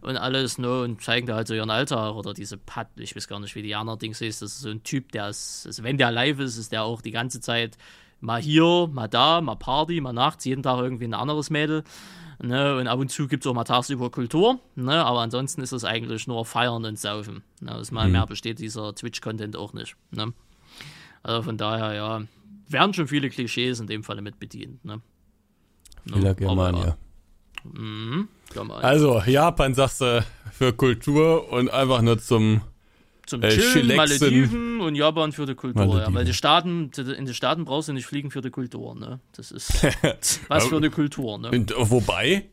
und 0.00 0.16
alles 0.16 0.58
ne, 0.58 0.82
und 0.82 1.02
zeigen 1.02 1.26
da 1.26 1.36
halt 1.36 1.46
so 1.48 1.54
ihren 1.54 1.70
Alltag 1.70 2.14
oder 2.14 2.34
diese 2.34 2.56
Pat, 2.56 2.85
ich 2.96 3.16
weiß 3.16 3.28
gar 3.28 3.40
nicht, 3.40 3.54
wie 3.54 3.62
die 3.62 3.74
allerdings 3.74 4.20
ist, 4.20 4.42
das 4.42 4.52
ist 4.52 4.60
so 4.60 4.70
ein 4.70 4.82
Typ, 4.82 5.12
der 5.12 5.28
ist, 5.28 5.64
also 5.66 5.82
wenn 5.82 5.98
der 5.98 6.10
live 6.10 6.38
ist, 6.38 6.56
ist 6.56 6.72
der 6.72 6.82
auch 6.84 7.02
die 7.02 7.10
ganze 7.10 7.40
Zeit 7.40 7.76
mal 8.20 8.40
hier, 8.40 8.88
mal 8.92 9.08
da, 9.08 9.40
mal 9.40 9.56
Party, 9.56 10.00
mal 10.00 10.12
nachts, 10.12 10.44
jeden 10.44 10.62
Tag 10.62 10.78
irgendwie 10.78 11.04
ein 11.04 11.14
anderes 11.14 11.50
Mädel. 11.50 11.84
Ne, 12.38 12.76
und 12.76 12.86
ab 12.86 12.98
und 12.98 13.10
zu 13.10 13.28
gibt 13.28 13.44
es 13.44 13.50
auch 13.50 13.54
mal 13.54 13.64
tagsüber 13.64 14.10
Kultur, 14.10 14.60
ne, 14.74 15.02
aber 15.02 15.20
ansonsten 15.20 15.62
ist 15.62 15.72
das 15.72 15.84
eigentlich 15.84 16.26
nur 16.26 16.44
Feiern 16.44 16.84
und 16.84 16.98
Saufen. 16.98 17.42
Ne, 17.60 17.72
das 17.72 17.90
mal 17.90 18.06
mhm. 18.06 18.12
mehr 18.12 18.26
besteht 18.26 18.58
dieser 18.58 18.94
Twitch-Content 18.94 19.56
auch 19.56 19.72
nicht. 19.72 19.96
Ne. 20.10 20.34
Also 21.22 21.42
von 21.42 21.56
daher, 21.56 21.94
ja, 21.94 22.22
werden 22.68 22.92
schon 22.92 23.08
viele 23.08 23.30
Klischees 23.30 23.80
in 23.80 23.86
dem 23.86 24.04
Falle 24.04 24.20
mit 24.20 24.38
bedient. 24.38 24.84
Ne. 24.84 25.00
Vieler 26.04 26.34
Germanier. 26.34 26.86
Ja. 26.86 26.96
Mhm, 27.64 28.28
also, 28.80 29.20
Japan 29.26 29.74
sagst 29.74 30.00
du 30.00 30.24
für 30.52 30.72
Kultur 30.72 31.52
und 31.52 31.70
einfach 31.70 32.00
nur 32.02 32.18
zum 32.18 32.60
zum 33.26 33.42
äh, 33.42 33.48
Chillen, 33.50 33.96
Malediven 33.96 34.80
und 34.80 34.94
Japan 34.94 35.32
für 35.32 35.46
die 35.46 35.54
Kultur. 35.54 36.00
Ja, 36.00 36.14
weil 36.14 36.24
die 36.24 36.34
Staaten, 36.34 36.90
in 36.96 37.26
den 37.26 37.34
Staaten 37.34 37.64
brauchst 37.64 37.88
du 37.88 37.92
nicht 37.92 38.06
fliegen 38.06 38.30
für 38.30 38.40
die 38.40 38.50
Kultur. 38.50 38.94
Ne? 38.94 39.20
Das 39.32 39.50
ist 39.50 39.84
was 40.48 40.66
für 40.66 40.80
die 40.80 40.90
Kultur. 40.90 41.38
Ne? 41.38 41.50
Und, 41.50 41.74
wobei, 41.76 42.50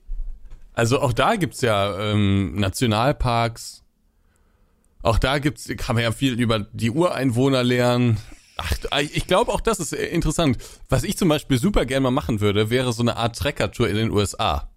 also 0.74 1.00
auch 1.00 1.14
da 1.14 1.36
gibt 1.36 1.54
es 1.54 1.62
ja 1.62 2.12
ähm, 2.12 2.56
Nationalparks. 2.56 3.84
Auch 5.04 5.20
da 5.20 5.40
gibt's, 5.40 5.70
kann 5.78 5.96
man 5.96 6.04
ja 6.04 6.12
viel 6.12 6.40
über 6.40 6.60
die 6.60 6.90
Ureinwohner 6.90 7.64
lernen. 7.64 8.18
Ach, 8.58 8.72
ich 9.00 9.28
glaube 9.28 9.52
auch 9.52 9.62
das 9.62 9.80
ist 9.80 9.94
interessant. 9.94 10.58
Was 10.90 11.04
ich 11.04 11.18
zum 11.18 11.28
Beispiel 11.30 11.58
super 11.58 11.86
gerne 11.86 12.02
mal 12.02 12.12
machen 12.12 12.40
würde, 12.40 12.70
wäre 12.70 12.94
so 12.94 13.02
eine 13.02 13.18
Art 13.18 13.38
Trekker-Tour 13.38 13.90
in 13.90 13.96
den 13.96 14.12
USA. 14.12 14.70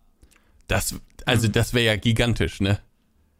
Das, 0.67 0.97
also 1.25 1.49
mhm. 1.49 1.53
das 1.53 1.75
wäre 1.75 1.85
ja 1.87 1.97
gigantisch, 1.97 2.61
ne? 2.61 2.81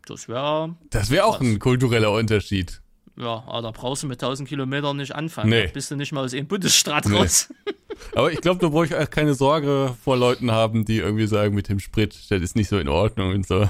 Das 0.07 0.29
wäre. 0.29 0.77
Das 0.91 1.11
wäre 1.11 1.25
auch 1.25 1.41
ein 1.41 1.59
kultureller 1.59 2.13
Unterschied. 2.13 2.81
Ja, 3.19 3.45
aber 3.47 3.63
da 3.63 3.71
brauchst 3.71 4.03
du 4.03 4.07
mit 4.07 4.23
1000 4.23 4.49
Kilometern 4.49 4.97
nicht 4.97 5.15
anfangen. 5.15 5.51
Nee. 5.51 5.67
Da 5.67 5.73
bist 5.73 5.91
du 5.91 5.97
nicht 5.97 6.13
mal 6.13 6.25
aus 6.25 6.33
dem 6.33 6.47
Bundesstaat 6.47 7.07
nee. 7.07 7.17
raus. 7.17 7.53
aber 8.15 8.31
ich 8.31 8.41
glaube, 8.41 8.61
da 8.61 8.69
brauche 8.69 8.87
ich 8.87 9.11
keine 9.11 9.35
Sorge 9.35 9.95
vor 10.03 10.17
Leuten 10.17 10.51
haben, 10.51 10.85
die 10.85 10.99
irgendwie 10.99 11.27
sagen, 11.27 11.55
mit 11.55 11.69
dem 11.69 11.81
Sprit, 11.81 12.15
das 12.29 12.43
ist 12.43 12.57
nicht 12.57 12.69
so 12.69 12.79
in 12.79 12.89
Ordnung 12.89 13.35
und 13.35 13.47
so. 13.47 13.69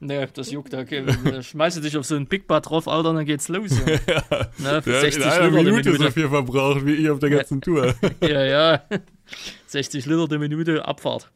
Nee, 0.00 0.26
das 0.32 0.50
juckt, 0.50 0.74
okay. 0.74 1.04
Schmeißt 1.42 1.78
du 1.78 1.80
dich 1.80 1.96
auf 1.96 2.04
so 2.04 2.16
ein 2.16 2.26
Big 2.26 2.46
Bar 2.46 2.60
drauf, 2.60 2.86
Alter, 2.86 3.14
dann 3.14 3.24
geht's 3.24 3.48
los. 3.48 3.70
Ja. 4.06 4.46
Ne, 4.58 4.82
für 4.82 5.00
60 5.00 5.22
in 5.22 5.28
einer 5.28 5.48
Liter 5.48 5.62
Minute, 5.62 5.90
Minute 5.90 6.04
so 6.04 6.10
viel 6.10 6.28
verbraucht 6.28 6.84
wie 6.84 6.94
ich 6.94 7.10
auf 7.10 7.18
der 7.18 7.30
ganzen 7.30 7.60
Tour. 7.60 7.94
ja, 8.20 8.44
ja. 8.44 8.82
60 9.66 10.04
Liter 10.06 10.28
die 10.28 10.38
Minute 10.38 10.84
Abfahrt. 10.86 11.30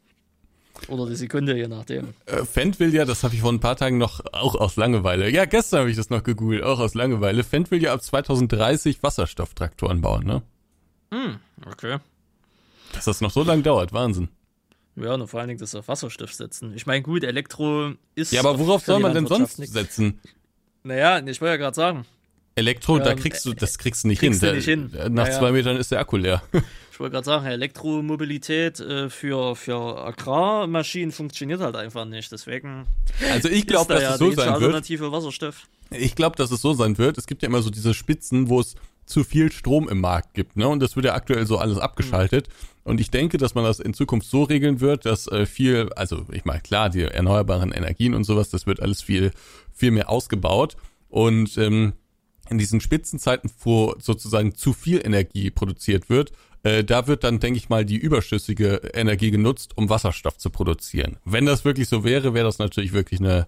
Oder 0.87 1.07
die 1.07 1.15
Sekunde, 1.15 1.55
je 1.55 1.67
nachdem. 1.67 2.13
Äh, 2.25 2.43
Fendt 2.45 2.79
will 2.79 2.93
ja, 2.93 3.05
das 3.05 3.23
habe 3.23 3.35
ich 3.35 3.41
vor 3.41 3.51
ein 3.51 3.59
paar 3.59 3.75
Tagen 3.75 3.97
noch, 3.97 4.21
auch 4.33 4.55
aus 4.55 4.75
Langeweile, 4.75 5.29
ja, 5.29 5.45
gestern 5.45 5.81
habe 5.81 5.91
ich 5.91 5.97
das 5.97 6.09
noch 6.09 6.23
gegoogelt, 6.23 6.63
auch 6.63 6.79
aus 6.79 6.93
Langeweile. 6.93 7.43
Fendt 7.43 7.71
will 7.71 7.81
ja 7.81 7.93
ab 7.93 8.01
2030 8.01 9.03
Wasserstofftraktoren 9.03 10.01
bauen, 10.01 10.25
ne? 10.25 10.41
Hm, 11.13 11.37
okay. 11.71 11.97
Dass 12.93 13.05
das 13.05 13.21
noch 13.21 13.31
so 13.31 13.43
lange 13.43 13.61
dauert, 13.63 13.93
Wahnsinn. 13.93 14.29
Ja, 14.95 15.13
und 15.13 15.27
vor 15.27 15.39
allen 15.39 15.49
Dingen 15.49 15.59
das 15.59 15.73
auf 15.75 15.87
Wasserstoff 15.87 16.33
setzen. 16.33 16.73
Ich 16.75 16.85
meine, 16.85 17.01
gut, 17.01 17.23
Elektro 17.23 17.93
ist. 18.15 18.33
Ja, 18.33 18.41
aber 18.41 18.59
worauf 18.59 18.83
soll 18.83 18.99
man 18.99 19.13
denn 19.13 19.25
sonst 19.25 19.55
setzen? 19.55 20.19
Naja, 20.83 21.19
ich 21.25 21.39
wollte 21.39 21.51
ja 21.51 21.57
gerade 21.57 21.75
sagen. 21.75 22.05
Elektro, 22.55 22.97
ähm, 22.97 23.03
da 23.03 23.15
kriegst 23.15 23.45
du, 23.45 23.53
das 23.53 23.77
kriegst 23.77 24.03
du 24.03 24.09
nicht 24.09 24.19
kriegst 24.19 24.41
hin. 24.41 24.49
Du 24.49 24.55
nicht 24.55 24.65
hin. 24.65 24.91
Nach 24.91 25.25
naja. 25.25 25.39
zwei 25.39 25.51
Metern 25.51 25.77
ist 25.77 25.91
der 25.91 25.99
Akku 25.99 26.17
leer. 26.17 26.43
Ich 27.01 27.03
wollte 27.03 27.13
gerade 27.13 27.25
sagen, 27.25 27.45
Elektromobilität 27.47 28.79
äh, 28.79 29.09
für, 29.09 29.55
für 29.55 30.05
Agrarmaschinen 30.05 31.11
funktioniert 31.11 31.59
halt 31.59 31.75
einfach 31.75 32.05
nicht. 32.05 32.31
Deswegen. 32.31 32.85
Also 33.31 33.49
ich 33.49 33.65
glaube, 33.65 33.95
dass 33.95 34.03
da 34.03 34.13
es 34.13 34.19
so 34.19 34.31
sein 34.31 34.49
Alternative 34.49 35.05
wird. 35.05 35.11
Wasserstoff. 35.11 35.67
Ich 35.89 36.13
glaube, 36.13 36.35
dass 36.35 36.51
es 36.51 36.61
so 36.61 36.73
sein 36.73 36.99
wird. 36.99 37.17
Es 37.17 37.25
gibt 37.25 37.41
ja 37.41 37.49
immer 37.49 37.63
so 37.63 37.71
diese 37.71 37.95
Spitzen, 37.95 38.49
wo 38.49 38.59
es 38.59 38.75
zu 39.07 39.23
viel 39.23 39.51
Strom 39.51 39.89
im 39.89 39.99
Markt 39.99 40.35
gibt, 40.35 40.57
ne? 40.57 40.67
Und 40.67 40.79
das 40.79 40.95
wird 40.95 41.07
ja 41.07 41.15
aktuell 41.15 41.47
so 41.47 41.57
alles 41.57 41.79
abgeschaltet. 41.79 42.49
Mhm. 42.49 42.91
Und 42.91 43.01
ich 43.01 43.09
denke, 43.09 43.39
dass 43.39 43.55
man 43.55 43.63
das 43.63 43.79
in 43.79 43.95
Zukunft 43.95 44.29
so 44.29 44.43
regeln 44.43 44.79
wird, 44.79 45.07
dass 45.07 45.25
äh, 45.25 45.47
viel, 45.47 45.89
also 45.95 46.27
ich 46.31 46.45
meine, 46.45 46.61
klar, 46.61 46.91
die 46.91 47.01
erneuerbaren 47.01 47.71
Energien 47.71 48.13
und 48.13 48.25
sowas, 48.25 48.51
das 48.51 48.67
wird 48.67 48.79
alles 48.79 49.01
viel, 49.01 49.31
viel 49.73 49.89
mehr 49.89 50.07
ausgebaut. 50.07 50.77
Und 51.09 51.57
ähm, 51.57 51.93
in 52.51 52.59
diesen 52.59 52.79
Spitzenzeiten, 52.79 53.49
wo 53.63 53.95
sozusagen 53.97 54.53
zu 54.53 54.73
viel 54.73 55.01
Energie 55.03 55.49
produziert 55.49 56.09
wird, 56.09 56.31
äh, 56.63 56.83
da 56.83 57.07
wird 57.07 57.23
dann, 57.23 57.39
denke 57.39 57.57
ich 57.57 57.69
mal, 57.69 57.85
die 57.85 57.97
überschüssige 57.97 58.91
Energie 58.93 59.31
genutzt, 59.31 59.77
um 59.77 59.89
Wasserstoff 59.89 60.37
zu 60.37 60.49
produzieren. 60.49 61.17
Wenn 61.25 61.45
das 61.45 61.65
wirklich 61.65 61.87
so 61.87 62.03
wäre, 62.03 62.33
wäre 62.33 62.45
das 62.45 62.59
natürlich 62.59 62.93
wirklich 62.93 63.19
eine 63.19 63.47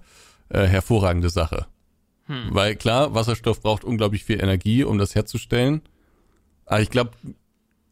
äh, 0.50 0.66
hervorragende 0.66 1.30
Sache. 1.30 1.68
Hm. 2.26 2.50
Weil 2.52 2.76
klar, 2.76 3.14
Wasserstoff 3.14 3.62
braucht 3.62 3.84
unglaublich 3.84 4.24
viel 4.24 4.42
Energie, 4.42 4.84
um 4.84 4.98
das 4.98 5.14
herzustellen. 5.14 5.82
Aber 6.66 6.82
ich 6.82 6.90
glaube, 6.90 7.12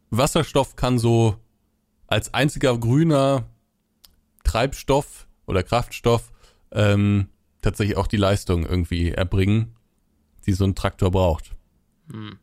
Wasserstoff 0.10 0.76
kann 0.76 0.98
so 0.98 1.36
als 2.08 2.34
einziger 2.34 2.78
grüner 2.78 3.46
Treibstoff 4.44 5.28
oder 5.46 5.64
Kraftstoff 5.64 6.32
ähm, 6.72 7.28
tatsächlich 7.62 7.98
auch 7.98 8.08
die 8.08 8.18
Leistung 8.18 8.66
irgendwie 8.66 9.12
erbringen, 9.12 9.76
die 10.46 10.54
so 10.54 10.66
ein 10.66 10.76
Traktor 10.76 11.12
braucht. 11.12 11.52
Hm. 12.12 12.40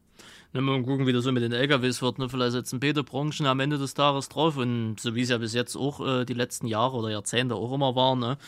Dann 0.53 0.65
mal 0.65 0.83
gucken, 0.83 1.07
wie 1.07 1.13
das 1.13 1.25
so 1.25 1.33
mit 1.33 1.43
den 1.43 1.53
LKWs 1.53 2.01
wird. 2.01 2.19
Ne? 2.19 2.29
Vielleicht 2.29 2.53
setzen 2.53 2.81
beide 2.81 3.05
Branchen 3.05 3.47
am 3.47 3.61
Ende 3.61 3.77
des 3.77 3.95
Tages 3.95 4.29
drauf. 4.29 4.57
Und 4.57 4.99
so 4.99 5.15
wie 5.15 5.23
es 5.23 5.29
ja 5.29 5.39
bis 5.39 5.53
jetzt 5.53 5.77
auch 5.77 6.01
äh, 6.07 6.25
die 6.25 6.35
letzten 6.35 6.67
Jahre 6.67 6.97
oder 6.97 7.11
Jahrzehnte 7.11 7.55
auch 7.55 7.73
immer 7.73 7.95
war, 7.95 8.17
ne? 8.17 8.39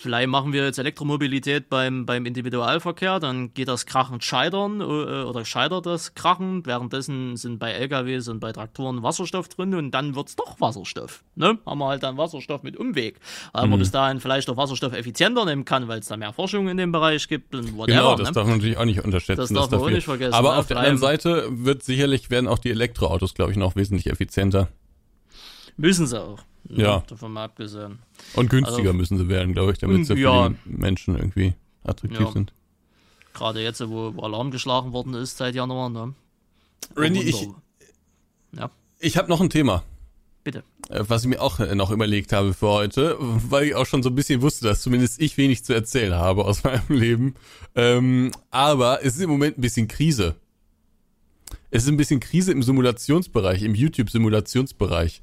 vielleicht 0.00 0.28
machen 0.28 0.52
wir 0.52 0.64
jetzt 0.64 0.78
Elektromobilität 0.78 1.68
beim, 1.68 2.04
beim 2.04 2.26
Individualverkehr, 2.26 3.20
dann 3.20 3.54
geht 3.54 3.68
das 3.68 3.86
krachend 3.86 4.24
scheitern 4.24 4.80
äh, 4.80 4.84
oder 4.84 5.44
scheitert 5.44 5.86
das 5.86 6.14
krachend. 6.14 6.66
Währenddessen 6.66 7.36
sind 7.36 7.58
bei 7.58 7.70
LKWs 7.72 8.28
und 8.28 8.40
bei 8.40 8.52
Traktoren 8.52 9.02
Wasserstoff 9.02 9.48
drin 9.48 9.74
und 9.74 9.92
dann 9.92 10.16
wird 10.16 10.28
es 10.28 10.36
doch 10.36 10.60
Wasserstoff. 10.60 11.22
Ne? 11.36 11.58
Haben 11.64 11.78
wir 11.78 11.86
halt 11.86 12.02
dann 12.02 12.16
Wasserstoff 12.16 12.62
mit 12.62 12.76
Umweg. 12.76 13.20
Weil 13.52 13.64
mhm. 13.64 13.70
man 13.70 13.78
bis 13.78 13.90
dahin 13.92 14.20
vielleicht 14.20 14.50
auch 14.50 14.56
Wasserstoff 14.56 14.92
effizienter 14.92 15.44
nehmen 15.44 15.64
kann, 15.64 15.86
weil 15.86 16.00
es 16.00 16.08
da 16.08 16.16
mehr 16.16 16.32
Forschung 16.32 16.68
in 16.68 16.76
dem 16.76 16.90
Bereich 16.90 17.28
gibt 17.28 17.54
und 17.54 17.76
whatever. 17.76 17.98
Genau, 17.98 18.16
das 18.16 18.28
ne? 18.28 18.34
darf 18.34 18.46
man 18.46 18.56
natürlich 18.56 18.78
auch 18.78 18.84
nicht 18.84 19.04
unterschätzen. 19.04 19.40
Das 19.40 19.52
darf 19.52 19.70
man 19.70 19.80
auch 19.80 19.90
nicht 19.90 20.04
vergessen. 20.04 20.34
Aber 20.34 20.52
ne? 20.52 20.58
auf 20.58 20.66
der 20.66 20.78
anderen 20.78 20.95
Seite 20.98 21.46
wird 21.50 21.82
sicherlich 21.82 22.30
werden 22.30 22.48
auch 22.48 22.58
die 22.58 22.70
Elektroautos, 22.70 23.34
glaube 23.34 23.52
ich, 23.52 23.56
noch 23.56 23.76
wesentlich 23.76 24.08
effizienter. 24.08 24.68
Müssen 25.76 26.06
sie 26.06 26.20
auch. 26.20 26.38
Ne? 26.68 26.82
Ja. 26.82 27.04
Davon 27.06 27.32
mal 27.32 27.44
abgesehen. 27.44 27.98
Und 28.34 28.50
günstiger 28.50 28.88
also, 28.88 28.92
müssen 28.94 29.18
sie 29.18 29.28
werden, 29.28 29.52
glaube 29.52 29.72
ich, 29.72 29.78
damit 29.78 30.06
sie 30.06 30.14
ja. 30.14 30.48
für 30.48 30.54
die 30.64 30.70
Menschen 30.70 31.16
irgendwie 31.16 31.54
attraktiv 31.84 32.20
ja. 32.20 32.32
sind. 32.32 32.52
Gerade 33.34 33.62
jetzt, 33.62 33.86
wo, 33.86 34.14
wo 34.14 34.22
Alarm 34.22 34.50
geschlagen 34.50 34.92
worden 34.92 35.14
ist 35.14 35.36
seit 35.36 35.54
Januar, 35.54 35.90
ne? 35.90 36.14
Randy, 36.96 37.20
ich, 37.20 37.48
ja. 38.52 38.70
ich 38.98 39.16
habe 39.16 39.28
noch 39.28 39.40
ein 39.40 39.50
Thema. 39.50 39.82
Bitte. 40.42 40.62
Äh, 40.88 41.02
was 41.08 41.22
ich 41.22 41.28
mir 41.28 41.40
auch 41.40 41.58
äh, 41.60 41.74
noch 41.74 41.90
überlegt 41.90 42.32
habe 42.32 42.54
für 42.54 42.68
heute, 42.68 43.16
weil 43.18 43.66
ich 43.66 43.74
auch 43.74 43.84
schon 43.84 44.02
so 44.02 44.10
ein 44.10 44.14
bisschen 44.14 44.42
wusste, 44.42 44.66
dass 44.66 44.80
zumindest 44.80 45.20
ich 45.20 45.36
wenig 45.36 45.64
zu 45.64 45.74
erzählen 45.74 46.14
habe 46.14 46.44
aus 46.44 46.64
meinem 46.64 46.88
Leben. 46.88 47.34
Ähm, 47.74 48.30
aber 48.50 49.00
es 49.04 49.16
ist 49.16 49.22
im 49.22 49.30
Moment 49.30 49.58
ein 49.58 49.60
bisschen 49.60 49.88
Krise. 49.88 50.36
Es 51.70 51.84
ist 51.84 51.88
ein 51.88 51.96
bisschen 51.96 52.20
Krise 52.20 52.52
im 52.52 52.62
Simulationsbereich, 52.62 53.62
im 53.62 53.74
YouTube-Simulationsbereich 53.74 55.22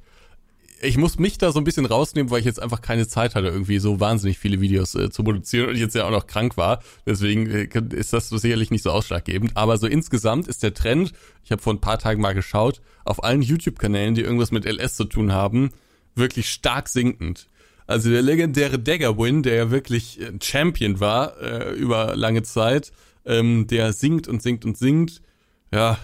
ich 0.84 0.98
muss 0.98 1.18
mich 1.18 1.38
da 1.38 1.52
so 1.52 1.58
ein 1.58 1.64
bisschen 1.64 1.86
rausnehmen, 1.86 2.30
weil 2.30 2.40
ich 2.40 2.44
jetzt 2.44 2.60
einfach 2.60 2.80
keine 2.80 3.08
Zeit 3.08 3.34
hatte, 3.34 3.48
irgendwie 3.48 3.78
so 3.78 4.00
wahnsinnig 4.00 4.38
viele 4.38 4.60
Videos 4.60 4.94
äh, 4.94 5.10
zu 5.10 5.24
produzieren 5.24 5.68
und 5.68 5.74
ich 5.74 5.80
jetzt 5.80 5.94
ja 5.94 6.04
auch 6.04 6.10
noch 6.10 6.26
krank 6.26 6.56
war. 6.56 6.82
Deswegen 7.06 7.50
äh, 7.50 7.68
ist 7.94 8.12
das 8.12 8.28
sicherlich 8.28 8.70
nicht 8.70 8.82
so 8.82 8.90
ausschlaggebend. 8.90 9.56
Aber 9.56 9.78
so 9.78 9.86
insgesamt 9.86 10.48
ist 10.48 10.62
der 10.62 10.74
Trend, 10.74 11.12
ich 11.44 11.52
habe 11.52 11.62
vor 11.62 11.72
ein 11.72 11.80
paar 11.80 11.98
Tagen 11.98 12.20
mal 12.20 12.34
geschaut, 12.34 12.80
auf 13.04 13.24
allen 13.24 13.42
YouTube-Kanälen, 13.42 14.14
die 14.14 14.22
irgendwas 14.22 14.50
mit 14.50 14.64
LS 14.64 14.96
zu 14.96 15.04
tun 15.04 15.32
haben, 15.32 15.70
wirklich 16.14 16.50
stark 16.50 16.88
sinkend. 16.88 17.48
Also 17.86 18.10
der 18.10 18.22
legendäre 18.22 18.78
Dagger-Win, 18.78 19.42
der 19.42 19.54
ja 19.54 19.70
wirklich 19.70 20.20
äh, 20.20 20.32
Champion 20.42 21.00
war 21.00 21.40
äh, 21.40 21.74
über 21.74 22.16
lange 22.16 22.42
Zeit, 22.42 22.92
ähm, 23.26 23.66
der 23.66 23.92
sinkt 23.92 24.28
und 24.28 24.42
sinkt 24.42 24.64
und 24.64 24.76
sinkt. 24.76 25.22
Ja, 25.72 25.98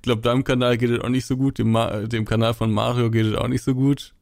ich 0.00 0.04
glaube, 0.04 0.22
deinem 0.22 0.44
Kanal 0.44 0.78
geht 0.78 0.88
es 0.88 1.00
auch 1.00 1.10
nicht 1.10 1.26
so 1.26 1.36
gut, 1.36 1.58
dem, 1.58 1.72
Ma 1.72 2.06
dem 2.06 2.24
Kanal 2.24 2.54
von 2.54 2.72
Mario 2.72 3.10
geht 3.10 3.26
es 3.26 3.34
auch 3.34 3.48
nicht 3.48 3.62
so 3.62 3.74
gut. 3.74 4.14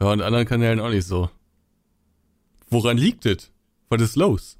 Ja, 0.00 0.12
und 0.12 0.22
anderen 0.22 0.46
Kanälen 0.46 0.78
auch 0.78 0.90
nicht 0.90 1.08
so. 1.08 1.28
Woran 2.70 2.96
liegt 2.96 3.26
es? 3.26 3.50
Was 3.88 4.00
ist 4.00 4.14
los? 4.14 4.58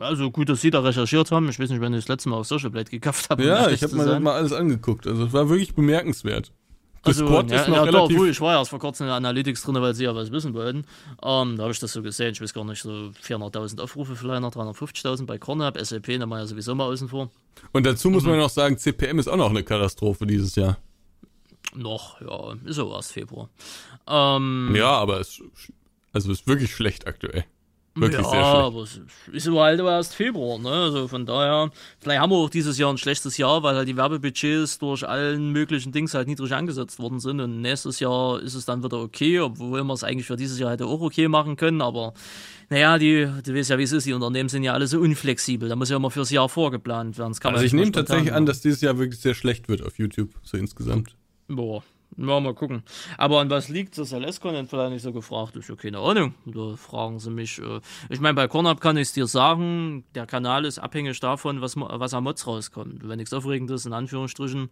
Also 0.00 0.30
gut, 0.30 0.48
dass 0.48 0.62
Sie 0.62 0.70
da 0.70 0.80
recherchiert 0.80 1.30
haben. 1.30 1.50
Ich 1.50 1.58
weiß 1.58 1.68
nicht, 1.68 1.82
wenn 1.82 1.92
ich 1.92 2.00
das 2.00 2.08
letzte 2.08 2.30
Mal 2.30 2.36
auf 2.36 2.46
Social 2.46 2.70
Blade 2.70 2.90
gekauft 2.90 3.28
habe. 3.28 3.44
Ja, 3.44 3.68
ich 3.68 3.82
habe 3.82 3.94
mir 3.94 4.06
das 4.06 4.20
mal 4.20 4.36
alles 4.36 4.54
angeguckt. 4.54 5.06
Also 5.06 5.26
es 5.26 5.32
war 5.34 5.50
wirklich 5.50 5.74
bemerkenswert. 5.74 6.50
Also, 7.04 7.24
Discord 7.24 7.50
ja, 7.50 7.60
ist 7.60 7.68
noch 7.68 7.76
ja, 7.76 7.82
relativ... 7.82 8.16
obwohl, 8.16 8.30
ich 8.30 8.40
war 8.40 8.52
ja 8.52 8.58
erst 8.60 8.70
vor 8.70 8.78
kurzem 8.78 9.04
in 9.04 9.08
der 9.08 9.16
Analytics 9.16 9.62
drin, 9.62 9.74
weil 9.74 9.94
sie 9.94 10.04
ja 10.04 10.14
was 10.14 10.30
wissen 10.30 10.54
wollten. 10.54 10.84
Ähm, 11.22 11.56
da 11.56 11.62
habe 11.64 11.72
ich 11.72 11.78
das 11.80 11.92
so 11.92 12.02
gesehen. 12.02 12.32
Ich 12.32 12.40
weiß 12.40 12.54
gar 12.54 12.64
nicht, 12.64 12.80
so 12.82 13.10
400.000 13.24 13.80
Aufrufe 13.80 14.14
vielleicht 14.14 14.40
noch, 14.42 14.52
350.000 14.52 15.26
bei 15.26 15.38
Cornhub. 15.38 15.76
SLP 15.78 16.08
nehmen 16.08 16.28
wir 16.28 16.38
ja 16.38 16.46
sowieso 16.46 16.74
mal 16.74 16.84
außen 16.84 17.08
vor. 17.08 17.30
Und 17.72 17.86
dazu 17.86 18.08
muss 18.10 18.22
Mhm. 18.22 18.30
man 18.30 18.38
noch 18.38 18.50
sagen, 18.50 18.78
CPM 18.78 19.18
ist 19.18 19.28
auch 19.28 19.36
noch 19.36 19.50
eine 19.50 19.64
Katastrophe 19.64 20.26
dieses 20.26 20.54
Jahr. 20.54 20.78
Noch, 21.74 22.20
ja, 22.20 22.54
ist 22.64 22.76
so 22.76 22.92
erst 22.92 23.12
Februar. 23.12 23.48
Ähm, 24.06 24.72
Ja, 24.76 24.90
aber 24.92 25.20
es 25.20 25.40
also 26.12 26.30
es 26.30 26.40
ist 26.40 26.46
wirklich 26.46 26.74
schlecht 26.74 27.06
aktuell. 27.06 27.44
Wirklich 27.94 28.22
ja, 28.22 28.30
sehr 28.30 28.40
schlecht. 28.40 28.56
aber 28.56 28.82
es 28.82 29.00
ist 29.32 29.48
aber 29.48 29.62
halt 29.64 29.80
aber 29.80 29.92
erst 29.92 30.14
Februar, 30.14 30.58
ne? 30.58 30.70
Also 30.70 31.08
von 31.08 31.26
daher, 31.26 31.70
vielleicht 32.00 32.20
haben 32.20 32.30
wir 32.30 32.38
auch 32.38 32.48
dieses 32.48 32.78
Jahr 32.78 32.90
ein 32.90 32.96
schlechtes 32.96 33.36
Jahr, 33.36 33.62
weil 33.62 33.74
halt 33.76 33.86
die 33.86 33.98
Werbebudgets 33.98 34.78
durch 34.78 35.06
allen 35.06 35.52
möglichen 35.52 35.92
Dings 35.92 36.14
halt 36.14 36.26
niedrig 36.26 36.54
angesetzt 36.54 36.98
worden 36.98 37.20
sind. 37.20 37.40
Und 37.40 37.60
nächstes 37.60 38.00
Jahr 38.00 38.40
ist 38.40 38.54
es 38.54 38.64
dann 38.64 38.82
wieder 38.82 38.98
okay, 38.98 39.40
obwohl 39.40 39.84
wir 39.84 39.92
es 39.92 40.04
eigentlich 40.04 40.26
für 40.26 40.36
dieses 40.36 40.58
Jahr 40.58 40.70
hätte 40.70 40.86
auch 40.86 41.02
okay 41.02 41.28
machen 41.28 41.56
können. 41.56 41.82
Aber 41.82 42.14
naja, 42.70 42.96
die, 42.96 43.28
du 43.44 43.54
weißt 43.54 43.68
ja, 43.68 43.78
wie 43.78 43.82
es 43.82 43.92
ist, 43.92 44.06
die 44.06 44.14
Unternehmen 44.14 44.48
sind 44.48 44.62
ja 44.62 44.72
alle 44.72 44.86
so 44.86 44.98
unflexibel. 44.98 45.68
Da 45.68 45.76
muss 45.76 45.90
ja 45.90 45.96
immer 45.96 46.10
fürs 46.10 46.30
Jahr 46.30 46.48
vorgeplant 46.48 47.18
werden. 47.18 47.34
Also 47.42 47.64
ich 47.64 47.74
nehme 47.74 47.92
tatsächlich 47.92 48.32
an, 48.32 48.46
dass 48.46 48.62
dieses 48.62 48.80
Jahr 48.80 48.96
wirklich 48.96 49.20
sehr 49.20 49.34
schlecht 49.34 49.68
wird 49.68 49.82
auf 49.82 49.98
YouTube, 49.98 50.30
so 50.42 50.56
insgesamt. 50.56 51.14
Boah, 51.48 51.82
ja, 52.16 52.40
mal 52.40 52.54
gucken. 52.54 52.82
Aber 53.18 53.40
an 53.40 53.50
was 53.50 53.68
liegt 53.68 53.96
das 53.98 54.12
LS-Content 54.12 54.68
vielleicht 54.68 54.92
nicht 54.92 55.02
so 55.02 55.12
gefragt? 55.12 55.56
Ist 55.56 55.68
ja 55.68 55.76
keine 55.76 55.98
Ahnung. 55.98 56.34
Da 56.44 56.76
fragen 56.76 57.18
sie 57.18 57.30
mich. 57.30 57.58
Äh, 57.58 57.80
ich 58.08 58.20
meine, 58.20 58.34
bei 58.34 58.48
Cornhub 58.48 58.80
kann 58.80 58.96
ich 58.96 59.08
es 59.08 59.12
dir 59.12 59.26
sagen, 59.26 60.04
der 60.14 60.26
Kanal 60.26 60.64
ist 60.64 60.78
abhängig 60.78 61.18
davon, 61.20 61.60
was, 61.60 61.76
was 61.76 62.14
an 62.14 62.24
Mods 62.24 62.46
rauskommt. 62.46 63.08
Wenn 63.08 63.18
nichts 63.18 63.32
Aufregendes, 63.32 63.86
in 63.86 63.92
Anführungsstrichen, 63.92 64.68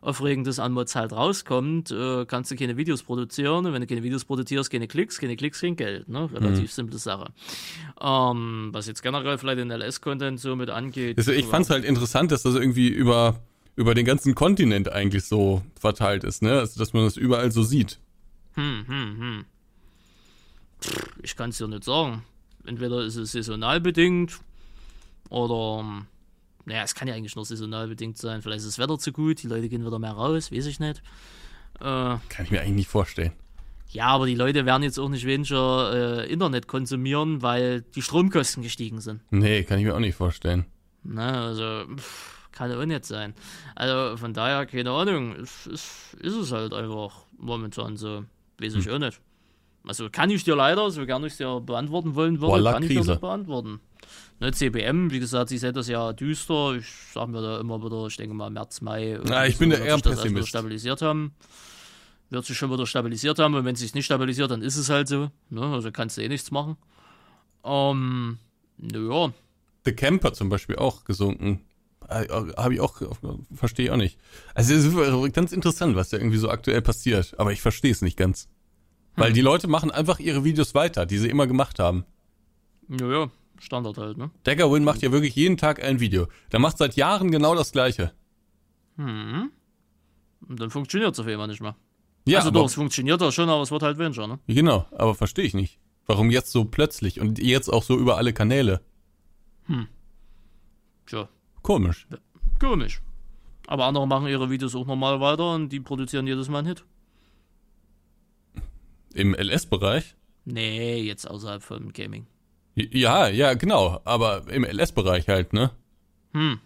Aufregendes 0.00 0.58
an 0.58 0.72
Mods 0.72 0.94
halt 0.94 1.12
rauskommt, 1.12 1.90
äh, 1.90 2.24
kannst 2.26 2.50
du 2.50 2.56
keine 2.56 2.76
Videos 2.76 3.02
produzieren. 3.02 3.66
Und 3.66 3.72
wenn 3.72 3.80
du 3.80 3.86
keine 3.86 4.02
Videos 4.02 4.24
produzierst, 4.24 4.70
keine 4.70 4.86
Klicks, 4.86 5.18
keine 5.18 5.36
Klicks, 5.36 5.60
kein 5.60 5.76
Geld. 5.76 6.08
Ne? 6.08 6.28
Relativ 6.32 6.72
simple 6.72 6.98
Sache. 6.98 7.32
Ähm, 8.00 8.68
was 8.72 8.86
jetzt 8.86 9.02
generell 9.02 9.38
vielleicht 9.38 9.58
den 9.58 9.70
LS-Content 9.70 10.38
so 10.40 10.56
mit 10.56 10.70
angeht. 10.70 11.18
Also 11.18 11.32
ich 11.32 11.46
fand 11.46 11.64
es 11.64 11.70
halt 11.70 11.84
interessant, 11.84 12.30
dass 12.32 12.42
das 12.42 12.54
irgendwie 12.54 12.88
über, 12.88 13.40
über 13.76 13.94
den 13.94 14.04
ganzen 14.04 14.34
Kontinent 14.34 14.90
eigentlich 14.92 15.24
so 15.24 15.62
verteilt 15.78 16.24
ist, 16.24 16.42
ne? 16.42 16.58
Also 16.60 16.78
dass 16.78 16.92
man 16.92 17.04
das 17.04 17.16
überall 17.16 17.50
so 17.50 17.62
sieht. 17.62 17.98
Hm, 18.54 18.84
hm, 18.86 19.16
hm. 19.18 19.44
Ich 21.22 21.36
kann 21.36 21.50
es 21.50 21.58
dir 21.58 21.68
nicht 21.68 21.84
sagen. 21.84 22.22
Entweder 22.66 23.02
ist 23.02 23.16
es 23.16 23.32
saisonal 23.32 23.80
bedingt 23.80 24.38
oder. 25.28 25.80
ähm, 25.80 26.06
Naja, 26.66 26.82
es 26.82 26.94
kann 26.94 27.08
ja 27.08 27.14
eigentlich 27.14 27.36
nur 27.36 27.44
saisonal 27.44 27.88
bedingt 27.88 28.16
sein. 28.18 28.42
Vielleicht 28.42 28.60
ist 28.60 28.66
das 28.68 28.78
Wetter 28.78 28.98
zu 28.98 29.12
gut, 29.12 29.42
die 29.42 29.48
Leute 29.48 29.68
gehen 29.68 29.84
wieder 29.84 29.98
mehr 29.98 30.12
raus, 30.12 30.50
weiß 30.52 30.66
ich 30.66 30.80
nicht. 30.80 31.02
Äh, 31.80 31.82
Kann 31.82 32.44
ich 32.44 32.50
mir 32.50 32.60
eigentlich 32.60 32.74
nicht 32.76 32.88
vorstellen. 32.88 33.32
ja, 33.90 34.06
aber 34.06 34.26
die 34.26 34.34
Leute 34.36 34.64
werden 34.66 34.82
jetzt 34.82 34.98
auch 34.98 35.08
nicht 35.08 35.26
weniger 35.26 36.22
äh, 36.24 36.32
Internet 36.32 36.68
konsumieren, 36.68 37.42
weil 37.42 37.82
die 37.82 38.02
Stromkosten 38.02 38.62
gestiegen 38.62 39.00
sind. 39.00 39.20
Nee, 39.30 39.64
kann 39.64 39.78
ich 39.78 39.84
mir 39.84 39.94
auch 39.94 40.00
nicht 40.00 40.14
vorstellen. 40.16 40.64
Ne, 41.02 41.22
also 41.38 41.84
pff, 41.96 42.43
kann 42.54 42.72
auch 42.72 42.84
nicht 42.84 43.04
sein. 43.04 43.34
Also 43.74 44.16
von 44.16 44.32
daher, 44.32 44.64
keine 44.66 44.90
Ahnung, 44.90 45.34
ist, 45.34 45.66
ist, 45.66 46.14
ist 46.20 46.34
es 46.34 46.52
halt 46.52 46.72
einfach 46.72 47.12
momentan 47.36 47.96
so. 47.96 48.24
Weiß 48.58 48.74
ich 48.74 48.88
auch 48.90 48.98
nicht. 48.98 49.20
Also 49.86 50.08
kann 50.10 50.30
ich 50.30 50.44
dir 50.44 50.56
leider, 50.56 50.90
so 50.90 51.04
gerne 51.04 51.26
ich 51.26 51.32
es 51.32 51.38
dir 51.38 51.60
beantworten 51.60 52.14
wollen 52.14 52.40
würde, 52.40 52.52
Voila 52.52 52.72
kann 52.72 52.82
ich 52.84 52.88
dir 52.90 52.96
Krise. 52.96 53.10
nicht 53.12 53.20
beantworten. 53.20 53.80
Ne, 54.40 54.52
CBM, 54.52 55.10
wie 55.10 55.18
gesagt, 55.20 55.50
sie 55.50 55.58
sehen 55.58 55.74
das 55.74 55.88
ja 55.88 56.12
düster. 56.12 56.74
Ich 56.76 56.86
sag 57.12 57.28
mir 57.28 57.42
da 57.42 57.60
immer 57.60 57.82
wieder, 57.84 58.06
ich 58.06 58.16
denke 58.16 58.34
mal 58.34 58.50
März, 58.50 58.80
Mai. 58.80 59.18
Ah, 59.30 59.46
ich 59.46 59.58
bin 59.58 59.70
da 59.70 59.78
wird 59.78 59.88
eher 59.88 59.98
Pessimist. 59.98 60.48
stabilisiert 60.48 61.02
haben. 61.02 61.34
Wird 62.30 62.44
sich 62.46 62.56
schon 62.56 62.72
wieder 62.72 62.86
stabilisiert 62.86 63.38
haben 63.38 63.54
und 63.54 63.64
wenn 63.64 63.74
es 63.74 63.80
sich 63.80 63.94
nicht 63.94 64.06
stabilisiert, 64.06 64.50
dann 64.50 64.62
ist 64.62 64.76
es 64.76 64.88
halt 64.88 65.08
so. 65.08 65.30
Ne? 65.50 65.62
Also 65.62 65.92
kannst 65.92 66.16
du 66.16 66.22
eh 66.22 66.28
nichts 66.28 66.50
machen. 66.50 66.76
Ähm, 67.64 68.38
naja, 68.78 69.32
The 69.84 69.92
Camper 69.92 70.32
zum 70.32 70.48
Beispiel 70.48 70.76
auch 70.76 71.04
gesunken. 71.04 71.60
Habe 72.08 72.74
ich 72.74 72.80
auch, 72.80 73.00
verstehe 73.54 73.86
ich 73.86 73.90
auch 73.90 73.96
nicht. 73.96 74.18
Also 74.54 74.74
es 74.74 74.84
ist 74.84 75.32
ganz 75.34 75.52
interessant, 75.52 75.96
was 75.96 76.10
da 76.10 76.18
irgendwie 76.18 76.38
so 76.38 76.48
aktuell 76.50 76.82
passiert. 76.82 77.34
Aber 77.38 77.52
ich 77.52 77.60
verstehe 77.60 77.92
es 77.92 78.02
nicht 78.02 78.16
ganz. 78.16 78.48
Weil 79.16 79.28
Hm. 79.28 79.34
die 79.34 79.40
Leute 79.40 79.68
machen 79.68 79.90
einfach 79.90 80.18
ihre 80.18 80.44
Videos 80.44 80.74
weiter, 80.74 81.06
die 81.06 81.18
sie 81.18 81.28
immer 81.28 81.46
gemacht 81.46 81.78
haben. 81.78 82.04
naja, 82.88 83.30
Standard 83.58 83.96
halt, 83.98 84.18
ne? 84.18 84.30
Daggerwin 84.42 84.82
macht 84.84 85.00
ja 85.02 85.12
wirklich 85.12 85.34
jeden 85.36 85.56
Tag 85.56 85.82
ein 85.82 86.00
Video. 86.00 86.26
Der 86.52 86.58
macht 86.58 86.76
seit 86.78 86.96
Jahren 86.96 87.30
genau 87.30 87.54
das 87.54 87.70
gleiche. 87.72 88.12
Und 88.96 89.50
dann 90.40 90.70
funktioniert 90.70 91.12
es 91.14 91.20
auf 91.20 91.26
einmal 91.26 91.46
nicht 91.48 91.60
mehr. 91.62 91.76
Ja, 92.26 92.38
also 92.38 92.48
aber, 92.48 92.60
doch, 92.60 92.66
es 92.66 92.74
funktioniert 92.74 93.20
ja 93.20 93.30
schon, 93.32 93.48
aber 93.48 93.62
es 93.62 93.70
wird 93.70 93.82
halt 93.82 93.98
weniger, 93.98 94.26
ne? 94.26 94.38
genau, 94.46 94.86
aber 94.92 95.14
verstehe 95.14 95.44
ich 95.44 95.54
nicht. 95.54 95.78
Warum 96.06 96.30
jetzt 96.30 96.52
so 96.52 96.64
plötzlich 96.64 97.20
und 97.20 97.38
jetzt 97.38 97.68
auch 97.72 97.82
so 97.82 97.96
über 97.98 98.16
alle 98.18 98.32
Kanäle? 98.32 98.80
Tja, 101.06 101.28
Komisch. 101.64 102.06
komisch. 102.60 103.02
Aber 103.66 103.86
andere 103.86 104.06
machen 104.06 104.28
ihre 104.28 104.50
Videos 104.50 104.74
auch 104.76 104.86
normal 104.86 105.20
weiter 105.20 105.54
und 105.54 105.70
die 105.70 105.80
produzieren 105.80 106.26
jedes 106.26 106.48
Mal 106.48 106.58
einen 106.58 106.68
Hit. 106.68 106.84
Im 109.14 109.34
LS-Bereich? 109.34 110.14
Nee, 110.44 111.00
jetzt 111.02 111.28
außerhalb 111.28 111.62
vom 111.62 111.92
Gaming. 111.92 112.26
Ja, 112.74 113.28
ja, 113.28 113.54
genau. 113.54 114.00
Aber 114.04 114.46
im 114.50 114.64
LS-Bereich 114.64 115.28
halt, 115.28 115.52
ne? 115.52 115.70
Hm. 116.32 116.60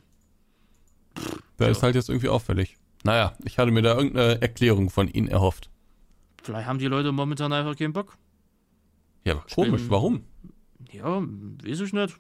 Da 1.57 1.67
Ja. 1.67 1.71
ist 1.71 1.83
halt 1.83 1.95
jetzt 1.95 2.09
irgendwie 2.09 2.29
auffällig. 2.29 2.77
Naja, 3.05 3.35
ich 3.45 3.59
hatte 3.59 3.71
mir 3.71 3.83
da 3.83 3.95
irgendeine 3.97 4.41
Erklärung 4.43 4.91
von 4.91 5.07
Ihnen 5.09 5.29
erhofft. 5.29 5.71
Vielleicht 6.43 6.67
haben 6.67 6.79
die 6.79 6.87
Leute 6.87 7.13
momentan 7.13 7.53
einfach 7.53 7.77
keinen 7.77 7.93
Bock. 7.93 8.17
Ja, 9.25 9.35
aber 9.35 9.45
komisch, 9.55 9.83
warum? 9.89 10.25
Ja, 10.91 11.21
weiß 11.23 11.81
ich 11.81 11.93
nicht. 11.93 12.19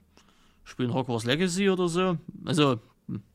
Spielen 0.69 0.93
Hogwarts 0.93 1.25
Legacy 1.25 1.71
oder 1.71 1.89
so. 1.89 2.19
Also, 2.45 2.79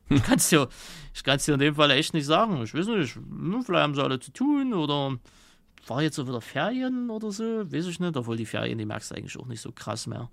ich 0.08 0.22
kann 0.22 0.36
es 0.36 0.48
dir, 0.48 0.68
ich 1.12 1.24
kann's 1.24 1.44
dir 1.44 1.54
in 1.54 1.60
dem 1.60 1.74
Fall 1.74 1.90
echt 1.90 2.14
nicht 2.14 2.26
sagen. 2.26 2.62
Ich 2.62 2.72
weiß 2.74 2.86
nicht. 2.86 3.16
Hm, 3.16 3.62
Vielleicht 3.66 3.82
haben 3.82 3.94
sie 3.94 4.02
alle 4.02 4.20
zu 4.20 4.32
tun 4.32 4.72
oder 4.72 5.16
war 5.86 6.02
jetzt 6.02 6.16
so 6.16 6.26
wieder 6.28 6.40
Ferien 6.40 7.10
oder 7.10 7.32
so. 7.32 7.42
Weiß 7.70 7.86
ich 7.86 7.98
nicht. 8.00 8.16
Obwohl 8.16 8.36
die 8.36 8.46
Ferien, 8.46 8.78
die 8.78 8.84
merkst 8.86 9.10
du 9.10 9.16
eigentlich 9.16 9.36
auch 9.38 9.46
nicht 9.46 9.60
so 9.60 9.72
krass 9.72 10.06
mehr. 10.06 10.30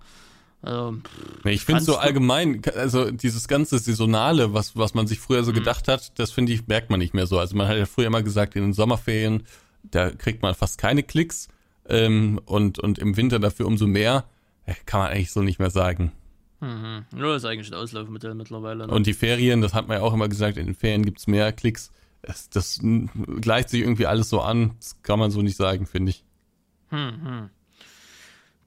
Also, 0.62 0.98
ich 1.46 1.66
finde 1.66 1.82
so 1.82 1.98
allgemein, 1.98 2.62
also 2.76 3.10
dieses 3.10 3.48
ganze 3.48 3.80
Saisonale, 3.80 4.54
was, 4.54 4.78
was 4.78 4.94
man 4.94 5.08
sich 5.08 5.20
früher 5.20 5.42
Mhm. 5.42 5.46
so 5.46 5.54
gedacht 5.54 5.88
hat, 5.88 6.20
das 6.20 6.32
finde 6.32 6.54
ich, 6.54 6.68
merkt 6.68 6.92
man 6.92 7.00
nicht 7.00 7.16
mehr 7.16 7.26
so. 7.26 7.40
Also 7.40 7.56
man 7.56 7.68
hat 7.68 7.78
ja 7.78 7.88
früher 7.88 8.06
immer 8.06 8.22
gesagt, 8.22 8.56
in 8.56 8.62
den 8.62 8.74
Sommerferien, 8.74 9.44
da 9.84 10.12
kriegt 10.12 10.44
man 10.44 10.54
fast 10.54 10.78
keine 10.78 11.02
Klicks 11.02 11.48
ähm, 11.90 12.40
und, 12.46 12.78
und 12.78 13.00
im 13.00 13.18
Winter 13.18 13.40
dafür 13.40 13.66
umso 13.66 13.88
mehr. 13.88 14.26
Äh, 14.68 14.76
Kann 14.86 15.00
man 15.00 15.10
eigentlich 15.10 15.32
so 15.32 15.42
nicht 15.42 15.58
mehr 15.58 15.72
sagen. 15.72 16.12
Mhm. 16.62 17.06
ja, 17.16 17.36
ist 17.36 17.46
eigentlich 17.46 17.72
ein 17.72 17.78
Auslaufmodell 17.78 18.34
mittlerweile. 18.36 18.88
Ne? 18.88 18.94
Und 18.94 19.08
die 19.08 19.14
Ferien, 19.14 19.62
das 19.62 19.74
hat 19.74 19.88
man 19.88 19.98
ja 19.98 20.04
auch 20.04 20.14
immer 20.14 20.30
gesagt, 20.30 20.58
in 20.58 20.68
den 20.68 20.76
Ferien 20.76 21.04
gibt's 21.04 21.28
mehr 21.28 21.52
Klicks. 21.52 21.92
Das, 22.22 22.50
das 22.50 22.80
gleicht 23.42 23.70
sich 23.70 23.82
irgendwie 23.82 24.06
alles 24.06 24.30
so 24.30 24.42
an. 24.42 24.76
Das 24.80 25.02
kann 25.02 25.20
man 25.20 25.32
so 25.32 25.42
nicht 25.42 25.58
sagen, 25.58 25.88
finde 25.88 26.12
ich. 26.12 26.24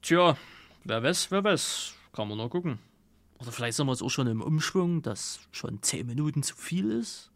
Tja, 0.03 0.37
wer 0.85 1.03
weiß, 1.03 1.31
wer 1.31 1.45
weiß. 1.45 1.95
Kann 2.13 2.29
man 2.29 2.39
noch 2.39 2.49
gucken. 2.49 2.79
Oder 3.39 3.53
vielleicht 3.53 3.77
sind 3.77 3.87
wir 3.87 3.93
jetzt 3.93 4.03
auch 4.03 4.11
schon 4.11 4.27
im 4.27 4.41
Umschwung, 4.41 5.03
dass 5.03 5.41
schon 5.51 5.83
10 5.83 6.07
Minuten 6.07 6.43
zu 6.43 6.57
viel 6.57 6.91
ist. 6.91 7.31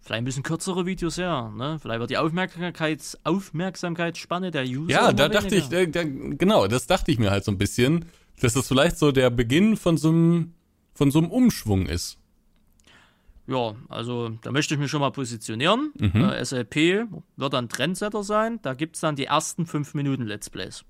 Vielleicht 0.00 0.24
müssen 0.24 0.42
kürzere 0.42 0.84
Videos 0.84 1.16
her. 1.16 1.52
Ne? 1.56 1.78
Vielleicht 1.80 2.00
wird 2.00 2.10
die 2.10 2.18
Aufmerksamkeits 2.18 3.18
Aufmerksamkeitsspanne 3.24 4.50
der 4.50 4.64
User. 4.64 4.90
Ja, 4.90 5.12
da 5.12 5.28
dachte 5.28 5.56
ich, 5.56 5.70
weniger. 5.70 6.00
äh, 6.00 6.30
da, 6.30 6.36
genau, 6.36 6.66
das 6.66 6.86
dachte 6.86 7.10
ich 7.10 7.18
mir 7.18 7.30
halt 7.30 7.44
so 7.44 7.52
ein 7.52 7.58
bisschen, 7.58 8.04
dass 8.40 8.54
das 8.54 8.68
vielleicht 8.68 8.98
so 8.98 9.12
der 9.12 9.30
Beginn 9.30 9.76
von 9.76 9.96
so 9.96 10.08
einem, 10.08 10.54
von 10.94 11.10
so 11.10 11.18
einem 11.18 11.30
Umschwung 11.30 11.86
ist. 11.86 12.18
Ja, 13.46 13.74
also 13.88 14.30
da 14.42 14.52
möchte 14.52 14.74
ich 14.74 14.80
mich 14.80 14.90
schon 14.90 15.00
mal 15.00 15.10
positionieren. 15.10 15.92
Mhm. 15.98 16.24
Äh, 16.24 16.44
SLP 16.44 17.06
wird 17.36 17.52
dann 17.52 17.68
Trendsetter 17.68 18.22
sein. 18.22 18.58
Da 18.62 18.74
gibt 18.74 18.96
es 18.96 19.00
dann 19.00 19.16
die 19.16 19.26
ersten 19.26 19.66
5 19.66 19.94
Minuten 19.94 20.24
Let's 20.24 20.48
Plays. 20.48 20.84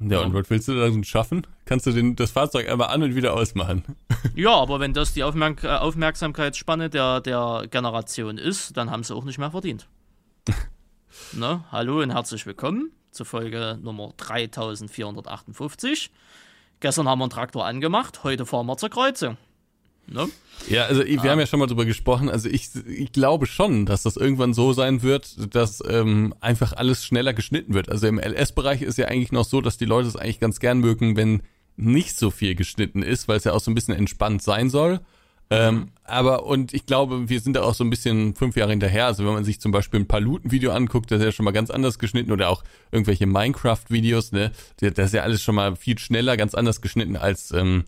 Ja, 0.00 0.20
und 0.20 0.32
was 0.32 0.48
willst 0.48 0.68
du 0.68 0.74
da 0.74 0.88
denn 0.88 1.02
schaffen? 1.02 1.46
Kannst 1.64 1.86
du 1.86 1.90
den, 1.90 2.14
das 2.14 2.30
Fahrzeug 2.30 2.68
einmal 2.68 2.88
an 2.88 3.02
und 3.02 3.14
wieder 3.14 3.34
ausmachen? 3.34 3.84
Ja, 4.34 4.52
aber 4.52 4.78
wenn 4.80 4.92
das 4.92 5.14
die 5.14 5.22
Aufmerk 5.24 5.64
äh, 5.64 5.68
Aufmerksamkeitsspanne 5.68 6.90
der, 6.90 7.20
der 7.20 7.66
Generation 7.70 8.38
ist, 8.38 8.76
dann 8.76 8.90
haben 8.90 9.02
sie 9.02 9.14
auch 9.14 9.24
nicht 9.24 9.38
mehr 9.38 9.50
verdient. 9.50 9.88
ne? 11.32 11.64
Hallo 11.70 12.02
und 12.02 12.12
herzlich 12.12 12.46
willkommen 12.46 12.92
zur 13.10 13.26
Folge 13.26 13.78
Nummer 13.82 14.12
3458. 14.16 16.10
Gestern 16.80 17.08
haben 17.08 17.18
wir 17.18 17.24
einen 17.24 17.30
Traktor 17.30 17.66
angemacht, 17.66 18.22
heute 18.24 18.46
fahren 18.46 18.66
wir 18.66 18.76
zur 18.76 18.90
Kreuzung. 18.90 19.36
Ne? 20.06 20.26
Ja, 20.70 20.84
also 20.84 21.04
wir 21.04 21.20
Ah. 21.20 21.24
haben 21.28 21.38
ja 21.40 21.46
schon 21.46 21.58
mal 21.60 21.66
drüber 21.66 21.84
gesprochen. 21.84 22.30
Also 22.30 22.48
ich, 22.48 22.70
ich 22.86 23.12
glaube 23.12 23.46
schon, 23.46 23.84
dass 23.84 24.04
das 24.04 24.16
irgendwann 24.16 24.54
so 24.54 24.72
sein 24.72 25.02
wird, 25.02 25.54
dass 25.54 25.82
ähm, 25.86 26.32
einfach 26.40 26.72
alles 26.72 27.04
schneller 27.04 27.34
geschnitten 27.34 27.74
wird. 27.74 27.90
Also 27.90 28.06
im 28.06 28.18
LS-Bereich 28.18 28.80
ist 28.82 28.96
ja 28.96 29.06
eigentlich 29.08 29.32
noch 29.32 29.44
so, 29.44 29.60
dass 29.60 29.76
die 29.76 29.84
Leute 29.84 30.08
es 30.08 30.16
eigentlich 30.16 30.40
ganz 30.40 30.60
gern 30.60 30.78
mögen, 30.78 31.16
wenn 31.16 31.42
nicht 31.76 32.16
so 32.16 32.30
viel 32.30 32.54
geschnitten 32.54 33.02
ist, 33.02 33.28
weil 33.28 33.36
es 33.36 33.44
ja 33.44 33.52
auch 33.52 33.60
so 33.60 33.70
ein 33.70 33.74
bisschen 33.74 33.94
entspannt 33.94 34.42
sein 34.42 34.70
soll. 34.70 35.00
Ähm, 35.50 35.88
aber 36.04 36.44
und 36.44 36.74
ich 36.74 36.84
glaube, 36.84 37.28
wir 37.30 37.40
sind 37.40 37.54
da 37.56 37.62
auch 37.62 37.72
so 37.74 37.82
ein 37.82 37.88
bisschen 37.90 38.34
fünf 38.34 38.56
Jahre 38.56 38.70
hinterher. 38.70 39.06
Also 39.06 39.24
wenn 39.24 39.32
man 39.32 39.44
sich 39.44 39.60
zum 39.60 39.72
Beispiel 39.72 40.00
ein 40.00 40.06
Paluten-Video 40.08 40.72
anguckt, 40.72 41.10
das 41.10 41.20
ist 41.20 41.24
ja 41.24 41.32
schon 41.32 41.44
mal 41.44 41.52
ganz 41.52 41.70
anders 41.70 41.98
geschnitten 41.98 42.32
oder 42.32 42.50
auch 42.50 42.62
irgendwelche 42.92 43.26
Minecraft-Videos, 43.26 44.32
ne, 44.32 44.52
das 44.80 45.06
ist 45.06 45.14
ja 45.14 45.22
alles 45.22 45.42
schon 45.42 45.54
mal 45.54 45.74
viel 45.76 45.98
schneller, 45.98 46.36
ganz 46.36 46.54
anders 46.54 46.80
geschnitten 46.82 47.16
als 47.16 47.50
ähm, 47.52 47.84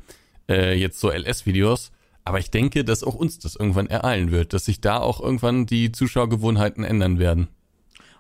äh, 0.48 0.74
jetzt 0.78 1.00
so 1.00 1.11
LS-Videos. 1.11 1.90
Aber 2.24 2.38
ich 2.38 2.50
denke, 2.50 2.84
dass 2.84 3.02
auch 3.04 3.14
uns 3.14 3.38
das 3.38 3.56
irgendwann 3.56 3.86
ereilen 3.88 4.30
wird, 4.30 4.52
dass 4.52 4.64
sich 4.66 4.80
da 4.80 4.98
auch 4.98 5.20
irgendwann 5.20 5.66
die 5.66 5.92
Zuschauergewohnheiten 5.92 6.84
ändern 6.84 7.18
werden. 7.18 7.48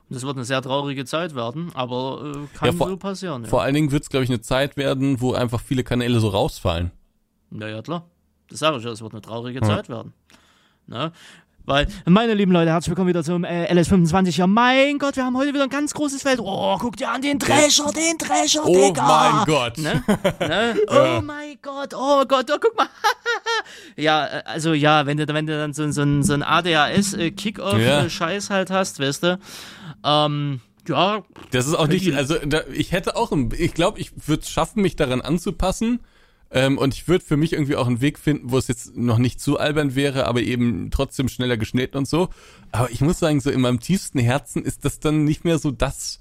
Und 0.08 0.16
das 0.16 0.22
wird 0.24 0.36
eine 0.36 0.44
sehr 0.44 0.60
traurige 0.60 1.04
Zeit 1.04 1.34
werden, 1.34 1.70
aber 1.74 2.32
äh, 2.34 2.56
kann 2.58 2.66
Ja, 2.68 2.72
vor- 2.72 2.88
so 2.88 2.96
passieren. 2.96 3.44
Ja. 3.44 3.48
Vor 3.48 3.62
allen 3.62 3.74
Dingen 3.74 3.92
wird 3.92 4.02
es, 4.02 4.08
glaube 4.10 4.24
ich, 4.24 4.30
eine 4.30 4.40
Zeit 4.40 4.76
werden, 4.76 5.20
wo 5.20 5.32
einfach 5.34 5.60
viele 5.60 5.84
Kanäle 5.84 6.18
so 6.20 6.28
rausfallen. 6.28 6.90
Naja, 7.50 7.80
klar. 7.82 8.06
Das 8.50 8.58
sage 8.58 8.78
ich 8.78 8.84
ja, 8.84 8.90
es 8.90 9.00
wird 9.00 9.12
eine 9.12 9.20
traurige 9.22 9.60
Zeit 9.60 9.88
werden. 9.88 10.12
Ne? 10.86 11.12
Weil, 11.66 11.86
meine 12.06 12.34
lieben 12.34 12.50
Leute, 12.50 12.70
herzlich 12.70 12.88
willkommen 12.90 13.08
wieder 13.08 13.22
zum 13.22 13.44
äh, 13.44 13.70
LS25. 13.72 14.36
Ja, 14.38 14.46
mein 14.48 14.98
Gott, 14.98 15.14
wir 15.14 15.24
haben 15.24 15.36
heute 15.36 15.50
wieder 15.54 15.62
ein 15.64 15.68
ganz 15.70 15.94
großes 15.94 16.22
Feld. 16.22 16.40
Oh, 16.42 16.76
guck 16.80 16.96
dir 16.96 17.10
an 17.10 17.22
den 17.22 17.38
Drescher, 17.38 17.92
den 17.92 18.18
Drescher, 18.18 18.62
Oh 18.64 18.74
Digga. 18.88 19.02
mein 19.36 19.44
Gott. 19.46 19.78
Ne? 19.78 20.02
ne? 20.40 20.74
Oh 20.88 21.20
mein 21.22 21.58
Gott, 21.62 21.94
oh 21.94 22.24
Gott, 22.26 22.50
oh 22.52 22.56
guck 22.60 22.76
mal. 22.76 22.88
ja, 23.96 24.26
äh, 24.26 24.42
also 24.46 24.72
ja, 24.72 25.06
wenn 25.06 25.18
du, 25.18 25.28
wenn 25.28 25.46
du 25.46 25.56
dann 25.56 25.72
so, 25.72 25.88
so, 25.92 26.02
ein- 26.02 26.24
so 26.24 26.32
ein 26.32 26.40
Ja. 26.40 26.48
ADHS-Kickoff-Scheiß 26.58 28.50
halt 28.50 28.70
hast, 28.70 28.98
weißt 28.98 29.22
du, 29.22 29.38
ähm, 30.04 30.60
ja, 30.88 31.22
Das 31.52 31.68
ist 31.68 31.74
auch 31.74 31.86
nicht, 31.86 32.12
also 32.14 32.34
da, 32.46 32.62
ich 32.72 32.90
hätte 32.90 33.14
auch, 33.14 33.30
ein, 33.30 33.50
ich 33.56 33.74
glaube, 33.74 34.00
ich 34.00 34.10
würde 34.26 34.42
es 34.42 34.50
schaffen, 34.50 34.82
mich 34.82 34.96
daran 34.96 35.20
anzupassen. 35.20 36.00
Ähm, 36.52 36.78
und 36.78 36.94
ich 36.94 37.06
würde 37.06 37.24
für 37.24 37.36
mich 37.36 37.52
irgendwie 37.52 37.76
auch 37.76 37.86
einen 37.86 38.00
Weg 38.00 38.18
finden, 38.18 38.50
wo 38.50 38.58
es 38.58 38.68
jetzt 38.68 38.96
noch 38.96 39.18
nicht 39.18 39.40
zu 39.40 39.58
albern 39.58 39.94
wäre, 39.94 40.26
aber 40.26 40.42
eben 40.42 40.90
trotzdem 40.90 41.28
schneller 41.28 41.56
geschnitten 41.56 41.96
und 41.98 42.08
so. 42.08 42.30
Aber 42.72 42.90
ich 42.90 43.00
muss 43.00 43.20
sagen, 43.20 43.40
so 43.40 43.50
in 43.50 43.60
meinem 43.60 43.80
tiefsten 43.80 44.18
Herzen 44.18 44.64
ist 44.64 44.84
das 44.84 44.98
dann 44.98 45.24
nicht 45.24 45.44
mehr 45.44 45.58
so 45.58 45.70
das 45.70 46.20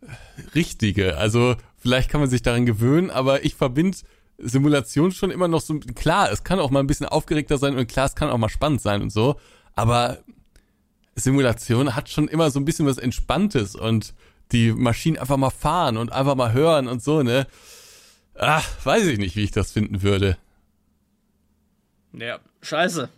äh, 0.00 0.06
Richtige. 0.54 1.18
Also 1.18 1.56
vielleicht 1.76 2.10
kann 2.10 2.20
man 2.20 2.30
sich 2.30 2.42
daran 2.42 2.66
gewöhnen, 2.66 3.10
aber 3.10 3.44
ich 3.44 3.54
verbinde 3.54 3.98
Simulation 4.38 5.12
schon 5.12 5.30
immer 5.30 5.48
noch 5.48 5.60
so, 5.60 5.78
klar, 5.94 6.30
es 6.30 6.44
kann 6.44 6.60
auch 6.60 6.70
mal 6.70 6.80
ein 6.80 6.86
bisschen 6.86 7.06
aufgeregter 7.06 7.58
sein 7.58 7.76
und 7.76 7.88
klar, 7.88 8.06
es 8.06 8.14
kann 8.14 8.30
auch 8.30 8.38
mal 8.38 8.48
spannend 8.48 8.80
sein 8.80 9.02
und 9.02 9.10
so, 9.10 9.36
aber 9.74 10.18
Simulation 11.16 11.96
hat 11.96 12.08
schon 12.08 12.28
immer 12.28 12.50
so 12.50 12.60
ein 12.60 12.64
bisschen 12.64 12.86
was 12.86 12.98
Entspanntes 12.98 13.74
und 13.74 14.14
die 14.52 14.72
Maschinen 14.72 15.18
einfach 15.18 15.36
mal 15.36 15.50
fahren 15.50 15.96
und 15.96 16.12
einfach 16.12 16.36
mal 16.36 16.52
hören 16.52 16.86
und 16.86 17.02
so, 17.02 17.22
ne? 17.22 17.46
Ach, 18.38 18.64
weiß 18.84 19.06
ich 19.06 19.18
nicht, 19.18 19.36
wie 19.36 19.42
ich 19.42 19.50
das 19.50 19.72
finden 19.72 20.02
würde. 20.02 20.38
ja, 22.12 22.38
scheiße. 22.62 23.08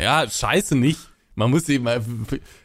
Ja, 0.00 0.28
scheiße 0.28 0.76
nicht. 0.76 0.98
Man 1.36 1.50
muss 1.50 1.68
eben, 1.68 1.84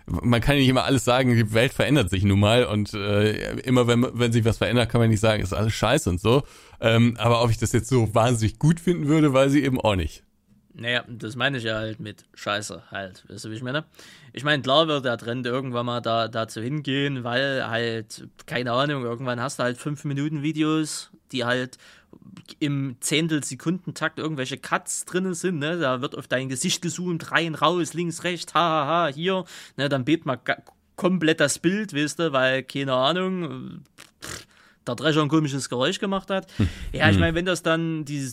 man 0.05 0.41
kann 0.41 0.55
nicht 0.55 0.67
immer 0.67 0.83
alles 0.83 1.03
sagen, 1.03 1.35
die 1.35 1.53
Welt 1.53 1.73
verändert 1.73 2.11
sich 2.11 2.23
nun 2.23 2.39
mal 2.39 2.65
und 2.65 2.93
äh, 2.93 3.59
immer 3.61 3.87
wenn, 3.87 4.05
wenn 4.13 4.31
sich 4.31 4.45
was 4.45 4.59
verändert, 4.59 4.89
kann 4.89 5.01
man 5.01 5.09
nicht 5.09 5.19
sagen, 5.19 5.41
ist 5.41 5.53
alles 5.53 5.73
scheiße 5.73 6.07
und 6.09 6.21
so. 6.21 6.43
Ähm, 6.79 7.15
aber 7.17 7.43
ob 7.43 7.49
ich 7.49 7.57
das 7.57 7.71
jetzt 7.71 7.89
so 7.89 8.13
wahnsinnig 8.13 8.59
gut 8.59 8.79
finden 8.79 9.07
würde, 9.07 9.33
weiß 9.33 9.53
ich 9.53 9.63
eben 9.63 9.81
auch 9.81 9.95
nicht. 9.95 10.23
Naja, 10.75 11.03
das 11.07 11.35
meine 11.35 11.57
ich 11.57 11.63
ja 11.63 11.75
halt 11.75 11.99
mit 11.99 12.25
Scheiße 12.35 12.83
halt. 12.91 13.25
Weißt 13.27 13.45
du, 13.45 13.49
wie 13.49 13.55
ich 13.55 13.63
meine? 13.63 13.85
Ich 14.33 14.43
meine, 14.43 14.61
klar 14.61 14.87
wird 14.87 15.03
der 15.03 15.17
Trend 15.17 15.45
irgendwann 15.47 15.87
mal 15.87 15.99
da, 15.99 16.27
dazu 16.27 16.61
hingehen, 16.61 17.23
weil 17.23 17.67
halt, 17.67 18.27
keine 18.45 18.71
Ahnung, 18.73 19.03
irgendwann 19.03 19.41
hast 19.41 19.59
du 19.59 19.63
halt 19.63 19.79
5-Minuten-Videos, 19.79 21.09
die 21.31 21.45
halt 21.45 21.77
im 22.59 22.95
Zehntelsekundentakt 22.99 24.17
irgendwelche 24.19 24.57
Cuts 24.57 25.05
drinnen 25.05 25.33
sind, 25.33 25.59
ne? 25.59 25.77
Da 25.77 26.01
wird 26.01 26.17
auf 26.17 26.27
dein 26.27 26.49
Gesicht 26.49 26.81
gezoomt, 26.81 27.31
rein, 27.31 27.55
raus, 27.55 27.93
links, 27.93 28.23
rechts, 28.23 28.53
ha, 28.53 28.59
ha, 28.59 28.85
ha, 28.87 29.07
hier, 29.13 29.45
ne? 29.77 29.89
Dann 29.89 30.05
bebt 30.05 30.25
mal 30.25 30.35
ga- 30.37 30.63
komplett 30.95 31.39
das 31.39 31.59
Bild, 31.59 31.93
weißt 31.95 32.19
du, 32.19 32.31
weil, 32.33 32.63
keine 32.63 32.93
Ahnung, 32.93 33.83
pff, 34.21 34.47
der 34.87 34.95
Drescher 34.95 35.21
ein 35.21 35.29
komisches 35.29 35.69
Geräusch 35.69 35.99
gemacht 35.99 36.29
hat. 36.29 36.51
Ja, 36.91 37.09
ich 37.09 37.19
meine, 37.19 37.35
wenn 37.35 37.45
das 37.45 37.61
dann 37.63 38.03
die 38.05 38.31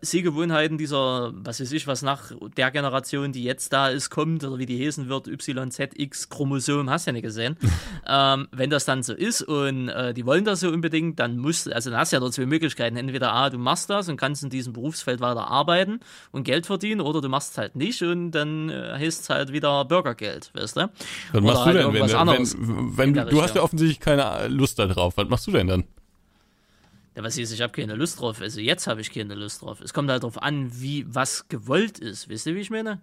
Sehgewohnheiten 0.00 0.78
dieser, 0.78 1.32
was 1.34 1.60
weiß 1.60 1.72
ich, 1.72 1.86
was 1.86 2.02
nach 2.02 2.32
der 2.56 2.70
Generation, 2.70 3.32
die 3.32 3.44
jetzt 3.44 3.72
da 3.72 3.88
ist, 3.88 4.10
kommt, 4.10 4.44
oder 4.44 4.58
wie 4.58 4.66
die 4.66 4.84
heißen 4.84 5.08
wird, 5.08 5.28
YZX-Chromosom, 5.28 6.90
hast 6.90 7.06
du 7.06 7.10
ja 7.10 7.12
nicht 7.12 7.22
gesehen. 7.22 7.56
ähm, 8.08 8.48
wenn 8.52 8.70
das 8.70 8.84
dann 8.84 9.02
so 9.02 9.14
ist 9.14 9.42
und 9.42 9.88
äh, 9.88 10.14
die 10.14 10.26
wollen 10.26 10.44
das 10.44 10.60
so 10.60 10.68
unbedingt, 10.68 11.18
dann 11.18 11.38
musst 11.38 11.72
also 11.72 11.90
dann 11.90 11.98
hast 11.98 12.12
du 12.12 12.16
ja 12.16 12.20
nur 12.20 12.32
zwei 12.32 12.46
Möglichkeiten. 12.46 12.96
Entweder 12.96 13.32
A, 13.32 13.50
du 13.50 13.58
machst 13.58 13.90
das 13.90 14.08
und 14.08 14.16
kannst 14.16 14.42
in 14.42 14.50
diesem 14.50 14.72
Berufsfeld 14.72 15.20
weiter 15.20 15.48
arbeiten 15.48 16.00
und 16.32 16.44
Geld 16.44 16.66
verdienen, 16.66 17.00
oder 17.00 17.20
du 17.20 17.28
machst 17.28 17.52
es 17.52 17.58
halt 17.58 17.76
nicht 17.76 18.02
und 18.02 18.32
dann 18.32 18.70
äh, 18.70 18.92
heißt 18.98 19.22
es 19.22 19.30
halt 19.30 19.52
wieder 19.52 19.84
Bürgergeld, 19.84 20.50
weißt 20.54 20.76
du? 20.76 20.80
Was 20.80 20.90
Oder 21.32 21.40
machst 21.42 21.64
halt 21.64 21.76
du 21.76 21.92
denn, 21.92 21.94
wenn, 21.94 22.02
wenn, 22.02 22.98
wenn 22.98 23.08
in 23.08 23.14
du, 23.14 23.30
du 23.30 23.42
hast 23.42 23.54
ja 23.54 23.62
offensichtlich 23.62 24.00
keine 24.00 24.48
Lust 24.48 24.78
da 24.78 24.86
drauf. 24.86 25.16
Was 25.16 25.28
machst 25.28 25.46
du 25.46 25.52
denn 25.52 25.66
dann? 25.66 25.84
Ja, 27.16 27.22
was 27.22 27.38
ist, 27.38 27.52
ich 27.52 27.62
habe 27.62 27.72
keine 27.72 27.94
Lust 27.94 28.20
drauf. 28.20 28.40
Also 28.40 28.60
jetzt 28.60 28.86
habe 28.86 29.00
ich 29.00 29.12
keine 29.12 29.34
Lust 29.34 29.62
drauf. 29.62 29.80
Es 29.80 29.94
kommt 29.94 30.10
halt 30.10 30.22
darauf 30.22 30.42
an, 30.42 30.70
wie 30.80 31.06
was 31.08 31.48
gewollt 31.48 31.98
ist. 31.98 32.28
Wisst 32.28 32.46
ihr, 32.46 32.54
wie 32.56 32.60
ich 32.60 32.70
meine? 32.70 33.00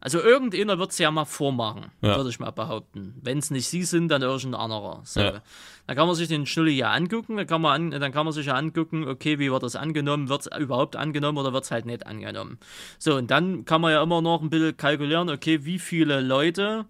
Also 0.00 0.20
irgendeiner 0.20 0.78
wird 0.78 0.92
es 0.92 0.98
ja 0.98 1.10
mal 1.10 1.24
vormachen, 1.24 1.86
Ja. 2.02 2.16
würde 2.16 2.30
ich 2.30 2.38
mal 2.38 2.52
behaupten. 2.52 3.14
Wenn 3.20 3.38
es 3.38 3.50
nicht 3.50 3.66
sie 3.68 3.82
sind, 3.82 4.08
dann 4.08 4.22
irgendein 4.22 4.54
anderer. 4.54 5.00
So. 5.04 5.18
Ja. 5.20 5.42
Dann 5.88 5.96
kann 5.96 6.06
man 6.06 6.14
sich 6.14 6.28
den 6.28 6.46
Schnulli 6.46 6.70
ja 6.72 6.92
angucken, 6.92 7.36
dann 7.36 7.48
kann, 7.48 7.60
man 7.60 7.92
an, 7.92 8.00
dann 8.00 8.12
kann 8.12 8.24
man 8.24 8.32
sich 8.32 8.46
ja 8.46 8.54
angucken, 8.54 9.08
okay, 9.08 9.40
wie 9.40 9.50
wird 9.50 9.62
das 9.64 9.74
angenommen, 9.74 10.28
wird 10.28 10.42
es 10.46 10.56
überhaupt 10.58 10.94
angenommen 10.94 11.38
oder 11.38 11.52
wird 11.52 11.64
es 11.64 11.72
halt 11.72 11.84
nicht 11.84 12.06
angenommen. 12.06 12.58
So, 13.00 13.16
und 13.16 13.30
dann 13.32 13.64
kann 13.64 13.80
man 13.80 13.90
ja 13.90 14.00
immer 14.00 14.22
noch 14.22 14.40
ein 14.40 14.50
bisschen 14.50 14.76
kalkulieren, 14.76 15.30
okay, 15.30 15.64
wie 15.64 15.80
viele 15.80 16.20
Leute 16.20 16.84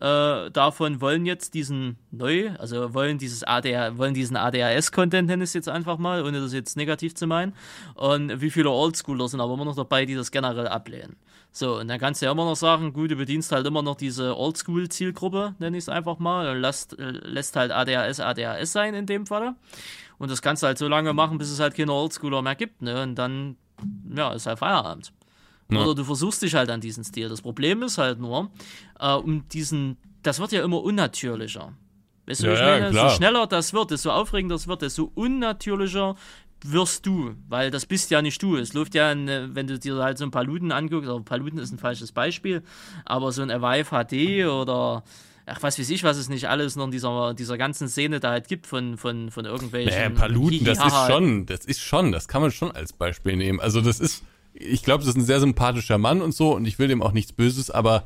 äh, 0.00 0.50
davon 0.50 1.00
wollen 1.00 1.26
jetzt 1.26 1.54
diesen 1.54 1.96
neu, 2.10 2.50
also 2.58 2.94
wollen 2.94 3.18
dieses 3.18 3.42
ADR, 3.42 3.98
wollen 3.98 4.14
diesen 4.14 4.36
ADHS-Content, 4.36 5.28
nenne 5.28 5.44
ich 5.44 5.50
es 5.50 5.54
jetzt 5.54 5.68
einfach 5.68 5.98
mal, 5.98 6.24
ohne 6.24 6.40
das 6.40 6.52
jetzt 6.52 6.76
negativ 6.76 7.14
zu 7.14 7.26
meinen. 7.26 7.54
Und 7.94 8.40
wie 8.40 8.50
viele 8.50 8.70
Oldschooler 8.70 9.28
sind 9.28 9.40
aber 9.40 9.54
immer 9.54 9.64
noch 9.64 9.76
dabei, 9.76 10.06
die 10.06 10.14
das 10.14 10.30
generell 10.30 10.68
ablehnen. 10.68 11.16
So, 11.50 11.78
und 11.78 11.88
dann 11.88 11.98
kannst 11.98 12.22
du 12.22 12.26
ja 12.26 12.32
immer 12.32 12.44
noch 12.44 12.56
sagen, 12.56 12.92
gut, 12.92 13.10
du 13.10 13.16
bedienst 13.16 13.50
halt 13.50 13.66
immer 13.66 13.82
noch 13.82 13.96
diese 13.96 14.36
Oldschool-Zielgruppe, 14.36 15.54
nenne 15.58 15.76
ich 15.76 15.84
es 15.84 15.88
einfach 15.88 16.18
mal, 16.18 16.48
und 16.48 16.60
lässt, 16.60 16.98
äh, 16.98 17.10
lässt 17.10 17.56
halt 17.56 17.72
ADHS 17.72 18.20
ADHS 18.20 18.72
sein 18.72 18.94
in 18.94 19.06
dem 19.06 19.26
Fall. 19.26 19.54
Und 20.18 20.30
das 20.30 20.42
kannst 20.42 20.62
du 20.62 20.66
halt 20.66 20.78
so 20.78 20.88
lange 20.88 21.12
machen, 21.12 21.38
bis 21.38 21.50
es 21.50 21.58
halt 21.58 21.74
keine 21.74 21.92
Oldschooler 21.92 22.42
mehr 22.42 22.54
gibt, 22.54 22.82
ne? 22.82 23.02
Und 23.02 23.14
dann, 23.14 23.56
ja, 24.14 24.32
ist 24.32 24.46
halt 24.46 24.58
Feierabend. 24.58 25.12
Ja. 25.70 25.82
Oder 25.82 25.94
du 25.94 26.04
versuchst 26.04 26.42
dich 26.42 26.54
halt 26.54 26.70
an 26.70 26.80
diesen 26.80 27.04
Stil. 27.04 27.28
Das 27.28 27.42
Problem 27.42 27.82
ist 27.82 27.98
halt 27.98 28.18
nur, 28.18 28.50
äh, 28.98 29.12
um 29.12 29.46
diesen, 29.48 29.98
das 30.22 30.40
wird 30.40 30.52
ja 30.52 30.64
immer 30.64 30.82
unnatürlicher. 30.82 31.72
Weißt 32.26 32.42
du, 32.42 32.46
Ja, 32.46 32.52
ich 32.54 32.58
ja, 32.60 32.66
meine? 32.66 32.90
klar. 32.90 33.10
So 33.10 33.16
schneller 33.16 33.46
das 33.46 33.72
wird, 33.72 33.90
desto 33.90 34.10
aufregender 34.10 34.54
das 34.54 34.66
wird, 34.66 34.82
desto 34.82 35.10
unnatürlicher 35.14 36.16
wirst 36.64 37.06
du, 37.06 37.34
weil 37.48 37.70
das 37.70 37.86
bist 37.86 38.10
ja 38.10 38.22
nicht 38.22 38.42
du. 38.42 38.56
Es 38.56 38.72
läuft 38.72 38.94
ja, 38.94 39.08
eine, 39.10 39.54
wenn 39.54 39.66
du 39.66 39.78
dir 39.78 39.96
halt 39.96 40.18
so 40.18 40.24
ein 40.24 40.30
Paluten 40.30 40.72
anguckst, 40.72 41.08
oder 41.08 41.22
Paluten 41.22 41.58
ist 41.58 41.70
ein 41.72 41.78
falsches 41.78 42.12
Beispiel, 42.12 42.62
aber 43.04 43.30
so 43.32 43.42
ein 43.42 43.50
Avive 43.50 43.90
HD 43.90 44.46
oder 44.46 45.04
ach, 45.46 45.62
was 45.62 45.78
weiß 45.78 45.88
ich, 45.90 46.02
was 46.02 46.16
es 46.16 46.28
nicht 46.28 46.48
alles 46.48 46.76
noch 46.76 46.86
in 46.86 46.90
dieser, 46.90 47.34
dieser 47.34 47.56
ganzen 47.58 47.88
Szene 47.88 48.20
da 48.20 48.30
halt 48.30 48.48
gibt 48.48 48.66
von, 48.66 48.96
von, 48.96 49.30
von 49.30 49.44
irgendwelchen. 49.44 49.94
Naja, 49.94 50.10
Paluten, 50.10 50.64
das 50.64 50.78
ist 50.84 51.06
schon, 51.06 51.46
das 51.46 51.64
ist 51.64 51.80
schon, 51.80 52.12
das 52.12 52.26
kann 52.26 52.42
man 52.42 52.50
schon 52.50 52.72
als 52.72 52.92
Beispiel 52.92 53.36
nehmen. 53.36 53.60
Also 53.60 53.80
das 53.80 54.00
ist, 54.00 54.24
ich 54.58 54.82
glaube, 54.82 55.04
das 55.04 55.10
ist 55.10 55.16
ein 55.16 55.24
sehr 55.24 55.40
sympathischer 55.40 55.98
Mann 55.98 56.20
und 56.20 56.32
so 56.34 56.54
und 56.54 56.66
ich 56.66 56.78
will 56.78 56.88
dem 56.88 57.02
auch 57.02 57.12
nichts 57.12 57.32
Böses, 57.32 57.70
aber 57.70 58.04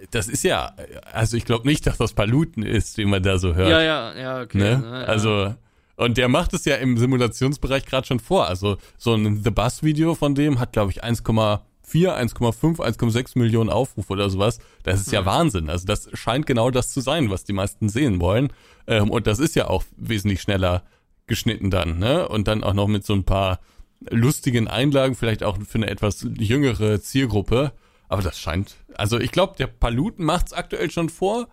äh, 0.00 0.06
das 0.10 0.28
ist 0.28 0.44
ja, 0.44 0.72
also 1.12 1.36
ich 1.36 1.44
glaube 1.44 1.66
nicht, 1.66 1.86
dass 1.86 1.96
das 1.96 2.12
Paluten 2.12 2.62
ist, 2.62 2.98
den 2.98 3.08
man 3.08 3.22
da 3.22 3.38
so 3.38 3.54
hört. 3.54 3.68
Ja, 3.68 3.82
ja, 3.82 4.14
ja, 4.14 4.42
okay. 4.42 4.58
ne? 4.58 4.78
ne, 4.78 5.00
ja. 5.00 5.06
Also, 5.06 5.54
und 5.96 6.18
der 6.18 6.28
macht 6.28 6.52
es 6.54 6.64
ja 6.64 6.76
im 6.76 6.98
Simulationsbereich 6.98 7.86
gerade 7.86 8.06
schon 8.06 8.20
vor. 8.20 8.46
Also 8.46 8.78
so 8.98 9.14
ein 9.14 9.42
The 9.42 9.50
Bus 9.50 9.82
Video 9.82 10.14
von 10.14 10.34
dem 10.34 10.58
hat, 10.58 10.72
glaube 10.72 10.90
ich, 10.90 11.04
1,4, 11.04 11.60
1,5, 11.92 12.78
1,6 12.78 13.38
Millionen 13.38 13.70
Aufrufe 13.70 14.12
oder 14.12 14.28
sowas. 14.28 14.58
Das 14.82 15.00
ist 15.00 15.12
ja 15.12 15.24
Wahnsinn. 15.24 15.70
Also 15.70 15.86
das 15.86 16.08
scheint 16.14 16.46
genau 16.46 16.70
das 16.70 16.92
zu 16.92 17.00
sein, 17.00 17.30
was 17.30 17.44
die 17.44 17.52
meisten 17.52 17.88
sehen 17.88 18.20
wollen. 18.20 18.52
Ähm, 18.88 19.08
und 19.10 19.28
das 19.28 19.38
ist 19.38 19.54
ja 19.54 19.68
auch 19.68 19.84
wesentlich 19.96 20.42
schneller 20.42 20.82
geschnitten 21.26 21.70
dann, 21.70 21.98
ne? 22.00 22.28
Und 22.28 22.48
dann 22.48 22.64
auch 22.64 22.74
noch 22.74 22.88
mit 22.88 23.06
so 23.06 23.14
ein 23.14 23.24
paar 23.24 23.60
lustigen 24.10 24.68
Einlagen, 24.68 25.14
vielleicht 25.14 25.42
auch 25.42 25.58
für 25.66 25.78
eine 25.78 25.88
etwas 25.88 26.26
jüngere 26.38 27.00
Zielgruppe. 27.00 27.72
Aber 28.08 28.22
das 28.22 28.38
scheint, 28.38 28.76
also 28.94 29.18
ich 29.18 29.32
glaube, 29.32 29.54
der 29.58 29.66
Paluten 29.66 30.24
macht's 30.24 30.52
aktuell 30.52 30.90
schon 30.90 31.08
vor. 31.08 31.48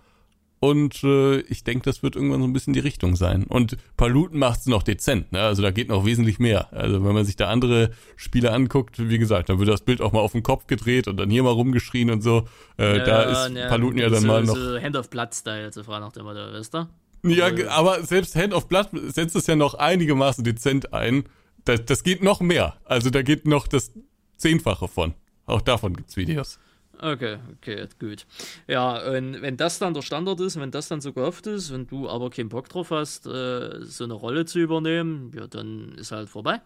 Und 0.63 1.03
äh, 1.03 1.39
ich 1.39 1.63
denke, 1.63 1.85
das 1.85 2.03
wird 2.03 2.15
irgendwann 2.15 2.41
so 2.41 2.47
ein 2.47 2.53
bisschen 2.53 2.73
die 2.73 2.79
Richtung 2.79 3.15
sein. 3.15 3.45
Und 3.45 3.77
Paluten 3.97 4.37
macht's 4.37 4.67
noch 4.67 4.83
dezent, 4.83 5.31
ne? 5.31 5.41
Also 5.41 5.63
da 5.63 5.71
geht 5.71 5.89
noch 5.89 6.05
wesentlich 6.05 6.37
mehr. 6.37 6.71
Also 6.71 7.03
wenn 7.03 7.13
man 7.15 7.25
sich 7.25 7.35
da 7.35 7.47
andere 7.47 7.89
Spiele 8.15 8.51
anguckt, 8.51 9.09
wie 9.09 9.17
gesagt, 9.17 9.49
dann 9.49 9.57
wird 9.57 9.69
das 9.69 9.81
Bild 9.81 10.01
auch 10.01 10.11
mal 10.11 10.19
auf 10.19 10.33
den 10.33 10.43
Kopf 10.43 10.67
gedreht 10.67 11.07
und 11.07 11.17
dann 11.17 11.31
hier 11.31 11.41
mal 11.41 11.49
rumgeschrien 11.49 12.11
und 12.11 12.21
so. 12.21 12.47
Äh, 12.77 12.97
Ja, 12.99 13.03
da 13.03 13.23
ist 13.23 13.55
ja, 13.55 13.69
Paluten 13.69 13.97
ja 13.97 14.09
dann 14.09 14.21
so, 14.21 14.27
mal 14.27 14.43
noch. 14.43 14.55
So 14.55 14.79
Hand 14.79 14.95
of 14.95 15.09
Blood-Style, 15.09 15.73
so 15.73 15.81
frei 15.81 15.99
nach 15.99 16.11
dem 16.11 16.25
Motto, 16.25 16.37
weißt 16.53 16.75
du? 16.75 16.87
Ja, 17.23 17.49
ge- 17.49 17.65
aber 17.65 18.03
selbst 18.03 18.35
Hand 18.35 18.53
of 18.53 18.67
Blood 18.67 18.89
setzt 19.07 19.35
es 19.35 19.47
ja 19.47 19.55
noch 19.55 19.73
einigermaßen 19.73 20.43
dezent 20.43 20.93
ein. 20.93 21.23
Das, 21.65 21.85
das 21.85 22.03
geht 22.03 22.23
noch 22.23 22.41
mehr. 22.41 22.77
Also 22.85 23.09
da 23.09 23.21
geht 23.21 23.45
noch 23.45 23.67
das 23.67 23.91
Zehnfache 24.37 24.87
von. 24.87 25.13
Auch 25.45 25.61
davon 25.61 25.95
gibt's 25.95 26.17
Videos. 26.17 26.59
Okay, 26.99 27.39
okay, 27.57 27.87
gut. 27.99 28.27
Ja, 28.67 28.97
und 29.11 29.41
wenn 29.41 29.57
das 29.57 29.79
dann 29.79 29.95
der 29.95 30.03
Standard 30.03 30.39
ist, 30.39 30.59
wenn 30.59 30.69
das 30.69 30.87
dann 30.87 31.01
so 31.01 31.13
gehofft 31.13 31.47
ist 31.47 31.71
und 31.71 31.91
du 31.91 32.07
aber 32.07 32.29
keinen 32.29 32.49
Bock 32.49 32.69
drauf 32.69 32.91
hast, 32.91 33.25
äh, 33.25 33.83
so 33.83 34.03
eine 34.03 34.13
Rolle 34.13 34.45
zu 34.45 34.59
übernehmen, 34.59 35.31
ja, 35.35 35.47
dann 35.47 35.93
ist 35.97 36.11
halt 36.11 36.29
vorbei. 36.29 36.61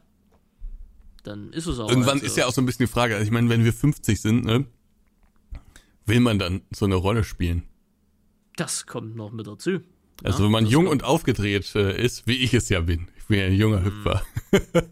Dann 1.24 1.54
ist 1.54 1.68
es 1.68 1.80
auch. 1.80 1.90
Irgendwann 1.90 2.16
halt 2.16 2.22
so. 2.22 2.26
ist 2.26 2.38
ja 2.38 2.48
auch 2.48 2.52
so 2.52 2.62
ein 2.62 2.66
bisschen 2.66 2.86
die 2.86 2.92
Frage, 2.92 3.16
also 3.16 3.26
ich 3.26 3.32
meine, 3.32 3.50
wenn 3.50 3.64
wir 3.64 3.72
50 3.72 4.20
sind, 4.20 4.44
ne, 4.44 4.66
will 6.06 6.20
man 6.20 6.38
dann 6.38 6.62
so 6.72 6.84
eine 6.84 6.96
Rolle 6.96 7.24
spielen? 7.24 7.64
Das 8.58 8.86
kommt 8.86 9.16
noch 9.16 9.32
mit 9.32 9.48
dazu. 9.48 9.80
Also 10.24 10.40
Ja, 10.40 10.46
wenn 10.46 10.52
man 10.52 10.66
jung 10.66 10.86
kommt- 10.86 11.02
und 11.02 11.08
aufgedreht 11.08 11.76
äh, 11.76 12.02
ist, 12.02 12.28
wie 12.28 12.38
ich 12.38 12.54
es 12.54 12.68
ja 12.68 12.82
bin, 12.82 13.08
ich 13.26 13.28
bin 13.28 13.40
ja 13.40 13.46
ein 13.48 13.54
junger 13.54 13.80
Mhm. 13.80 13.86
Hüpfer, 13.86 14.22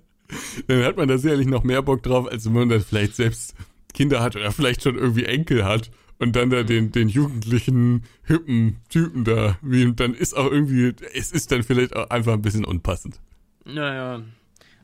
dann 0.68 0.84
hat 0.84 0.98
man 0.98 1.08
da 1.08 1.18
sicherlich 1.18 1.48
noch 1.48 1.64
mehr 1.64 1.82
Bock 1.84 2.02
drauf, 2.04 2.28
als 2.32 2.46
wenn 2.46 2.54
man 2.54 2.70
dann 2.70 2.82
vielleicht 2.82 3.16
selbst 3.16 3.56
Kinder 3.94 4.22
hat 4.22 4.36
oder 4.36 4.52
vielleicht 4.52 4.82
schon 4.84 4.96
irgendwie 4.98 5.26
Enkel 5.26 5.64
hat 5.66 5.92
und 6.20 6.36
dann 6.36 6.48
Mhm. 6.48 6.52
da 6.52 6.64
den, 6.64 6.92
den 6.92 7.10
jugendlichen, 7.10 8.04
hippen 8.24 8.78
Typen 8.90 9.24
da, 9.24 9.58
wie, 9.62 9.94
dann 9.94 10.14
ist 10.16 10.36
auch 10.36 10.50
irgendwie, 10.52 10.94
es 11.14 11.32
ist 11.32 11.52
dann 11.52 11.64
vielleicht 11.64 11.96
auch 11.96 12.10
einfach 12.10 12.34
ein 12.34 12.42
bisschen 12.42 12.66
unpassend. 12.66 13.20
Naja. 13.66 14.22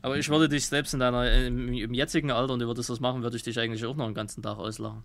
Aber 0.02 0.16
ich 0.16 0.28
würde 0.30 0.48
dich 0.48 0.66
selbst 0.66 0.94
in 0.94 1.00
deiner, 1.00 1.30
im, 1.46 1.72
im 1.74 1.92
jetzigen 1.92 2.30
Alter, 2.30 2.54
und 2.54 2.60
du 2.60 2.66
würdest 2.66 2.88
das 2.88 3.00
machen, 3.00 3.22
würde 3.22 3.36
ich 3.36 3.42
dich 3.42 3.58
eigentlich 3.58 3.84
auch 3.84 3.96
noch 3.96 4.06
den 4.06 4.14
ganzen 4.14 4.42
Tag 4.42 4.56
auslachen. 4.58 5.02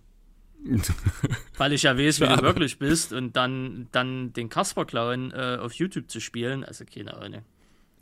Weil 1.58 1.72
ich 1.74 1.82
ja 1.82 1.96
weiß, 1.98 2.20
wie 2.20 2.24
Ja. 2.24 2.36
du 2.36 2.42
wirklich 2.42 2.78
bist 2.78 3.12
und 3.12 3.36
dann, 3.36 3.88
dann 3.92 4.32
den 4.32 4.48
Kasper-Clown 4.48 5.32
äh, 5.32 5.58
auf 5.60 5.74
YouTube 5.74 6.10
zu 6.10 6.20
spielen, 6.20 6.64
also 6.64 6.84
keine 6.84 7.14
Ahnung. 7.16 7.42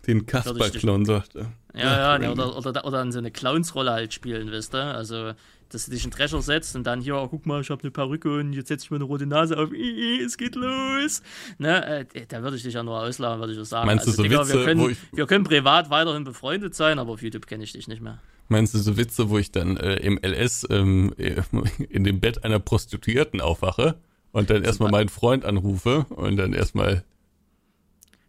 Den 0.06 0.26
Kasper-Klon 0.26 1.04
sagt 1.04 1.36
er. 1.36 1.52
Ja, 1.74 2.14
ja, 2.14 2.18
ne, 2.18 2.30
oder, 2.30 2.56
oder, 2.56 2.84
oder 2.84 2.98
dann 2.98 3.10
so 3.12 3.18
eine 3.18 3.30
Clownsrolle 3.30 3.90
halt 3.92 4.12
spielen, 4.14 4.50
weißt 4.52 4.74
du? 4.74 4.78
Also, 4.78 5.32
dass 5.70 5.86
du 5.86 5.90
dich 5.90 6.04
in 6.04 6.10
den 6.10 6.16
Drescher 6.16 6.40
setzt 6.40 6.76
und 6.76 6.84
dann 6.84 7.00
hier, 7.00 7.16
oh, 7.16 7.26
guck 7.26 7.46
mal, 7.46 7.60
ich 7.60 7.70
habe 7.70 7.82
eine 7.82 7.90
Perücke 7.90 8.38
und 8.38 8.52
jetzt 8.52 8.68
setze 8.68 8.84
ich 8.84 8.90
mir 8.92 8.96
eine 8.98 9.04
rote 9.04 9.26
Nase 9.26 9.58
auf, 9.58 9.72
Ih, 9.72 10.20
es 10.22 10.36
geht 10.36 10.54
los. 10.54 11.22
Ne, 11.58 11.84
äh, 12.14 12.26
da 12.28 12.42
würde 12.42 12.56
ich 12.56 12.62
dich 12.62 12.74
ja 12.74 12.82
nur 12.84 13.00
auslachen, 13.00 13.40
würde 13.40 13.52
ich 13.52 13.58
so 13.58 13.64
sagen. 13.64 13.86
Meinst 13.86 14.06
du 14.06 14.10
also, 14.10 14.22
so 14.22 14.28
Digga, 14.28 14.40
Witze, 14.42 14.52
wir, 14.54 14.60
wo 14.60 14.64
können, 14.66 14.90
ich- 14.90 14.98
wir 15.16 15.26
können 15.26 15.44
privat 15.44 15.90
weiterhin 15.90 16.22
befreundet 16.24 16.74
sein, 16.76 16.98
aber 17.00 17.12
auf 17.12 17.22
YouTube 17.22 17.46
kenne 17.46 17.64
ich 17.64 17.72
dich 17.72 17.88
nicht 17.88 18.02
mehr. 18.02 18.18
Meinst 18.48 18.74
du 18.74 18.78
so 18.78 18.96
Witze, 18.96 19.30
wo 19.30 19.38
ich 19.38 19.50
dann 19.50 19.76
äh, 19.78 19.96
im 19.96 20.18
LS 20.22 20.66
ähm, 20.70 21.12
äh, 21.16 21.42
in 21.88 22.04
dem 22.04 22.20
Bett 22.20 22.44
einer 22.44 22.60
Prostituierten 22.60 23.40
aufwache 23.40 23.96
und 24.32 24.50
dann 24.50 24.62
erstmal 24.62 24.90
meinen 24.92 25.08
Freund 25.08 25.44
anrufe 25.44 26.06
und 26.10 26.36
dann 26.36 26.52
erstmal 26.52 27.04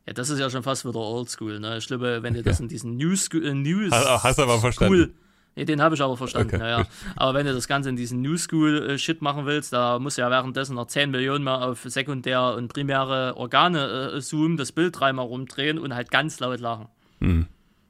Ja, 0.07 0.13
das 0.13 0.29
ist 0.29 0.39
ja 0.39 0.49
schon 0.49 0.63
fast 0.63 0.85
wieder 0.85 0.99
oldschool, 0.99 1.59
ne? 1.59 1.77
Ich 1.77 1.87
glaube, 1.87 2.21
wenn 2.21 2.33
du 2.35 2.43
das 2.43 2.59
in 2.59 2.67
diesen 2.67 2.95
News, 2.97 3.27
äh, 3.33 3.53
News 3.53 3.91
Ha- 3.91 4.21
hast 4.23 4.37
du 4.37 4.43
aber 4.43 4.59
verstanden. 4.59 4.93
School, 4.95 5.13
nee, 5.55 5.65
den 5.65 5.81
habe 5.81 5.95
ich 5.95 6.01
aber 6.01 6.15
verstanden, 6.15 6.55
Okay, 6.55 6.63
ja, 6.63 6.79
ja. 6.81 6.87
Aber 7.15 7.33
wenn 7.33 7.45
du 7.47 7.53
das 7.53 7.67
Ganze 7.67 7.89
in 7.89 7.95
diesen 7.95 8.21
New 8.21 8.37
School 8.37 8.97
äh, 8.99 9.15
machen 9.21 9.45
willst, 9.45 9.73
da 9.73 9.97
musst 9.97 10.17
du 10.17 10.21
ja 10.21 10.29
währenddessen 10.29 10.75
noch 10.75 10.87
10 10.87 11.09
Millionen 11.09 11.43
mal 11.43 11.63
auf 11.63 11.81
sekundär 11.85 12.53
und 12.55 12.71
primäre 12.71 13.35
Organe 13.35 14.11
äh, 14.15 14.21
zoomen, 14.21 14.57
das 14.57 14.71
Bild 14.71 14.99
dreimal 14.99 15.25
rumdrehen 15.25 15.79
und 15.79 15.95
halt 15.95 16.11
ganz 16.11 16.39
laut 16.39 16.59
lachen. 16.59 16.87
Hm. 17.19 17.47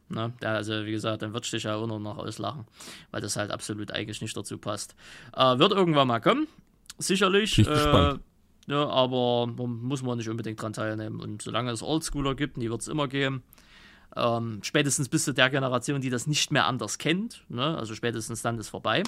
Ne? 0.08 0.32
Also 0.42 0.86
wie 0.86 0.92
gesagt, 0.92 1.22
dann 1.22 1.34
du 1.52 1.58
dich 1.58 1.64
ja 1.64 1.76
auch 1.76 1.88
noch 1.88 2.18
auslachen, 2.18 2.66
weil 3.12 3.22
das 3.22 3.36
halt 3.36 3.52
absolut 3.52 3.92
eigentlich 3.92 4.22
nicht 4.22 4.38
dazu 4.38 4.58
passt. 4.58 4.96
Äh, 5.36 5.58
wird 5.58 5.74
irgendwann 5.74 6.08
mal 6.08 6.20
kommen, 6.22 6.48
sicherlich. 6.98 7.56
Bin 7.56 7.66
ich 7.66 7.70
gespannt. 7.72 8.22
Ja, 8.68 8.88
aber 8.88 9.48
man 9.48 9.82
muss 9.82 10.02
man 10.02 10.18
nicht 10.18 10.30
unbedingt 10.30 10.62
dran 10.62 10.74
teilnehmen. 10.74 11.20
Und 11.20 11.42
solange 11.42 11.72
es 11.72 11.84
Oldschooler 11.84 12.36
gibt, 12.36 12.58
die 12.58 12.70
wird 12.70 12.82
es 12.82 12.88
immer 12.88 13.08
geben, 13.08 13.44
ähm, 14.16 14.60
spätestens 14.64 15.10
bis 15.10 15.26
zu 15.26 15.34
der 15.34 15.50
Generation, 15.50 16.02
die 16.02 16.10
das 16.10 16.26
nicht 16.26 16.52
mehr 16.52 16.66
anders 16.66 16.98
kennt, 16.98 17.44
ne? 17.50 17.78
also 17.78 17.94
spätestens 17.94 18.42
dann 18.42 18.58
ist 18.58 18.70
vorbei. 18.70 19.04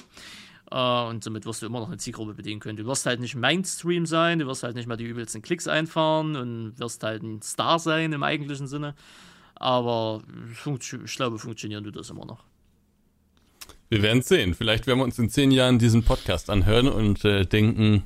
Äh, 0.70 1.02
und 1.08 1.24
somit 1.24 1.46
wirst 1.46 1.62
du 1.62 1.66
immer 1.66 1.80
noch 1.80 1.88
eine 1.88 1.96
Zielgruppe 1.96 2.34
bedienen 2.34 2.60
können. 2.60 2.76
Du 2.76 2.86
wirst 2.86 3.06
halt 3.06 3.20
nicht 3.20 3.34
Mainstream 3.34 4.06
sein, 4.06 4.38
du 4.38 4.46
wirst 4.46 4.62
halt 4.62 4.76
nicht 4.76 4.86
mehr 4.86 4.96
die 4.96 5.04
übelsten 5.04 5.42
Klicks 5.42 5.66
einfahren 5.66 6.36
und 6.36 6.78
wirst 6.78 7.02
halt 7.02 7.22
ein 7.22 7.42
Star 7.42 7.78
sein 7.78 8.12
im 8.12 8.22
eigentlichen 8.22 8.66
Sinne. 8.66 8.94
Aber 9.54 10.22
ich 10.52 11.16
glaube, 11.16 11.38
funktionieren 11.38 11.82
tut 11.82 11.96
das 11.96 12.10
immer 12.10 12.26
noch. 12.26 12.44
Wir 13.88 14.02
werden 14.02 14.22
sehen. 14.22 14.54
Vielleicht 14.54 14.86
werden 14.86 15.00
wir 15.00 15.04
uns 15.04 15.18
in 15.18 15.30
zehn 15.30 15.50
Jahren 15.50 15.78
diesen 15.78 16.04
Podcast 16.04 16.50
anhören 16.50 16.88
und 16.88 17.24
äh, 17.24 17.44
denken, 17.44 18.04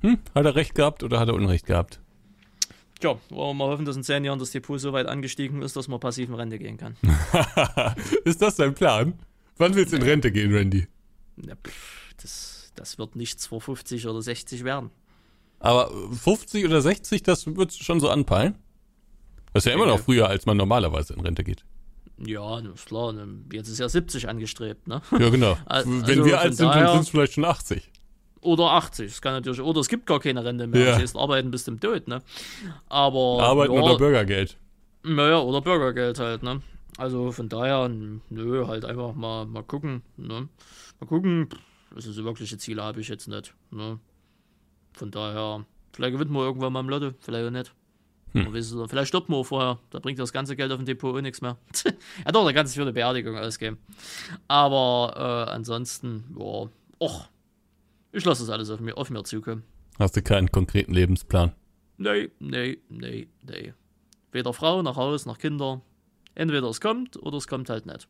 hm, 0.00 0.18
hat 0.34 0.44
er 0.44 0.54
recht 0.54 0.74
gehabt 0.74 1.02
oder 1.02 1.18
hat 1.20 1.28
er 1.28 1.34
Unrecht 1.34 1.66
gehabt? 1.66 2.00
Tja, 3.00 3.16
wollen 3.30 3.50
wir 3.50 3.54
mal 3.54 3.72
hoffen, 3.72 3.84
dass 3.84 3.96
in 3.96 4.02
zehn 4.02 4.24
Jahren 4.24 4.38
das 4.38 4.50
Depot 4.50 4.80
so 4.80 4.92
weit 4.92 5.06
angestiegen 5.06 5.62
ist, 5.62 5.76
dass 5.76 5.86
man 5.86 6.00
passiv 6.00 6.28
in 6.28 6.34
Rente 6.34 6.58
gehen 6.58 6.76
kann. 6.76 6.96
ist 8.24 8.42
das 8.42 8.56
dein 8.56 8.74
Plan? 8.74 9.14
Wann 9.56 9.74
willst 9.74 9.92
du 9.92 9.96
in 9.96 10.02
Rente 10.02 10.32
gehen, 10.32 10.52
Randy? 10.52 10.88
Ja, 11.36 11.54
pff, 11.54 12.14
das, 12.20 12.72
das 12.74 12.98
wird 12.98 13.14
nichts 13.14 13.46
vor 13.46 13.60
50 13.60 14.06
oder 14.08 14.20
60 14.20 14.64
werden. 14.64 14.90
Aber 15.60 15.90
50 16.12 16.64
oder 16.64 16.80
60, 16.80 17.22
das 17.22 17.46
wird 17.46 17.72
schon 17.72 18.00
so 18.00 18.08
anpeilen? 18.08 18.56
Das 19.52 19.64
ist 19.64 19.70
ja 19.70 19.74
immer 19.74 19.86
noch 19.86 20.00
früher, 20.00 20.28
als 20.28 20.46
man 20.46 20.56
normalerweise 20.56 21.14
in 21.14 21.20
Rente 21.20 21.42
geht. 21.42 21.64
Ja, 22.24 22.58
ist 22.58 22.86
klar. 22.86 23.14
Jetzt 23.52 23.68
ist 23.68 23.78
ja 23.78 23.88
70 23.88 24.28
angestrebt, 24.28 24.88
ne? 24.88 25.02
Ja, 25.12 25.30
genau. 25.30 25.56
Al- 25.66 25.84
Wenn 25.86 26.02
also 26.04 26.24
wir 26.24 26.30
von 26.30 26.38
alt 26.38 26.56
sind, 26.56 26.68
dann 26.68 26.92
sind 26.92 27.00
es 27.02 27.08
vielleicht 27.08 27.32
schon 27.34 27.44
80. 27.44 27.90
Oder 28.40 28.72
80. 28.72 29.10
Das 29.10 29.22
kann 29.22 29.32
natürlich, 29.32 29.60
oder 29.60 29.80
es 29.80 29.88
gibt 29.88 30.06
gar 30.06 30.20
keine 30.20 30.44
Rente 30.44 30.66
mehr. 30.66 30.90
Ja. 30.90 30.98
Das 30.98 31.16
arbeiten 31.16 31.50
bis 31.50 31.64
zum 31.64 31.80
Tod, 31.80 32.06
ne? 32.06 32.22
Aber. 32.88 33.42
Arbeiten 33.42 33.74
ja, 33.74 33.80
oder 33.80 33.96
Bürgergeld. 33.96 34.56
Naja, 35.02 35.40
oder 35.40 35.60
Bürgergeld 35.60 36.18
halt, 36.18 36.42
ne? 36.42 36.62
Also 36.98 37.30
von 37.30 37.48
daher, 37.48 37.88
nö, 37.88 38.66
halt 38.66 38.84
einfach 38.84 39.14
mal, 39.14 39.46
mal 39.46 39.62
gucken, 39.62 40.02
ne? 40.16 40.48
Mal 41.00 41.06
gucken, 41.06 41.48
also 41.94 42.12
so 42.12 42.24
wirkliche 42.24 42.58
Ziele 42.58 42.82
habe 42.82 43.00
ich 43.00 43.08
jetzt 43.08 43.28
nicht, 43.28 43.54
ne? 43.70 43.98
Von 44.94 45.10
daher, 45.10 45.64
vielleicht 45.92 46.14
gewinnt 46.14 46.30
man 46.30 46.42
irgendwann 46.42 46.72
mal 46.72 46.80
im 46.80 46.88
Lotto, 46.88 47.12
vielleicht 47.20 47.46
auch 47.46 47.50
nicht. 47.50 47.72
Hm. 48.32 48.54
Es 48.54 48.72
nicht. 48.72 48.90
Vielleicht 48.90 49.08
stirbt 49.08 49.28
man 49.28 49.40
auch 49.40 49.44
vorher, 49.44 49.78
da 49.90 50.00
bringt 50.00 50.18
das 50.18 50.32
ganze 50.32 50.56
Geld 50.56 50.70
auf 50.72 50.78
dem 50.78 50.86
Depot 50.86 51.14
auch 51.14 51.20
nichts 51.20 51.40
mehr. 51.40 51.56
ja 51.84 52.32
doch, 52.32 52.44
da 52.44 52.52
kannst 52.52 52.74
du 52.74 52.78
für 52.78 52.82
eine 52.82 52.92
Beerdigung 52.92 53.36
ausgeben. 53.38 53.78
Aber 54.48 55.46
äh, 55.48 55.50
ansonsten, 55.52 56.36
ja, 56.38 56.68
och, 56.98 57.28
ich 58.12 58.24
lasse 58.24 58.42
das 58.42 58.50
alles 58.50 58.70
auf 58.70 58.80
mir, 58.80 58.96
auf 58.96 59.10
mir 59.10 59.22
zukommen. 59.24 59.64
Hast 59.98 60.16
du 60.16 60.22
keinen 60.22 60.50
konkreten 60.50 60.92
Lebensplan? 60.92 61.52
Nee, 61.96 62.30
nee, 62.38 62.78
nee, 62.88 63.28
nee. 63.42 63.74
Weder 64.32 64.52
Frau, 64.52 64.82
noch 64.82 64.96
Haus, 64.96 65.26
noch 65.26 65.38
Kinder. 65.38 65.82
Entweder 66.34 66.68
es 66.68 66.80
kommt 66.80 67.16
oder 67.20 67.38
es 67.38 67.48
kommt 67.48 67.68
halt 67.68 67.86
nicht. 67.86 68.08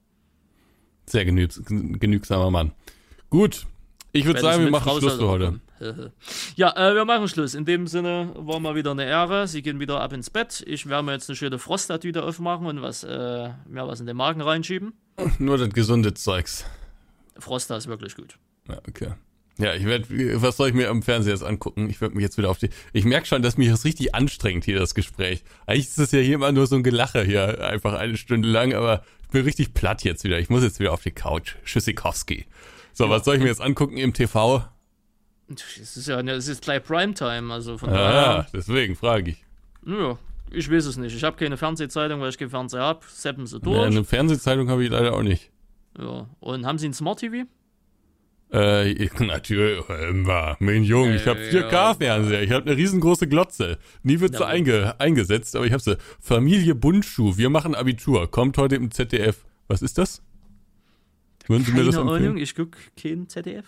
Sehr 1.06 1.24
genügs 1.24 1.62
genügsamer 1.66 2.50
Mann. 2.50 2.72
Gut, 3.30 3.66
ich 4.12 4.24
würde 4.24 4.40
sagen, 4.40 4.64
wir 4.64 4.70
machen 4.70 4.84
Frau 4.84 5.00
Schluss 5.00 5.14
für 5.14 5.28
heute. 5.28 5.60
ja, 6.56 6.74
äh, 6.76 6.94
wir 6.94 7.04
machen 7.04 7.28
Schluss. 7.28 7.54
In 7.54 7.64
dem 7.64 7.86
Sinne 7.86 8.32
war 8.34 8.58
mal 8.58 8.74
wieder 8.74 8.90
eine 8.90 9.04
Ehre. 9.04 9.46
Sie 9.46 9.62
gehen 9.62 9.80
wieder 9.80 10.00
ab 10.00 10.12
ins 10.12 10.30
Bett. 10.30 10.64
Ich 10.66 10.88
werde 10.88 11.04
mir 11.04 11.12
jetzt 11.12 11.28
eine 11.28 11.36
schöne 11.36 11.58
Frosttüte 11.58 12.24
aufmachen 12.24 12.66
und 12.66 12.82
was, 12.82 13.04
äh, 13.04 13.50
mir 13.66 13.86
was 13.86 14.00
in 14.00 14.06
den 14.06 14.16
Magen 14.16 14.40
reinschieben. 14.40 14.92
Nur 15.38 15.58
das 15.58 15.70
gesunde 15.70 16.14
Zeugs. 16.14 16.64
Frosta 17.38 17.76
ist 17.76 17.86
wirklich 17.86 18.16
gut. 18.16 18.38
Ja, 18.68 18.78
okay. 18.88 19.12
Ja, 19.58 19.74
ich 19.74 19.84
werde, 19.84 20.06
was 20.40 20.56
soll 20.56 20.68
ich 20.68 20.74
mir 20.74 20.88
am 20.88 21.02
Fernseher 21.02 21.32
jetzt 21.32 21.42
angucken? 21.42 21.90
Ich 21.90 22.00
werde 22.00 22.14
mich 22.14 22.22
jetzt 22.22 22.38
wieder 22.38 22.48
auf 22.48 22.58
die, 22.58 22.70
ich 22.92 23.04
merke 23.04 23.26
schon, 23.26 23.42
dass 23.42 23.56
mich 23.56 23.68
das 23.68 23.84
richtig 23.84 24.14
anstrengt 24.14 24.64
hier, 24.64 24.78
das 24.78 24.94
Gespräch. 24.94 25.42
Eigentlich 25.66 25.86
ist 25.88 25.98
das 25.98 26.12
ja 26.12 26.20
hier 26.20 26.36
immer 26.36 26.52
nur 26.52 26.66
so 26.68 26.76
ein 26.76 26.84
Gelache 26.84 27.22
hier, 27.24 27.64
einfach 27.66 27.94
eine 27.94 28.16
Stunde 28.16 28.48
lang, 28.48 28.72
aber 28.72 29.02
ich 29.22 29.28
bin 29.30 29.44
richtig 29.44 29.74
platt 29.74 30.04
jetzt 30.04 30.22
wieder. 30.24 30.38
Ich 30.38 30.48
muss 30.48 30.62
jetzt 30.62 30.78
wieder 30.78 30.92
auf 30.92 31.02
die 31.02 31.10
Couch. 31.10 31.56
Schüssikowski. 31.64 32.46
So, 32.92 33.10
was 33.10 33.24
soll 33.24 33.34
ich 33.36 33.42
mir 33.42 33.48
jetzt 33.48 33.60
angucken 33.60 33.96
im 33.96 34.12
TV? 34.12 34.64
Es 35.80 35.96
ist 35.96 36.06
ja 36.08 36.20
es 36.20 36.46
ist 36.46 36.62
gleich 36.62 36.82
Primetime, 36.84 37.52
also 37.52 37.78
von 37.78 37.88
Ah, 37.90 37.92
daher. 37.94 38.46
deswegen 38.52 38.94
frage 38.96 39.32
ich. 39.32 39.44
Ja, 39.86 40.18
ich 40.52 40.70
weiß 40.70 40.84
es 40.86 40.96
nicht. 40.98 41.16
Ich 41.16 41.24
habe 41.24 41.36
keine 41.36 41.56
Fernsehzeitung, 41.56 42.20
weil 42.20 42.28
ich 42.30 42.38
keinen 42.38 42.50
Fernseher 42.50 42.82
habe. 42.82 43.00
Seppen 43.08 43.46
sie 43.46 43.56
Ja, 43.56 43.60
durch. 43.62 43.86
eine 43.86 44.04
Fernsehzeitung 44.04 44.68
habe 44.70 44.84
ich 44.84 44.90
leider 44.90 45.14
auch 45.14 45.22
nicht. 45.22 45.50
Ja. 45.98 46.28
Und 46.40 46.64
haben 46.66 46.78
Sie 46.78 46.88
ein 46.88 46.94
Smart 46.94 47.18
TV? 47.20 47.44
Äh, 48.52 48.90
ich- 48.92 49.12
natürlich, 49.20 49.86
immer, 50.10 50.56
mein 50.60 50.82
Junge, 50.82 51.16
ich 51.16 51.26
habe 51.26 51.40
Äh, 51.40 51.50
4K-Fernseher, 51.50 52.42
ich 52.42 52.50
habe 52.50 52.66
eine 52.66 52.76
riesengroße 52.76 53.28
Glotze. 53.28 53.78
Nie 54.02 54.20
wird 54.20 54.36
sie 54.36 54.46
einge, 54.46 54.98
eingesetzt, 54.98 55.54
aber 55.54 55.66
ich 55.66 55.72
habe 55.72 55.82
sie. 55.82 55.96
Familie 56.20 56.74
Bundschuh, 56.74 57.36
wir 57.36 57.50
machen 57.50 57.74
Abitur, 57.74 58.30
kommt 58.30 58.56
heute 58.58 58.76
im 58.76 58.90
ZDF. 58.90 59.44
Was 59.66 59.82
ist 59.82 59.98
das? 59.98 60.22
Würden 61.46 61.64
Sie 61.64 61.72
mir 61.72 61.84
das 61.84 61.96
empfehlen? 61.96 62.22
Ahnung, 62.24 62.36
ich 62.38 62.54
gucke 62.54 62.78
kein 63.00 63.28
ZDF. 63.28 63.64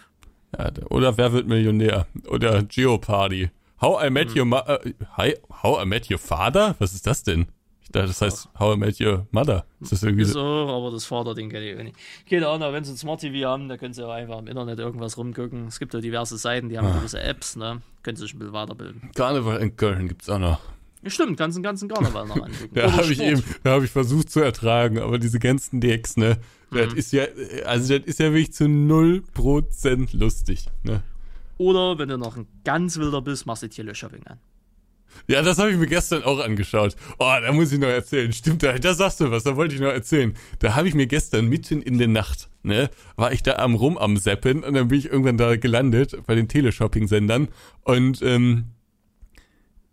Ja, 0.59 0.71
oder 0.91 1.17
Wer 1.17 1.33
wird 1.33 1.47
Millionär? 1.47 2.07
Oder 2.29 2.63
Geopardy. 2.63 3.51
How 3.81 4.05
I 4.05 4.11
Met 4.11 4.35
Your 4.37 4.45
Ma 4.45 4.61
äh, 4.67 4.93
Hi, 5.17 5.35
How 5.63 5.83
I 5.83 5.87
Met 5.87 6.11
Your 6.11 6.19
Father? 6.19 6.75
Was 6.79 6.93
ist 6.95 7.07
das 7.07 7.23
denn? 7.23 7.47
Das 7.93 8.21
heißt 8.23 8.49
How 8.59 8.77
I 8.77 8.79
Met 8.79 9.01
Your 9.01 9.27
Mother. 9.33 9.65
Ist 9.81 9.93
das 9.93 10.03
irgendwie 10.03 10.25
so? 10.25 10.41
aber 10.41 10.91
das 10.93 11.05
Vater-Ding 11.07 11.51
kenne 11.51 11.71
ich 11.71 11.79
auch 11.79 11.83
nicht. 11.83 11.97
Keine 12.29 12.47
Ahnung, 12.49 12.73
wenn 12.73 12.85
sie 12.85 12.93
ein 12.93 12.97
Smart 12.97 13.21
TV 13.21 13.49
haben, 13.49 13.69
da 13.69 13.77
können 13.77 13.95
sie 13.95 14.07
auch 14.07 14.13
einfach 14.13 14.39
im 14.39 14.47
Internet 14.47 14.79
irgendwas 14.79 15.17
rumgucken. 15.19 15.67
Es 15.67 15.79
gibt 15.79 15.93
ja 15.95 16.01
diverse 16.01 16.39
Seiten, 16.39 16.69
die 16.69 16.79
haben 16.79 16.87
Ah. 16.87 16.99
gewisse 16.99 17.21
Apps, 17.21 17.57
ne? 17.57 17.83
Können 18.03 18.17
sie 18.17 18.23
sich 18.23 18.35
ein 18.35 18.39
bisschen 18.39 18.53
weiterbilden. 18.55 19.11
Karneval 19.15 19.59
in 19.61 19.77
Köln 19.77 20.07
gibt's 20.09 20.29
auch 20.29 20.39
noch. 20.39 20.61
Stimmt, 21.07 21.39
kannst 21.39 21.57
den 21.57 21.63
ganzen 21.63 21.89
Karneval 21.89 22.27
noch 22.29 22.37
angucken. 22.37 22.71
Da 22.75 22.93
habe 22.93 23.11
ich 23.13 23.21
eben, 23.21 23.43
da 23.65 23.71
habe 23.73 23.85
ich 23.87 23.91
versucht 23.91 24.31
zu 24.31 24.41
ertragen, 24.41 24.99
aber 24.99 25.19
diese 25.19 25.39
ganzen 25.39 25.81
Decks, 25.81 26.17
ne, 26.17 26.39
Mhm. 26.71 26.77
das 26.77 26.93
ist 26.95 27.13
ja, 27.13 27.25
also 27.67 27.99
das 27.99 28.07
ist 28.07 28.21
ja 28.21 28.27
wirklich 28.33 28.53
zu 28.53 28.69
0% 28.69 30.17
lustig, 30.17 30.67
ne. 30.85 31.03
Oder 31.59 31.99
wenn 31.99 32.09
du 32.09 32.17
noch 32.19 32.37
ein 32.37 32.47
ganz 32.65 32.97
wilder 32.99 33.21
bist, 33.21 33.45
machst 33.47 33.63
du 33.63 33.69
Teleshopping 33.69 34.27
an. 34.27 34.39
Ja, 35.27 35.43
das 35.43 35.59
habe 35.59 35.71
ich 35.71 35.77
mir 35.77 35.87
gestern 35.87 36.23
auch 36.23 36.39
angeschaut. 36.41 36.97
Oh, 37.19 37.33
da 37.41 37.53
muss 37.53 37.73
ich 37.73 37.79
noch 37.79 37.89
erzählen. 37.89 38.33
Stimmt, 38.33 38.63
da, 38.63 38.79
da 38.79 38.95
sagst 38.95 39.21
du 39.21 39.31
was, 39.31 39.45
da 39.45 39.57
wollte 39.57 39.75
ich 39.75 39.81
noch 39.81 39.93
erzählen. 39.93 40.35
Da 40.59 40.75
habe 40.75 40.89
ich 40.89 40.95
mir 40.95 41.07
gestern 41.07 41.47
mitten 41.47 41.83
in 41.83 41.99
der 41.99 42.09
Nacht, 42.09 42.49
ne, 42.63 42.91
war 43.17 43.33
ich 43.33 43.43
da 43.43 43.57
am 43.57 43.75
Rum 43.75 43.97
am 43.99 44.17
Seppen 44.17 44.65
und 44.65 44.75
dann 44.75 44.89
bin 44.89 44.99
ich 44.99 45.07
irgendwann 45.07 45.37
da 45.37 45.57
gelandet 45.57 46.17
bei 46.27 46.35
den 46.35 46.49
Teleshopping-Sendern 46.49 47.49
und 47.83 48.23
ähm, 48.23 48.67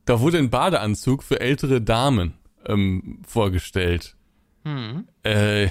da 0.06 0.22
wurde 0.22 0.38
ein 0.38 0.49
Badeanzug 0.49 1.22
für 1.22 1.39
ältere 1.39 1.81
Damen 1.81 2.34
ähm, 2.65 3.19
vorgestellt. 3.27 4.15
Hm. 4.64 5.07
Äh, 5.23 5.65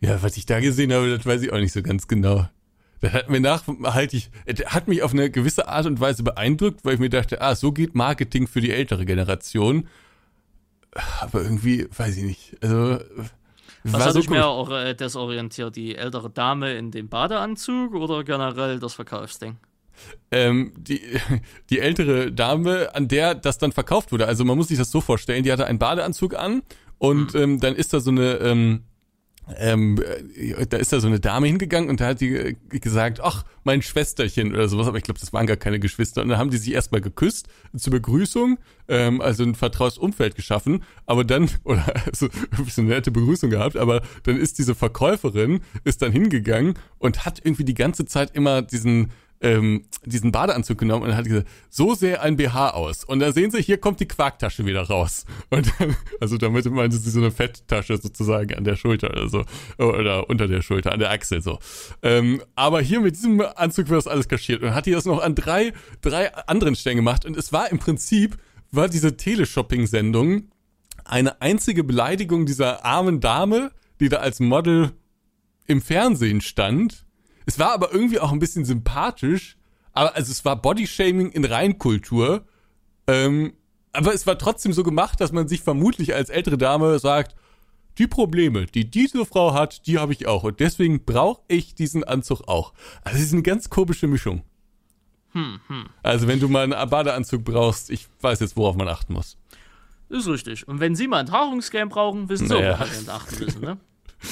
ja, 0.00 0.22
was 0.22 0.36
ich 0.36 0.46
da 0.46 0.60
gesehen 0.60 0.92
habe, 0.92 1.16
das 1.16 1.24
weiß 1.24 1.42
ich 1.42 1.52
auch 1.52 1.58
nicht 1.58 1.72
so 1.72 1.82
ganz 1.82 2.08
genau. 2.08 2.48
Das 3.04 3.12
hat 3.12 3.28
mir 3.28 3.40
nachhaltig, 3.40 4.30
hat 4.66 4.88
mich 4.88 5.02
auf 5.02 5.12
eine 5.12 5.30
gewisse 5.30 5.68
Art 5.68 5.84
und 5.84 6.00
Weise 6.00 6.22
beeindruckt, 6.22 6.84
weil 6.84 6.94
ich 6.94 7.00
mir 7.00 7.10
dachte, 7.10 7.42
ah, 7.42 7.54
so 7.54 7.70
geht 7.70 7.94
Marketing 7.94 8.46
für 8.46 8.62
die 8.62 8.70
ältere 8.70 9.04
Generation. 9.04 9.88
Aber 11.20 11.42
irgendwie, 11.42 11.86
weiß 11.94 12.16
ich 12.16 12.24
nicht. 12.24 12.56
Also, 12.62 13.00
Was 13.82 14.06
hat 14.06 14.14
dich 14.14 14.26
komisch. 14.26 14.30
mehr 14.30 14.46
auch, 14.46 14.70
äh, 14.70 14.94
desorientiert? 14.94 15.76
Die 15.76 15.96
ältere 15.96 16.30
Dame 16.30 16.72
in 16.72 16.90
dem 16.90 17.08
Badeanzug 17.08 17.94
oder 17.94 18.24
generell 18.24 18.78
das 18.78 18.94
Verkaufsding? 18.94 19.58
ähm, 20.30 20.72
die, 20.76 21.00
die 21.70 21.80
ältere 21.80 22.32
Dame, 22.32 22.94
an 22.94 23.08
der 23.08 23.34
das 23.34 23.58
dann 23.58 23.72
verkauft 23.72 24.12
wurde. 24.12 24.26
Also 24.26 24.44
man 24.44 24.56
muss 24.56 24.68
sich 24.68 24.78
das 24.78 24.90
so 24.90 25.00
vorstellen, 25.00 25.44
die 25.44 25.52
hatte 25.52 25.66
einen 25.66 25.78
Badeanzug 25.78 26.34
an 26.34 26.62
und 26.98 27.34
ähm, 27.34 27.60
dann 27.60 27.74
ist 27.74 27.92
da 27.92 28.00
so 28.00 28.10
eine, 28.10 28.34
ähm, 28.34 28.84
ähm, 29.58 29.98
äh, 30.36 30.66
da 30.66 30.78
ist 30.78 30.92
da 30.92 31.00
so 31.00 31.06
eine 31.06 31.20
Dame 31.20 31.46
hingegangen 31.46 31.90
und 31.90 32.00
da 32.00 32.06
hat 32.08 32.20
die 32.20 32.34
äh, 32.34 32.54
gesagt, 32.70 33.20
ach, 33.20 33.44
mein 33.62 33.82
Schwesterchen 33.82 34.52
oder 34.52 34.68
sowas, 34.68 34.86
aber 34.86 34.98
ich 34.98 35.04
glaube, 35.04 35.20
das 35.20 35.32
waren 35.32 35.46
gar 35.46 35.56
keine 35.56 35.80
Geschwister. 35.80 36.22
Und 36.22 36.28
dann 36.28 36.38
haben 36.38 36.50
die 36.50 36.56
sich 36.56 36.72
erstmal 36.72 37.00
geküsst 37.00 37.48
zur 37.76 37.92
Begrüßung, 37.92 38.58
ähm, 38.88 39.20
also 39.20 39.42
ein 39.42 39.54
vertrautes 39.54 39.98
Umfeld 39.98 40.34
geschaffen, 40.34 40.82
aber 41.06 41.24
dann, 41.24 41.50
oder 41.64 41.84
also 42.06 42.28
so 42.68 42.80
eine 42.80 42.90
nette 42.90 43.10
Begrüßung 43.10 43.50
gehabt, 43.50 43.76
aber 43.76 44.02
dann 44.22 44.36
ist 44.36 44.58
diese 44.58 44.74
Verkäuferin, 44.74 45.60
ist 45.84 46.02
dann 46.02 46.12
hingegangen 46.12 46.74
und 46.98 47.24
hat 47.24 47.40
irgendwie 47.44 47.64
die 47.64 47.74
ganze 47.74 48.06
Zeit 48.06 48.34
immer 48.34 48.62
diesen 48.62 49.10
ähm, 49.44 49.84
diesen 50.06 50.32
Badeanzug 50.32 50.78
genommen 50.78 51.04
und 51.04 51.14
hat 51.14 51.26
gesagt, 51.26 51.46
so 51.68 51.94
sähe 51.94 52.20
ein 52.20 52.36
BH 52.36 52.70
aus. 52.70 53.04
Und 53.04 53.20
da 53.20 53.30
sehen 53.30 53.50
Sie, 53.50 53.62
hier 53.62 53.76
kommt 53.76 54.00
die 54.00 54.08
Quarktasche 54.08 54.64
wieder 54.64 54.82
raus. 54.82 55.26
Und 55.50 55.70
dann, 55.78 55.96
also 56.20 56.38
damit 56.38 56.64
meinte 56.64 56.96
sie 56.96 57.10
so 57.10 57.20
eine 57.20 57.30
Fetttasche 57.30 57.98
sozusagen 57.98 58.54
an 58.54 58.64
der 58.64 58.76
Schulter 58.76 59.10
oder 59.10 59.28
so. 59.28 59.44
Oder 59.78 60.30
unter 60.30 60.48
der 60.48 60.62
Schulter, 60.62 60.92
an 60.92 60.98
der 60.98 61.10
Achsel 61.10 61.42
so. 61.42 61.58
Ähm, 62.02 62.40
aber 62.56 62.80
hier 62.80 63.00
mit 63.00 63.16
diesem 63.16 63.42
Anzug 63.42 63.90
wird 63.90 63.98
das 63.98 64.06
alles 64.06 64.28
kaschiert. 64.28 64.62
Und 64.62 64.74
hat 64.74 64.86
die 64.86 64.92
das 64.92 65.04
noch 65.04 65.22
an 65.22 65.34
drei, 65.34 65.74
drei 66.00 66.34
anderen 66.34 66.74
Stellen 66.74 66.96
gemacht. 66.96 67.26
Und 67.26 67.36
es 67.36 67.52
war 67.52 67.70
im 67.70 67.78
Prinzip, 67.78 68.38
war 68.72 68.88
diese 68.88 69.16
Teleshopping-Sendung 69.16 70.48
eine 71.04 71.42
einzige 71.42 71.84
Beleidigung 71.84 72.46
dieser 72.46 72.82
armen 72.84 73.20
Dame, 73.20 73.72
die 74.00 74.08
da 74.08 74.16
als 74.18 74.40
Model 74.40 74.92
im 75.66 75.82
Fernsehen 75.82 76.40
stand. 76.40 77.04
Es 77.46 77.58
war 77.58 77.72
aber 77.72 77.92
irgendwie 77.92 78.20
auch 78.20 78.32
ein 78.32 78.38
bisschen 78.38 78.64
sympathisch. 78.64 79.56
Aber 79.92 80.14
also 80.16 80.32
es 80.32 80.44
war 80.44 80.60
Bodyshaming 80.60 81.30
in 81.30 81.44
Reinkultur. 81.44 82.44
Ähm, 83.06 83.52
aber 83.92 84.12
es 84.12 84.26
war 84.26 84.38
trotzdem 84.38 84.72
so 84.72 84.82
gemacht, 84.82 85.20
dass 85.20 85.30
man 85.32 85.46
sich 85.46 85.62
vermutlich 85.62 86.14
als 86.14 86.30
ältere 86.30 86.58
Dame 86.58 86.98
sagt, 86.98 87.36
die 87.98 88.08
Probleme, 88.08 88.66
die 88.66 88.90
diese 88.90 89.24
Frau 89.24 89.54
hat, 89.54 89.86
die 89.86 89.98
habe 89.98 90.12
ich 90.12 90.26
auch. 90.26 90.42
Und 90.42 90.58
deswegen 90.58 91.04
brauche 91.04 91.42
ich 91.46 91.76
diesen 91.76 92.02
Anzug 92.02 92.48
auch. 92.48 92.72
Also 93.04 93.18
es 93.18 93.26
ist 93.26 93.32
eine 93.34 93.42
ganz 93.42 93.70
komische 93.70 94.08
Mischung. 94.08 94.42
Also 96.02 96.28
wenn 96.28 96.38
du 96.40 96.48
mal 96.48 96.72
einen 96.72 96.90
Badeanzug 96.90 97.44
brauchst, 97.44 97.90
ich 97.90 98.06
weiß 98.20 98.40
jetzt, 98.40 98.56
worauf 98.56 98.76
man 98.76 98.88
achten 98.88 99.12
muss. 99.14 99.36
Ist 100.08 100.28
richtig. 100.28 100.68
Und 100.68 100.78
wenn 100.80 100.94
Sie 100.94 101.08
mal 101.08 101.18
ein 101.20 101.30
Haarungscreme 101.30 101.88
brauchen, 101.88 102.28
wissen 102.28 102.46
Sie, 102.46 102.54
Naja. 102.54 102.74
auch, 102.74 102.80
worauf 102.80 102.92
Sie 102.94 103.08
achten 103.10 103.44
müssen, 103.44 103.60
ne? 103.60 103.78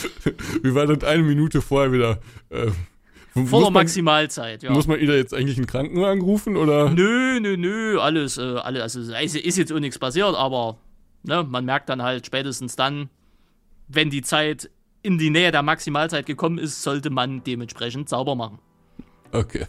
Wir 0.63 0.75
waren 0.75 0.89
dann 0.89 1.03
eine 1.09 1.23
Minute 1.23 1.61
vorher 1.61 1.93
wieder. 1.93 2.19
Äh, 2.51 2.71
Voller 3.35 3.71
man, 3.71 3.85
Maximalzeit, 3.85 4.63
ja. 4.63 4.73
muss 4.73 4.87
man 4.87 5.01
Ida 5.01 5.15
jetzt 5.15 5.33
eigentlich 5.33 5.57
einen 5.57 5.67
Krankenwagen 5.67 6.21
rufen 6.21 6.57
oder? 6.57 6.91
Nö, 6.91 7.41
nö, 7.41 7.57
nö, 7.57 7.99
alles, 7.99 8.37
äh, 8.37 8.43
alles, 8.43 8.83
also 8.83 9.15
ist 9.15 9.57
jetzt 9.57 9.73
auch 9.73 9.79
nichts 9.79 9.99
passiert, 9.99 10.35
aber 10.35 10.77
ne, 11.23 11.43
man 11.43 11.65
merkt 11.65 11.89
dann 11.89 12.03
halt 12.03 12.27
spätestens 12.27 12.77
dann, 12.77 13.09
wenn 13.89 14.11
die 14.11 14.23
Zeit 14.23 14.71
in 15.03 15.19
die 15.19 15.31
Nähe 15.31 15.51
der 15.51 15.63
Maximalzeit 15.63 16.27
gekommen 16.27 16.59
ist, 16.59 16.83
sollte 16.83 17.11
man 17.11 17.43
dementsprechend 17.43 18.09
sauber 18.09 18.35
machen. 18.35 18.59
Okay, 19.33 19.67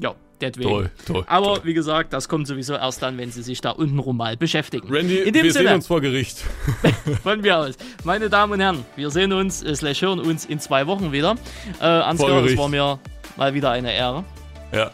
Ja, 0.00 0.14
deswegen. 0.40 0.68
toll, 0.68 0.90
toll. 1.06 1.24
Aber 1.26 1.46
toll. 1.46 1.60
wie 1.64 1.74
gesagt, 1.74 2.12
das 2.12 2.28
kommt 2.28 2.46
sowieso 2.46 2.74
erst 2.74 3.02
dann, 3.02 3.18
wenn 3.18 3.30
sie 3.30 3.42
sich 3.42 3.60
da 3.60 3.70
untenrum 3.70 4.16
mal 4.16 4.36
beschäftigen. 4.36 4.88
Randy, 4.90 5.24
wir 5.24 5.32
sehen 5.32 5.52
Sinne, 5.52 5.74
uns 5.74 5.86
vor 5.86 6.00
Gericht. 6.00 6.44
von 7.22 7.40
mir 7.40 7.58
aus. 7.58 7.74
Meine 8.04 8.28
Damen 8.28 8.52
und 8.52 8.60
Herren, 8.60 8.84
wir 8.96 9.10
sehen 9.10 9.32
uns, 9.32 9.62
äh, 9.62 9.74
slash 9.74 10.02
hören 10.02 10.20
uns 10.20 10.44
in 10.44 10.60
zwei 10.60 10.86
Wochen 10.86 11.12
wieder. 11.12 11.36
Äh, 11.80 11.84
Ansgar, 11.84 12.44
es 12.44 12.56
war 12.56 12.68
mir 12.68 12.98
mal 13.36 13.54
wieder 13.54 13.70
eine 13.70 13.92
Ehre. 13.94 14.24
Ja, 14.72 14.90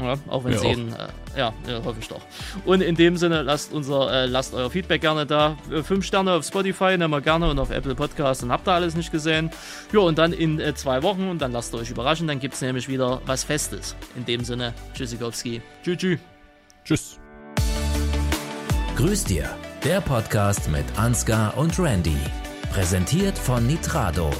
Ja, 0.00 0.16
auch 0.28 0.44
wenn 0.44 0.58
Sie 0.58 0.66
ihn, 0.68 0.92
äh, 0.92 1.08
ja, 1.36 1.52
ja, 1.68 1.84
hoffe 1.84 1.98
ich 2.00 2.08
doch. 2.08 2.20
Und 2.64 2.80
in 2.80 2.94
dem 2.94 3.16
Sinne, 3.16 3.42
lasst 3.42 3.72
unser, 3.72 4.12
äh, 4.12 4.26
lasst 4.26 4.54
euer 4.54 4.70
Feedback 4.70 5.00
gerne 5.00 5.26
da. 5.26 5.56
Äh, 5.70 5.82
Fünf 5.82 6.04
Sterne 6.04 6.32
auf 6.32 6.44
Spotify, 6.44 6.96
nehmen 6.96 7.10
wir 7.10 7.20
gerne 7.20 7.50
und 7.50 7.58
auf 7.58 7.70
Apple 7.70 7.94
Podcast, 7.94 8.42
dann 8.42 8.52
habt 8.52 8.68
ihr 8.68 8.72
alles 8.72 8.94
nicht 8.94 9.12
gesehen. 9.12 9.50
Ja, 9.92 10.00
und 10.00 10.18
dann 10.18 10.32
in 10.32 10.60
äh, 10.60 10.74
zwei 10.74 11.02
Wochen 11.02 11.28
und 11.28 11.40
dann 11.40 11.52
lasst 11.52 11.74
ihr 11.74 11.78
euch 11.78 11.90
überraschen, 11.90 12.26
dann 12.26 12.40
gibt 12.40 12.54
es 12.54 12.60
nämlich 12.60 12.88
wieder 12.88 13.20
was 13.26 13.44
Festes. 13.44 13.96
In 14.16 14.24
dem 14.24 14.44
Sinne, 14.44 14.74
Tschüssikowski. 14.94 15.62
Tschüss, 15.82 15.98
tschüss. 15.98 16.18
tschüss. 16.84 17.18
Grüß 18.96 19.24
dir, 19.24 19.48
der 19.82 20.00
Podcast 20.00 20.70
mit 20.70 20.84
Ansgar 20.96 21.56
und 21.56 21.78
Randy. 21.78 22.16
Präsentiert 22.72 23.36
von 23.36 23.66
Nitrado. 23.66 24.30